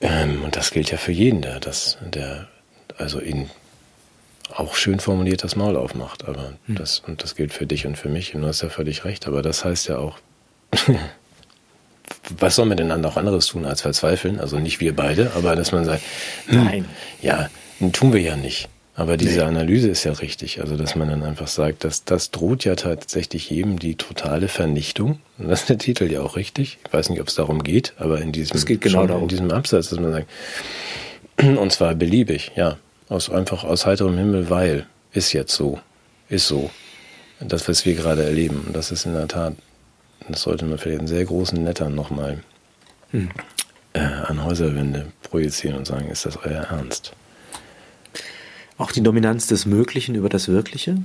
Ähm, 0.00 0.44
und 0.44 0.56
das 0.56 0.70
gilt 0.70 0.90
ja 0.90 0.96
für 0.96 1.12
jeden, 1.12 1.42
der 1.42 1.60
das, 1.60 1.98
der 2.02 2.48
also 2.96 3.20
ihn 3.20 3.50
auch 4.54 4.74
schön 4.74 5.00
formuliert 5.00 5.44
das 5.44 5.56
Maul 5.56 5.76
aufmacht. 5.76 6.26
Aber 6.26 6.54
hm. 6.66 6.76
das, 6.76 7.00
und 7.00 7.22
das 7.22 7.34
gilt 7.34 7.52
für 7.52 7.66
dich 7.66 7.86
und 7.86 7.96
für 7.96 8.08
mich, 8.08 8.34
und 8.34 8.42
du 8.42 8.48
hast 8.48 8.62
ja 8.62 8.68
völlig 8.68 9.04
recht. 9.04 9.26
Aber 9.26 9.42
das 9.42 9.64
heißt 9.64 9.88
ja 9.88 9.98
auch, 9.98 10.18
was 12.38 12.56
soll 12.56 12.66
man 12.66 12.76
denn 12.76 12.88
dann 12.88 13.04
auch 13.04 13.16
anderes 13.16 13.46
tun 13.46 13.64
als 13.64 13.82
verzweifeln? 13.82 14.40
Also 14.40 14.58
nicht 14.58 14.80
wir 14.80 14.94
beide, 14.94 15.32
aber 15.34 15.56
dass 15.56 15.72
man 15.72 15.84
sagt, 15.84 16.02
hm, 16.46 16.64
nein, 16.64 16.84
ja, 17.20 17.48
tun 17.92 18.12
wir 18.12 18.20
ja 18.20 18.36
nicht. 18.36 18.68
Aber 18.98 19.16
diese 19.16 19.38
nee. 19.38 19.44
Analyse 19.44 19.90
ist 19.90 20.02
ja 20.02 20.10
richtig. 20.10 20.60
Also, 20.60 20.76
dass 20.76 20.96
man 20.96 21.08
dann 21.08 21.22
einfach 21.22 21.46
sagt, 21.46 21.84
dass 21.84 22.02
das 22.02 22.32
droht 22.32 22.64
ja 22.64 22.74
tatsächlich 22.74 23.48
jedem 23.48 23.78
die 23.78 23.94
totale 23.94 24.48
Vernichtung. 24.48 25.20
Und 25.38 25.48
das 25.48 25.60
ist 25.60 25.68
der 25.68 25.78
Titel 25.78 26.10
ja 26.10 26.20
auch 26.20 26.34
richtig. 26.34 26.78
Ich 26.84 26.92
weiß 26.92 27.10
nicht, 27.10 27.20
ob 27.20 27.28
es 27.28 27.36
darum 27.36 27.62
geht, 27.62 27.94
aber 27.98 28.20
in 28.20 28.32
diesem, 28.32 28.60
genau 28.80 29.06
darum. 29.06 29.22
in 29.22 29.28
diesem 29.28 29.52
Absatz, 29.52 29.90
dass 29.90 30.00
man 30.00 30.10
sagt, 30.10 30.26
und 31.40 31.70
zwar 31.70 31.94
beliebig, 31.94 32.50
ja. 32.56 32.76
Aus, 33.08 33.30
einfach 33.30 33.62
aus 33.62 33.86
heiterem 33.86 34.18
Himmel, 34.18 34.50
weil, 34.50 34.84
ist 35.12 35.32
jetzt 35.32 35.54
so, 35.54 35.78
ist 36.28 36.48
so. 36.48 36.68
Das, 37.38 37.68
was 37.68 37.86
wir 37.86 37.94
gerade 37.94 38.24
erleben. 38.24 38.64
Und 38.66 38.74
das 38.74 38.90
ist 38.90 39.06
in 39.06 39.12
der 39.12 39.28
Tat, 39.28 39.54
das 40.28 40.42
sollte 40.42 40.66
man 40.66 40.76
vielleicht 40.76 41.02
in 41.02 41.06
sehr 41.06 41.24
großen 41.24 41.64
Lettern 41.64 41.94
nochmal 41.94 42.42
hm. 43.12 43.28
äh, 43.92 44.00
an 44.00 44.44
Häuserwände 44.44 45.06
projizieren 45.22 45.76
und 45.78 45.86
sagen, 45.86 46.08
ist 46.08 46.26
das 46.26 46.36
euer 46.38 46.64
Ernst? 46.64 47.12
Auch 48.78 48.92
die 48.92 49.02
Dominanz 49.02 49.48
des 49.48 49.66
Möglichen 49.66 50.14
über 50.14 50.28
das 50.28 50.48
Wirkliche. 50.48 50.98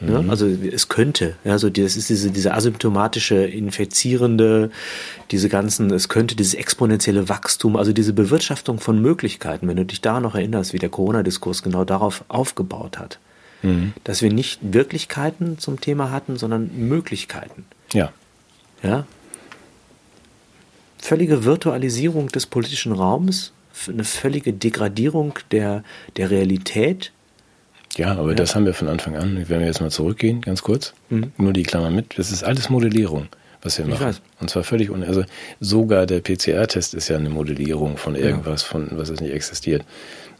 Ja, 0.00 0.22
mhm. 0.22 0.30
also 0.30 0.46
es 0.46 0.88
könnte, 0.88 1.34
also 1.44 1.70
das 1.70 1.96
ist 1.96 2.08
diese, 2.08 2.30
diese 2.30 2.54
asymptomatische, 2.54 3.36
infizierende, 3.36 4.70
diese 5.32 5.48
ganzen, 5.48 5.90
es 5.90 6.08
könnte 6.08 6.36
dieses 6.36 6.54
exponentielle 6.54 7.28
Wachstum, 7.28 7.76
also 7.76 7.92
diese 7.92 8.12
Bewirtschaftung 8.12 8.78
von 8.78 9.02
Möglichkeiten, 9.02 9.66
wenn 9.66 9.76
du 9.76 9.84
dich 9.84 10.00
da 10.00 10.20
noch 10.20 10.36
erinnerst, 10.36 10.72
wie 10.72 10.78
der 10.78 10.88
Corona-Diskurs 10.88 11.64
genau 11.64 11.84
darauf 11.84 12.24
aufgebaut 12.28 12.98
hat. 12.98 13.18
Mhm. 13.62 13.92
Dass 14.04 14.22
wir 14.22 14.32
nicht 14.32 14.60
Wirklichkeiten 14.62 15.58
zum 15.58 15.80
Thema 15.80 16.12
hatten, 16.12 16.36
sondern 16.36 16.70
Möglichkeiten. 16.76 17.64
Ja. 17.92 18.12
Ja. 18.84 19.04
Völlige 20.98 21.44
Virtualisierung 21.44 22.28
des 22.28 22.46
politischen 22.46 22.92
Raums, 22.92 23.52
eine 23.88 24.04
völlige 24.04 24.52
Degradierung 24.52 25.34
der, 25.50 25.84
der 26.16 26.30
Realität. 26.30 27.12
Ja, 27.96 28.12
aber 28.12 28.30
ja. 28.30 28.34
das 28.34 28.54
haben 28.54 28.66
wir 28.66 28.74
von 28.74 28.88
Anfang 28.88 29.16
an. 29.16 29.44
Wenn 29.48 29.60
wir 29.60 29.66
jetzt 29.66 29.80
mal 29.80 29.90
zurückgehen, 29.90 30.40
ganz 30.40 30.62
kurz, 30.62 30.94
mhm. 31.10 31.32
nur 31.36 31.52
die 31.52 31.62
Klammer 31.62 31.90
mit, 31.90 32.18
das 32.18 32.30
ist 32.30 32.44
alles 32.44 32.70
Modellierung, 32.70 33.28
was 33.62 33.78
wir 33.78 33.86
machen. 33.86 34.16
Und 34.40 34.50
zwar 34.50 34.64
völlig 34.64 34.90
un 34.90 35.02
also 35.02 35.24
sogar 35.60 36.06
der 36.06 36.20
PCR-Test 36.20 36.94
ist 36.94 37.08
ja 37.08 37.16
eine 37.16 37.30
Modellierung 37.30 37.96
von 37.96 38.14
irgendwas, 38.14 38.62
ja. 38.62 38.68
von 38.68 38.88
was 38.92 39.08
es 39.08 39.20
nicht 39.20 39.32
existiert. 39.32 39.84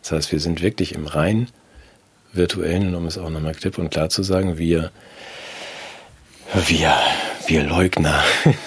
Das 0.02 0.12
heißt, 0.12 0.32
wir 0.32 0.40
sind 0.40 0.62
wirklich 0.62 0.94
im 0.94 1.06
rein 1.06 1.48
virtuellen, 2.32 2.94
um 2.94 3.06
es 3.06 3.18
auch 3.18 3.30
nochmal 3.30 3.54
klipp 3.54 3.78
und 3.78 3.90
klar 3.90 4.10
zu 4.10 4.22
sagen, 4.22 4.58
wir 4.58 4.90
wir, 6.54 6.94
wir 7.48 7.64
Leugner. 7.64 8.22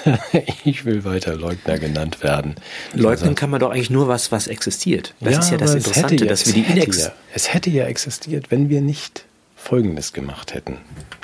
ich 0.65 0.85
will 0.85 1.03
weiter 1.03 1.35
Leugner 1.35 1.77
genannt 1.77 2.23
werden. 2.23 2.55
Leugnen 2.93 3.35
kann 3.35 3.49
man 3.49 3.59
doch 3.59 3.71
eigentlich 3.71 3.89
nur 3.89 4.07
was, 4.07 4.31
was 4.31 4.47
existiert. 4.47 5.13
Das 5.19 5.33
ja, 5.33 5.39
ist 5.39 5.51
ja 5.51 5.57
das 5.57 5.75
Interessante, 5.75 6.15
ja, 6.15 6.29
dass 6.29 6.45
wir 6.45 6.53
die 6.53 6.71
Inex. 6.71 7.05
Ja, 7.05 7.11
es 7.33 7.53
hätte 7.53 7.69
ja 7.69 7.85
existiert, 7.85 8.51
wenn 8.51 8.69
wir 8.69 8.81
nicht 8.81 9.25
Folgendes 9.55 10.13
gemacht 10.13 10.53
hätten. 10.53 10.77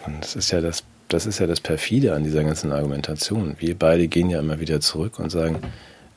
Und 0.05 0.24
das 0.24 0.36
ist 0.36 0.51
ja 0.51 0.62
das, 0.62 0.84
das 1.08 1.26
ist 1.26 1.39
ja 1.39 1.47
das 1.47 1.60
perfide 1.60 2.14
an 2.14 2.24
dieser 2.24 2.43
ganzen 2.43 2.72
Argumentation. 2.72 3.55
Wir 3.60 3.76
beide 3.78 4.08
gehen 4.08 4.30
ja 4.30 4.39
immer 4.39 4.60
wieder 4.60 4.80
zurück 4.80 5.20
und 5.20 5.32
sagen, 5.32 5.62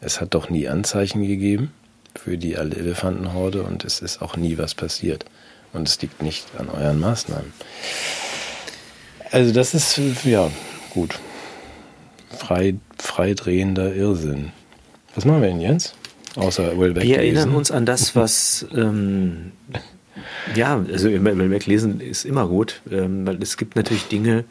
es 0.00 0.20
hat 0.20 0.34
doch 0.34 0.50
nie 0.50 0.68
Anzeichen 0.68 1.26
gegeben 1.26 1.72
für 2.14 2.36
die 2.36 2.54
Elefantenhorde 2.54 3.62
und 3.62 3.84
es 3.84 4.00
ist 4.00 4.20
auch 4.20 4.36
nie 4.36 4.58
was 4.58 4.74
passiert. 4.74 5.24
Und 5.72 5.88
es 5.88 6.00
liegt 6.02 6.22
nicht 6.22 6.46
an 6.58 6.68
euren 6.68 6.98
Maßnahmen. 6.98 7.52
Also 9.30 9.52
das 9.52 9.74
ist, 9.74 10.00
ja, 10.24 10.50
gut. 10.92 11.18
Frei, 12.30 12.74
freidrehender 12.98 13.94
Irrsinn. 13.94 14.52
Was 15.14 15.24
machen 15.24 15.42
wir 15.42 15.48
denn 15.48 15.60
jetzt? 15.60 15.94
Außer 16.36 16.78
Will 16.78 16.94
Wir 16.94 17.18
erinnern 17.18 17.54
uns 17.54 17.70
an 17.70 17.86
das, 17.86 18.14
was 18.14 18.66
ähm, 18.72 19.52
ja, 20.54 20.76
also 20.76 21.10
Will 21.10 21.50
weglesen 21.50 22.00
ist 22.00 22.24
immer 22.24 22.46
gut, 22.46 22.82
ähm, 22.90 23.26
weil 23.26 23.42
es 23.42 23.56
gibt 23.56 23.76
natürlich 23.76 24.06
Dinge. 24.06 24.44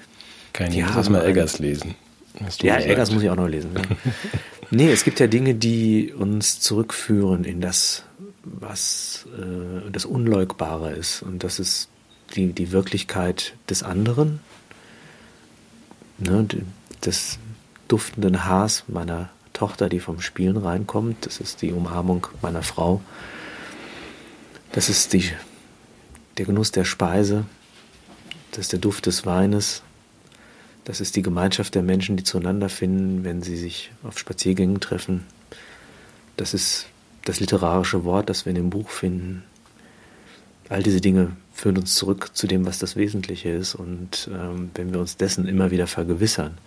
Keine 0.53 0.71
die 0.71 0.83
haben 0.83 1.11
mal 1.11 1.25
Eggers 1.25 1.59
lesen. 1.59 1.95
Ja, 2.39 2.45
gesagt. 2.47 2.85
Eggers 2.85 3.11
muss 3.11 3.23
ich 3.23 3.29
auch 3.29 3.35
noch 3.35 3.47
lesen. 3.47 3.73
Ne? 3.73 3.81
nee, 4.71 4.91
es 4.91 5.03
gibt 5.03 5.19
ja 5.19 5.27
Dinge, 5.27 5.55
die 5.55 6.13
uns 6.13 6.59
zurückführen 6.59 7.45
in 7.45 7.61
das, 7.61 8.03
was 8.43 9.25
äh, 9.37 9.89
das 9.91 10.05
Unleugbare 10.05 10.91
ist. 10.91 11.21
Und 11.21 11.43
das 11.43 11.59
ist 11.59 11.89
die, 12.35 12.53
die 12.53 12.71
Wirklichkeit 12.71 13.53
des 13.69 13.83
anderen 13.83 14.39
ne, 16.19 16.45
des 17.05 17.39
duftenden 17.89 18.45
Haars 18.45 18.85
meiner 18.87 19.29
Tochter, 19.51 19.89
die 19.89 19.99
vom 19.99 20.21
Spielen 20.21 20.55
reinkommt. 20.55 21.25
Das 21.25 21.41
ist 21.41 21.61
die 21.61 21.73
Umarmung 21.73 22.27
meiner 22.41 22.63
Frau. 22.63 23.01
Das 24.71 24.87
ist 24.87 25.11
die, 25.11 25.29
der 26.37 26.45
Genuss 26.45 26.71
der 26.71 26.85
Speise. 26.85 27.45
Das 28.51 28.59
ist 28.59 28.71
der 28.71 28.79
Duft 28.79 29.05
des 29.05 29.25
Weines. 29.25 29.81
Das 30.85 31.01
ist 31.01 31.15
die 31.15 31.21
Gemeinschaft 31.21 31.75
der 31.75 31.83
Menschen, 31.83 32.15
die 32.15 32.23
zueinander 32.23 32.69
finden, 32.69 33.23
wenn 33.23 33.41
sie 33.41 33.57
sich 33.57 33.91
auf 34.03 34.17
Spaziergängen 34.17 34.79
treffen. 34.79 35.25
Das 36.37 36.53
ist 36.53 36.87
das 37.25 37.39
literarische 37.39 38.05
Wort, 38.05 38.29
das 38.29 38.45
wir 38.45 38.51
in 38.51 38.55
dem 38.55 38.69
Buch 38.69 38.89
finden. 38.89 39.43
All 40.69 40.83
diese 40.83 41.01
Dinge 41.01 41.35
führen 41.53 41.77
uns 41.77 41.95
zurück 41.95 42.31
zu 42.33 42.47
dem, 42.47 42.65
was 42.65 42.79
das 42.79 42.95
Wesentliche 42.95 43.49
ist. 43.49 43.75
Und 43.75 44.29
ähm, 44.33 44.71
wenn 44.75 44.93
wir 44.93 44.99
uns 44.99 45.17
dessen 45.17 45.47
immer 45.47 45.71
wieder 45.71 45.87
vergewissern, 45.87 46.57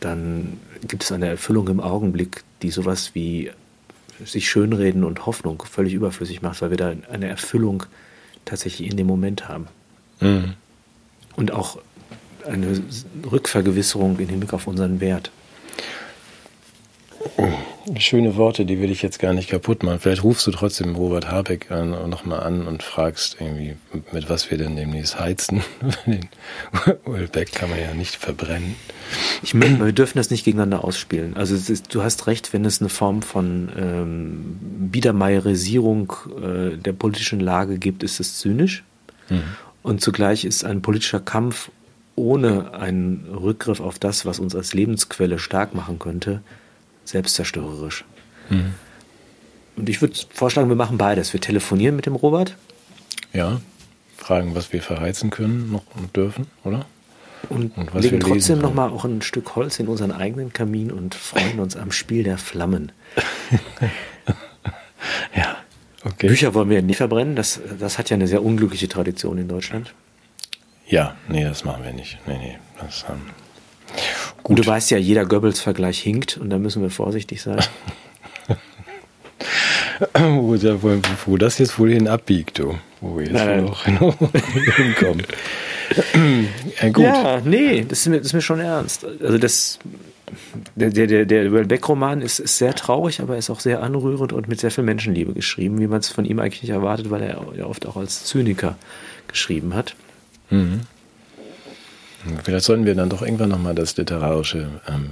dann 0.00 0.58
gibt 0.86 1.04
es 1.04 1.12
eine 1.12 1.28
Erfüllung 1.28 1.68
im 1.68 1.80
Augenblick, 1.80 2.42
die 2.62 2.70
sowas 2.70 3.10
wie 3.14 3.50
sich 4.24 4.48
schönreden 4.50 5.04
und 5.04 5.26
Hoffnung 5.26 5.62
völlig 5.62 5.94
überflüssig 5.94 6.42
macht, 6.42 6.60
weil 6.62 6.70
wir 6.70 6.76
da 6.76 6.92
eine 7.10 7.28
Erfüllung 7.28 7.84
tatsächlich 8.44 8.90
in 8.90 8.96
dem 8.96 9.06
Moment 9.06 9.48
haben. 9.48 9.68
Mhm. 10.20 10.54
Und 11.36 11.52
auch 11.52 11.78
eine 12.46 12.82
Rückvergewisserung 13.30 14.18
im 14.18 14.28
Hinblick 14.28 14.52
auf 14.52 14.66
unseren 14.66 15.00
Wert. 15.00 15.30
Schöne 17.98 18.36
Worte, 18.36 18.64
die 18.64 18.80
will 18.80 18.90
ich 18.90 19.02
jetzt 19.02 19.18
gar 19.18 19.32
nicht 19.32 19.50
kaputt 19.50 19.82
machen. 19.82 19.98
Vielleicht 20.00 20.22
rufst 20.22 20.46
du 20.46 20.50
trotzdem 20.52 20.94
Robert 20.94 21.30
Habeck 21.30 21.68
nochmal 21.70 22.40
an 22.40 22.66
und 22.66 22.82
fragst 22.82 23.36
irgendwie, 23.40 23.76
mit 24.12 24.30
was 24.30 24.50
wir 24.50 24.58
denn 24.58 24.76
demnächst 24.76 25.18
heizen. 25.18 25.62
Den 26.06 26.28
Ölbeck 27.06 27.52
kann 27.52 27.68
man 27.68 27.80
ja 27.80 27.92
nicht 27.92 28.16
verbrennen. 28.16 28.74
Ich 29.42 29.54
meine, 29.54 29.84
wir 29.84 29.92
dürfen 29.92 30.18
das 30.18 30.30
nicht 30.30 30.44
gegeneinander 30.44 30.84
ausspielen. 30.84 31.36
Also 31.36 31.54
ist, 31.54 31.94
du 31.94 32.02
hast 32.02 32.26
recht, 32.26 32.52
wenn 32.52 32.64
es 32.64 32.80
eine 32.80 32.88
Form 32.88 33.22
von 33.22 33.70
ähm, 33.76 34.58
Biedermeierisierung 34.90 36.12
äh, 36.42 36.76
der 36.76 36.92
politischen 36.92 37.40
Lage 37.40 37.78
gibt, 37.78 38.02
ist 38.02 38.20
es 38.20 38.38
zynisch. 38.38 38.84
Mhm. 39.28 39.42
Und 39.82 40.00
zugleich 40.00 40.44
ist 40.44 40.64
ein 40.64 40.80
politischer 40.80 41.20
Kampf 41.20 41.70
ohne 42.14 42.74
einen 42.74 43.26
Rückgriff 43.32 43.80
auf 43.80 43.98
das, 43.98 44.26
was 44.26 44.38
uns 44.38 44.54
als 44.54 44.74
Lebensquelle 44.74 45.38
stark 45.38 45.74
machen 45.74 45.98
könnte, 45.98 46.42
selbstzerstörerisch. 47.10 48.04
Mhm. 48.48 48.74
Und 49.76 49.88
ich 49.88 50.00
würde 50.00 50.14
vorschlagen, 50.32 50.68
wir 50.68 50.76
machen 50.76 50.98
beides. 50.98 51.32
Wir 51.32 51.40
telefonieren 51.40 51.96
mit 51.96 52.06
dem 52.06 52.14
Robert. 52.14 52.56
Ja, 53.32 53.60
fragen, 54.16 54.54
was 54.54 54.72
wir 54.72 54.82
verheizen 54.82 55.30
können 55.30 55.72
noch 55.72 55.84
und 55.96 56.14
dürfen, 56.14 56.46
oder? 56.64 56.86
Und, 57.48 57.76
und 57.76 57.94
legen 57.94 58.20
trotzdem 58.20 58.58
nochmal 58.58 58.90
auch 58.90 59.04
ein 59.04 59.22
Stück 59.22 59.56
Holz 59.56 59.78
in 59.78 59.88
unseren 59.88 60.12
eigenen 60.12 60.52
Kamin 60.52 60.92
und 60.92 61.14
freuen 61.14 61.58
uns 61.58 61.74
am 61.76 61.90
Spiel 61.90 62.22
der 62.22 62.36
Flammen. 62.36 62.92
ja, 65.34 65.56
okay. 66.04 66.28
Bücher 66.28 66.52
wollen 66.54 66.68
wir 66.68 66.82
nicht 66.82 66.98
verbrennen. 66.98 67.36
Das, 67.36 67.60
das 67.78 67.98
hat 67.98 68.10
ja 68.10 68.14
eine 68.14 68.26
sehr 68.26 68.44
unglückliche 68.44 68.88
Tradition 68.88 69.38
in 69.38 69.48
Deutschland. 69.48 69.94
Ja, 70.86 71.16
nee, 71.28 71.44
das 71.44 71.64
machen 71.64 71.84
wir 71.84 71.92
nicht. 71.92 72.18
Nee, 72.26 72.38
nee, 72.38 72.58
das, 72.78 73.06
ähm, 73.08 73.22
Gut. 74.42 74.58
Du 74.58 74.66
weißt 74.66 74.90
ja, 74.90 74.98
jeder 74.98 75.26
Goebbels-Vergleich 75.26 76.00
hinkt 76.00 76.36
und 76.36 76.50
da 76.50 76.58
müssen 76.58 76.82
wir 76.82 76.90
vorsichtig 76.90 77.42
sein. 77.42 77.60
wo, 80.14 80.54
wo, 80.54 81.00
wo, 81.26 81.36
das 81.36 81.58
jetzt 81.58 81.78
wohl 81.78 81.92
hin 81.92 82.08
abbiegt, 82.08 82.58
du. 82.58 82.78
Wo 83.00 83.16
wir 83.16 83.24
jetzt 83.24 83.34
nein, 83.34 83.68
auch 83.68 83.84
hinkommen. 84.76 85.26
ja, 86.80 86.88
gut. 86.92 87.04
Ja, 87.04 87.40
nee, 87.44 87.84
das 87.86 88.00
ist, 88.00 88.06
mir, 88.08 88.18
das 88.18 88.26
ist 88.28 88.32
mir 88.32 88.40
schon 88.40 88.60
ernst. 88.60 89.06
Also 89.22 89.38
das, 89.38 89.78
der, 90.74 90.90
der, 90.90 91.24
der 91.24 91.52
Welbeck-Roman 91.52 92.22
ist, 92.22 92.38
ist 92.38 92.58
sehr 92.58 92.74
traurig, 92.74 93.20
aber 93.20 93.34
er 93.34 93.38
ist 93.38 93.50
auch 93.50 93.60
sehr 93.60 93.82
anrührend 93.82 94.32
und 94.32 94.48
mit 94.48 94.60
sehr 94.60 94.70
viel 94.70 94.84
Menschenliebe 94.84 95.32
geschrieben, 95.32 95.78
wie 95.80 95.86
man 95.86 96.00
es 96.00 96.08
von 96.08 96.24
ihm 96.24 96.38
eigentlich 96.38 96.62
nicht 96.62 96.72
erwartet, 96.72 97.10
weil 97.10 97.22
er 97.22 97.46
ja 97.56 97.66
oft 97.66 97.86
auch 97.86 97.96
als 97.96 98.24
Zyniker 98.24 98.76
geschrieben 99.28 99.74
hat. 99.74 99.94
Mhm. 100.50 100.80
Vielleicht 102.44 102.64
sollten 102.64 102.84
wir 102.84 102.94
dann 102.94 103.08
doch 103.08 103.22
irgendwann 103.22 103.50
nochmal 103.50 103.74
das 103.74 103.96
literarische 103.96 104.68
ähm, 104.88 105.10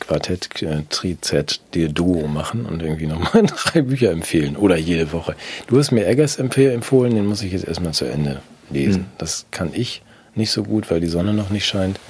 Quartett, 0.00 0.62
äh, 0.62 0.82
Trizett, 0.88 1.60
dir 1.74 1.88
Duo 1.88 2.26
machen 2.26 2.66
und 2.66 2.82
irgendwie 2.82 3.06
nochmal 3.06 3.44
drei 3.64 3.82
Bücher 3.82 4.10
empfehlen. 4.10 4.56
Oder 4.56 4.76
jede 4.76 5.12
Woche. 5.12 5.36
Du 5.68 5.78
hast 5.78 5.90
mir 5.92 6.06
Eggers 6.06 6.38
empfohlen, 6.38 7.14
den 7.14 7.26
muss 7.26 7.42
ich 7.42 7.52
jetzt 7.52 7.66
erstmal 7.66 7.92
zu 7.92 8.06
Ende 8.06 8.42
lesen. 8.70 9.02
Mhm. 9.02 9.06
Das 9.18 9.46
kann 9.50 9.70
ich 9.72 10.02
nicht 10.34 10.50
so 10.50 10.64
gut, 10.64 10.90
weil 10.90 11.00
die 11.00 11.06
Sonne 11.06 11.32
noch 11.32 11.50
nicht 11.50 11.66
scheint. 11.66 12.00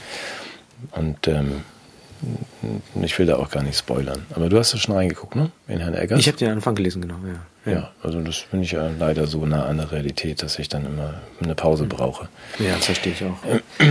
Und 0.92 1.28
ähm, 1.28 1.62
ich 3.02 3.18
will 3.18 3.26
da 3.26 3.36
auch 3.36 3.50
gar 3.50 3.62
nicht 3.62 3.78
spoilern. 3.78 4.26
Aber 4.34 4.48
du 4.48 4.58
hast 4.58 4.74
es 4.74 4.80
schon 4.80 4.94
reingeguckt, 4.94 5.36
ne? 5.36 5.50
In 5.68 5.78
Herrn 5.78 5.94
Eggers? 5.94 6.20
Ich 6.20 6.28
habe 6.28 6.38
den 6.38 6.50
Anfang 6.50 6.74
gelesen, 6.74 7.02
genau, 7.02 7.16
ja. 7.26 7.70
Ja, 7.70 7.78
ja 7.78 7.90
also 8.02 8.20
das 8.20 8.36
finde 8.36 8.64
ich 8.64 8.72
ja 8.72 8.90
leider 8.98 9.26
so 9.26 9.44
nah 9.46 9.66
an 9.66 9.78
der 9.78 9.90
Realität, 9.90 10.42
dass 10.42 10.58
ich 10.58 10.68
dann 10.68 10.86
immer 10.86 11.14
eine 11.42 11.54
Pause 11.54 11.84
mhm. 11.84 11.88
brauche. 11.88 12.28
Ja, 12.58 12.76
das 12.76 12.86
verstehe 12.86 13.12
ich 13.12 13.24
auch. 13.24 13.38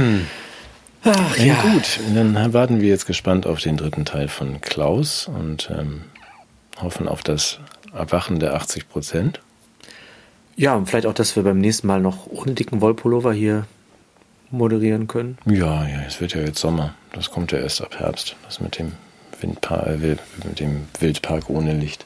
Ach 1.03 1.37
ja. 1.37 1.45
ja. 1.45 1.61
Gut, 1.61 1.99
dann 2.13 2.53
warten 2.53 2.81
wir 2.81 2.89
jetzt 2.89 3.05
gespannt 3.05 3.47
auf 3.47 3.59
den 3.59 3.77
dritten 3.77 4.05
Teil 4.05 4.27
von 4.27 4.61
Klaus 4.61 5.27
und 5.27 5.69
ähm, 5.71 6.01
hoffen 6.81 7.07
auf 7.07 7.21
das 7.21 7.59
Erwachen 7.93 8.39
der 8.39 8.55
80 8.55 8.89
Prozent. 8.89 9.39
Ja, 10.55 10.75
und 10.75 10.87
vielleicht 10.87 11.05
auch, 11.05 11.13
dass 11.13 11.35
wir 11.35 11.43
beim 11.43 11.59
nächsten 11.59 11.87
Mal 11.87 12.01
noch 12.01 12.27
ohne 12.27 12.53
dicken 12.53 12.81
Wollpullover 12.81 13.31
hier 13.31 13.65
moderieren 14.51 15.07
können. 15.07 15.37
Ja, 15.45 15.87
ja, 15.87 16.01
es 16.05 16.19
wird 16.19 16.33
ja 16.33 16.41
jetzt 16.41 16.59
Sommer. 16.59 16.93
Das 17.13 17.31
kommt 17.31 17.51
ja 17.51 17.59
erst 17.59 17.81
ab 17.81 17.97
Herbst. 17.99 18.35
Das 18.45 18.59
mit 18.59 18.77
dem 18.77 18.93
Windpark, 19.39 19.87
äh, 19.87 20.17
mit 20.43 20.59
dem 20.59 20.87
Wildpark 20.99 21.49
ohne 21.49 21.73
Licht. 21.73 22.05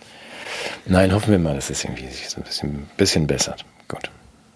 Nein, 0.86 1.14
hoffen 1.14 1.32
wir 1.32 1.40
mal, 1.40 1.56
dass 1.56 1.70
es 1.70 1.84
irgendwie 1.84 2.08
sich 2.08 2.30
so 2.30 2.42
ein 2.42 2.44
bisschen, 2.44 2.90
bisschen 2.98 3.28
bessert. 3.28 3.66
Gut. 3.88 4.10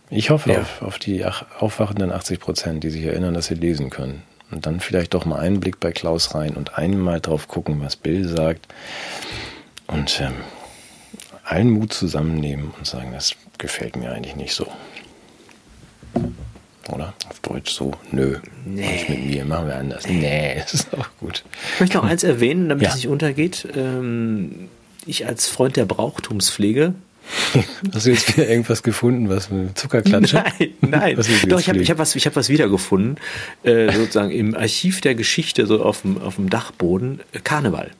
Ich 0.09 0.29
hoffe 0.29 0.51
ja. 0.53 0.61
auf, 0.61 0.81
auf 0.81 0.99
die 0.99 1.25
aufwachenden 1.25 2.11
80 2.11 2.39
Prozent, 2.39 2.83
die 2.83 2.89
sich 2.89 3.03
erinnern, 3.03 3.33
dass 3.33 3.47
sie 3.47 3.55
lesen 3.55 3.89
können. 3.89 4.23
Und 4.49 4.65
dann 4.65 4.79
vielleicht 4.79 5.13
doch 5.13 5.25
mal 5.25 5.39
einen 5.39 5.59
Blick 5.59 5.79
bei 5.79 5.91
Klaus 5.91 6.33
rein 6.33 6.51
und 6.55 6.77
einmal 6.77 7.19
drauf 7.19 7.47
gucken, 7.49 7.81
was 7.81 7.97
Bill 7.97 8.27
sagt. 8.27 8.67
Und 9.87 10.21
ähm, 10.21 10.35
allen 11.43 11.69
Mut 11.69 11.91
zusammennehmen 11.91 12.71
und 12.77 12.87
sagen, 12.87 13.11
das 13.11 13.35
gefällt 13.57 13.97
mir 13.97 14.11
eigentlich 14.11 14.35
nicht 14.37 14.53
so. 14.53 14.67
Oder? 16.89 17.13
Auf 17.29 17.41
Deutsch 17.41 17.71
so, 17.71 17.91
nö. 18.11 18.37
Nee. 18.65 18.89
Nicht 18.89 19.09
mit 19.09 19.25
mir, 19.25 19.43
machen 19.43 19.67
wir 19.67 19.75
anders. 19.75 20.07
Nee, 20.07 20.55
das 20.61 20.73
ist 20.73 20.93
auch 20.97 21.09
gut. 21.19 21.43
Ich 21.73 21.79
möchte 21.81 21.97
noch 21.97 22.05
eins 22.05 22.23
erwähnen, 22.23 22.69
damit 22.69 22.83
ja. 22.83 22.89
es 22.89 22.95
nicht 22.95 23.09
untergeht. 23.09 23.67
Ähm, 23.75 24.69
ich 25.05 25.25
als 25.25 25.47
Freund 25.47 25.75
der 25.75 25.85
Brauchtumspflege 25.85 26.93
Hast 27.93 28.05
du 28.05 28.11
jetzt 28.11 28.35
wieder 28.35 28.47
irgendwas 28.47 28.83
gefunden, 28.83 29.29
was 29.29 29.49
mit 29.49 29.77
Zuckerklatsche? 29.77 30.37
Nein, 30.59 30.73
nein. 30.81 31.15
Doch, 31.47 31.59
ich 31.59 31.69
habe 31.69 31.79
ich 31.79 31.89
hab 31.89 31.97
was, 31.97 32.15
hab 32.15 32.35
was 32.35 32.49
wiedergefunden, 32.49 33.17
äh, 33.63 33.91
sozusagen 33.91 34.31
im 34.31 34.55
Archiv 34.55 35.01
der 35.01 35.15
Geschichte, 35.15 35.65
so 35.65 35.83
auf 35.83 36.01
dem, 36.01 36.21
auf 36.21 36.35
dem 36.35 36.49
Dachboden, 36.49 37.21
äh, 37.33 37.39
Karneval. 37.39 37.91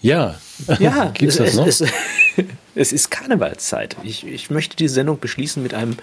Ja, 0.00 0.36
ja 0.78 1.10
gibt's 1.14 1.36
das 1.36 1.50
es, 1.50 1.56
noch? 1.56 1.66
Es, 1.66 1.84
es 2.74 2.92
ist 2.92 3.10
Karnevalszeit. 3.10 3.96
Ich, 4.02 4.26
ich 4.26 4.50
möchte 4.50 4.76
die 4.76 4.88
Sendung 4.88 5.18
beschließen 5.18 5.62
mit 5.62 5.74
einem 5.74 5.96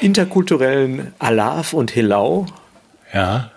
interkulturellen 0.00 1.12
Alaf 1.18 1.72
und 1.72 1.94
Helau. 1.94 2.46
Ja. 3.12 3.52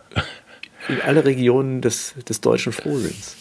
In 0.89 1.01
alle 1.01 1.25
Regionen 1.25 1.81
des, 1.81 2.13
des 2.27 2.41
deutschen 2.41 2.73
Frohsinns. 2.73 3.35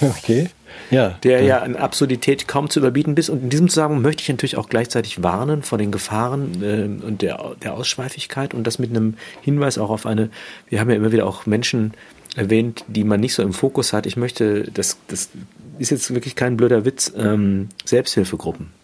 okay. 0.00 0.50
Ja. 0.90 1.18
Der 1.22 1.42
ja 1.42 1.58
an 1.58 1.76
Absurdität 1.76 2.48
kaum 2.48 2.70
zu 2.70 2.80
überbieten 2.80 3.16
ist. 3.16 3.28
Und 3.28 3.42
in 3.42 3.50
diesem 3.50 3.68
Zusammenhang 3.68 4.02
möchte 4.02 4.22
ich 4.22 4.28
natürlich 4.28 4.56
auch 4.56 4.68
gleichzeitig 4.68 5.22
warnen 5.22 5.62
vor 5.62 5.78
den 5.78 5.92
Gefahren 5.92 6.62
äh, 6.62 7.04
und 7.06 7.22
der, 7.22 7.56
der 7.62 7.74
Ausschweifigkeit 7.74 8.54
und 8.54 8.66
das 8.66 8.78
mit 8.78 8.90
einem 8.90 9.14
Hinweis 9.42 9.78
auch 9.78 9.90
auf 9.90 10.06
eine, 10.06 10.30
wir 10.68 10.80
haben 10.80 10.90
ja 10.90 10.96
immer 10.96 11.12
wieder 11.12 11.26
auch 11.26 11.46
Menschen 11.46 11.92
erwähnt, 12.36 12.84
die 12.88 13.04
man 13.04 13.20
nicht 13.20 13.34
so 13.34 13.42
im 13.42 13.52
Fokus 13.52 13.92
hat. 13.92 14.06
Ich 14.06 14.16
möchte, 14.16 14.70
das, 14.72 14.98
das 15.08 15.30
ist 15.78 15.90
jetzt 15.90 16.12
wirklich 16.14 16.36
kein 16.36 16.56
blöder 16.56 16.84
Witz, 16.84 17.12
ähm, 17.16 17.68
Selbsthilfegruppen 17.84 18.78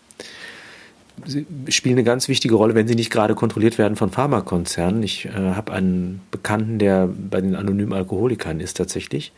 Sie 1.27 1.47
spielen 1.69 1.95
eine 1.95 2.05
ganz 2.05 2.29
wichtige 2.29 2.55
Rolle, 2.55 2.75
wenn 2.75 2.89
sie 2.89 2.97
nicht 2.97 3.11
gerade 3.11 3.35
kontrolliert 3.35 3.79
werden 3.79 3.97
von 3.97 4.11
Pharmakonzernen. 4.11 5.03
Ich 5.03 5.27
äh, 5.27 5.31
habe 5.31 5.73
einen 5.73 6.21
Bekannten, 6.31 6.79
der 6.79 7.09
bei 7.09 7.41
den 7.41 7.55
anonymen 7.55 7.93
Alkoholikern 7.93 8.61
ist 8.61 8.77
tatsächlich. 8.77 9.33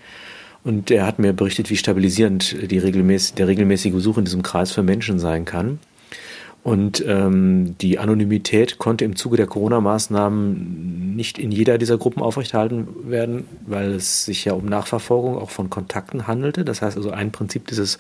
Und 0.67 0.91
er 0.91 1.07
hat 1.07 1.21
mir 1.21 1.33
berichtet, 1.33 1.71
wie 1.71 1.77
stabilisierend 1.77 2.73
die 2.73 2.79
regelmäßig, 2.79 3.35
der 3.35 3.47
regelmäßige 3.47 3.93
Besuch 3.93 4.19
in 4.19 4.25
diesem 4.25 4.43
Kreis 4.43 4.73
für 4.73 4.83
Menschen 4.83 5.21
sein 5.21 5.45
kann. 5.45 5.79
Und 6.65 7.05
ähm, 7.07 7.77
die 7.81 8.01
Anonymität 8.01 8.79
konnte 8.79 9.05
im 9.05 9.15
Zuge 9.15 9.37
der 9.37 9.47
Corona-Maßnahmen 9.47 11.15
nicht 11.15 11.39
in 11.39 11.53
jeder 11.53 11.79
dieser 11.79 11.99
Gruppen 11.99 12.21
aufrechterhalten 12.21 12.89
werden, 13.09 13.45
weil 13.65 13.93
es 13.93 14.25
sich 14.25 14.45
ja 14.45 14.55
um 14.55 14.67
Nachverfolgung 14.67 15.39
auch 15.39 15.51
von 15.51 15.71
Kontakten 15.71 16.27
handelte. 16.27 16.65
Das 16.65 16.83
heißt 16.83 16.97
also, 16.97 17.13
ein 17.13 17.31
Prinzip 17.31 17.69
dieses 17.69 17.99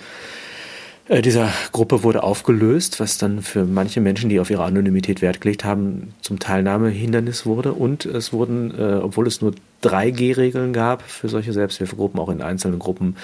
Äh, 1.08 1.22
dieser 1.22 1.52
Gruppe 1.72 2.02
wurde 2.02 2.22
aufgelöst, 2.22 2.98
was 2.98 3.18
dann 3.18 3.42
für 3.42 3.64
manche 3.64 4.00
Menschen, 4.00 4.28
die 4.28 4.40
auf 4.40 4.50
ihre 4.50 4.64
Anonymität 4.64 5.22
Wert 5.22 5.40
gelegt 5.40 5.64
haben, 5.64 6.14
zum 6.20 6.38
Teilnahmehindernis 6.38 7.46
wurde. 7.46 7.72
Und 7.72 8.04
es 8.06 8.32
wurden, 8.32 8.76
äh, 8.76 8.94
obwohl 8.94 9.26
es 9.26 9.40
nur 9.40 9.54
3G-Regeln 9.82 10.72
gab 10.72 11.02
für 11.02 11.28
solche 11.28 11.52
Selbsthilfegruppen, 11.52 12.18
auch 12.18 12.28
in 12.28 12.42
einzelnen 12.42 12.78
Gruppen 12.78 13.16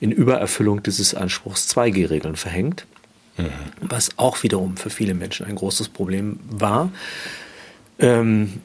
in 0.00 0.12
Übererfüllung 0.12 0.82
dieses 0.82 1.14
Anspruchs 1.14 1.68
2G-Regeln 1.68 2.36
verhängt. 2.36 2.86
Mhm. 3.36 3.50
Was 3.82 4.10
auch 4.16 4.42
wiederum 4.42 4.78
für 4.78 4.90
viele 4.90 5.12
Menschen 5.12 5.46
ein 5.46 5.56
großes 5.56 5.90
Problem 5.90 6.40
war. 6.48 6.90
Ähm, 7.98 8.60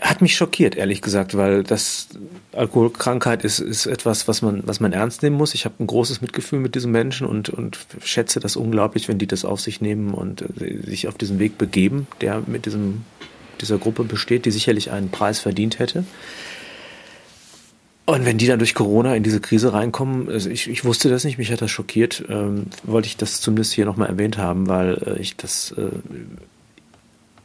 hat 0.00 0.22
mich 0.22 0.36
schockiert, 0.36 0.76
ehrlich 0.76 1.02
gesagt, 1.02 1.36
weil 1.36 1.64
das 1.64 2.08
Alkoholkrankheit 2.52 3.44
ist, 3.44 3.58
ist 3.58 3.86
etwas, 3.86 4.28
was 4.28 4.42
man, 4.42 4.62
was 4.64 4.78
man 4.78 4.92
ernst 4.92 5.22
nehmen 5.22 5.36
muss. 5.36 5.54
Ich 5.54 5.64
habe 5.64 5.74
ein 5.80 5.88
großes 5.88 6.20
Mitgefühl 6.20 6.60
mit 6.60 6.76
diesen 6.76 6.92
Menschen 6.92 7.26
und, 7.26 7.48
und 7.48 7.78
schätze 8.04 8.38
das 8.38 8.56
unglaublich, 8.56 9.08
wenn 9.08 9.18
die 9.18 9.26
das 9.26 9.44
auf 9.44 9.60
sich 9.60 9.80
nehmen 9.80 10.14
und 10.14 10.42
äh, 10.60 10.82
sich 10.82 11.08
auf 11.08 11.18
diesen 11.18 11.40
Weg 11.40 11.58
begeben, 11.58 12.06
der 12.20 12.42
mit 12.46 12.66
diesem, 12.66 13.04
dieser 13.60 13.78
Gruppe 13.78 14.04
besteht, 14.04 14.46
die 14.46 14.52
sicherlich 14.52 14.92
einen 14.92 15.10
Preis 15.10 15.40
verdient 15.40 15.80
hätte. 15.80 16.04
Und 18.06 18.24
wenn 18.24 18.38
die 18.38 18.46
dann 18.46 18.58
durch 18.58 18.74
Corona 18.74 19.16
in 19.16 19.22
diese 19.22 19.40
Krise 19.40 19.72
reinkommen, 19.74 20.30
also 20.30 20.48
ich, 20.48 20.70
ich 20.70 20.84
wusste 20.84 21.10
das 21.10 21.24
nicht, 21.24 21.38
mich 21.38 21.52
hat 21.52 21.60
das 21.60 21.70
schockiert, 21.70 22.24
ähm, 22.30 22.66
wollte 22.84 23.06
ich 23.06 23.16
das 23.16 23.40
zumindest 23.40 23.72
hier 23.72 23.84
nochmal 23.84 24.08
erwähnt 24.08 24.38
haben, 24.38 24.68
weil 24.68 24.94
äh, 25.04 25.20
ich 25.20 25.36
das 25.36 25.72
äh, 25.72 25.90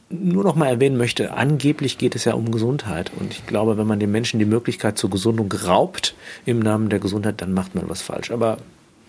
nur 0.10 0.43
noch 0.43 0.56
mal 0.56 0.68
erwähnen 0.68 0.97
möchte, 0.97 1.34
angeblich 1.34 1.97
geht 1.97 2.16
es 2.16 2.26
ja 2.26 2.34
um 2.34 2.51
Gesundheit. 2.51 3.12
Und 3.20 3.32
ich 3.32 3.45
glaube, 3.45 3.78
wenn 3.78 3.88
man 3.88 3.99
den 3.99 4.12
Menschen 4.12 4.39
die 4.39 4.45
Möglichkeit 4.45 4.97
zur 4.97 5.10
Gesundung 5.10 5.51
raubt 5.51 6.16
im 6.45 6.60
Namen 6.60 6.89
der 6.89 6.99
Gesundheit, 6.99 7.41
dann 7.41 7.54
macht 7.54 7.76
man 7.76 7.89
was 7.89 8.01
falsch. 8.01 8.32
Aber 8.32 8.58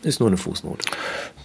ist 0.02 0.20
nur 0.20 0.28
eine 0.28 0.36
Fußnote. 0.36 0.84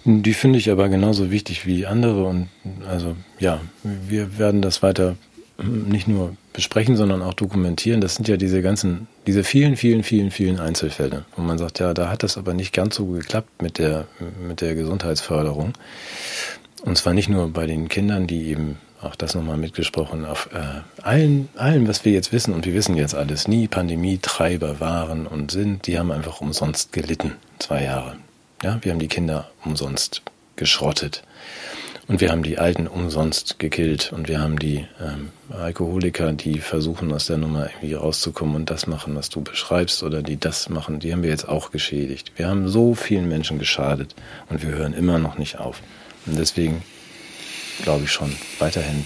Die 0.06 0.34
finde 0.34 0.60
ich 0.60 0.70
aber 0.70 0.90
genauso 0.90 1.32
wichtig 1.32 1.66
wie 1.66 1.86
andere. 1.86 2.26
Und 2.26 2.50
also 2.88 3.16
ja, 3.40 3.62
wir 3.84 4.38
werden 4.38 4.62
das 4.62 4.84
weiter 4.84 5.16
nicht 5.64 6.08
nur 6.08 6.36
besprechen, 6.54 6.96
sondern 6.96 7.22
auch 7.22 7.34
dokumentieren. 7.34 8.02
Das 8.02 8.16
sind 8.16 8.28
ja 8.28 8.38
diese 8.38 8.62
ganzen, 8.62 9.08
diese 9.28 9.44
vielen, 9.44 9.76
vielen, 9.76 10.04
vielen, 10.04 10.32
vielen 10.32 10.60
Einzelfälle, 10.60 11.26
wo 11.36 11.42
man 11.42 11.58
sagt, 11.58 11.80
ja, 11.80 11.94
da 11.94 12.10
hat 12.10 12.24
das 12.24 12.38
aber 12.38 12.54
nicht 12.54 12.74
ganz 12.74 12.96
so 12.96 13.06
geklappt 13.08 13.62
mit 13.62 13.78
der, 13.78 14.08
mit 14.46 14.62
der 14.62 14.76
Gesundheitsförderung. 14.76 15.74
Und 16.84 16.98
zwar 16.98 17.14
nicht 17.14 17.30
nur 17.30 17.50
bei 17.50 17.66
den 17.66 17.90
Kindern, 17.90 18.26
die 18.26 18.48
eben 18.48 18.78
auch 19.02 19.16
das 19.16 19.36
nochmal 19.36 19.58
mitgesprochen, 19.58 20.26
auf 20.26 20.50
äh, 20.54 20.82
allen, 21.02 21.50
allen, 21.56 21.88
was 21.88 22.06
wir 22.06 22.12
jetzt 22.12 22.34
wissen, 22.34 22.54
und 22.54 22.66
wir 22.66 22.74
wissen 22.74 22.96
jetzt 22.96 23.16
alles, 23.16 23.48
nie 23.48 23.68
Pandemietreiber 23.68 24.80
waren 24.80 25.26
und 25.26 25.52
sind, 25.52 25.88
die 25.88 25.98
haben 25.98 26.12
einfach 26.12 26.42
umsonst 26.42 26.92
gelitten, 26.92 27.34
zwei 27.60 27.84
Jahre. 27.84 28.18
Ja, 28.62 28.78
wir 28.82 28.92
haben 28.92 29.00
die 29.00 29.08
Kinder 29.08 29.50
umsonst 29.64 30.22
geschrottet. 30.56 31.24
Und 32.10 32.22
wir 32.22 32.32
haben 32.32 32.42
die 32.42 32.58
Alten 32.58 32.88
umsonst 32.88 33.60
gekillt 33.60 34.12
und 34.12 34.28
wir 34.28 34.42
haben 34.42 34.58
die 34.58 34.88
ähm, 35.00 35.30
Alkoholiker, 35.52 36.34
die 36.34 36.58
versuchen 36.58 37.14
aus 37.14 37.28
der 37.28 37.38
Nummer 37.38 37.70
irgendwie 37.70 37.94
rauszukommen 37.94 38.56
und 38.56 38.72
das 38.72 38.88
machen, 38.88 39.16
was 39.16 39.30
du 39.30 39.42
beschreibst, 39.42 40.02
oder 40.02 40.24
die 40.24 40.40
das 40.40 40.70
machen, 40.70 41.00
die 41.00 41.14
haben 41.14 41.22
wir 41.22 41.30
jetzt 41.30 41.48
auch 41.48 41.70
geschädigt. 41.70 42.32
Wir 42.36 42.48
haben 42.48 42.68
so 42.68 42.96
vielen 42.96 43.30
Menschen 43.30 43.60
geschadet 43.60 44.16
und 44.50 44.64
wir 44.64 44.72
hören 44.72 44.94
immer 44.94 45.20
noch 45.20 45.38
nicht 45.38 45.60
auf. 45.60 45.84
Und 46.26 46.40
deswegen 46.40 46.82
glaube 47.84 48.06
ich 48.06 48.12
schon, 48.12 48.36
weiterhin 48.60 49.06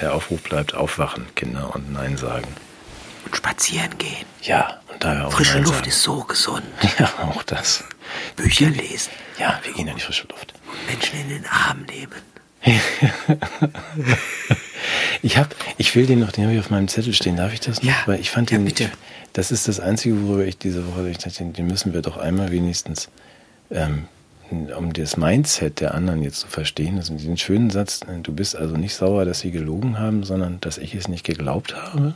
der 0.00 0.14
Aufruf 0.14 0.42
bleibt, 0.42 0.74
aufwachen, 0.74 1.26
Kinder, 1.34 1.74
und 1.74 1.92
Nein 1.92 2.16
sagen. 2.16 2.46
Und 3.24 3.36
spazieren 3.36 3.96
gehen. 3.98 4.26
Ja, 4.42 4.80
und 4.92 5.02
daher 5.02 5.26
auch 5.26 5.32
Frische 5.32 5.54
Nein 5.54 5.64
Luft 5.64 5.76
sagen. 5.78 5.88
ist 5.88 6.02
so 6.02 6.24
gesund. 6.24 6.62
Ja, 6.98 7.12
auch 7.22 7.42
das. 7.42 7.84
Bücher 8.36 8.70
lesen. 8.70 9.10
Ja, 9.38 9.60
wir 9.62 9.72
gehen 9.72 9.88
in 9.88 9.96
die 9.96 10.00
frische 10.02 10.26
Luft. 10.28 10.54
Menschen 10.88 11.20
in 11.20 11.28
den 11.28 11.46
Arm 11.46 11.82
nehmen. 11.82 12.12
ich 15.22 15.36
habe, 15.36 15.50
ich 15.76 15.94
will 15.94 16.06
den 16.06 16.20
noch, 16.20 16.32
den 16.32 16.44
habe 16.44 16.54
ich 16.54 16.60
auf 16.60 16.70
meinem 16.70 16.88
Zettel 16.88 17.14
stehen. 17.14 17.36
Darf 17.36 17.52
ich 17.52 17.60
das 17.60 17.82
noch? 17.82 17.88
Ja, 17.88 17.96
Weil 18.06 18.20
ich 18.20 18.30
fand 18.30 18.50
ja, 18.50 18.58
den, 18.58 18.64
bitte. 18.64 18.90
das 19.32 19.50
ist 19.50 19.68
das 19.68 19.78
Einzige, 19.80 20.26
worüber 20.26 20.44
ich 20.44 20.58
diese 20.58 20.86
Woche, 20.86 21.08
ich 21.08 21.18
dachte, 21.18 21.44
den 21.44 21.66
müssen 21.66 21.92
wir 21.92 22.02
doch 22.02 22.16
einmal 22.16 22.50
wenigstens 22.50 23.08
ähm, 23.70 24.06
um 24.50 24.92
das 24.92 25.16
Mindset 25.16 25.80
der 25.80 25.94
anderen 25.94 26.22
jetzt 26.22 26.40
zu 26.40 26.46
verstehen, 26.46 26.96
also 26.96 27.14
diesen 27.14 27.36
schönen 27.36 27.70
Satz, 27.70 28.00
du 28.22 28.32
bist 28.32 28.56
also 28.56 28.76
nicht 28.76 28.94
sauer, 28.94 29.24
dass 29.24 29.40
sie 29.40 29.50
gelogen 29.50 29.98
haben, 29.98 30.24
sondern 30.24 30.58
dass 30.60 30.78
ich 30.78 30.94
es 30.94 31.08
nicht 31.08 31.24
geglaubt 31.24 31.74
habe. 31.76 32.14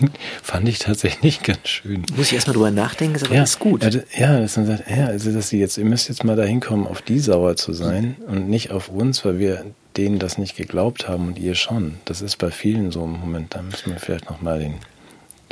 Fand 0.42 0.68
ich 0.68 0.78
tatsächlich 0.78 1.42
ganz 1.42 1.68
schön. 1.68 2.04
Muss 2.16 2.28
ich 2.28 2.34
erstmal 2.34 2.54
drüber 2.54 2.70
nachdenken, 2.70 3.14
ist 3.14 3.24
aber 3.24 3.34
ja, 3.34 3.40
das 3.42 3.50
ist 3.50 3.58
gut. 3.58 3.82
Ja, 4.16 4.40
dass 4.40 4.56
man 4.56 4.66
sagt, 4.66 4.90
ja, 4.90 5.06
also 5.06 5.32
dass 5.32 5.48
sie 5.48 5.60
jetzt, 5.60 5.78
ihr 5.78 5.84
müsst 5.84 6.08
jetzt 6.08 6.24
mal 6.24 6.36
dahin 6.36 6.60
kommen, 6.60 6.86
auf 6.86 7.02
die 7.02 7.18
sauer 7.18 7.56
zu 7.56 7.72
sein 7.72 8.16
und 8.26 8.48
nicht 8.48 8.70
auf 8.70 8.88
uns, 8.88 9.24
weil 9.24 9.38
wir 9.38 9.64
denen 9.96 10.18
das 10.18 10.38
nicht 10.38 10.56
geglaubt 10.56 11.08
haben 11.08 11.28
und 11.28 11.38
ihr 11.38 11.54
schon. 11.54 11.96
Das 12.04 12.22
ist 12.22 12.36
bei 12.36 12.50
vielen 12.50 12.90
so 12.90 13.04
im 13.04 13.12
Moment. 13.12 13.54
Da 13.54 13.62
müssen 13.62 13.92
wir 13.92 14.00
vielleicht 14.00 14.30
nochmal 14.30 14.58
den 14.58 14.74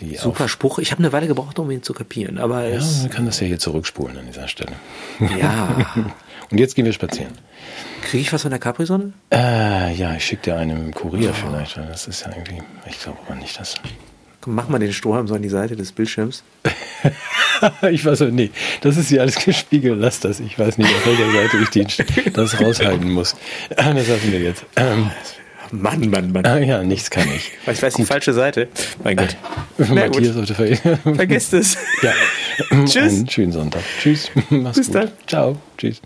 die 0.00 0.16
Super 0.16 0.48
Spruch. 0.48 0.78
Ich 0.78 0.92
habe 0.92 1.00
eine 1.00 1.12
Weile 1.12 1.26
gebraucht, 1.26 1.58
um 1.58 1.70
ihn 1.70 1.82
zu 1.82 1.92
kapieren. 1.92 2.38
Aber 2.38 2.66
ja, 2.66 2.80
man 2.80 3.10
kann 3.10 3.26
das 3.26 3.40
ja 3.40 3.46
hier 3.46 3.58
zurückspulen 3.58 4.16
an 4.16 4.26
dieser 4.26 4.48
Stelle. 4.48 4.72
Ja. 5.38 5.86
Und 6.50 6.58
jetzt 6.58 6.74
gehen 6.74 6.84
wir 6.84 6.92
spazieren. 6.92 7.32
Kriege 8.02 8.22
ich 8.22 8.32
was 8.32 8.42
von 8.42 8.50
der 8.50 8.58
Capri-Sonne? 8.58 9.12
Äh, 9.32 9.94
ja, 9.94 10.14
ich 10.16 10.24
schicke 10.24 10.42
dir 10.42 10.56
einen 10.56 10.86
im 10.86 10.94
Kurier 10.94 11.30
oh. 11.30 11.32
vielleicht, 11.32 11.76
das 11.76 12.08
ist 12.08 12.22
ja 12.22 12.32
irgendwie, 12.32 12.60
ich 12.88 13.00
glaube 13.00 13.18
aber 13.26 13.36
nicht, 13.36 13.58
dass... 13.60 13.76
Komm, 14.40 14.54
mach 14.54 14.68
mal 14.68 14.78
den 14.78 14.92
Strohhalm 14.92 15.28
so 15.28 15.34
an 15.34 15.42
die 15.42 15.48
Seite 15.48 15.76
des 15.76 15.92
Bildschirms. 15.92 16.42
ich 17.90 18.04
weiß 18.04 18.20
nicht, 18.20 18.32
nee, 18.32 18.50
das 18.80 18.96
ist 18.96 19.10
hier 19.10 19.20
alles 19.20 19.36
gespiegelt, 19.36 20.00
lass 20.00 20.18
das. 20.18 20.40
Ich 20.40 20.58
weiß 20.58 20.78
nicht, 20.78 20.88
auf 20.88 21.06
welcher 21.06 21.30
Seite 21.30 21.56
ich 21.62 21.68
den, 21.68 22.32
das 22.32 22.60
raushalten 22.60 23.10
muss. 23.10 23.36
Das 23.76 24.08
lassen 24.08 24.32
wir 24.32 24.40
jetzt. 24.40 24.64
Ähm, 24.76 25.10
Mann, 25.72 26.10
Mann, 26.10 26.32
Mann. 26.32 26.44
Ah, 26.46 26.58
ja, 26.58 26.82
nichts 26.82 27.10
kann 27.10 27.28
ich. 27.34 27.52
Ich 27.66 27.66
weiß 27.82 27.94
Gut. 27.94 27.98
die 28.02 28.06
falsche 28.06 28.32
Seite. 28.32 28.68
Mein 29.04 29.16
Gott. 29.16 29.36
Matthias 29.88 30.34
sollte 30.34 30.54
ver 30.54 30.76
Vergesst 31.14 31.52
es. 31.54 31.76
Ja. 32.02 32.12
Tschüss. 32.84 32.96
Einen 32.96 33.28
schönen 33.28 33.52
Sonntag. 33.52 33.82
Tschüss. 34.00 34.30
Mach's 34.50 34.76
Bis 34.78 34.86
gut. 34.88 34.96
dann. 34.96 35.10
Ciao. 35.26 35.56
Tschüss. 35.78 36.00